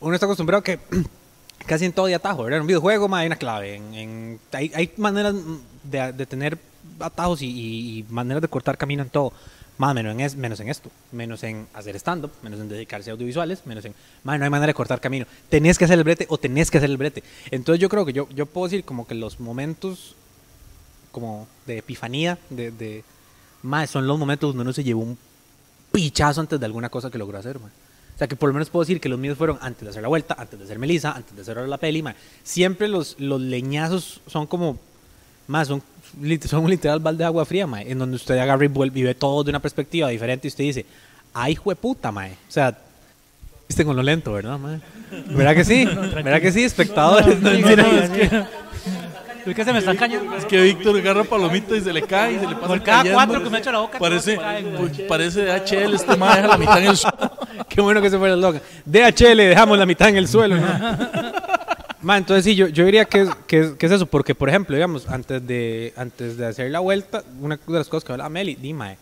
uno 0.00 0.14
está 0.14 0.26
acostumbrado 0.26 0.60
a 0.60 0.64
que 0.64 0.78
casi 1.66 1.84
en 1.84 1.92
todo 1.92 2.06
hay 2.06 2.14
atajo, 2.14 2.44
¿verdad? 2.44 2.58
En 2.58 2.62
un 2.62 2.66
videojuego 2.68 3.08
man, 3.08 3.20
hay 3.20 3.26
una 3.26 3.36
clave. 3.36 3.74
En, 3.76 3.94
en- 3.94 4.40
hay, 4.52 4.70
hay 4.74 4.92
maneras 4.96 5.34
de, 5.82 6.12
de 6.12 6.26
tener 6.26 6.58
atajos 7.00 7.42
y, 7.42 7.46
y- 7.46 7.98
y 7.98 8.06
maneras 8.10 8.40
de 8.42 8.48
cortar 8.48 8.76
camino 8.78 9.02
en 9.02 9.10
todo. 9.10 9.32
Más 9.78 9.94
menos 9.94 10.12
en, 10.14 10.20
es, 10.20 10.34
menos 10.36 10.58
en 10.60 10.70
esto, 10.70 10.90
menos 11.12 11.42
en 11.42 11.66
hacer 11.74 11.94
stand-up, 11.96 12.30
menos 12.42 12.58
en 12.60 12.68
dedicarse 12.70 13.10
a 13.10 13.12
audiovisuales, 13.12 13.66
menos 13.66 13.84
en... 13.84 13.94
Man, 14.24 14.38
no 14.38 14.44
hay 14.44 14.50
manera 14.50 14.68
de 14.68 14.74
cortar 14.74 15.02
camino. 15.02 15.26
Tenés 15.50 15.76
que 15.76 15.84
hacer 15.84 15.98
el 15.98 16.04
brete 16.04 16.24
o 16.30 16.38
tenés 16.38 16.70
que 16.70 16.78
hacer 16.78 16.88
el 16.88 16.96
brete. 16.96 17.22
Entonces 17.50 17.78
yo 17.78 17.90
creo 17.90 18.06
que 18.06 18.14
yo, 18.14 18.26
yo 18.30 18.46
puedo 18.46 18.68
decir 18.68 18.84
como 18.84 19.06
que 19.06 19.14
los 19.14 19.38
momentos 19.38 20.14
como 21.12 21.46
de 21.66 21.78
epifanía, 21.78 22.38
de... 22.48 22.70
de 22.70 23.04
más 23.66 23.90
son 23.90 24.06
los 24.06 24.18
momentos 24.18 24.50
donde 24.50 24.62
uno 24.62 24.72
se 24.72 24.84
llevó 24.84 25.02
un 25.02 25.18
pichazo 25.92 26.40
antes 26.40 26.58
de 26.58 26.66
alguna 26.66 26.88
cosa 26.88 27.10
que 27.10 27.18
logró 27.18 27.38
hacer, 27.38 27.58
man. 27.58 27.70
O 28.14 28.18
sea, 28.18 28.26
que 28.26 28.36
por 28.36 28.48
lo 28.48 28.54
menos 28.54 28.70
puedo 28.70 28.82
decir 28.82 28.98
que 28.98 29.10
los 29.10 29.18
míos 29.18 29.36
fueron 29.36 29.58
antes 29.60 29.82
de 29.82 29.90
hacer 29.90 30.00
la 30.00 30.08
vuelta, 30.08 30.34
antes 30.38 30.58
de 30.58 30.64
hacer 30.64 30.78
Melissa, 30.78 31.12
antes 31.12 31.36
de 31.36 31.42
hacer 31.42 31.56
la 31.68 31.76
peli, 31.76 32.02
man. 32.02 32.14
Siempre 32.42 32.88
los, 32.88 33.16
los 33.18 33.40
leñazos 33.40 34.20
son 34.26 34.46
como... 34.46 34.78
Más, 35.48 35.68
son, 35.68 35.82
son 36.48 36.64
un 36.64 36.70
literal 36.70 36.98
balde 36.98 37.18
de 37.18 37.26
agua 37.26 37.44
fría, 37.44 37.66
mae, 37.66 37.90
en 37.90 37.98
donde 37.98 38.16
usted 38.16 38.36
agarra 38.38 38.64
y 38.64 38.68
vuelve 38.68 38.98
y 38.98 39.02
ve 39.04 39.14
todo 39.14 39.44
de 39.44 39.50
una 39.50 39.60
perspectiva 39.60 40.08
diferente 40.08 40.48
y 40.48 40.50
usted 40.50 40.64
dice, 40.64 40.86
ay, 41.34 41.54
jueputa, 41.54 42.10
mae. 42.10 42.32
O 42.32 42.50
sea, 42.50 42.76
viste 43.68 43.84
con 43.84 43.94
lo 43.94 44.02
lento, 44.02 44.32
¿verdad, 44.32 44.58
mae? 44.58 44.80
¿Verdad 45.28 45.54
que 45.54 45.64
sí? 45.64 45.84
¿Verdad 45.84 46.40
que 46.40 46.52
sí, 46.52 46.64
espectadores? 46.64 47.40
No, 47.40 47.52
No, 47.52 47.76
no, 47.76 48.46
es 49.50 49.54
que- 49.54 49.62
es 49.62 49.64
que 49.64 49.64
se 49.64 49.72
me 49.72 49.78
están 49.78 49.96
cayendo. 49.96 50.36
Es 50.36 50.44
que 50.44 50.60
Víctor 50.62 50.96
agarra 50.98 51.24
palomita 51.24 51.76
y 51.76 51.80
se 51.80 51.92
le 51.92 52.02
cae 52.02 52.34
y 52.34 52.38
se 52.38 52.46
le 52.46 52.54
pasa 52.54 52.66
Por 52.66 52.82
cada 52.82 52.98
cayendo. 52.98 53.16
cuatro 53.16 53.42
que 53.44 53.50
me 53.50 53.58
echo 53.58 53.72
la 53.72 53.78
boca, 53.78 53.98
Parece, 53.98 54.38
parece 55.08 55.44
DHL, 55.44 55.94
este 55.94 56.16
man 56.16 56.36
deja 56.36 56.48
la 56.48 56.58
mitad 56.58 56.78
en 56.82 56.88
el 56.88 56.96
suelo. 56.96 57.16
Qué 57.68 57.80
bueno 57.80 58.00
que 58.02 58.10
se 58.10 58.18
fuera 58.18 58.34
el 58.34 58.40
loca. 58.40 58.60
DHL, 58.84 59.36
dejamos 59.48 59.78
la 59.78 59.86
mitad 59.86 60.08
en 60.08 60.16
el 60.16 60.28
suelo, 60.28 60.56
¿no? 60.56 60.66
Ma, 62.02 62.18
entonces 62.18 62.44
sí, 62.44 62.54
yo, 62.54 62.68
yo 62.68 62.84
diría 62.84 63.04
que, 63.06 63.22
es- 63.22 63.30
que, 63.46 63.60
es- 63.60 63.70
que 63.72 63.86
es 63.86 63.92
eso, 63.92 64.06
porque 64.06 64.34
por 64.34 64.48
ejemplo, 64.48 64.76
digamos, 64.76 65.08
antes 65.08 65.44
de, 65.46 65.92
antes 65.96 66.36
de 66.36 66.46
hacer 66.46 66.70
la 66.70 66.80
vuelta, 66.80 67.24
una 67.40 67.56
de 67.56 67.62
las 67.78 67.88
cosas 67.88 68.04
que 68.04 68.12
hablaba 68.12 68.28
Meli, 68.30 68.54
di, 68.54 68.72
mae, 68.72 68.96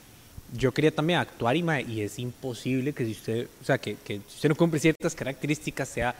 yo 0.57 0.73
quería 0.73 0.91
también 0.95 1.19
actuar 1.19 1.57
y, 1.57 1.63
mae, 1.63 1.83
y 1.83 2.01
es 2.01 2.19
imposible 2.19 2.93
que 2.93 3.05
si 3.05 3.11
usted, 3.13 3.49
o 3.61 3.65
sea, 3.65 3.77
que, 3.79 3.97
que 3.97 4.21
si 4.29 4.37
usted 4.37 4.49
no 4.49 4.55
cumple 4.55 4.79
ciertas 4.81 5.15
características, 5.15 5.89
sea 5.89 6.15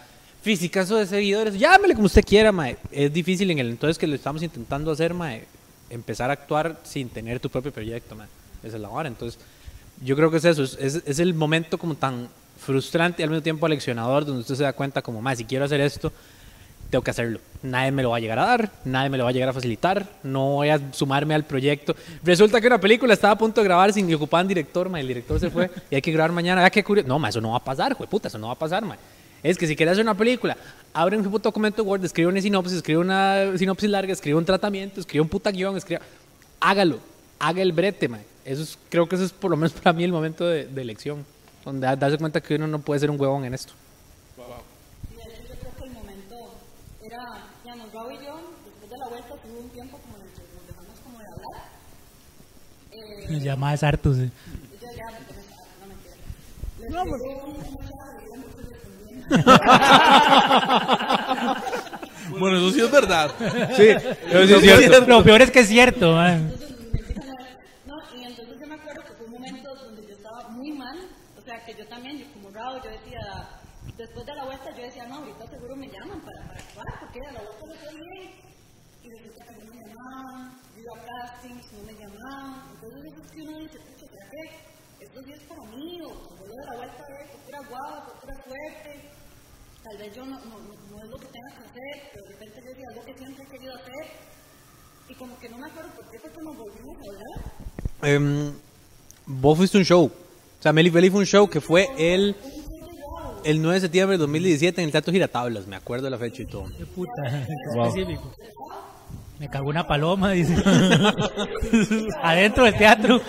físicas 0.45 0.91
o 0.91 0.97
de 0.97 1.07
seguidores, 1.07 1.59
llámele 1.59 1.95
como 1.95 2.05
usted 2.05 2.23
quiera, 2.23 2.53
mae, 2.53 2.77
es 2.93 3.11
difícil 3.11 3.51
en 3.51 3.61
el 3.61 3.71
entonces 3.71 3.97
que 3.97 4.07
lo 4.07 4.15
estamos 4.15 4.43
intentando 4.43 4.91
hacer, 4.91 5.15
mae, 5.15 5.47
empezar 5.89 6.29
a 6.29 6.35
actuar 6.35 6.79
sin 6.83 7.09
tener 7.09 7.41
tu 7.41 7.49
propio 7.49 7.73
proyecto, 7.73 8.15
man. 8.15 8.29
Esa 8.63 8.77
es 8.77 8.83
la 8.83 8.91
hora. 8.91 9.09
Entonces, 9.09 9.41
yo 10.05 10.15
creo 10.15 10.31
que 10.31 10.37
es 10.37 10.45
eso, 10.45 10.63
es, 10.63 10.77
es, 10.79 11.19
el 11.19 11.33
momento 11.33 11.79
como 11.79 11.95
tan 11.95 12.29
frustrante 12.59 13.23
y 13.23 13.25
al 13.25 13.31
mismo 13.31 13.43
tiempo 13.43 13.65
aleccionador 13.65 14.27
donde 14.27 14.43
usted 14.43 14.55
se 14.55 14.65
da 14.65 14.75
cuenta 14.75 15.01
como, 15.01 15.23
más 15.23 15.39
si 15.39 15.47
quiero 15.47 15.65
hacer 15.65 15.81
esto, 15.81 16.13
tengo 16.91 17.03
que 17.03 17.11
hacerlo. 17.11 17.41
Nadie 17.63 17.91
me 17.91 18.03
lo 18.03 18.11
va 18.11 18.19
a 18.19 18.21
llegar 18.21 18.39
a 18.39 18.45
dar, 18.45 18.71
nadie 18.85 19.09
me 19.09 19.17
lo 19.17 19.25
va 19.25 19.31
a 19.31 19.33
llegar 19.33 19.49
a 19.49 19.55
facilitar, 19.55 20.07
no 20.23 20.57
voy 20.57 20.69
a 20.69 20.93
sumarme 20.93 21.35
al 21.35 21.45
proyecto. 21.45 21.97
Resulta 22.23 22.61
que 22.61 22.67
una 22.67 22.79
película 22.79 23.15
estaba 23.15 23.33
a 23.33 23.39
punto 23.39 23.63
de 23.63 23.65
grabar 23.65 23.95
sin 23.95 24.07
que 24.07 24.15
ocupaban 24.15 24.47
director, 24.47 24.91
ma, 24.91 25.01
el 25.01 25.09
director 25.09 25.41
se 25.41 25.49
fue 25.49 25.71
y 25.91 25.95
hay 25.95 26.03
que 26.03 26.13
grabar 26.13 26.33
mañana. 26.33 26.61
Vea 26.61 26.71
qué 26.71 26.85
curioso. 26.85 27.09
No, 27.09 27.19
ma, 27.19 27.31
eso 27.31 27.41
no 27.41 27.53
va 27.53 27.57
a 27.57 27.65
pasar, 27.65 27.97
puta, 27.97 28.29
eso 28.29 28.37
no 28.37 28.49
va 28.49 28.53
a 28.53 28.59
pasar, 28.59 28.85
ma. 28.85 28.99
Es 29.45 29.57
que 29.59 29.67
si 29.69 29.77
quieres 29.77 29.93
hacer 29.93 30.05
una 30.05 30.17
película, 30.17 30.57
abre 30.93 31.17
un 31.17 31.23
puto 31.25 31.51
documento 31.51 31.85
Word, 31.85 32.05
escribe 32.05 32.29
una 32.31 32.41
sinopsis, 32.41 32.79
escribe 32.79 32.99
una 32.99 33.57
sinopsis 33.57 33.89
larga, 33.91 34.13
escribe 34.13 34.37
un 34.39 34.45
tratamiento, 34.45 34.99
escribe 35.01 35.21
un 35.23 35.29
puta 35.29 35.51
guion, 35.53 35.77
escribe... 35.77 36.01
Hágalo, 36.61 36.99
haga 37.39 37.61
el 37.63 37.73
brete, 37.73 38.09
ma. 38.09 38.19
Eso 38.45 38.63
es, 38.63 38.79
creo 38.89 39.07
que 39.09 39.17
eso 39.17 39.25
es 39.25 39.33
por 39.33 39.51
lo 39.51 39.57
menos 39.57 39.73
para 39.81 39.93
mí 39.93 40.03
el 40.03 40.13
momento 40.13 40.47
de, 40.47 40.67
de 40.67 40.83
elección, 40.83 41.25
donde 41.65 41.87
da- 41.87 41.95
darse 41.95 42.17
cuenta 42.19 42.41
que 42.41 42.55
uno 42.57 42.67
no 42.67 42.79
puede 42.81 43.01
ser 43.01 43.11
un 43.11 43.21
huevón 43.21 43.45
en 43.45 43.53
esto. 43.55 43.75
Y 45.13 45.17
de 45.17 45.23
hecho 45.23 45.43
yo 45.49 45.55
creo 45.61 45.73
que 45.79 45.85
el 45.85 45.91
momento 45.93 46.37
era, 47.03 47.21
digamos, 47.63 47.93
Raúl 47.93 48.13
y 48.15 48.25
yo, 48.25 48.41
después 48.65 48.91
de 48.91 48.97
la 48.99 49.09
vuelta, 49.09 49.29
tuvo 49.29 49.61
un 49.61 49.69
tiempo 49.71 49.99
como 49.99 50.17
en 50.17 50.23
el 50.23 50.29
que 50.31 50.41
nos 50.41 50.67
dejamos 50.69 51.01
como 51.05 51.19
de 51.19 51.25
hablar. 51.27 51.65
Eh, 53.37 53.41
Llamadas 53.41 53.83
hartos. 53.83 54.17
eh. 54.19 54.31
y 54.31 54.85
yo 54.85 54.91
ya, 54.97 55.11
no 55.11 55.87
me 55.87 55.95
quiero. 56.01 56.17
Les 56.79 56.89
digo 56.89 57.94
Bueno, 62.31 62.57
eso 62.57 62.71
sí 62.73 62.81
es 62.81 62.91
verdad. 62.91 63.31
Sí, 63.77 63.89
eso 63.89 64.61
sí 64.61 64.69
es 64.69 64.79
cierto. 64.79 65.07
Lo 65.07 65.23
peor 65.23 65.43
es 65.43 65.51
que 65.51 65.61
es 65.61 65.69
cierto, 65.69 66.13
man. 66.13 66.51
No, 67.87 67.97
y 68.17 68.25
entonces 68.25 68.59
yo 68.61 68.67
me 68.67 68.75
acuerdo 68.75 69.03
que 69.03 69.13
fue 69.13 69.27
un 69.27 69.33
momento 69.33 69.75
donde 69.75 70.07
yo 70.07 70.15
estaba 70.15 70.49
muy 70.49 70.73
mal, 70.73 70.99
o 71.39 71.43
sea, 71.43 71.63
que 71.65 71.75
yo 71.75 71.87
también, 71.87 72.19
yo 72.19 72.25
como 72.33 72.51
Raúl, 72.51 72.81
yo 72.83 72.91
decía, 72.91 73.21
después 73.97 74.27
de 74.27 74.35
la 74.35 74.45
vuelta 74.45 74.75
yo 74.77 74.83
decía, 74.83 75.07
no, 75.07 75.17
ahorita 75.17 75.47
seguro 75.47 75.77
me 75.77 75.87
llaman 75.89 76.21
para, 76.23 76.41
para 76.49 76.59
actuar, 76.59 76.87
porque 77.01 77.21
a 77.21 77.33
la 77.33 77.41
vuelta 77.41 77.67
le 77.69 77.75
fue 77.77 77.95
bien, 77.95 78.33
y 79.05 79.11
resulta 79.11 79.45
que 79.45 79.53
no 79.65 79.71
me 79.71 79.77
llamaban, 79.85 80.59
yo 80.75 80.81
iba 80.83 80.95
a 80.97 81.05
castings, 81.05 81.73
no 81.73 81.83
me 81.85 81.93
llamaban, 81.93 82.55
entonces 82.75 83.01
es 83.05 83.13
que 83.31 83.43
uno 83.43 83.59
dice, 83.59 83.79
pucha, 83.79 84.07
¿será 84.11 84.27
que 84.33 84.43
estos 85.05 85.25
días 85.27 85.41
para 85.47 85.63
mí, 85.71 86.01
o 86.03 86.34
cuando 86.55 86.61
vuelvo 86.61 86.61
de 86.61 86.67
la 86.67 86.77
vuelta, 86.77 87.05
fue 87.07 87.39
pura 87.47 87.61
guava, 87.69 88.05
fue 88.07 88.15
pura 88.21 88.35
suerte, 88.45 89.11
tal 89.83 89.99
vez 89.99 90.15
yo 90.15 90.25
no, 90.25 90.39
no, 90.41 90.59
no, 90.59 90.75
no 90.91 91.05
es 91.05 91.11
lo 91.11 91.19
que 91.19 91.27
tenga 91.27 91.51
que 91.51 91.65
hacer, 91.65 92.11
pero 92.13 92.25
de 92.25 92.33
repente 92.33 92.61
yo 92.63 92.69
decía, 92.71 92.87
es 92.91 92.97
lo 92.97 93.05
que 93.05 93.15
siempre 93.19 93.45
he 93.45 93.49
querido 93.49 93.75
hacer, 93.75 94.05
y 95.09 95.15
como 95.15 95.39
que 95.39 95.49
no 95.49 95.59
me 95.59 95.67
acuerdo 95.67 95.91
por 95.91 96.11
qué 96.11 96.19
fue 96.19 96.31
que 96.31 96.43
nos 96.43 96.57
volvimos 96.57 96.97
a 96.97 97.11
hablar, 97.11 97.65
Em, 98.05 98.53
vos 99.27 99.57
fuiste 99.57 99.79
un 99.79 99.85
show. 99.85 100.05
O 100.05 100.63
sea, 100.63 100.73
Meli 100.73 100.91
Feli 100.91 101.11
fue 101.11 101.21
un 101.21 101.27
show 101.27 101.49
que 101.49 101.61
fue 101.61 101.89
el, 101.99 102.37
el 103.45 103.63
9 103.63 103.75
de 103.75 103.81
septiembre 103.81 104.17
de 104.17 104.19
2017 104.19 104.81
en 104.81 104.87
el 104.87 104.93
Teatro 104.93 105.13
Giratablas. 105.13 105.67
Me 105.67 105.77
acuerdo 105.77 106.05
de 106.05 106.11
la 106.11 106.19
fecha 106.19 106.43
y 106.43 106.47
todo. 106.47 106.67
Qué 106.77 106.87
puta. 106.87 107.13
qué 107.25 107.81
específico. 107.81 108.35
Me 109.39 109.49
cagó 109.49 109.69
una 109.69 109.87
paloma, 109.87 110.31
dice. 110.31 110.55
Adentro 112.23 112.65
del 112.65 112.77
teatro. 112.77 113.21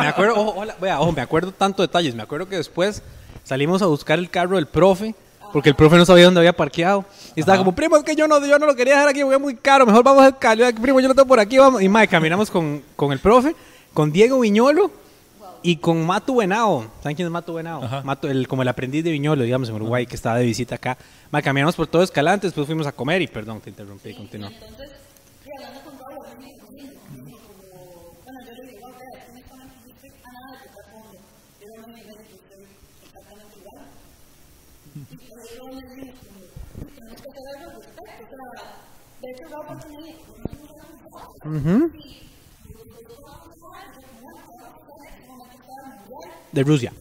Me 0.00 0.08
acuerdo, 0.08 0.34
ojo, 0.34 0.60
hola, 0.60 0.74
vea, 0.80 1.00
ojo, 1.00 1.12
me 1.12 1.22
acuerdo 1.22 1.52
tanto 1.52 1.82
detalles. 1.82 2.14
Me 2.14 2.22
acuerdo 2.22 2.48
que 2.48 2.56
después 2.56 3.02
salimos 3.44 3.82
a 3.82 3.86
buscar 3.86 4.18
el 4.18 4.30
carro 4.30 4.56
del 4.56 4.66
profe, 4.66 5.14
porque 5.52 5.68
el 5.68 5.76
profe 5.76 5.96
no 5.96 6.04
sabía 6.04 6.24
dónde 6.24 6.40
había 6.40 6.52
parqueado. 6.52 7.04
Y 7.36 7.40
estaba 7.40 7.58
como, 7.58 7.72
primo, 7.72 7.96
es 7.96 8.02
que 8.02 8.16
yo 8.16 8.26
no, 8.26 8.44
yo 8.44 8.58
no 8.58 8.66
lo 8.66 8.74
quería 8.74 8.94
dejar 8.94 9.08
aquí, 9.08 9.20
porque 9.20 9.36
es 9.36 9.40
muy 9.40 9.54
caro, 9.54 9.86
mejor 9.86 10.02
vamos 10.02 10.24
al 10.24 10.38
Cali. 10.38 10.64
Primo, 10.72 11.00
yo 11.00 11.08
lo 11.08 11.14
tengo 11.14 11.28
por 11.28 11.38
aquí, 11.38 11.56
vamos. 11.56 11.80
Y 11.82 11.88
mae, 11.88 12.08
caminamos 12.08 12.50
con, 12.50 12.82
con 12.96 13.12
el 13.12 13.20
profe, 13.20 13.54
con 13.94 14.10
Diego 14.10 14.40
Viñolo 14.40 14.90
y 15.62 15.76
con 15.76 16.04
Mato 16.04 16.32
Buenao. 16.32 16.90
¿Saben 17.00 17.14
quién 17.14 17.26
es 17.26 17.32
Mato 17.32 17.52
Buenao? 17.52 17.84
Ajá. 17.84 18.02
Mato, 18.02 18.28
el, 18.28 18.48
como 18.48 18.62
el 18.62 18.68
aprendiz 18.68 19.04
de 19.04 19.12
Viñolo, 19.12 19.44
digamos, 19.44 19.68
en 19.68 19.76
Uruguay, 19.76 20.06
que 20.06 20.16
estaba 20.16 20.38
de 20.38 20.44
visita 20.44 20.74
acá. 20.74 20.98
Mae, 21.30 21.42
caminamos 21.42 21.76
por 21.76 21.86
todo 21.86 22.02
Escalante, 22.02 22.48
después 22.48 22.66
fuimos 22.66 22.86
a 22.86 22.92
comer 22.92 23.22
y, 23.22 23.28
perdón, 23.28 23.60
te 23.60 23.70
interrumpí, 23.70 24.12
continúa. 24.14 24.50
Entonces, 24.50 24.90
sí, 25.44 25.50
hablando 25.56 25.80
con 25.82 25.98
Pablo, 25.98 26.22
a 26.24 26.34
mí 26.34 26.44
me 26.44 26.52
dijo, 26.52 26.66
como, 26.66 27.78
bueno, 28.24 28.40
yo 28.44 28.52
le 28.52 28.70
digo, 28.72 28.88
vea, 28.88 29.24
honestamente, 29.30 29.74
no 29.86 29.94
estoy 29.94 30.10
a 30.10 30.32
nada 30.32 30.50
de 30.52 30.58
tocar 30.66 30.84
fondo. 30.90 31.18
Yo 31.60 31.66
no 31.80 31.86
me 31.88 31.94
digo 32.02 32.16
que 32.16 32.22
estoy 32.22 32.66
exactamente 33.06 33.58
igual. 33.60 33.86
Y 34.94 35.16
por 35.16 35.38
eso 35.38 35.62
me 35.72 35.94
dijo, 36.02 36.12
como, 36.26 36.86
tenemos 36.90 37.22
que 37.22 37.28
hacer 37.30 37.44
algo 37.56 37.70
al 37.70 37.76
respecto. 37.82 38.24
O 38.24 38.26
sea, 38.28 38.82
de 39.22 39.28
hecho, 39.30 39.44
Raúl 39.48 39.61
fue 39.61 39.61
con 39.61 39.61
él, 39.61 39.61
como, 39.61 39.61
no 39.61 39.61
tengo 39.61 39.61
nada 39.61 39.61
hacer. 39.72 40.12
De 46.52 46.62
Rusia. 46.62 46.92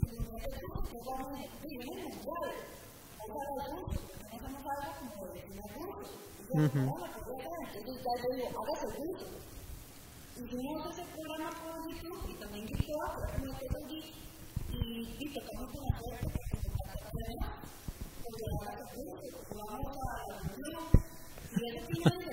Entonces, 21.93 22.25
ya 22.25 22.30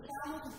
estábamos 0.00 0.54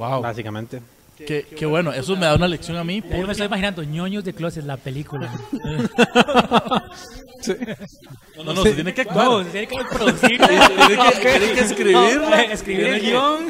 Wow. 0.00 0.22
Básicamente. 0.22 0.80
Qué, 1.26 1.46
qué 1.56 1.66
bueno, 1.66 1.92
eso 1.92 2.16
me 2.16 2.26
da 2.26 2.34
una 2.34 2.48
lección 2.48 2.76
a 2.76 2.84
mí. 2.84 3.02
Yo 3.10 3.26
me 3.26 3.32
estoy 3.32 3.46
imaginando 3.46 3.82
ñoños 3.82 4.24
de 4.24 4.32
closet, 4.32 4.64
la 4.64 4.76
película. 4.76 5.30
No, 8.44 8.52
no, 8.54 8.62
se 8.62 8.72
tiene 8.72 8.92
que 8.92 9.00
actuar. 9.02 9.26
No, 9.26 9.44
se 9.44 9.50
tiene 9.50 9.66
que 9.66 9.76
producir. 9.84 10.40
Tiene 10.46 10.60
que, 11.20 11.38
tiene 11.38 11.52
que 11.54 11.60
escribir. 11.64 12.22
Escribir 12.50 12.86
el 12.86 13.00
guion. 13.00 13.46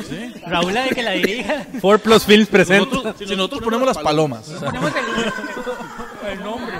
Raúl 0.46 0.74
de 0.74 0.88
que 0.90 1.02
la 1.02 1.12
dirija. 1.12 1.66
Four 1.80 1.98
Plus 2.00 2.24
Films 2.24 2.48
presenta. 2.48 2.88
Nosotros, 2.88 3.16
si 3.18 3.36
nosotros 3.36 3.62
ponemos 3.62 3.86
las 3.86 3.98
palomas. 3.98 4.48
Ponemos 4.48 4.92
el, 4.94 6.32
el 6.32 6.44
nombre. 6.44 6.72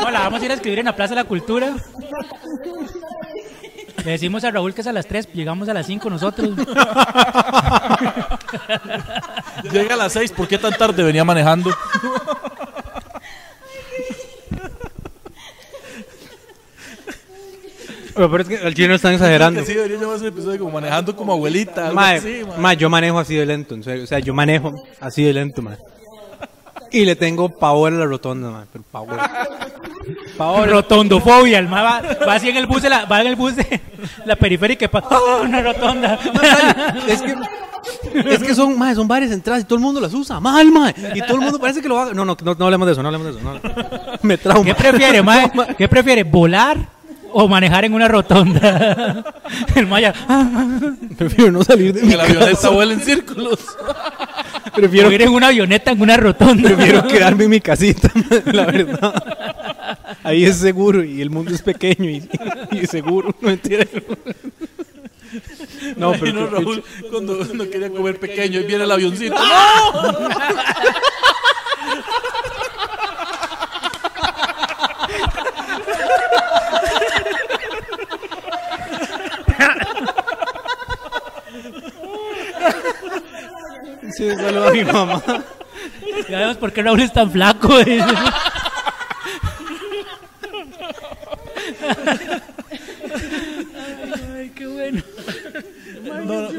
No, 0.00 0.10
la 0.10 0.20
vamos 0.20 0.40
a 0.40 0.44
ir 0.44 0.50
a 0.50 0.54
escribir 0.54 0.78
en 0.80 0.86
la 0.86 0.96
Plaza 0.96 1.14
de 1.14 1.22
la 1.22 1.28
Cultura. 1.28 1.74
Le 4.08 4.12
decimos 4.12 4.42
a 4.42 4.50
Raúl 4.50 4.72
que 4.72 4.80
es 4.80 4.86
a 4.86 4.92
las 4.94 5.06
3, 5.06 5.34
llegamos 5.34 5.68
a 5.68 5.74
las 5.74 5.86
5 5.86 6.08
nosotros. 6.08 6.48
Llega 9.70 9.92
a 9.92 9.98
las 9.98 10.14
6, 10.14 10.32
¿por 10.32 10.48
qué 10.48 10.56
tan 10.56 10.72
tarde 10.72 11.02
venía 11.02 11.26
manejando? 11.26 11.70
Pero, 18.14 18.30
pero 18.30 18.42
es 18.44 18.48
que 18.48 18.54
el 18.66 18.74
chino 18.74 18.94
están 18.94 19.12
exagerando. 19.12 19.62
Sí, 19.62 19.74
debería 19.74 19.98
llamarse 20.00 20.24
el 20.24 20.32
episodio 20.32 20.58
como 20.58 20.70
manejando 20.70 21.14
como 21.14 21.34
abuelita. 21.34 21.88
algo 21.88 21.96
Mae, 21.96 22.16
así, 22.16 22.40
mae. 22.48 22.58
mae, 22.58 22.76
yo 22.78 22.88
manejo 22.88 23.18
así 23.18 23.34
de 23.34 23.44
lento, 23.44 23.74
en 23.74 23.82
serio. 23.82 24.04
O 24.04 24.06
sea, 24.06 24.20
yo 24.20 24.32
manejo 24.32 24.72
así 25.00 25.22
de 25.22 25.34
lento, 25.34 25.60
mae. 25.60 25.76
Y 26.90 27.04
le 27.04 27.16
tengo 27.16 27.48
pavor 27.50 27.92
a 27.92 27.96
la 27.96 28.06
rotonda, 28.06 28.50
mae. 28.50 28.64
Pero 28.72 28.84
pavor. 28.90 29.18
Pavor. 30.36 30.68
Rotondofobia, 30.68 31.58
el 31.58 31.68
ma 31.68 31.82
va, 31.82 32.02
va 32.26 32.34
así 32.34 32.48
en 32.48 32.56
el 32.56 32.66
bus, 32.66 32.82
de 32.82 32.88
la, 32.90 33.04
va 33.04 33.20
en 33.20 33.26
el 33.26 33.36
bus 33.36 33.56
de 33.56 33.80
la 34.24 34.36
periférica 34.36 34.86
y 34.86 34.88
pa- 34.88 35.04
¡Oh, 35.10 35.42
una 35.42 35.60
rotonda. 35.62 36.18
Es 37.08 37.22
que, 37.22 38.34
es 38.34 38.42
que 38.42 38.54
son, 38.54 38.78
mae, 38.78 38.94
son 38.94 39.08
varias 39.08 39.30
entradas 39.32 39.62
y 39.62 39.64
todo 39.64 39.76
el 39.76 39.80
mundo 39.82 40.00
las 40.00 40.12
usa. 40.12 40.38
Mal, 40.40 40.70
mae. 40.70 40.94
Y 41.14 41.20
todo 41.22 41.36
el 41.36 41.40
mundo 41.42 41.58
parece 41.58 41.80
que 41.80 41.88
lo 41.88 41.98
haga. 41.98 42.12
No, 42.12 42.24
no, 42.24 42.36
no, 42.42 42.54
no 42.54 42.64
hablemos 42.66 42.86
de 42.86 42.92
eso, 42.92 43.02
no 43.02 43.08
hablemos 43.08 43.34
de 43.34 43.40
eso. 43.40 43.50
no. 43.52 43.60
Me 44.22 44.36
trauma. 44.36 44.64
¿Qué 44.64 44.74
prefiere, 44.74 45.22
ma? 45.28 45.50
¿Qué 45.76 45.88
prefiere, 45.88 46.24
volar 46.24 46.76
o 47.32 47.48
manejar 47.48 47.84
en 47.84 47.94
una 47.94 48.08
rotonda? 48.08 49.24
El 49.74 49.86
maya, 49.86 50.12
Prefiero 51.16 51.52
no 51.52 51.62
salir 51.62 51.94
de 51.94 52.02
mi 52.02 52.10
Que 52.10 52.16
la 52.16 52.24
avioneta 52.24 52.68
vuela 52.70 52.92
en 52.92 53.00
círculos. 53.00 53.60
Prefiero, 54.74 55.08
o 55.08 55.12
ir 55.12 55.22
en 55.22 55.30
una 55.30 55.48
avioneta 55.48 55.90
en 55.90 56.00
una 56.00 56.16
rotonda. 56.16 56.68
prefiero 56.68 57.06
quedarme 57.08 57.44
en 57.44 57.50
mi 57.50 57.60
casita, 57.60 58.10
la 58.44 58.66
verdad. 58.66 59.14
Ahí 60.22 60.44
es 60.44 60.56
seguro 60.56 61.02
y 61.02 61.20
el 61.20 61.30
mundo 61.30 61.52
es 61.52 61.62
pequeño 61.62 62.08
y, 62.08 62.28
y 62.72 62.86
seguro. 62.86 63.34
No 63.40 63.48
mentira. 63.48 63.84
No, 65.96 66.12
pero 66.12 66.48
Raúl 66.48 66.82
cuando, 67.10 67.38
cuando 67.38 67.68
quería 67.68 67.90
comer 67.90 68.18
pequeño 68.18 68.60
y 68.60 68.64
viene 68.64 68.84
el 68.84 68.92
avioncito. 68.92 69.34
¡No! 69.34 70.28
Sí, 84.12 84.34
saludo 84.34 84.68
a 84.68 84.72
mi 84.72 84.84
mamá. 84.84 85.22
Ya 86.28 86.38
vemos 86.38 86.56
por 86.56 86.72
qué 86.72 86.82
Raúl 86.82 87.00
es 87.00 87.12
tan 87.12 87.30
flaco. 87.30 87.68
Ay, 94.48 94.52
qué 94.54 94.66
bueno. 94.66 95.02
No, 95.98 96.24
no, 96.24 96.50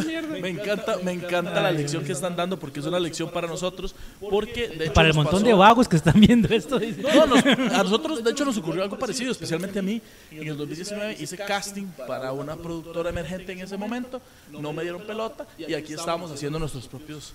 me 0.42 0.50
encanta, 0.50 0.98
me 0.98 1.12
encanta 1.14 1.62
la 1.62 1.72
lección 1.72 2.04
que 2.04 2.12
están 2.12 2.36
dando 2.36 2.60
porque 2.60 2.82
es 2.82 2.86
una 2.86 3.00
lección 3.00 3.32
para 3.32 3.48
nosotros. 3.48 3.96
Porque 4.20 4.68
de 4.68 4.86
hecho 4.86 4.94
Para 4.94 5.08
el 5.10 5.14
montón 5.14 5.36
pasó- 5.42 5.46
de 5.46 5.54
vagos 5.54 5.88
que 5.88 5.96
están 5.96 6.20
viendo 6.20 6.48
esto. 6.54 6.78
dice. 6.78 7.02
No, 7.02 7.26
nos- 7.26 7.46
a 7.46 7.84
nosotros 7.84 8.24
de 8.24 8.32
hecho 8.32 8.44
nos 8.44 8.58
ocurrió 8.58 8.84
algo 8.84 9.00
parecido, 9.00 9.32
especialmente 9.32 9.80
a 9.80 9.82
mí. 9.82 10.02
En 10.32 10.48
el 10.48 10.58
2019 10.58 11.16
hice 11.20 11.38
casting 11.38 11.86
para 12.06 12.34
una 12.34 12.58
productora 12.58 13.10
emergente 13.12 13.54
en 13.54 13.60
ese 13.62 13.78
momento, 13.78 14.22
no 14.52 14.74
me 14.74 14.84
dieron 14.84 15.02
pelota 15.04 15.48
y 15.58 15.74
aquí 15.74 15.94
estábamos 15.94 16.32
haciendo 16.32 16.60
nuestros 16.60 16.88
propios... 16.88 17.34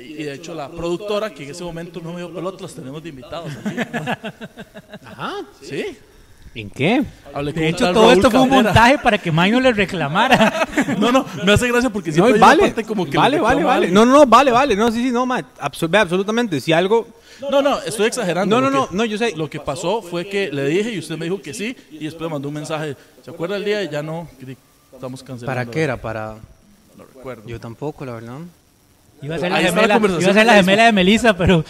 Y 0.00 0.14
de 0.24 0.34
hecho 0.34 0.54
la 0.54 0.70
productora 0.70 1.30
que 1.34 1.44
en 1.44 1.50
ese 1.50 1.64
momento 1.64 2.00
no 2.00 2.12
me 2.12 2.18
dio 2.18 2.32
pelota, 2.32 2.62
los 2.62 2.74
tenemos 2.74 3.02
de 3.02 3.08
invitados 3.08 3.50
aquí. 3.64 3.76
Ajá. 5.04 5.34
¿Sí? 5.62 5.96
¿En 6.56 6.70
qué? 6.70 7.04
Hablé 7.34 7.52
De 7.52 7.68
hecho, 7.68 7.92
todo 7.92 8.04
Raúl 8.04 8.12
esto 8.14 8.30
fue 8.30 8.40
un 8.40 8.48
Cabrera. 8.48 8.70
montaje 8.72 8.98
para 8.98 9.18
que 9.18 9.30
May 9.30 9.50
no 9.50 9.60
le 9.60 9.72
reclamara. 9.72 10.66
No, 10.98 11.12
no, 11.12 11.26
me 11.44 11.52
hace 11.52 11.68
gracia 11.68 11.90
porque 11.90 12.10
No, 12.10 12.14
siempre 12.14 12.32
hay 12.34 12.38
una 12.38 12.46
vale, 12.46 12.62
parte 12.62 12.84
como 12.84 13.04
que 13.04 13.16
vale, 13.18 13.36
le 13.36 13.42
vale, 13.42 13.64
vale. 13.64 13.90
No, 13.90 14.06
no, 14.06 14.12
no, 14.12 14.26
vale, 14.26 14.50
vale. 14.50 14.76
No, 14.76 14.90
sí, 14.90 15.02
sí, 15.02 15.10
no, 15.10 15.26
ma, 15.26 15.44
absolutamente. 15.60 16.60
Si 16.60 16.72
algo, 16.72 17.06
No, 17.50 17.60
no, 17.60 17.78
estoy 17.82 18.06
exagerando. 18.06 18.60
No, 18.60 18.70
no, 18.70 18.70
no, 18.70 18.88
no, 18.90 19.04
yo 19.04 19.18
sé. 19.18 19.36
Lo 19.36 19.50
que 19.50 19.60
pasó 19.60 20.00
fue 20.00 20.28
que 20.28 20.50
le 20.50 20.66
dije 20.68 20.92
y 20.92 20.98
usted 20.98 21.18
me 21.18 21.26
dijo 21.26 21.42
que 21.42 21.52
sí 21.52 21.76
y 21.90 22.04
después 22.04 22.30
mandó 22.30 22.48
un 22.48 22.54
mensaje. 22.54 22.96
¿Se 23.22 23.30
acuerda 23.30 23.56
el 23.56 23.64
día? 23.64 23.82
Y 23.82 23.90
ya 23.90 24.02
no, 24.02 24.28
estamos 24.94 25.22
cancelando. 25.22 25.46
¿para 25.46 25.66
qué 25.70 25.82
era? 25.82 25.96
Para... 25.96 26.36
No 26.96 27.04
recuerdo. 27.04 27.42
Yo 27.46 27.60
tampoco, 27.60 28.04
la 28.06 28.12
verdad. 28.12 28.38
Iba 29.22 29.36
a 29.36 29.38
ser 29.38 29.50
la 29.50 29.58
gemela, 29.60 29.96
iba 29.96 30.16
a 30.18 30.20
ser 30.34 30.46
la 30.46 30.52
de 30.54 30.58
gemela 30.60 30.84
de 30.84 30.92
Melissa, 30.92 31.36
pero 31.36 31.64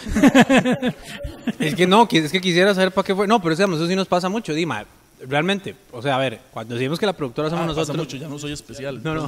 Es 1.59 1.75
que 1.75 1.87
no, 1.87 2.07
es 2.11 2.31
que 2.31 2.41
quisiera 2.41 2.73
saber 2.75 2.91
para 2.91 3.05
qué 3.05 3.15
fue. 3.15 3.27
No, 3.27 3.41
pero 3.41 3.55
digamos, 3.55 3.77
eso 3.79 3.87
sí 3.87 3.95
nos 3.95 4.07
pasa 4.07 4.29
mucho, 4.29 4.53
Dima. 4.53 4.85
Realmente, 5.27 5.75
o 5.91 6.01
sea, 6.01 6.15
a 6.15 6.19
ver, 6.19 6.39
cuando 6.51 6.75
decimos 6.75 6.99
que 6.99 7.05
la 7.05 7.13
productora 7.13 7.49
somos 7.49 7.63
Ah, 7.63 7.67
pasa 7.69 7.79
nosotros. 7.93 7.97
mucho, 8.05 8.17
ya 8.17 8.27
no 8.27 8.37
soy 8.37 8.51
especial. 8.51 9.01
No, 9.03 9.15
no. 9.15 9.25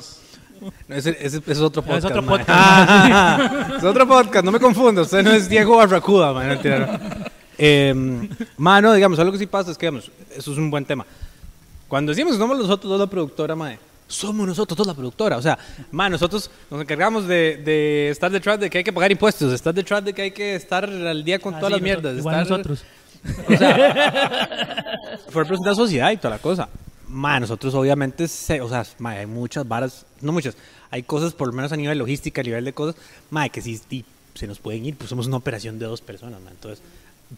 Ese, 0.89 1.11
ese- 1.21 1.37
ese 1.37 1.51
es 1.51 1.59
otro 1.59 1.81
Es 1.81 1.87
podcast. 1.87 2.05
otro 2.05 2.21
mae. 2.21 2.39
podcast. 2.39 2.49
Ah, 2.51 3.73
es 3.77 3.83
otro 3.83 4.07
podcast, 4.07 4.45
no 4.45 4.51
me 4.51 4.59
confunda. 4.59 5.01
Usted 5.03 5.23
no 5.23 5.31
es 5.31 5.47
Diego 5.49 5.77
Barracuda, 5.77 6.33
man. 6.33 6.59
no, 6.63 6.79
no. 6.79 6.99
Eh, 7.57 8.27
mano, 8.57 8.93
digamos, 8.93 9.17
algo 9.19 9.31
que 9.31 9.37
sí 9.39 9.47
pasa 9.47 9.71
es 9.71 9.77
que, 9.77 9.85
digamos, 9.87 10.11
eso 10.35 10.51
es 10.51 10.57
un 10.57 10.69
buen 10.69 10.85
tema. 10.85 11.05
Cuando 11.87 12.11
decimos 12.11 12.33
que 12.33 12.39
somos 12.39 12.57
nosotros 12.57 12.89
dos 12.91 12.99
la 12.99 13.07
productora, 13.07 13.55
mae, 13.55 13.79
somos 14.09 14.45
nosotros 14.45 14.75
dos 14.77 14.85
la 14.87 14.93
productora. 14.93 15.37
O 15.37 15.41
sea, 15.41 15.57
mae, 15.91 16.09
nosotros 16.09 16.51
nos 16.69 16.81
encargamos 16.81 17.25
de, 17.27 17.61
de 17.63 18.09
estar 18.09 18.29
detrás 18.29 18.59
de 18.59 18.69
que 18.69 18.79
hay 18.79 18.83
que 18.83 18.91
pagar 18.91 19.11
impuestos, 19.11 19.53
estar 19.53 19.73
detrás 19.73 20.03
de 20.03 20.11
que 20.13 20.23
hay 20.23 20.31
que 20.31 20.55
estar 20.55 20.83
al 20.83 21.23
día 21.23 21.39
con 21.39 21.53
todas 21.53 21.69
las 21.71 21.77
Así, 21.77 21.83
mierdas. 21.83 22.17
igual 22.17 22.35
estar- 22.41 22.49
nosotros. 22.57 22.83
o 23.47 23.57
sea, 23.57 25.19
fue 25.29 25.43
representar 25.43 25.75
sociedad 25.75 26.11
y 26.11 26.17
toda 26.17 26.31
la 26.31 26.39
cosa. 26.39 26.67
Ma, 27.07 27.39
nosotros 27.39 27.73
obviamente, 27.73 28.27
se- 28.27 28.61
o 28.61 28.69
sea, 28.69 28.85
ma, 28.99 29.11
hay 29.11 29.25
muchas 29.25 29.67
varas, 29.67 30.05
no 30.21 30.31
muchas, 30.31 30.55
hay 30.91 31.03
cosas 31.03 31.33
por 31.33 31.47
lo 31.47 31.53
menos 31.53 31.71
a 31.71 31.75
nivel 31.77 31.97
logística, 31.97 32.41
a 32.41 32.43
nivel 32.43 32.65
de 32.65 32.73
cosas, 32.73 32.95
ma, 33.31 33.49
que 33.49 33.61
sí, 33.61 33.79
sí, 33.89 34.05
se 34.35 34.45
nos 34.47 34.59
pueden 34.59 34.85
ir, 34.85 34.95
pues 34.95 35.09
somos 35.09 35.25
una 35.27 35.37
operación 35.37 35.79
de 35.79 35.85
dos 35.87 36.01
personas, 36.01 36.39
ma. 36.41 36.51
Entonces, 36.51 36.83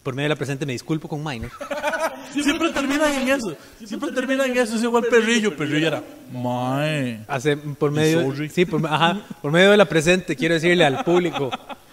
por 0.03 0.13
medio 0.15 0.25
de 0.25 0.29
la 0.29 0.35
presente 0.35 0.65
me 0.65 0.73
disculpo 0.73 1.07
con 1.07 1.23
Minor. 1.23 1.51
Siempre 2.33 2.69
terminan 2.71 3.13
en 3.13 3.29
eso. 3.29 3.55
Siempre 3.85 4.11
terminan 4.11 4.49
en 4.51 4.57
eso. 4.57 4.75
Es 4.75 4.83
igual 4.83 5.03
perrillo. 5.09 5.55
Perrillo 5.55 5.87
era. 5.87 6.03
Mae. 6.31 7.19
Hace, 7.27 7.57
por 7.57 7.91
medio, 7.91 8.21
sorry. 8.23 8.49
sí, 8.49 8.65
por, 8.65 8.85
ajá, 8.85 9.21
por 9.41 9.51
medio 9.51 9.71
de 9.71 9.77
la 9.77 9.85
presente 9.85 10.35
quiero 10.35 10.53
decirle 10.55 10.85
al 10.85 11.03
público, 11.03 11.49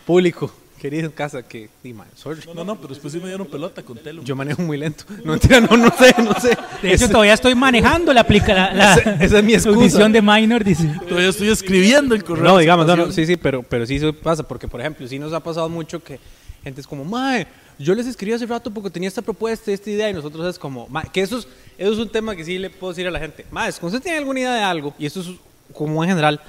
público, 0.07 0.53
querido 0.81 1.07
en 1.07 1.11
casa, 1.13 1.43
que, 1.43 1.69
sí, 1.83 1.93
ma, 1.93 2.07
sorry. 2.15 2.41
No, 2.55 2.63
no, 2.65 2.77
pero 2.77 2.89
después 2.95 3.13
sí 3.13 3.19
me 3.19 3.27
dieron 3.27 3.49
pelota 3.49 3.83
con 3.83 3.99
Telo. 3.99 4.23
Yo 4.23 4.37
manejo 4.37 4.63
muy 4.63 4.79
lento. 4.79 5.05
No, 5.25 5.33
mentira, 5.33 5.61
no, 5.61 5.77
no 5.77 5.91
sé, 5.99 6.15
no 6.23 6.35
sé. 6.41 6.57
De 6.83 6.93
hecho, 6.93 7.05
Ese- 7.07 7.09
todavía 7.09 7.35
estoy 7.35 7.55
manejando 7.57 8.13
la, 8.13 8.21
aplica, 8.21 8.55
la, 8.55 8.73
la 8.73 8.95
Esa- 8.95 9.11
esa 9.25 9.39
es 9.39 9.45
mi 9.45 9.55
excusa. 9.55 9.77
audición 9.77 10.13
de 10.13 10.23
minor, 10.23 10.63
dice. 10.63 10.89
Todavía 11.09 11.31
estoy 11.31 11.49
escribiendo 11.49 12.15
el 12.15 12.23
correo. 12.23 12.45
No, 12.45 12.59
digamos, 12.59 12.87
no, 12.87 12.95
no, 12.95 13.11
sí, 13.13 13.27
sí, 13.27 13.37
pero, 13.37 13.65
pero 13.65 13.85
sí 13.87 13.97
eso 13.97 14.13
pasa, 14.13 14.45
porque 14.47 14.69
por 14.69 14.81
ejemplo, 14.81 15.07
sí 15.09 15.19
nos 15.19 15.33
ha 15.33 15.41
pasado 15.41 15.69
mucho 15.69 16.01
que 16.03 16.21
gente 16.63 16.81
es 16.81 16.87
como, 16.87 17.05
mae, 17.05 17.47
yo 17.79 17.95
les 17.95 18.07
escribí 18.07 18.33
hace 18.33 18.47
rato 18.47 18.71
porque 18.71 18.91
tenía 18.91 19.09
esta 19.09 19.23
propuesta, 19.23 19.71
esta 19.71 19.91
idea, 19.91 20.11
y 20.11 20.15
nosotros 20.15 20.47
es 20.47 20.59
como, 20.59 20.89
mae, 20.89 21.09
que 21.13 21.21
eso 21.21 21.45
es, 21.79 21.99
un 21.99 22.09
tema 22.09 22.35
que 22.35 22.45
sí 22.45 22.59
le 22.59 22.71
puedo 22.71 22.93
decir 22.93 23.07
a 23.07 23.11
la 23.11 23.21
gente, 23.21 23.47
mae, 23.51 23.71
si 23.71 23.85
usted 23.85 24.03
tiene 24.03 24.19
alguna 24.19 24.41
idea 24.41 24.55
de 24.55 24.63
algo, 24.63 24.95
y 24.99 25.07
eso 25.07 25.21
es 25.21 25.29
como 25.73 26.03
en 26.03 26.11
general, 26.11 26.41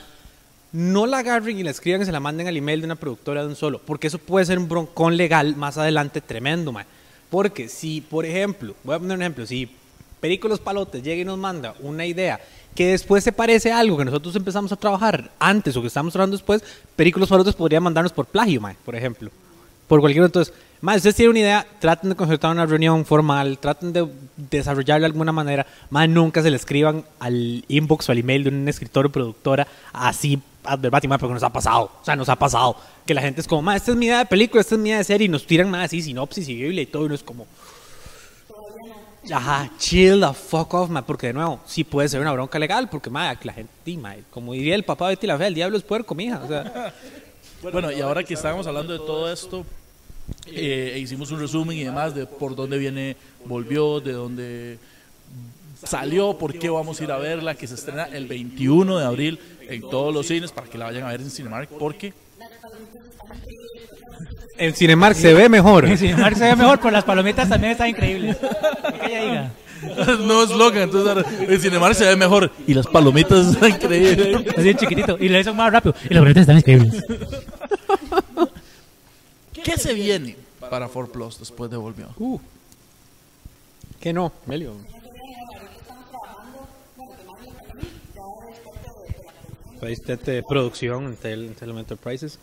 no 0.72 1.06
la 1.06 1.20
agarren 1.20 1.58
y 1.58 1.64
la 1.64 1.72
escriban 1.72 2.02
y 2.02 2.06
se 2.06 2.12
la 2.12 2.20
manden 2.20 2.48
al 2.48 2.58
email 2.58 2.82
de 2.82 2.86
una 2.86 2.96
productora 2.96 3.42
de 3.42 3.48
un 3.48 3.56
solo, 3.56 3.80
porque 3.86 4.08
eso 4.08 4.18
puede 4.18 4.46
ser 4.46 4.58
un 4.58 4.68
broncón 4.68 5.18
legal 5.18 5.56
más 5.56 5.78
adelante 5.78 6.22
tremendo, 6.22 6.72
mae. 6.72 6.86
Porque 7.30 7.70
si, 7.70 8.02
por 8.02 8.26
ejemplo, 8.26 8.76
voy 8.84 8.96
a 8.96 9.00
poner 9.00 9.18
un 9.18 9.22
ejemplo, 9.22 9.46
si 9.46 9.70
Perico 10.20 10.48
Los 10.48 10.60
Palotes 10.60 11.04
llega 11.04 11.22
y 11.22 11.26
nos 11.26 11.38
manda 11.38 11.76
una 11.82 12.06
idea 12.06 12.40
que 12.76 12.88
después 12.88 13.24
se 13.24 13.32
parece 13.32 13.72
a 13.72 13.80
algo 13.80 13.98
que 13.98 14.06
nosotros 14.06 14.36
empezamos 14.36 14.72
a 14.72 14.76
trabajar 14.76 15.32
antes 15.40 15.76
o 15.76 15.82
que 15.82 15.88
estamos 15.88 16.14
trabajando 16.14 16.38
después, 16.38 16.64
Perico 16.96 17.20
Los 17.20 17.30
Palotes 17.30 17.56
podría 17.56 17.80
mandarnos 17.80 18.14
por 18.14 18.26
plagio, 18.26 18.62
mae, 18.62 18.76
por 18.84 18.96
ejemplo. 18.96 19.30
Por 19.88 20.02
cualquier 20.02 20.26
entonces, 20.26 20.54
más 20.82 20.98
ustedes 20.98 21.16
tienen 21.16 21.32
una 21.32 21.40
idea, 21.40 21.68
traten 21.80 22.10
de 22.10 22.16
concertar 22.16 22.52
una 22.52 22.66
reunión 22.66 23.06
formal, 23.06 23.58
traten 23.58 23.92
de 23.92 24.08
desarrollarla 24.38 25.02
de 25.02 25.12
alguna 25.12 25.32
manera, 25.32 25.66
más 25.90 26.08
nunca 26.08 26.42
se 26.42 26.50
le 26.50 26.56
escriban 26.56 27.04
al 27.20 27.64
inbox 27.68 28.10
o 28.10 28.12
al 28.12 28.20
email 28.20 28.44
de 28.44 28.50
un 28.50 28.68
escritor 28.68 29.06
o 29.08 29.10
productora 29.12 29.68
así 29.92 30.42
ad 30.64 30.80
verbatim, 30.80 31.10
mae, 31.10 31.20
porque 31.20 31.34
nos 31.34 31.44
ha 31.44 31.50
pasado, 31.50 31.92
o 32.02 32.06
sea, 32.06 32.16
nos 32.16 32.30
ha 32.30 32.36
pasado 32.36 32.76
que 33.06 33.14
la 33.14 33.22
gente 33.22 33.42
es 33.42 33.48
como, 33.48 33.62
"Ma, 33.62 33.76
esta 33.76 33.92
es 33.92 33.98
mi 33.98 34.06
idea 34.06 34.20
de 34.20 34.26
película, 34.26 34.62
esta 34.62 34.76
es 34.76 34.82
mi 34.82 34.90
idea 34.90 35.00
de 35.00 35.04
serie 35.04 35.26
y 35.26 35.30
nos 35.30 35.46
tiran 35.46 35.70
más 35.70 35.86
así 35.86 36.02
sinopsis 36.02 36.48
y 36.48 36.56
biblia 36.56 36.82
y 36.82 36.86
todo 36.86 37.04
y 37.04 37.06
uno 37.08 37.16
es 37.16 37.24
como 37.24 37.46
Ajá, 39.32 39.70
chill 39.78 40.22
the 40.22 40.34
fuck 40.34 40.74
off, 40.74 40.90
ma, 40.90 41.06
porque 41.06 41.28
de 41.28 41.34
nuevo, 41.34 41.60
sí 41.66 41.84
puede 41.84 42.08
ser 42.10 42.20
una 42.22 42.32
bronca 42.32 42.58
legal, 42.58 42.90
porque, 42.90 43.10
ma, 43.10 43.36
la 43.44 43.54
gente, 43.54 43.98
ma, 43.98 44.16
como 44.32 44.54
diría 44.54 44.76
el 44.76 44.84
papá 44.84 45.08
Betty 45.10 45.28
la 45.28 45.38
Fea, 45.38 45.48
el 45.48 45.54
diablo 45.54 45.78
es 45.78 45.84
puerco, 45.84 46.16
mija, 46.16 46.42
o 46.44 46.48
sea, 46.48 46.94
Bueno, 47.62 47.92
y 47.92 48.00
ahora 48.02 48.24
que 48.24 48.34
estábamos 48.34 48.66
hablando 48.66 48.94
de 48.94 49.00
todo 49.00 49.32
esto, 49.32 49.66
eh, 50.48 50.94
e 50.96 51.00
hicimos 51.00 51.32
un 51.32 51.40
resumen 51.40 51.78
y 51.78 51.84
demás 51.84 52.16
de 52.16 52.26
por 52.26 52.56
dónde 52.56 52.78
viene, 52.78 53.16
volvió, 53.46 54.00
de 54.00 54.14
dónde 54.14 54.78
salió, 55.84 56.38
por 56.38 56.54
qué 56.58 56.70
vamos 56.70 57.00
a 57.00 57.04
ir 57.04 57.12
a 57.12 57.18
verla, 57.18 57.56
que 57.56 57.68
se 57.68 57.76
estrena 57.76 58.06
el 58.06 58.28
21 58.28 59.00
de 59.00 59.06
abril 59.06 59.40
en 59.68 59.82
todos 59.82 60.14
los 60.14 60.28
cines 60.28 60.52
para 60.52 60.68
que 60.68 60.78
la 60.78 60.86
vayan 60.86 61.04
a 61.04 61.12
ver 61.12 61.22
en 61.22 61.30
Cinemark, 61.30 61.70
porque 61.70 62.14
en 64.58 64.76
Cinemark 64.76 65.16
se 65.16 65.34
ve 65.34 65.48
mejor. 65.48 65.98
Sí, 65.98 66.14
Mark 66.14 66.36
se 66.36 66.44
ve 66.44 66.56
mejor, 66.56 66.80
pero 66.80 66.92
las 66.92 67.06
palomitas 67.06 67.48
también 67.48 67.72
están 67.72 67.90
increíbles. 67.90 68.38
Diga. 69.08 69.52
no 70.20 70.44
es 70.44 70.50
loca, 70.50 70.84
entonces 70.84 71.10
ahora 71.10 71.26
en 71.48 71.60
Cinemark 71.60 71.96
se 71.96 72.06
ve 72.06 72.16
mejor 72.18 72.52
y 72.68 72.74
las 72.74 72.86
palomitas 72.86 73.54
están 73.54 73.70
increíbles. 73.70 74.46
Así 74.58 74.76
chiquitito. 74.76 75.18
Y 75.20 75.30
lo 75.30 75.40
hizo 75.40 75.54
más 75.54 75.72
rápido. 75.72 75.96
Y 76.10 76.14
las 76.14 76.22
palomitas 76.22 76.42
están 76.42 76.58
increíbles. 76.58 77.04
¿Qué 79.64 79.78
se 79.78 79.94
viene 79.94 80.36
para 80.60 80.88
4 80.88 81.12
Plus 81.12 81.40
después 81.40 81.70
de 81.72 81.78
Volvió? 81.78 82.08
Uh, 82.18 82.40
que 84.00 84.14
no, 84.14 84.32
Melio. 84.46 84.76
De 89.82 90.44
producción 90.44 91.06
en 91.06 91.16
Tel- 91.16 91.46
en 91.48 91.56
Telem 91.56 91.78
Enterprises. 91.80 92.38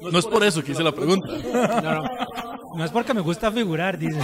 No 0.00 0.18
es 0.18 0.26
por 0.26 0.42
eso 0.44 0.62
que 0.64 0.72
hice 0.72 0.82
la 0.82 0.92
pregunta. 0.92 1.28
No, 1.82 2.02
no. 2.02 2.08
No 2.76 2.84
es 2.84 2.90
porque 2.92 3.12
me 3.12 3.20
gusta 3.20 3.50
figurar, 3.50 3.98
dice. 3.98 4.18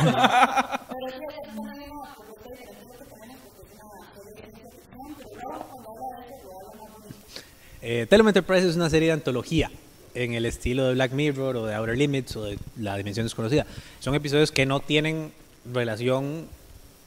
Eh, 7.82 8.06
Telem 8.08 8.26
Enterprise 8.28 8.68
es 8.68 8.76
una 8.76 8.90
serie 8.90 9.08
de 9.08 9.14
antología 9.14 9.70
en 10.16 10.34
el 10.34 10.46
estilo 10.46 10.86
de 10.88 10.94
Black 10.94 11.12
Mirror 11.12 11.56
o 11.56 11.66
de 11.66 11.74
Outer 11.74 11.96
Limits 11.96 12.36
o 12.36 12.44
de 12.44 12.58
La 12.78 12.96
Dimensión 12.96 13.26
Desconocida. 13.26 13.66
Son 14.00 14.14
episodios 14.14 14.50
que 14.50 14.66
no 14.66 14.80
tienen 14.80 15.30
relación 15.72 16.46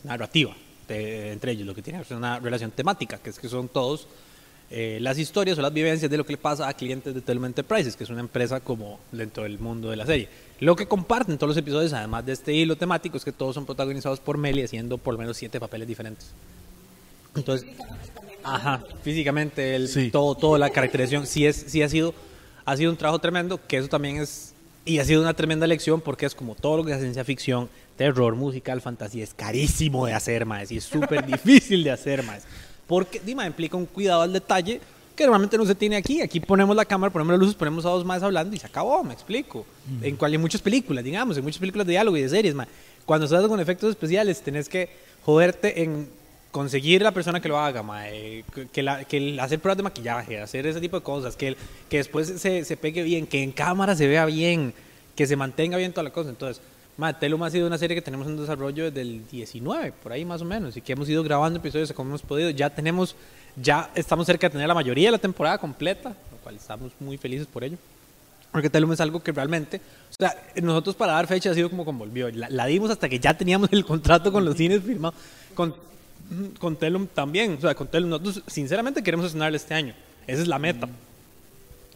narrativa 0.04 0.56
de- 0.88 1.32
entre 1.32 1.52
ellos, 1.54 1.66
lo 1.68 1.76
que 1.76 1.82
tienen 1.82 2.02
es 2.02 2.12
una 2.12 2.40
relación 2.40 2.72
temática, 2.72 3.18
que 3.18 3.30
es 3.32 3.40
que 3.40 3.50
son 3.50 3.68
todos 3.68 4.08
eh, 4.72 5.00
las 5.02 5.18
historias 5.18 5.58
o 5.58 5.62
las 5.64 5.74
vivencias 5.74 6.12
de 6.12 6.18
lo 6.18 6.24
que 6.26 6.34
le 6.34 6.38
pasa 6.38 6.68
a 6.68 6.74
clientes 6.76 7.14
de 7.16 7.22
Telem 7.22 7.46
Enterprises, 7.46 7.96
que 7.96 8.04
es 8.04 8.10
una 8.12 8.20
empresa 8.20 8.60
como 8.60 9.00
dentro 9.12 9.42
del 9.44 9.58
mundo 9.58 9.90
de 9.90 9.96
la 9.96 10.06
serie. 10.06 10.30
Lo 10.60 10.76
que 10.76 10.86
comparten 10.88 11.38
todos 11.40 11.50
los 11.50 11.58
episodios, 11.58 11.92
además 11.94 12.24
de 12.28 12.34
este 12.34 12.54
hilo 12.54 12.76
temático, 12.76 13.18
es 13.18 13.26
que 13.26 13.32
todos 13.32 13.56
son 13.56 13.66
protagonizados 13.66 14.20
por 14.20 14.38
Meli 14.38 14.62
haciendo 14.62 15.00
por 15.00 15.16
lo 15.16 15.20
menos 15.20 15.38
siete 15.38 15.60
papeles 15.60 15.88
diferentes. 15.88 16.28
Entonces, 17.36 17.68
ajá, 18.44 18.84
físicamente, 19.04 19.76
el, 19.76 19.88
Sí. 19.88 20.12
todo, 20.12 20.36
toda 20.36 20.60
la 20.60 20.70
caracterización, 20.70 21.26
sí, 21.26 21.46
es, 21.48 21.56
sí 21.68 21.82
ha, 21.82 21.90
sido, 21.90 22.14
ha 22.70 22.78
sido 22.78 22.92
un 22.92 22.98
trabajo 22.98 23.20
tremendo, 23.20 23.60
que 23.68 23.78
eso 23.78 23.88
también 23.88 24.18
es, 24.18 24.54
y 24.86 25.00
ha 25.00 25.06
sido 25.06 25.22
una 25.22 25.34
tremenda 25.34 25.66
lección 25.66 26.02
porque 26.02 26.28
es 26.28 26.36
como 26.36 26.54
todo 26.54 26.78
lo 26.78 26.86
que 26.86 26.92
es 26.92 27.00
ciencia 27.00 27.24
ficción, 27.24 27.68
terror, 27.98 28.36
musical, 28.36 28.80
fantasía, 28.80 29.24
es 29.24 29.34
carísimo 29.34 30.06
de 30.06 30.14
hacer, 30.14 30.46
más 30.46 30.72
y 30.72 30.78
es 30.78 30.84
súper 30.84 31.26
difícil 31.26 31.84
de 31.84 31.92
hacer, 31.92 32.22
más 32.24 32.44
Porque, 32.86 33.20
Dima, 33.20 33.48
implica 33.48 33.76
un 33.76 33.88
cuidado 33.88 34.22
al 34.22 34.34
detalle 34.34 34.80
que 35.16 35.24
normalmente 35.24 35.58
no 35.58 35.66
se 35.66 35.76
tiene 35.76 35.98
aquí. 35.98 36.22
Aquí 36.22 36.40
ponemos 36.40 36.76
la 36.76 36.86
cámara, 36.86 37.12
ponemos 37.12 37.32
las 37.32 37.40
luces, 37.40 37.56
ponemos 37.56 37.86
a 37.86 37.90
dos 37.90 38.06
más 38.06 38.24
hablando 38.24 38.56
y 38.56 38.60
se 38.60 38.68
acabó, 38.68 39.04
me 39.04 39.14
explico. 39.14 39.66
En, 40.02 40.16
cual, 40.16 40.34
en 40.34 40.40
muchas 40.40 40.62
películas, 40.62 41.04
digamos, 41.04 41.38
en 41.38 41.44
muchas 41.44 41.60
películas 41.60 41.86
de 41.88 41.92
diálogo 41.92 42.16
y 42.16 42.22
de 42.22 42.30
series, 42.30 42.56
ma. 42.56 42.68
Cuando 43.06 43.26
estás 43.26 43.46
con 43.48 43.60
efectos 43.60 43.90
especiales, 43.90 44.42
tenés 44.42 44.70
que 44.70 44.90
joderte 45.26 45.82
en 45.84 46.08
conseguir 46.52 47.02
la 47.02 47.12
persona 47.12 47.40
que 47.40 47.48
lo 47.48 47.60
haga, 47.60 47.84
que, 48.72 48.84
la, 48.84 49.04
que 49.04 49.40
hacer 49.40 49.60
pruebas 49.60 49.78
de 49.78 49.84
maquillaje, 49.84 50.40
hacer 50.40 50.66
ese 50.66 50.82
tipo 50.82 50.98
de 50.98 51.04
cosas, 51.04 51.36
que, 51.36 51.56
después 51.90 52.28
se, 52.28 52.66
se 52.66 52.78
pegue 52.78 53.04
bien, 53.04 53.28
que 53.28 53.44
en 53.44 53.52
cámara 53.52 53.96
se 53.96 54.08
vea 54.08 54.26
bien, 54.26 54.74
que 55.16 55.28
se 55.28 55.36
mantenga 55.36 55.78
bien 55.78 55.92
toda 55.92 56.04
la 56.04 56.12
cosa. 56.12 56.30
Entonces, 56.30 56.62
ma, 56.98 57.18
Telum 57.18 57.44
ha 57.44 57.52
sido 57.52 57.68
una 57.68 57.78
serie 57.78 57.96
que 57.96 58.02
tenemos 58.02 58.28
en 58.28 58.38
desarrollo 58.38 58.86
desde 58.86 59.02
el 59.02 59.28
19, 59.28 59.94
por 60.04 60.12
ahí 60.12 60.26
más 60.26 60.42
o 60.42 60.46
menos, 60.46 60.76
y 60.76 60.82
que 60.82 60.94
hemos 60.94 61.08
ido 61.10 61.24
grabando 61.24 61.60
episodios 61.60 61.94
como 61.94 62.10
hemos 62.10 62.22
podido. 62.22 62.50
Ya 62.50 62.70
tenemos, 62.70 63.16
ya 63.56 63.92
estamos 63.96 64.26
cerca 64.26 64.48
de 64.48 64.54
tener 64.54 64.68
la 64.68 64.74
mayoría 64.74 65.10
de 65.10 65.12
la 65.12 65.18
temporada 65.18 65.58
completa, 65.58 66.10
lo 66.10 66.38
cual 66.38 66.56
estamos 66.56 66.92
muy 67.00 67.18
felices 67.18 67.48
por 67.48 67.64
ello. 67.64 67.78
Porque 68.52 68.72
Telum 68.72 68.92
es 68.94 69.00
algo 69.00 69.22
que 69.22 69.32
realmente, 69.32 69.78
o 69.78 70.14
sea, 70.18 70.36
nosotros 70.64 70.96
para 70.96 71.14
dar 71.14 71.28
fecha 71.28 71.52
ha 71.52 71.54
sido 71.54 71.70
como 71.70 71.86
convolvió. 71.86 72.32
La, 72.32 72.50
la 72.50 72.66
dimos 72.66 72.90
hasta 72.90 73.08
que 73.08 73.20
ya 73.20 73.38
teníamos 73.38 73.70
el 73.72 73.86
contrato 73.86 74.32
con 74.32 74.44
los 74.44 74.56
cines 74.58 74.82
firmado. 74.82 75.14
Con, 75.54 75.76
con 76.60 76.76
Telum 76.76 77.08
también, 77.08 77.56
o 77.58 77.62
sea, 77.62 77.76
con 77.76 77.88
Telum 77.88 78.10
nosotros 78.10 78.44
sinceramente 78.48 79.02
queremos 79.04 79.28
estrenarla 79.28 79.58
este 79.58 79.74
año. 79.74 79.94
Esa 80.28 80.42
es 80.42 80.48
la 80.48 80.60
meta. 80.60 80.88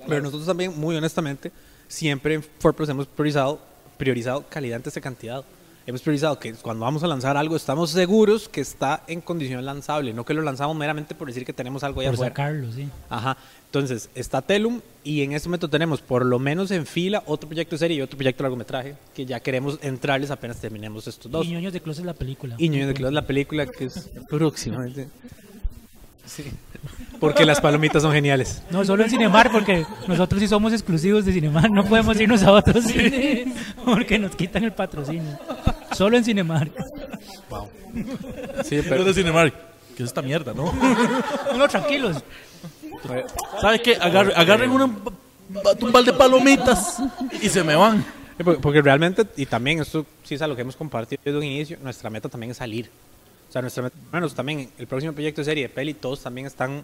Pero 0.08 0.22
nosotros 0.22 0.46
también, 0.46 0.78
muy 0.78 0.96
honestamente, 0.96 1.52
siempre 1.88 2.34
en 2.36 2.44
ForPlus 2.44 2.90
hemos 2.90 3.08
priorizado, 3.08 3.62
priorizado 3.98 4.46
calidad 4.50 4.78
antes 4.78 4.94
de 4.94 5.02
cantidad. 5.02 5.44
Hemos 5.86 6.02
priorizado 6.02 6.40
que 6.40 6.54
cuando 6.54 6.86
vamos 6.86 7.04
a 7.04 7.08
lanzar 7.08 7.36
algo 7.36 7.58
estamos 7.58 7.90
seguros 7.90 8.48
que 8.48 8.62
está 8.62 9.04
en 9.08 9.20
condición 9.20 9.66
lanzable, 9.66 10.14
no 10.14 10.24
que 10.24 10.34
lo 10.34 10.42
lanzamos 10.42 10.78
meramente 10.78 11.14
por 11.14 11.28
decir 11.28 11.46
que 11.46 11.52
tenemos 11.52 11.84
algo 11.84 12.00
allá 12.00 12.12
Por 12.12 12.16
afuera. 12.16 12.32
sacarlo, 12.32 12.72
sí. 12.72 12.88
Ajá. 13.10 13.36
Entonces, 13.66 14.10
está 14.16 14.42
Telum 14.42 14.80
y 15.04 15.24
en 15.24 15.34
este 15.34 15.50
momento 15.50 15.70
tenemos 15.70 16.00
por 16.00 16.26
lo 16.26 16.40
menos 16.40 16.72
en 16.72 16.86
fila 16.86 17.22
otro 17.26 17.50
proyecto 17.50 17.76
de 17.76 17.80
serie 17.80 17.98
y 17.98 18.02
otro 18.02 18.18
proyecto 18.18 18.44
de 18.44 18.50
largometraje 18.50 18.96
que 19.14 19.26
ya 19.26 19.42
queremos 19.42 19.78
entrarles 19.82 20.32
apenas 20.32 20.58
terminemos 20.62 21.06
estos 21.08 21.30
dos. 21.30 21.46
Y 21.46 21.50
ñoños 21.52 21.74
de 21.74 21.82
Closet 21.82 22.06
la 22.06 22.14
película. 22.14 22.56
Y 22.58 22.70
Ñoños 22.70 22.88
de 22.88 22.94
Closet, 22.94 23.14
la 23.14 23.28
película 23.28 23.66
que 23.66 23.86
es 23.86 24.10
próximamente. 24.30 25.10
Sí. 26.26 26.52
Porque 27.20 27.46
las 27.46 27.62
palomitas 27.62 28.02
son 28.02 28.12
geniales. 28.14 28.62
No, 28.70 28.84
solo 28.84 29.04
en 29.04 29.10
Cinemar, 29.10 29.52
porque 29.52 29.86
nosotros 30.08 30.42
sí 30.42 30.48
somos 30.48 30.74
exclusivos 30.74 31.26
de 31.26 31.34
Cinemar. 31.34 31.70
No 31.70 31.86
podemos 31.86 32.20
irnos 32.20 32.44
a 32.44 32.52
otros 32.52 32.86
cines 32.86 33.48
porque 33.86 34.20
nos 34.20 34.36
quitan 34.36 34.64
el 34.64 34.74
patrocinio. 34.74 35.38
Solo 35.94 36.18
en 36.18 36.24
Cinemar. 36.24 36.70
Sí, 38.64 38.80
Pero 38.88 39.04
de 39.04 39.14
Cinemark, 39.14 39.54
que 39.96 40.04
es 40.04 40.10
esta 40.10 40.22
mierda, 40.22 40.54
¿no? 40.54 40.74
No, 41.58 41.68
tranquilos. 41.68 42.18
¿Sabe 43.62 43.82
qué? 43.82 43.96
Agarren, 43.96 44.34
agarren 44.36 44.72
una, 44.72 44.86
un 44.86 45.92
balde 45.92 46.12
de 46.12 46.18
palomitas 46.18 46.98
y 47.42 47.50
se 47.50 47.64
me 47.64 47.76
van. 47.76 48.04
Porque 48.62 48.82
realmente, 48.82 49.26
y 49.38 49.46
también 49.46 49.82
esto 49.82 50.06
sí 50.24 50.36
es 50.36 50.42
a 50.42 50.48
lo 50.48 50.56
que 50.56 50.64
hemos 50.64 50.76
compartido 50.76 51.22
desde 51.24 51.38
un 51.38 51.44
inicio, 51.44 51.78
nuestra 51.82 52.10
meta 52.10 52.30
también 52.30 52.52
es 52.52 52.58
salir. 52.58 52.90
O 53.54 53.54
sea, 53.54 53.62
nuestra 53.62 53.92
bueno, 54.12 54.28
también 54.30 54.68
el 54.80 54.88
próximo 54.88 55.14
proyecto 55.14 55.42
de 55.42 55.46
serie 55.46 55.64
de 55.64 55.70
peli, 55.70 55.94
todos 55.94 56.22
también 56.24 56.48
están 56.48 56.84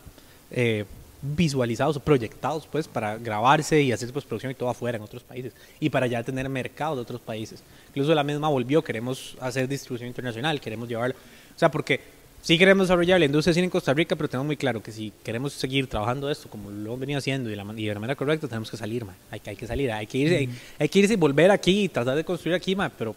eh, 0.52 0.86
visualizados 1.24 1.98
o 1.98 2.00
proyectados 2.00 2.68
pues 2.72 2.88
para 2.88 3.18
grabarse 3.18 3.82
y 3.82 3.92
hacer 3.92 4.14
postproducción 4.14 4.52
y 4.52 4.56
todo 4.56 4.70
afuera 4.70 4.98
en 4.98 5.04
otros 5.04 5.24
países 5.24 5.54
y 5.80 5.90
para 5.90 6.06
ya 6.06 6.22
tener 6.24 6.48
mercado 6.48 6.96
de 6.96 7.02
otros 7.02 7.22
países. 7.22 7.64
Incluso 7.90 8.14
la 8.14 8.24
misma 8.24 8.50
volvió, 8.50 8.84
queremos 8.84 9.36
hacer 9.42 9.68
distribución 9.68 10.08
internacional, 10.10 10.62
queremos 10.62 10.88
llevarlo, 10.88 11.16
o 11.56 11.58
sea, 11.60 11.72
porque 11.72 12.02
sí 12.44 12.56
queremos 12.60 12.88
desarrollar 12.88 13.20
la 13.20 13.26
industria 13.26 13.50
de 13.50 13.56
cine 13.56 13.66
en 13.66 13.72
Costa 13.72 13.92
Rica, 13.96 14.16
pero 14.16 14.30
tenemos 14.30 14.46
muy 14.46 14.56
claro 14.56 14.84
que 14.84 14.92
si 14.92 15.12
queremos 15.24 15.54
seguir 15.54 15.88
trabajando 15.88 16.30
esto 16.30 16.50
como 16.50 16.70
lo 16.70 16.86
hemos 16.90 17.00
venido 17.00 17.18
haciendo 17.18 17.50
y 17.50 17.54
de 17.54 17.58
la, 17.58 17.66
y 17.76 17.86
de 17.88 17.94
la 17.96 18.00
manera 18.00 18.16
correcta, 18.16 18.48
tenemos 18.48 18.70
que 18.70 18.78
salir, 18.78 19.06
man. 19.06 19.16
Hay, 19.32 19.40
que- 19.40 19.50
hay 19.50 19.56
que 19.56 19.66
salir, 19.66 19.92
hay 19.92 20.06
que 20.06 20.20
irse, 20.20 20.38
hay, 20.38 20.50
hay 20.78 20.88
que 20.88 21.00
irse 21.00 21.14
y 21.14 21.18
volver 21.18 21.50
aquí 21.50 21.86
y 21.86 21.90
tratar 21.90 22.16
de 22.16 22.24
construir 22.24 22.56
aquí, 22.56 22.76
man, 22.76 22.92
pero 22.96 23.16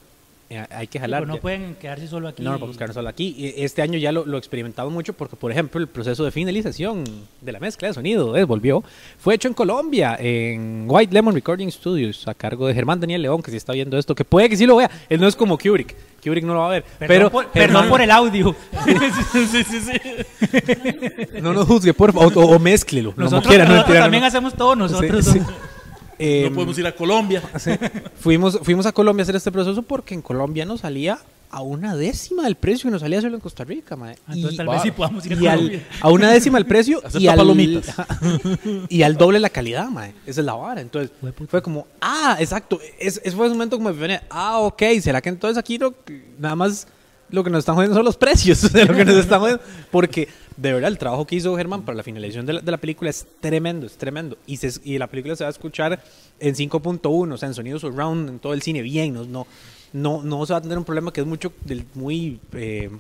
hay 0.59 0.87
que 0.87 0.99
jalar. 1.01 1.21
Pero 1.23 1.29
no 1.29 1.35
ya. 1.37 1.41
pueden 1.41 1.75
quedarse 1.77 2.07
solo 2.09 2.29
aquí. 2.29 2.43
No, 2.43 2.53
no 2.53 2.59
podemos 2.59 2.77
quedarnos 2.77 2.95
solo 2.95 3.09
aquí. 3.09 3.55
Este 3.57 3.83
año 3.83 3.99
ya 3.99 4.13
lo, 4.13 4.25
lo 4.27 4.39
experimentamos 4.39 4.93
mucho 4.93 5.13
porque, 5.13 5.37
por 5.37 5.51
ejemplo, 5.53 5.81
el 5.81 5.89
proceso 5.89 6.25
de 6.25 6.31
finalización 6.31 7.05
de 7.41 7.53
la 7.53 7.61
mezcla 7.61 7.89
de 7.89 7.95
sonido, 7.95 8.37
eh, 8.37 8.45
volvió, 8.45 8.83
fue 9.19 9.35
hecho 9.35 9.49
en 9.49 9.55
Colombia, 9.55 10.17
en 10.19 10.85
White 10.89 11.13
Lemon 11.15 11.35
Recording 11.35 11.71
Studios, 11.71 12.27
a 12.29 12.35
cargo 12.35 12.67
de 12.67 12.75
Germán 12.75 13.01
Daniel 13.01 13.23
León, 13.23 13.43
que 13.43 13.51
si 13.51 13.57
está 13.57 13.73
viendo 13.73 13.97
esto, 13.99 14.15
que 14.15 14.25
puede 14.25 14.49
que 14.49 14.57
sí 14.57 14.67
lo 14.67 14.77
vea. 14.77 14.91
Él 15.09 15.21
no 15.21 15.27
es 15.29 15.37
como 15.37 15.57
Kubrick. 15.59 15.95
Kubrick 16.23 16.45
no 16.45 16.55
lo 16.55 16.61
va 16.61 16.67
a 16.67 16.71
ver. 16.71 16.85
Perdón, 16.85 17.09
pero 17.09 17.31
por, 17.31 17.45
Germán- 17.47 17.53
perdón 17.53 17.89
por 17.89 18.01
el 18.01 18.11
audio. 18.11 18.55
sí, 19.33 19.47
sí, 19.47 19.65
sí. 19.65 21.41
No 21.41 21.53
nos 21.53 21.67
juzgue, 21.67 21.93
por 21.95 22.13
favor, 22.13 22.33
o, 22.37 22.41
o 22.47 22.59
mézclelo. 22.59 23.13
como 23.13 23.25
Nosotros, 23.25 23.49
quiera, 23.49 23.65
no, 23.65 23.71
nosotros 23.75 23.97
no, 23.97 24.03
también 24.05 24.21
no. 24.23 24.27
hacemos 24.29 24.55
todo 24.55 24.77
nosotros. 24.77 25.25
Sí, 25.25 25.33
sí. 25.33 25.41
¿no? 25.41 25.72
Eh, 26.25 26.47
No 26.49 26.55
podemos 26.55 26.79
ir 26.79 26.87
a 26.87 26.93
Colombia. 26.95 27.43
Sí. 27.59 27.71
Fuimos, 28.21 28.59
fuimos 28.63 28.87
a 28.87 28.93
Colombia 28.93 29.23
a 29.23 29.25
hacer 29.25 29.37
este 29.37 29.51
proceso 29.51 29.83
porque 29.83 30.15
en 30.15 30.23
Colombia 30.23 30.65
nos 30.65 30.81
salía 30.81 31.19
a 31.51 31.61
una 31.61 31.95
décima 31.95 32.45
del 32.45 32.55
precio 32.55 32.89
que 32.89 32.93
nos 32.93 33.03
salía 33.03 33.19
hacerlo 33.19 33.37
en 33.37 33.41
Costa 33.43 33.63
Rica, 33.65 33.95
mae. 33.95 34.15
Ah, 34.27 34.33
entonces 34.35 34.55
Y- 34.55 34.57
tal 34.57 34.69
vez 34.69 34.83
sí 34.83 34.91
podamos 34.91 35.27
ir 35.27 35.33
a 35.49 35.53
al- 35.53 35.59
Colombia. 35.59 35.87
a 36.01 36.11
una 36.11 36.31
décima 36.31 36.57
el 36.59 36.65
precio 36.67 37.03
y 37.19 37.27
al, 37.27 37.37
palomitas. 37.37 37.95
y 38.89 39.03
al 39.03 39.17
doble 39.19 39.39
la 39.39 39.51
calidad, 39.51 39.89
mae. 39.89 40.15
Esa 40.27 40.41
es 40.41 40.47
la 40.47 40.55
vara. 40.55 40.81
Entonces 40.81 41.11
fue 41.49 41.61
como, 41.63 41.87
ah, 42.01 42.37
exacto. 42.41 42.81
Es, 42.99 43.21
es 43.25 43.35
fue 43.35 43.47
ese 43.47 43.55
momento 43.55 43.77
como 43.77 43.93
de, 43.93 44.21
ah, 44.31 44.61
ok, 44.61 44.83
¿será 45.03 45.21
que 45.21 45.29
entonces 45.29 45.59
aquí 45.59 45.77
lo, 45.77 45.95
nada 46.39 46.57
más 46.57 46.87
lo 47.33 47.43
que 47.43 47.51
nos 47.51 47.61
están 47.61 47.75
jodiendo 47.75 47.97
son 47.97 48.05
los 48.05 48.17
precios 48.17 48.73
de 48.73 48.85
lo 48.85 48.95
que 48.95 49.05
nos 49.05 49.17
están 49.17 49.41
jodiendo? 49.41 49.63
Porque 49.91 50.29
de 50.57 50.73
verdad 50.73 50.91
el 50.91 50.99
trabajo 50.99 51.27
que 51.27 51.37
hizo 51.37 51.57
Germán 51.57 51.83
para 51.83 51.97
la 51.97 52.03
finalización 52.03 52.47
de 52.47 52.53
la, 52.55 52.61
de 52.61 52.71
la 52.71 52.79
película 52.79 53.11
es 53.11 53.27
tremendo, 53.41 53.87
es 53.87 53.97
tremendo. 53.97 54.39
Y, 54.47 54.59
se, 54.59 54.73
y 54.85 54.99
la 54.99 55.09
película 55.09 55.35
se 55.35 55.45
va 55.45 55.49
a 55.49 55.51
escuchar 55.51 56.01
en 56.39 56.55
5.1, 56.55 57.33
o 57.33 57.37
sea, 57.37 57.49
en 57.49 57.55
sonidos 57.55 57.81
surround, 57.81 58.29
en 58.29 58.39
todo 58.39 58.53
el 58.53 58.63
cine, 58.63 58.83
bien, 58.83 59.15
no, 59.15 59.25
no, 59.25 59.47
no, 59.93 60.23
no 60.23 60.47
se 60.47 60.53
va 60.53 60.59
a 60.59 60.63
tener 60.63 60.79
un 60.79 60.85
problema 60.85 61.13
que 61.13 61.23
es 61.23 61.27
mucho 61.27 61.53
del, 61.65 61.85
muy 61.95 62.39
eh, 62.53 62.91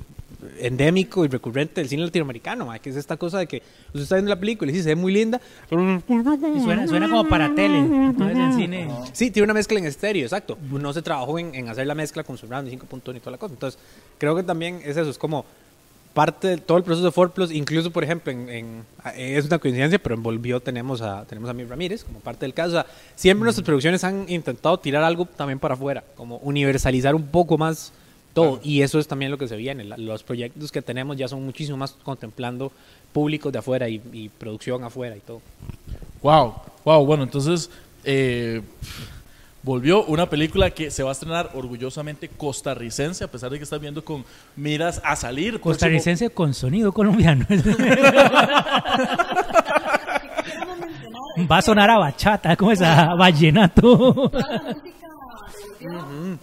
endémico 0.59 1.25
y 1.25 1.29
recurrente 1.29 1.81
del 1.81 1.89
cine 1.89 2.03
latinoamericano, 2.05 2.71
que 2.83 2.91
es 2.91 2.97
esta 2.97 3.17
cosa 3.17 3.39
de 3.39 3.47
que 3.47 3.63
usted 3.89 4.01
está 4.03 4.15
viendo 4.17 4.31
la 4.31 4.39
película 4.41 4.71
y 4.71 4.75
sí, 4.75 4.83
se 4.83 4.91
ve 4.91 4.97
muy 4.97 5.13
linda, 5.13 5.41
Y 6.57 6.61
suena, 6.61 6.87
suena 6.87 7.09
como 7.09 7.29
para 7.29 7.55
tele. 7.55 7.79
Entonces 7.79 8.37
en 8.37 8.53
cine. 8.55 8.89
Sí, 9.13 9.31
tiene 9.31 9.45
una 9.45 9.55
mezcla 9.55 9.79
en 9.79 9.87
estéreo, 9.87 10.23
exacto. 10.25 10.59
No 10.71 10.93
se 10.93 11.03
trabajó 11.03 11.39
en, 11.39 11.55
en 11.55 11.69
hacer 11.69 11.87
la 11.87 11.95
mezcla 11.95 12.25
con 12.25 12.37
surround 12.39 12.69
y 12.69 12.77
5.1 12.77 13.17
y 13.17 13.21
toda 13.21 13.31
la 13.33 13.39
cosa. 13.39 13.55
Entonces, 13.55 13.79
creo 14.19 14.35
que 14.37 14.43
también 14.43 14.81
es 14.85 14.97
eso, 14.97 15.11
es 15.11 15.19
como 15.19 15.45
parte 16.15 16.47
de 16.49 16.57
todo 16.59 16.77
el 16.77 16.85
proceso 16.85 17.07
de 17.07 17.11
Ford 17.13 17.31
Plus, 17.31 17.51
incluso 17.51 17.91
por 17.91 18.05
ejemplo, 18.05 18.31
en, 18.31 18.49
en- 18.51 18.85
es 19.17 19.47
una 19.47 19.59
coincidencia, 19.59 19.99
pero 19.99 20.15
en 20.15 20.23
Volvió 20.23 20.61
tenemos 20.61 21.01
a, 21.01 21.25
tenemos 21.25 21.49
a 21.49 21.55
Mir 21.55 21.69
Ramírez 21.69 22.05
como 22.05 22.21
parte 22.21 22.45
del 22.45 22.53
caso. 22.53 22.69
O 22.71 22.73
sea, 22.73 22.87
siempre 23.15 23.45
nuestras 23.45 23.65
producciones 23.65 24.05
han 24.05 24.27
intentado 24.29 24.79
tirar 24.79 25.05
algo 25.05 25.25
también 25.25 25.59
para 25.59 25.75
afuera, 25.75 26.05
como 26.17 26.37
universalizar 26.39 27.15
un 27.15 27.29
poco 27.29 27.57
más 27.57 27.93
todo. 28.35 28.61
Y 28.63 28.83
eso 28.83 28.99
es 28.99 29.07
también 29.09 29.31
lo 29.31 29.39
que 29.39 29.49
se 29.49 29.57
viene. 29.57 29.85
La- 29.85 29.97
los 29.97 30.23
proyectos 30.23 30.73
que 30.73 30.83
tenemos 30.83 31.17
ya 31.17 31.29
son 31.29 31.45
muchísimo 31.45 31.77
más 31.77 31.93
contemplando 32.03 32.73
públicos 33.13 33.53
de 33.53 33.59
afuera 33.59 33.89
y, 33.89 34.01
y 34.13 34.29
producción 34.31 34.83
afuera 34.85 35.17
y 35.17 35.21
todo. 35.21 35.41
Wow, 36.23 36.55
wow, 36.85 37.05
bueno, 37.05 37.25
entonces 37.25 37.69
eh, 38.05 38.63
volvió 39.63 40.05
una 40.05 40.29
película 40.31 40.71
que 40.71 40.91
se 40.91 41.03
va 41.03 41.11
a 41.11 41.13
estrenar 41.13 41.51
orgullosamente 41.55 42.29
costarricense, 42.29 43.23
a 43.25 43.29
pesar 43.31 43.51
de 43.51 43.59
que 43.59 43.65
está 43.65 43.77
viendo 43.79 44.05
con 44.05 44.25
miras 44.57 45.01
a 45.05 45.15
salir. 45.17 45.55
próximo- 45.61 45.63
Costarricense 45.73 46.31
con 46.31 46.55
sonido 46.55 46.93
colombiano. 46.93 47.45
Va 51.51 51.59
a 51.59 51.63
sonar 51.63 51.91
a 51.91 51.99
bachata, 51.99 52.57
como 52.57 52.73
esa 52.73 53.15
vallenato. 53.15 54.31
Toda 54.31 54.43
la 55.89 56.39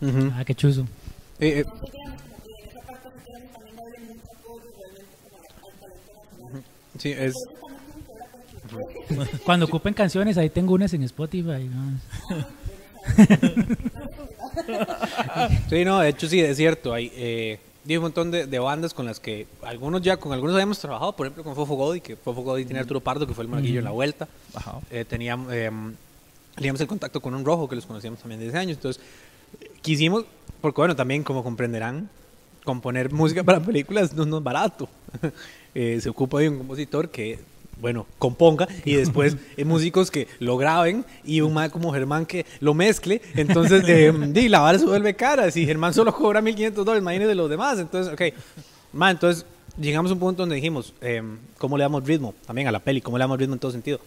bandas 0.00 0.14
nacionales. 0.14 0.40
Ah, 0.40 0.44
qué 0.44 0.54
chuzo. 0.54 0.86
Eh, 1.38 1.60
eh, 1.60 1.64
sí, 6.98 7.10
es... 7.12 7.34
Cuando 9.44 9.66
ocupen 9.66 9.94
canciones, 9.94 10.38
ahí 10.38 10.50
tengo 10.50 10.74
unas 10.74 10.94
en 10.94 11.02
Spotify. 11.02 11.68
¿no? 11.68 11.98
Sí, 15.68 15.84
no, 15.84 16.00
de 16.00 16.08
hecho 16.08 16.28
sí, 16.28 16.40
es 16.40 16.56
cierto. 16.56 16.92
Hay, 16.92 17.10
eh, 17.14 17.58
hay 17.88 17.96
un 17.96 18.02
montón 18.02 18.30
de, 18.30 18.46
de 18.46 18.58
bandas 18.58 18.94
con 18.94 19.06
las 19.06 19.18
que 19.18 19.46
algunos 19.62 20.02
ya, 20.02 20.18
con 20.18 20.32
algunos 20.32 20.54
habíamos 20.54 20.78
trabajado, 20.78 21.16
por 21.16 21.26
ejemplo 21.26 21.42
con 21.42 21.56
Fofo 21.56 21.74
Godi, 21.74 22.00
que 22.00 22.14
Fofo 22.14 22.42
Godi 22.42 22.64
tiene 22.64 22.80
Arturo 22.80 23.00
Pardo, 23.00 23.26
que 23.26 23.34
fue 23.34 23.42
el 23.42 23.48
monaguillo 23.48 23.78
en 23.78 23.84
la 23.84 23.90
vuelta. 23.90 24.28
Eh, 24.90 25.04
teníamos, 25.04 25.52
eh, 25.52 25.70
teníamos 26.54 26.80
el 26.80 26.86
contacto 26.86 27.20
con 27.20 27.34
un 27.34 27.44
rojo, 27.44 27.68
que 27.68 27.74
los 27.74 27.86
conocíamos 27.86 28.20
también 28.20 28.40
desde 28.40 28.58
años. 28.58 28.76
Entonces, 28.76 29.02
quisimos, 29.82 30.24
porque 30.60 30.80
bueno, 30.80 30.96
también 30.96 31.22
como 31.22 31.42
comprenderán, 31.42 32.08
componer 32.64 33.12
música 33.12 33.42
para 33.42 33.60
películas 33.60 34.12
no, 34.14 34.24
no 34.26 34.38
es 34.38 34.44
barato. 34.44 34.88
Eh, 35.72 36.00
se 36.00 36.08
ocupa 36.08 36.40
de 36.40 36.48
un 36.48 36.58
compositor 36.58 37.10
que, 37.10 37.38
bueno, 37.80 38.04
componga 38.18 38.66
y 38.84 38.94
después 38.96 39.36
eh, 39.56 39.64
músicos 39.64 40.10
que 40.10 40.26
lo 40.40 40.56
graben 40.56 41.04
y 41.24 41.42
un 41.42 41.54
man 41.54 41.70
como 41.70 41.92
Germán 41.92 42.26
que 42.26 42.44
lo 42.58 42.74
mezcle. 42.74 43.22
Entonces, 43.36 43.84
eh, 43.86 44.12
di, 44.32 44.48
la 44.48 44.58
vara 44.58 44.80
se 44.80 44.84
vuelve 44.86 45.14
cara. 45.14 45.48
Si 45.52 45.64
Germán 45.64 45.94
solo 45.94 46.12
cobra 46.12 46.40
1.500 46.42 46.72
dólares, 46.72 47.02
imagínese 47.02 47.28
de 47.28 47.34
los 47.36 47.48
demás. 47.48 47.78
Entonces, 47.78 48.12
ok. 48.12 48.34
Man, 48.92 49.12
entonces 49.12 49.46
llegamos 49.80 50.10
a 50.10 50.14
un 50.14 50.18
punto 50.18 50.42
donde 50.42 50.56
dijimos, 50.56 50.92
eh, 51.02 51.22
¿cómo 51.56 51.78
le 51.78 51.84
damos 51.84 52.04
ritmo? 52.04 52.34
También 52.48 52.66
a 52.66 52.72
la 52.72 52.80
peli, 52.80 53.00
¿cómo 53.00 53.16
le 53.16 53.22
damos 53.22 53.38
ritmo 53.38 53.54
en 53.54 53.60
todo 53.60 53.70
sentido? 53.70 54.00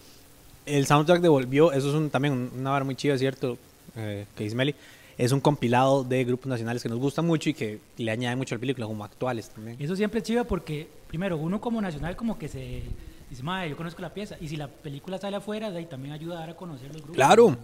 El 0.66 0.84
soundtrack 0.86 1.22
devolvió, 1.22 1.72
eso 1.72 1.88
es 1.88 1.94
un, 1.94 2.10
también 2.10 2.34
un- 2.34 2.50
una 2.60 2.72
vara 2.72 2.84
muy 2.84 2.94
chiva, 2.94 3.16
¿cierto? 3.16 3.56
Eh, 3.96 4.26
que 4.36 4.44
dice 4.44 4.54
Meli. 4.54 4.74
Es 5.16 5.32
un 5.32 5.40
compilado 5.40 6.04
de 6.04 6.24
grupos 6.24 6.48
nacionales 6.48 6.82
que 6.82 6.88
nos 6.88 6.98
gusta 6.98 7.22
mucho 7.22 7.50
y 7.50 7.54
que 7.54 7.80
le 7.96 8.10
añade 8.10 8.36
mucho 8.36 8.54
a 8.54 8.56
la 8.56 8.60
película, 8.60 8.86
como 8.86 9.04
actuales 9.04 9.48
también. 9.50 9.76
Eso 9.80 9.94
siempre 9.94 10.18
es 10.18 10.26
chiva 10.26 10.44
porque, 10.44 10.88
primero, 11.08 11.36
uno 11.36 11.60
como 11.60 11.80
nacional 11.80 12.16
como 12.16 12.38
que 12.38 12.48
se 12.48 12.82
dice, 13.30 13.42
madre, 13.42 13.70
yo 13.70 13.76
conozco 13.76 14.02
la 14.02 14.12
pieza. 14.12 14.36
Y 14.40 14.48
si 14.48 14.56
la 14.56 14.68
película 14.68 15.18
sale 15.18 15.36
afuera, 15.36 15.70
de 15.70 15.78
ahí 15.78 15.86
también 15.86 16.14
ayuda 16.14 16.36
a 16.36 16.40
dar 16.40 16.50
a 16.50 16.56
conocer 16.56 16.88
los 16.88 16.98
grupos. 16.98 17.14
Claro. 17.14 17.56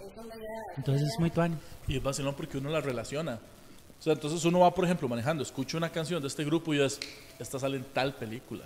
Entonces 0.76 1.08
es 1.08 1.18
muy 1.18 1.30
tuani. 1.30 1.56
Y 1.88 1.96
es 1.96 2.02
vacilón 2.02 2.34
porque 2.34 2.58
uno 2.58 2.70
la 2.70 2.80
relaciona. 2.80 3.40
O 3.98 4.02
sea, 4.02 4.14
entonces 4.14 4.42
uno 4.46 4.60
va, 4.60 4.72
por 4.72 4.86
ejemplo, 4.86 5.06
manejando, 5.08 5.42
escucha 5.42 5.76
una 5.76 5.90
canción 5.90 6.22
de 6.22 6.28
este 6.28 6.42
grupo 6.42 6.72
y 6.72 6.80
es, 6.80 6.98
esta 7.38 7.58
sale 7.58 7.76
en 7.76 7.84
tal 7.92 8.14
película. 8.14 8.64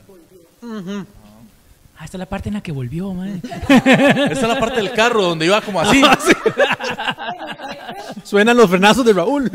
Ah, 1.97 2.05
esta 2.05 2.17
es 2.17 2.19
la 2.19 2.27
parte 2.27 2.49
en 2.49 2.55
la 2.55 2.61
que 2.63 2.73
volvió, 2.73 3.13
madre. 3.15 3.41
Esta 3.43 4.29
es 4.33 4.43
la 4.43 4.59
parte 4.59 4.77
del 4.77 4.93
carro 4.93 5.23
donde 5.23 5.47
iba 5.47 5.61
como 5.61 5.81
así. 5.81 6.03
Suenan 8.25 8.57
los 8.57 8.69
frenazos 8.69 9.05
de 9.07 9.13
Raúl. 9.13 9.49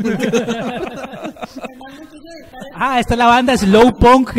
ah, 2.74 2.98
esta 2.98 3.14
es 3.14 3.18
la 3.18 3.26
banda 3.26 3.54
Slow 3.58 3.94
Punk. 3.98 4.30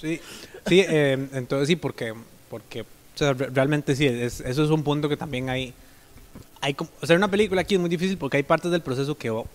Sí, 0.00 0.20
sí 0.66 0.80
eh, 0.86 1.28
entonces 1.34 1.68
sí, 1.68 1.76
porque, 1.76 2.14
porque 2.48 2.82
o 2.82 2.86
sea, 3.16 3.32
re- 3.34 3.50
realmente 3.52 3.94
sí, 3.96 4.06
es- 4.06 4.40
eso 4.40 4.64
es 4.64 4.70
un 4.70 4.82
punto 4.82 5.08
que 5.08 5.16
también 5.16 5.50
hay. 5.50 5.74
hay 6.60 6.74
como- 6.74 6.90
hacer 7.02 7.16
una 7.16 7.28
película 7.28 7.60
aquí 7.62 7.74
es 7.74 7.80
muy 7.80 7.90
difícil 7.90 8.16
porque 8.16 8.36
hay 8.38 8.42
partes 8.44 8.70
del 8.70 8.80
proceso 8.80 9.16
que 9.16 9.30
o- 9.30 9.46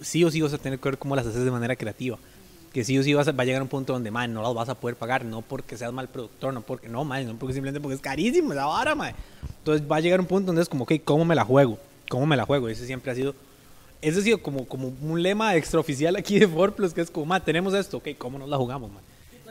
sí 0.00 0.24
o 0.24 0.30
sí 0.30 0.40
vas 0.40 0.52
a 0.54 0.58
tener 0.58 0.78
que 0.78 0.88
ver 0.88 0.98
cómo 0.98 1.14
las 1.16 1.26
haces 1.26 1.44
de 1.44 1.50
manera 1.50 1.76
creativa. 1.76 2.18
Que 2.72 2.84
sí 2.84 2.98
o 2.98 3.02
sí 3.02 3.14
vas 3.14 3.26
a, 3.26 3.32
va 3.32 3.42
a 3.42 3.46
llegar 3.46 3.60
a 3.60 3.64
un 3.64 3.68
punto 3.68 3.92
donde, 3.92 4.10
man, 4.10 4.32
no 4.32 4.42
las 4.42 4.54
vas 4.54 4.68
a 4.68 4.74
poder 4.74 4.96
pagar, 4.96 5.24
no 5.24 5.42
porque 5.42 5.76
seas 5.76 5.92
mal 5.92 6.08
productor, 6.08 6.54
no 6.54 6.60
porque, 6.62 6.88
no, 6.88 7.04
man, 7.04 7.26
no 7.26 7.34
porque 7.34 7.52
simplemente 7.52 7.80
porque 7.80 7.96
es 7.96 8.00
carísimo 8.00 8.52
esa 8.52 8.66
vara, 8.66 8.94
man. 8.94 9.14
Entonces 9.58 9.90
va 9.90 9.96
a 9.96 10.00
llegar 10.00 10.20
un 10.20 10.26
punto 10.26 10.46
donde 10.46 10.62
es 10.62 10.68
como, 10.68 10.84
ok, 10.84 10.92
¿cómo 11.04 11.24
me 11.24 11.34
la 11.34 11.44
juego? 11.44 11.78
¿Cómo 12.08 12.26
me 12.26 12.36
la 12.36 12.44
juego? 12.44 12.68
Ese 12.68 12.86
siempre 12.86 13.10
ha 13.10 13.14
sido, 13.14 13.34
ese 14.00 14.20
ha 14.20 14.22
sido 14.22 14.42
como, 14.42 14.66
como 14.66 14.92
un 15.02 15.22
lema 15.22 15.56
extraoficial 15.56 16.14
aquí 16.16 16.38
de 16.38 16.46
Forplus, 16.46 16.94
que 16.94 17.00
es 17.00 17.10
como, 17.10 17.26
man, 17.26 17.42
tenemos 17.44 17.74
esto, 17.74 17.96
ok, 17.96 18.08
¿cómo 18.16 18.38
nos 18.38 18.48
la 18.48 18.56
jugamos, 18.56 18.92
man? 18.92 19.02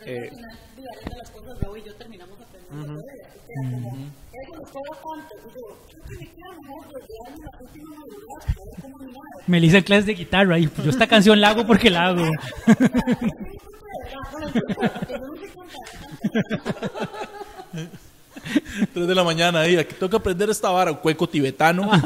Eh, 0.06 0.32
de 0.78 1.16
las 1.18 1.30
cosas, 1.30 1.60
Raúl 1.60 1.80
y 1.80 1.84
yo 1.84 1.94
terminamos 1.96 2.40
aprendiendo 2.70 3.02
de 3.02 3.14
ella. 3.14 3.28
O 3.30 3.42
sea, 3.46 3.56
como, 3.72 4.06
eso 4.32 4.54
nos 4.58 4.70
cobra 4.70 4.92
tanto. 4.94 5.36
Y 5.36 5.42
yo, 5.56 5.62
creo 5.90 6.04
que 6.08 6.16
me 6.16 6.28
queda 6.28 6.52
mejor 6.62 6.82
que 6.88 6.96
llevarme 7.08 7.44
la 7.44 7.52
última 7.60 7.90
madrugada, 7.96 8.46
que 8.46 8.52
es 8.52 8.82
como 8.82 8.98
mi 9.00 9.06
madre. 9.06 9.44
Melissa 9.48 9.82
clases 9.82 10.06
de 10.06 10.14
guitarra 10.14 10.60
y 10.60 10.68
pues, 10.68 10.86
yo 10.86 10.92
esta 10.92 11.08
canción 11.08 11.42
la 11.42 11.50
hago 11.50 11.66
porque 11.66 11.90
la 11.90 12.08
hago. 12.08 12.26
Tres 18.94 19.08
de 19.08 19.16
la 19.16 19.24
mañana 19.24 19.62
ahí, 19.62 19.78
aquí 19.78 19.94
tengo 19.94 20.10
que 20.10 20.18
aprender 20.18 20.50
esta 20.50 20.70
vara, 20.70 20.92
un 20.92 20.98
cueco 20.98 21.28
tibetano. 21.28 21.90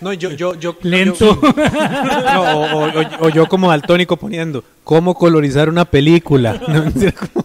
No, 0.00 0.12
yo, 0.12 0.30
yo, 0.32 0.54
yo. 0.54 0.76
Lento. 0.82 1.40
yo- 1.40 1.52
no, 2.34 2.42
o, 2.42 2.84
o- 2.86 3.00
o- 3.00 3.26
o 3.26 3.28
yo 3.28 3.46
como 3.46 3.70
daltónico 3.70 4.16
poniendo, 4.16 4.64
¿cómo 4.84 5.14
colorizar 5.14 5.68
una 5.68 5.84
película? 5.84 6.60
No, 6.68 6.82
mentira, 6.84 7.12
¿cómo- 7.12 7.42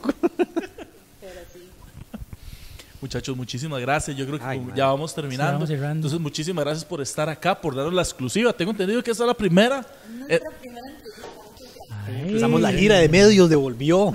Muchachos, 3.00 3.38
muchísimas 3.38 3.80
gracias. 3.80 4.18
Yo 4.18 4.26
creo 4.26 4.40
que 4.40 4.46
Ay, 4.46 4.62
ya 4.76 4.88
vamos 4.88 5.14
terminando. 5.14 5.52
Sí, 5.52 5.54
vamos 5.54 5.70
cerrando. 5.70 5.96
Entonces, 6.00 6.20
muchísimas 6.20 6.66
gracias 6.66 6.84
por 6.84 7.00
estar 7.00 7.30
acá, 7.30 7.60
por 7.62 7.76
darnos 7.76 7.94
la 7.94 8.02
exclusiva. 8.02 8.52
Tengo 8.54 8.72
entendido 8.72 9.04
que 9.04 9.12
esta 9.12 9.24
es 9.24 9.28
la 9.28 9.34
primera. 9.36 9.86
Eh, 10.28 10.42
Empezamos 12.26 12.60
la 12.60 12.72
gira 12.74 12.96
de 12.96 13.08
medios, 13.08 13.50
devolvió. 13.50 14.14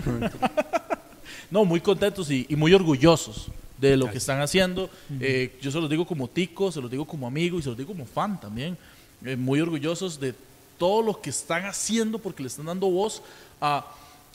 no, 1.50 1.64
muy 1.64 1.80
contentos 1.80 2.28
y, 2.30 2.44
y 2.48 2.56
muy 2.56 2.74
orgullosos 2.74 3.46
de 3.90 3.96
lo 3.96 4.10
que 4.10 4.18
están 4.18 4.40
haciendo. 4.40 4.88
Eh, 5.20 5.56
yo 5.60 5.70
se 5.70 5.80
los 5.80 5.90
digo 5.90 6.06
como 6.06 6.28
tico, 6.28 6.70
se 6.72 6.80
los 6.80 6.90
digo 6.90 7.04
como 7.04 7.26
amigo 7.26 7.59
y 7.59 7.62
se 7.62 7.68
los 7.68 7.76
digo 7.76 7.92
como 7.92 8.06
fan 8.06 8.40
también. 8.40 8.76
Eh, 9.24 9.36
muy 9.36 9.60
orgullosos 9.60 10.18
de 10.18 10.34
todo 10.78 11.02
lo 11.02 11.20
que 11.20 11.30
están 11.30 11.64
haciendo 11.66 12.18
porque 12.18 12.42
le 12.42 12.48
están 12.48 12.66
dando 12.66 12.88
voz 12.90 13.22
a, 13.60 13.84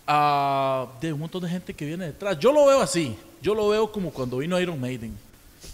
a- 0.06 0.88
de 1.02 1.11
un 1.14 1.19
montón 1.19 1.41
de 1.44 1.49
gente 1.49 1.74
que 1.74 1.86
viene 1.86 2.06
detrás. 2.06 2.38
Yo 2.40 2.52
lo 2.52 2.65
veo 2.65 2.82
así. 2.82 3.15
Yo 3.41 3.53
lo 3.56 3.69
veo 3.69 3.91
como 3.91 4.11
cuando 4.11 4.38
vino 4.38 4.60
Iron 4.60 4.80
Maiden. 4.80 5.14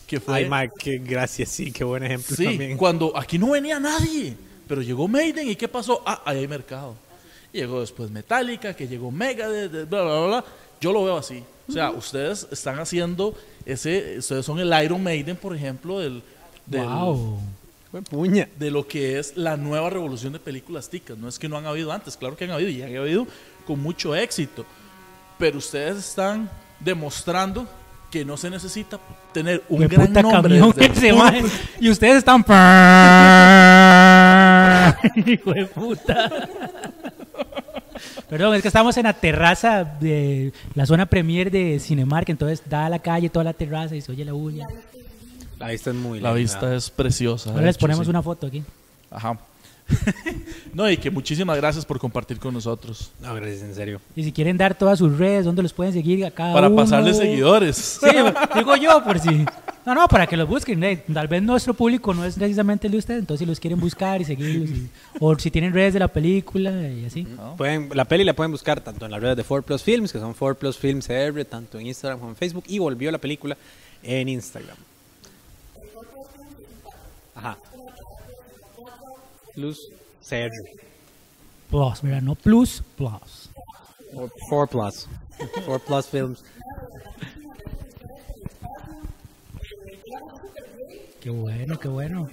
Que 0.08 0.20
fue, 0.20 0.36
Ay, 0.36 0.48
Mike, 0.50 0.74
qué 0.78 0.98
gracias, 0.98 1.50
sí, 1.50 1.72
qué 1.72 1.84
buen 1.84 2.04
ejemplo 2.04 2.36
Sí, 2.36 2.46
también. 2.46 2.78
cuando 2.78 3.18
aquí 3.18 3.38
no 3.40 3.52
venía 3.52 3.80
nadie, 3.80 4.36
pero 4.68 4.82
llegó 4.82 5.08
Maiden 5.08 5.50
y 5.50 5.56
¿qué 5.56 5.68
pasó? 5.68 6.02
Ah, 6.06 6.22
ahí 6.26 6.40
hay 6.40 6.48
mercado. 6.48 6.96
Y 7.52 7.60
llegó 7.60 7.80
después 7.82 8.10
Metallica, 8.12 8.76
que 8.76 8.88
llegó 8.88 9.12
Megadeth, 9.12 9.72
de- 9.72 9.86
bla, 9.86 10.04
bla, 10.04 10.18
bla, 10.20 10.28
bla. 10.28 10.46
Yo 10.82 10.92
lo 10.92 11.04
veo 11.06 11.18
así. 11.18 11.44
O 11.68 11.72
sea, 11.72 11.92
ustedes 11.92 12.48
están 12.52 12.80
haciendo 12.80 13.36
ese, 13.66 14.18
ustedes 14.20 14.46
son 14.46 14.60
el 14.60 14.74
Iron 14.84 15.02
Maiden, 15.02 15.38
por 15.38 15.56
ejemplo, 15.56 16.00
del, 16.00 16.22
del- 16.66 16.86
wow. 16.86 17.40
Buen 17.92 18.04
puña. 18.06 18.50
de 18.58 18.72
lo 18.72 18.88
que 18.88 19.20
es 19.20 19.38
la 19.38 19.56
nueva 19.56 19.90
revolución 19.90 20.34
de 20.34 20.40
películas 20.40 20.90
ticas. 20.90 21.16
No 21.18 21.28
es 21.30 21.38
que 21.38 21.48
no 21.48 21.58
han 21.58 21.68
habido 21.68 21.92
antes, 21.92 22.18
claro 22.18 22.36
que 22.36 22.46
han 22.46 22.52
habido 22.52 22.70
y 22.72 22.82
han 22.82 22.96
habido 22.98 23.28
con 23.68 23.80
mucho 23.80 24.16
éxito. 24.16 24.66
Pero 25.38 25.60
ustedes 25.60 25.98
están 25.98 26.50
demostrando 26.80 27.68
que 28.10 28.26
no 28.26 28.36
se 28.36 28.50
necesita 28.50 29.00
tener 29.32 29.64
un 29.70 29.88
gran 29.88 30.08
puta 30.08 30.22
nombre. 30.22 30.60
camión 30.60 30.74
que 30.74 30.94
se. 30.96 31.14
Y 31.80 31.90
ustedes 31.90 32.18
están. 32.18 32.42
Hijo 35.26 35.54
de 35.54 35.66
puta. 35.68 36.50
Perdón, 38.30 38.56
es 38.56 38.62
que 38.62 38.68
estamos 38.68 38.96
en 38.98 39.04
la 39.04 39.14
terraza 39.14 39.84
de 39.84 40.54
la 40.76 40.86
zona 40.86 41.06
premier 41.06 41.50
de 41.52 41.80
Cinemark, 41.80 42.30
entonces 42.30 42.62
da 42.70 42.86
a 42.86 42.90
la 42.90 43.00
calle 43.00 43.30
toda 43.30 43.44
la 43.46 43.54
terraza 43.54 43.96
y 43.96 44.02
se 44.02 44.12
oye 44.12 44.26
la 44.26 44.34
bulla. 44.34 44.68
La 45.60 45.70
vista 45.70 45.92
es 45.92 45.96
muy 45.96 46.20
La 46.20 46.30
linda. 46.34 46.40
vista 46.40 46.76
es 46.76 46.90
preciosa. 46.90 47.52
Ahora 47.52 47.64
les 47.66 47.76
hecho, 47.76 47.82
ponemos 47.82 48.06
sí. 48.06 48.10
una 48.10 48.22
foto 48.22 48.48
aquí. 48.48 48.64
Ajá. 49.10 49.38
no, 50.74 50.90
y 50.90 50.98
que 50.98 51.12
muchísimas 51.12 51.58
gracias 51.58 51.86
por 51.86 52.00
compartir 52.00 52.40
con 52.40 52.54
nosotros. 52.54 53.12
No, 53.22 53.34
gracias, 53.36 53.62
en 53.64 53.76
serio. 53.76 54.02
Y 54.16 54.24
si 54.24 54.32
quieren 54.32 54.58
dar 54.58 54.76
todas 54.76 54.98
sus 55.00 55.18
redes, 55.18 55.46
¿dónde 55.46 55.62
los 55.62 55.74
pueden 55.74 55.94
seguir 55.94 56.26
a 56.26 56.32
cada 56.32 56.54
Para 56.54 56.68
uno? 56.68 56.78
pasarles 56.78 57.18
seguidores. 57.18 58.00
Sí, 58.02 58.08
digo 58.56 58.76
yo, 58.78 59.04
por 59.04 59.20
si. 59.20 59.46
No, 59.86 59.94
no, 59.94 60.08
para 60.08 60.26
que 60.28 60.38
los 60.38 60.48
busquen. 60.48 60.82
eh. 60.84 61.04
Tal 61.14 61.28
vez 61.28 61.44
nuestro 61.44 61.74
público 61.74 62.14
no 62.14 62.24
es 62.24 62.36
precisamente 62.36 62.88
el 62.88 62.92
de 62.94 63.00
ustedes, 63.00 63.20
entonces 63.20 63.40
si 63.40 63.46
los 63.46 63.60
quieren 63.60 63.80
buscar 63.80 64.22
y 64.22 64.26
seguirlos. 64.26 64.70
y- 64.70 64.90
o 65.20 65.38
si 65.38 65.52
tienen 65.52 65.74
redes 65.74 65.94
de 65.94 66.00
la 66.00 66.08
película 66.08 66.72
y 66.90 67.06
así. 67.06 67.28
Pueden, 67.58 67.90
la 67.94 68.06
peli 68.06 68.24
la 68.24 68.34
pueden 68.34 68.52
buscar 68.52 68.80
tanto 68.80 69.06
en 69.06 69.12
las 69.12 69.22
redes 69.22 69.36
de 69.38 69.44
4 69.44 69.66
Plus 69.66 69.84
Films, 69.84 70.12
que 70.14 70.20
son 70.20 70.34
4 70.34 70.58
Plus 70.58 70.78
Films 70.78 71.06
CR, 71.08 71.44
tanto 71.46 71.78
en 71.80 71.88
Instagram 71.88 72.18
como 72.20 72.32
en 72.32 72.38
Facebook, 72.38 72.64
y 72.68 72.80
volvió 72.80 73.12
la 73.12 73.18
película 73.18 73.58
en 74.04 74.30
Instagram. 74.30 74.78
Ajá. 77.36 77.58
Plus 79.54 79.90
CR. 80.28 80.50
Plus, 81.70 82.04
mira, 82.04 82.22
no 82.22 82.36
plus, 82.36 82.82
plus. 82.96 83.50
4 84.50 84.68
Plus. 84.68 85.08
4 85.66 85.80
Plus 85.86 86.06
Films. 86.08 86.44
Qué 91.24 91.30
bueno, 91.30 91.80
qué 91.80 91.88
bueno. 91.88 92.30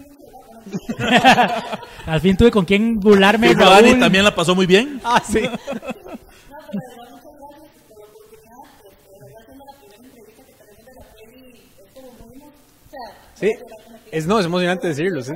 Al 2.07 2.21
fin 2.21 2.37
tuve 2.37 2.51
con 2.51 2.65
quién 2.65 2.99
burlarme. 2.99 3.51
Y 3.51 3.55
Raúl. 3.55 4.01
también 4.01 4.25
la 4.25 4.35
pasó 4.35 4.57
muy 4.57 4.67
bien. 4.67 5.01
Ah, 5.05 5.23
sí. 5.25 5.43
Sí, 13.35 13.51
es, 14.11 14.27
no, 14.27 14.39
es 14.39 14.45
emocionante 14.45 14.89
decirlo, 14.89 15.23
sí. 15.23 15.33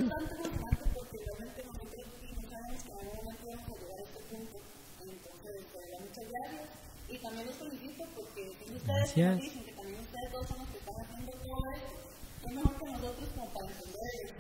Y 7.09 7.17
también 7.17 7.47
los 7.47 7.57
felicito 7.57 8.05
porque 8.15 8.53
son 8.67 8.77
ustedes 8.77 9.15
Gracias. 9.17 9.64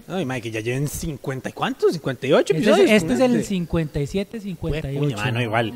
No, 0.07 0.21
y 0.21 0.25
Mike, 0.27 0.51
ya 0.51 0.61
lleven 0.61 0.87
50 0.87 1.49
y 1.49 1.53
cuántos, 1.53 1.93
58 1.95 2.41
Este 2.41 2.53
es, 2.53 2.67
episodios. 2.69 2.91
este 2.91 3.13
es 3.15 3.21
el 3.21 3.35
este. 3.37 3.45
57, 3.49 4.41
58. 4.41 4.99
Puña, 4.99 5.17
mano, 5.17 5.41
igual. 5.41 5.73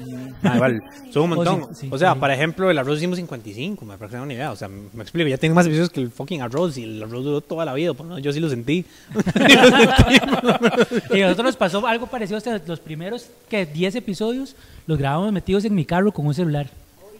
Igual. 0.54 0.82
Son 1.10 1.22
un 1.24 1.32
O 1.32 1.36
montón. 1.36 1.74
sí, 1.74 1.80
sí, 1.82 1.88
o 1.90 1.96
sea, 1.96 2.12
sí. 2.12 2.18
por 2.20 2.30
ejemplo, 2.30 2.70
el 2.70 2.76
arroz 2.78 2.98
hicimos 2.98 3.16
55, 3.16 3.84
me 3.86 3.96
parece 3.96 4.18
una 4.20 4.34
idea. 4.34 4.52
O 4.52 4.56
sea, 4.56 4.68
me 4.68 5.02
explico, 5.02 5.28
ya 5.28 5.38
tengo 5.38 5.54
más 5.54 5.64
episodios 5.66 5.88
que 5.90 6.00
el 6.00 6.10
fucking 6.10 6.42
arroz 6.42 6.76
y 6.76 6.84
el 6.84 7.02
arroz 7.02 7.24
duró 7.24 7.40
toda 7.40 7.64
la 7.64 7.72
vida. 7.72 7.94
Pues, 7.94 8.06
¿no? 8.08 8.18
Yo 8.18 8.32
sí 8.32 8.40
lo 8.40 8.50
sentí. 8.50 8.84
Y 11.10 11.20
a 11.22 11.24
nosotros 11.26 11.44
nos 11.46 11.56
pasó 11.56 11.86
algo 11.86 12.06
parecido. 12.06 12.38
sea, 12.40 12.60
los 12.66 12.80
primeros 12.80 13.26
que 13.48 13.66
10 13.66 13.94
episodios 13.96 14.56
los 14.86 14.98
grabamos 14.98 15.32
metidos 15.32 15.64
en 15.64 15.74
mi 15.74 15.84
carro 15.84 16.12
con 16.12 16.26
un 16.26 16.34
celular. 16.34 16.68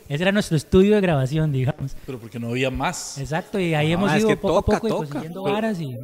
Ese 0.09 0.23
era 0.23 0.33
nuestro 0.33 0.57
estudio 0.57 0.95
de 0.95 1.01
grabación, 1.03 1.53
digamos. 1.53 1.95
Pero 2.07 2.19
porque 2.19 2.39
no 2.39 2.49
había 2.49 2.71
más. 2.71 3.19
Exacto, 3.19 3.59
y 3.59 3.75
ahí 3.75 3.89
Ah, 3.91 3.95
hemos 3.95 4.17
ido 4.17 4.37
poco 4.41 4.59
a 4.59 4.63
poco 4.65 4.87
y 4.87 4.91
toca. 4.91 5.05
consiguiendo 5.07 5.43
varas 5.43 5.81
y... 5.81 5.97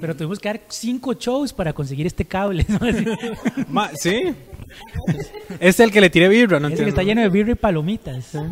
Pero 0.00 0.16
tuvimos 0.16 0.38
que 0.38 0.48
dar 0.48 0.60
cinco 0.68 1.14
shows 1.14 1.52
para 1.52 1.72
conseguir 1.72 2.06
este 2.06 2.24
cable. 2.24 2.66
¿no? 2.68 2.78
Ma, 3.68 3.90
¿Sí? 3.94 4.34
Es 5.60 5.80
el 5.80 5.90
que 5.90 6.00
le 6.00 6.10
tiré 6.10 6.28
vibra, 6.28 6.58
¿no? 6.58 6.68
Ese 6.68 6.76
que 6.76 6.82
entiendo. 6.82 7.00
está 7.00 7.02
lleno 7.02 7.20
de 7.20 7.28
birra 7.28 7.52
y 7.52 7.54
palomitas. 7.54 8.34
¿eh? 8.34 8.50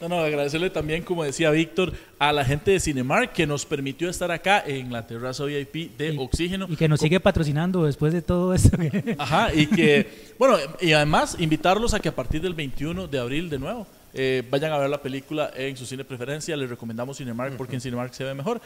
No, 0.00 0.08
no, 0.08 0.18
agradecerle 0.18 0.70
también, 0.70 1.02
como 1.02 1.24
decía 1.24 1.50
Víctor, 1.50 1.94
a 2.18 2.32
la 2.32 2.44
gente 2.44 2.72
de 2.72 2.80
Cinemark 2.80 3.32
que 3.32 3.46
nos 3.46 3.64
permitió 3.64 4.10
estar 4.10 4.30
acá 4.30 4.62
en 4.66 4.92
la 4.92 5.06
terraza 5.06 5.44
VIP 5.44 5.96
de 5.96 6.16
Oxígeno. 6.18 6.66
Y 6.68 6.76
que 6.76 6.88
nos 6.88 7.00
sigue 7.00 7.20
patrocinando 7.20 7.84
después 7.84 8.12
de 8.12 8.20
todo 8.20 8.52
esto. 8.52 8.76
Ajá, 9.18 9.54
y 9.54 9.66
que, 9.66 10.34
bueno, 10.38 10.56
y 10.80 10.92
además 10.92 11.36
invitarlos 11.38 11.94
a 11.94 12.00
que 12.00 12.08
a 12.08 12.14
partir 12.14 12.42
del 12.42 12.54
21 12.54 13.06
de 13.06 13.18
abril 13.18 13.48
de 13.48 13.58
nuevo 13.58 13.86
eh, 14.12 14.44
vayan 14.48 14.72
a 14.72 14.78
ver 14.78 14.88
la 14.88 15.02
película 15.02 15.50
en 15.56 15.76
su 15.76 15.86
cine 15.86 16.04
preferencia. 16.04 16.56
Les 16.56 16.70
recomendamos 16.70 17.16
Cinemark 17.16 17.56
porque 17.56 17.74
en 17.74 17.80
Cinemark 17.80 18.12
se 18.14 18.24
ve 18.24 18.34
mejor. 18.34 18.60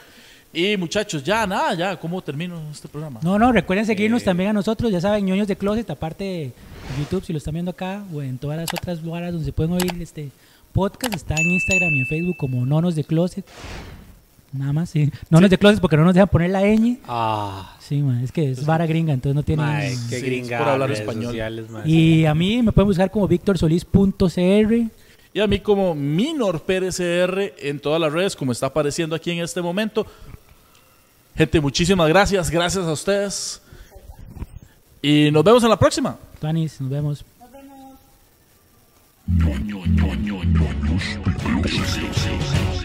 Y 0.51 0.75
muchachos, 0.77 1.23
ya 1.23 1.45
nada, 1.45 1.75
ya, 1.75 1.95
¿cómo 1.99 2.21
termino 2.23 2.59
este 2.71 2.87
programa? 2.87 3.19
No, 3.23 3.37
no, 3.37 3.51
recuerden 3.51 3.85
seguirnos 3.85 4.23
también 4.23 4.49
a 4.49 4.53
nosotros, 4.53 4.91
ya 4.91 4.99
saben, 4.99 5.25
ñoños 5.25 5.47
de 5.47 5.55
closet, 5.55 5.87
aparte 5.91 6.23
de 6.23 6.51
YouTube, 6.99 7.23
si 7.23 7.33
lo 7.33 7.37
están 7.37 7.53
viendo 7.53 7.69
acá, 7.71 8.03
o 8.11 8.21
en 8.23 8.37
todas 8.39 8.57
las 8.57 8.69
otras 8.73 9.03
lugares 9.03 9.31
donde 9.31 9.45
se 9.45 9.53
pueden 9.53 9.73
oír 9.73 9.93
este 10.01 10.31
podcast, 10.73 11.13
está 11.15 11.35
en 11.35 11.51
Instagram 11.51 11.91
y 11.93 11.99
en 11.99 12.05
Facebook 12.07 12.37
como 12.37 12.65
Nonos 12.65 12.95
de 12.95 13.03
Closet. 13.03 13.45
Nada 14.51 14.73
más, 14.73 14.89
sí. 14.89 15.11
Nonos 15.29 15.51
de 15.51 15.59
Closet 15.59 15.79
porque 15.79 15.97
no 15.97 16.03
nos 16.03 16.15
dejan 16.15 16.29
poner 16.29 16.49
la 16.49 16.61
ñ. 16.63 16.97
Ah, 17.07 17.75
Sí, 17.79 18.01
man, 18.01 18.23
es 18.23 18.31
que 18.31 18.49
es 18.51 18.65
vara 18.65 18.87
gringa, 18.87 19.13
entonces 19.13 19.35
no 19.35 19.43
tiene... 19.43 19.61
mae, 19.61 19.89
qué 20.09 20.19
Sí, 20.19 20.25
gringa. 20.25 20.57
es 20.57 20.63
por 20.63 20.71
hablar 20.71 20.91
español. 20.91 21.25
sociales. 21.25 21.65
Y 21.85 22.25
a 22.25 22.33
mí 22.33 22.63
me 22.63 22.71
pueden 22.71 22.87
buscar 22.87 23.11
como 23.11 23.27
victorsolis.cr. 23.27 24.89
Y 25.31 25.39
a 25.39 25.47
mí 25.47 25.59
como 25.59 25.93
Minor 25.93 26.63
PRCR 26.63 27.53
en 27.59 27.79
todas 27.79 28.01
las 28.01 28.11
redes, 28.11 28.35
como 28.35 28.51
está 28.51 28.65
apareciendo 28.67 29.15
aquí 29.15 29.29
en 29.31 29.39
este 29.43 29.61
momento. 29.61 30.07
Gente, 31.39 31.61
muchísimas 31.61 32.09
gracias, 32.09 32.49
gracias 32.49 32.85
a 32.85 32.91
ustedes. 32.91 33.61
Y 35.01 35.31
nos 35.31 35.41
vemos 35.41 35.63
en 35.63 35.69
la 35.69 35.79
próxima. 35.79 36.17
Tuanis, 36.37 36.81
nos 36.81 36.89
vemos. 36.89 37.25
De 40.83 41.69
Closet. 41.69 42.78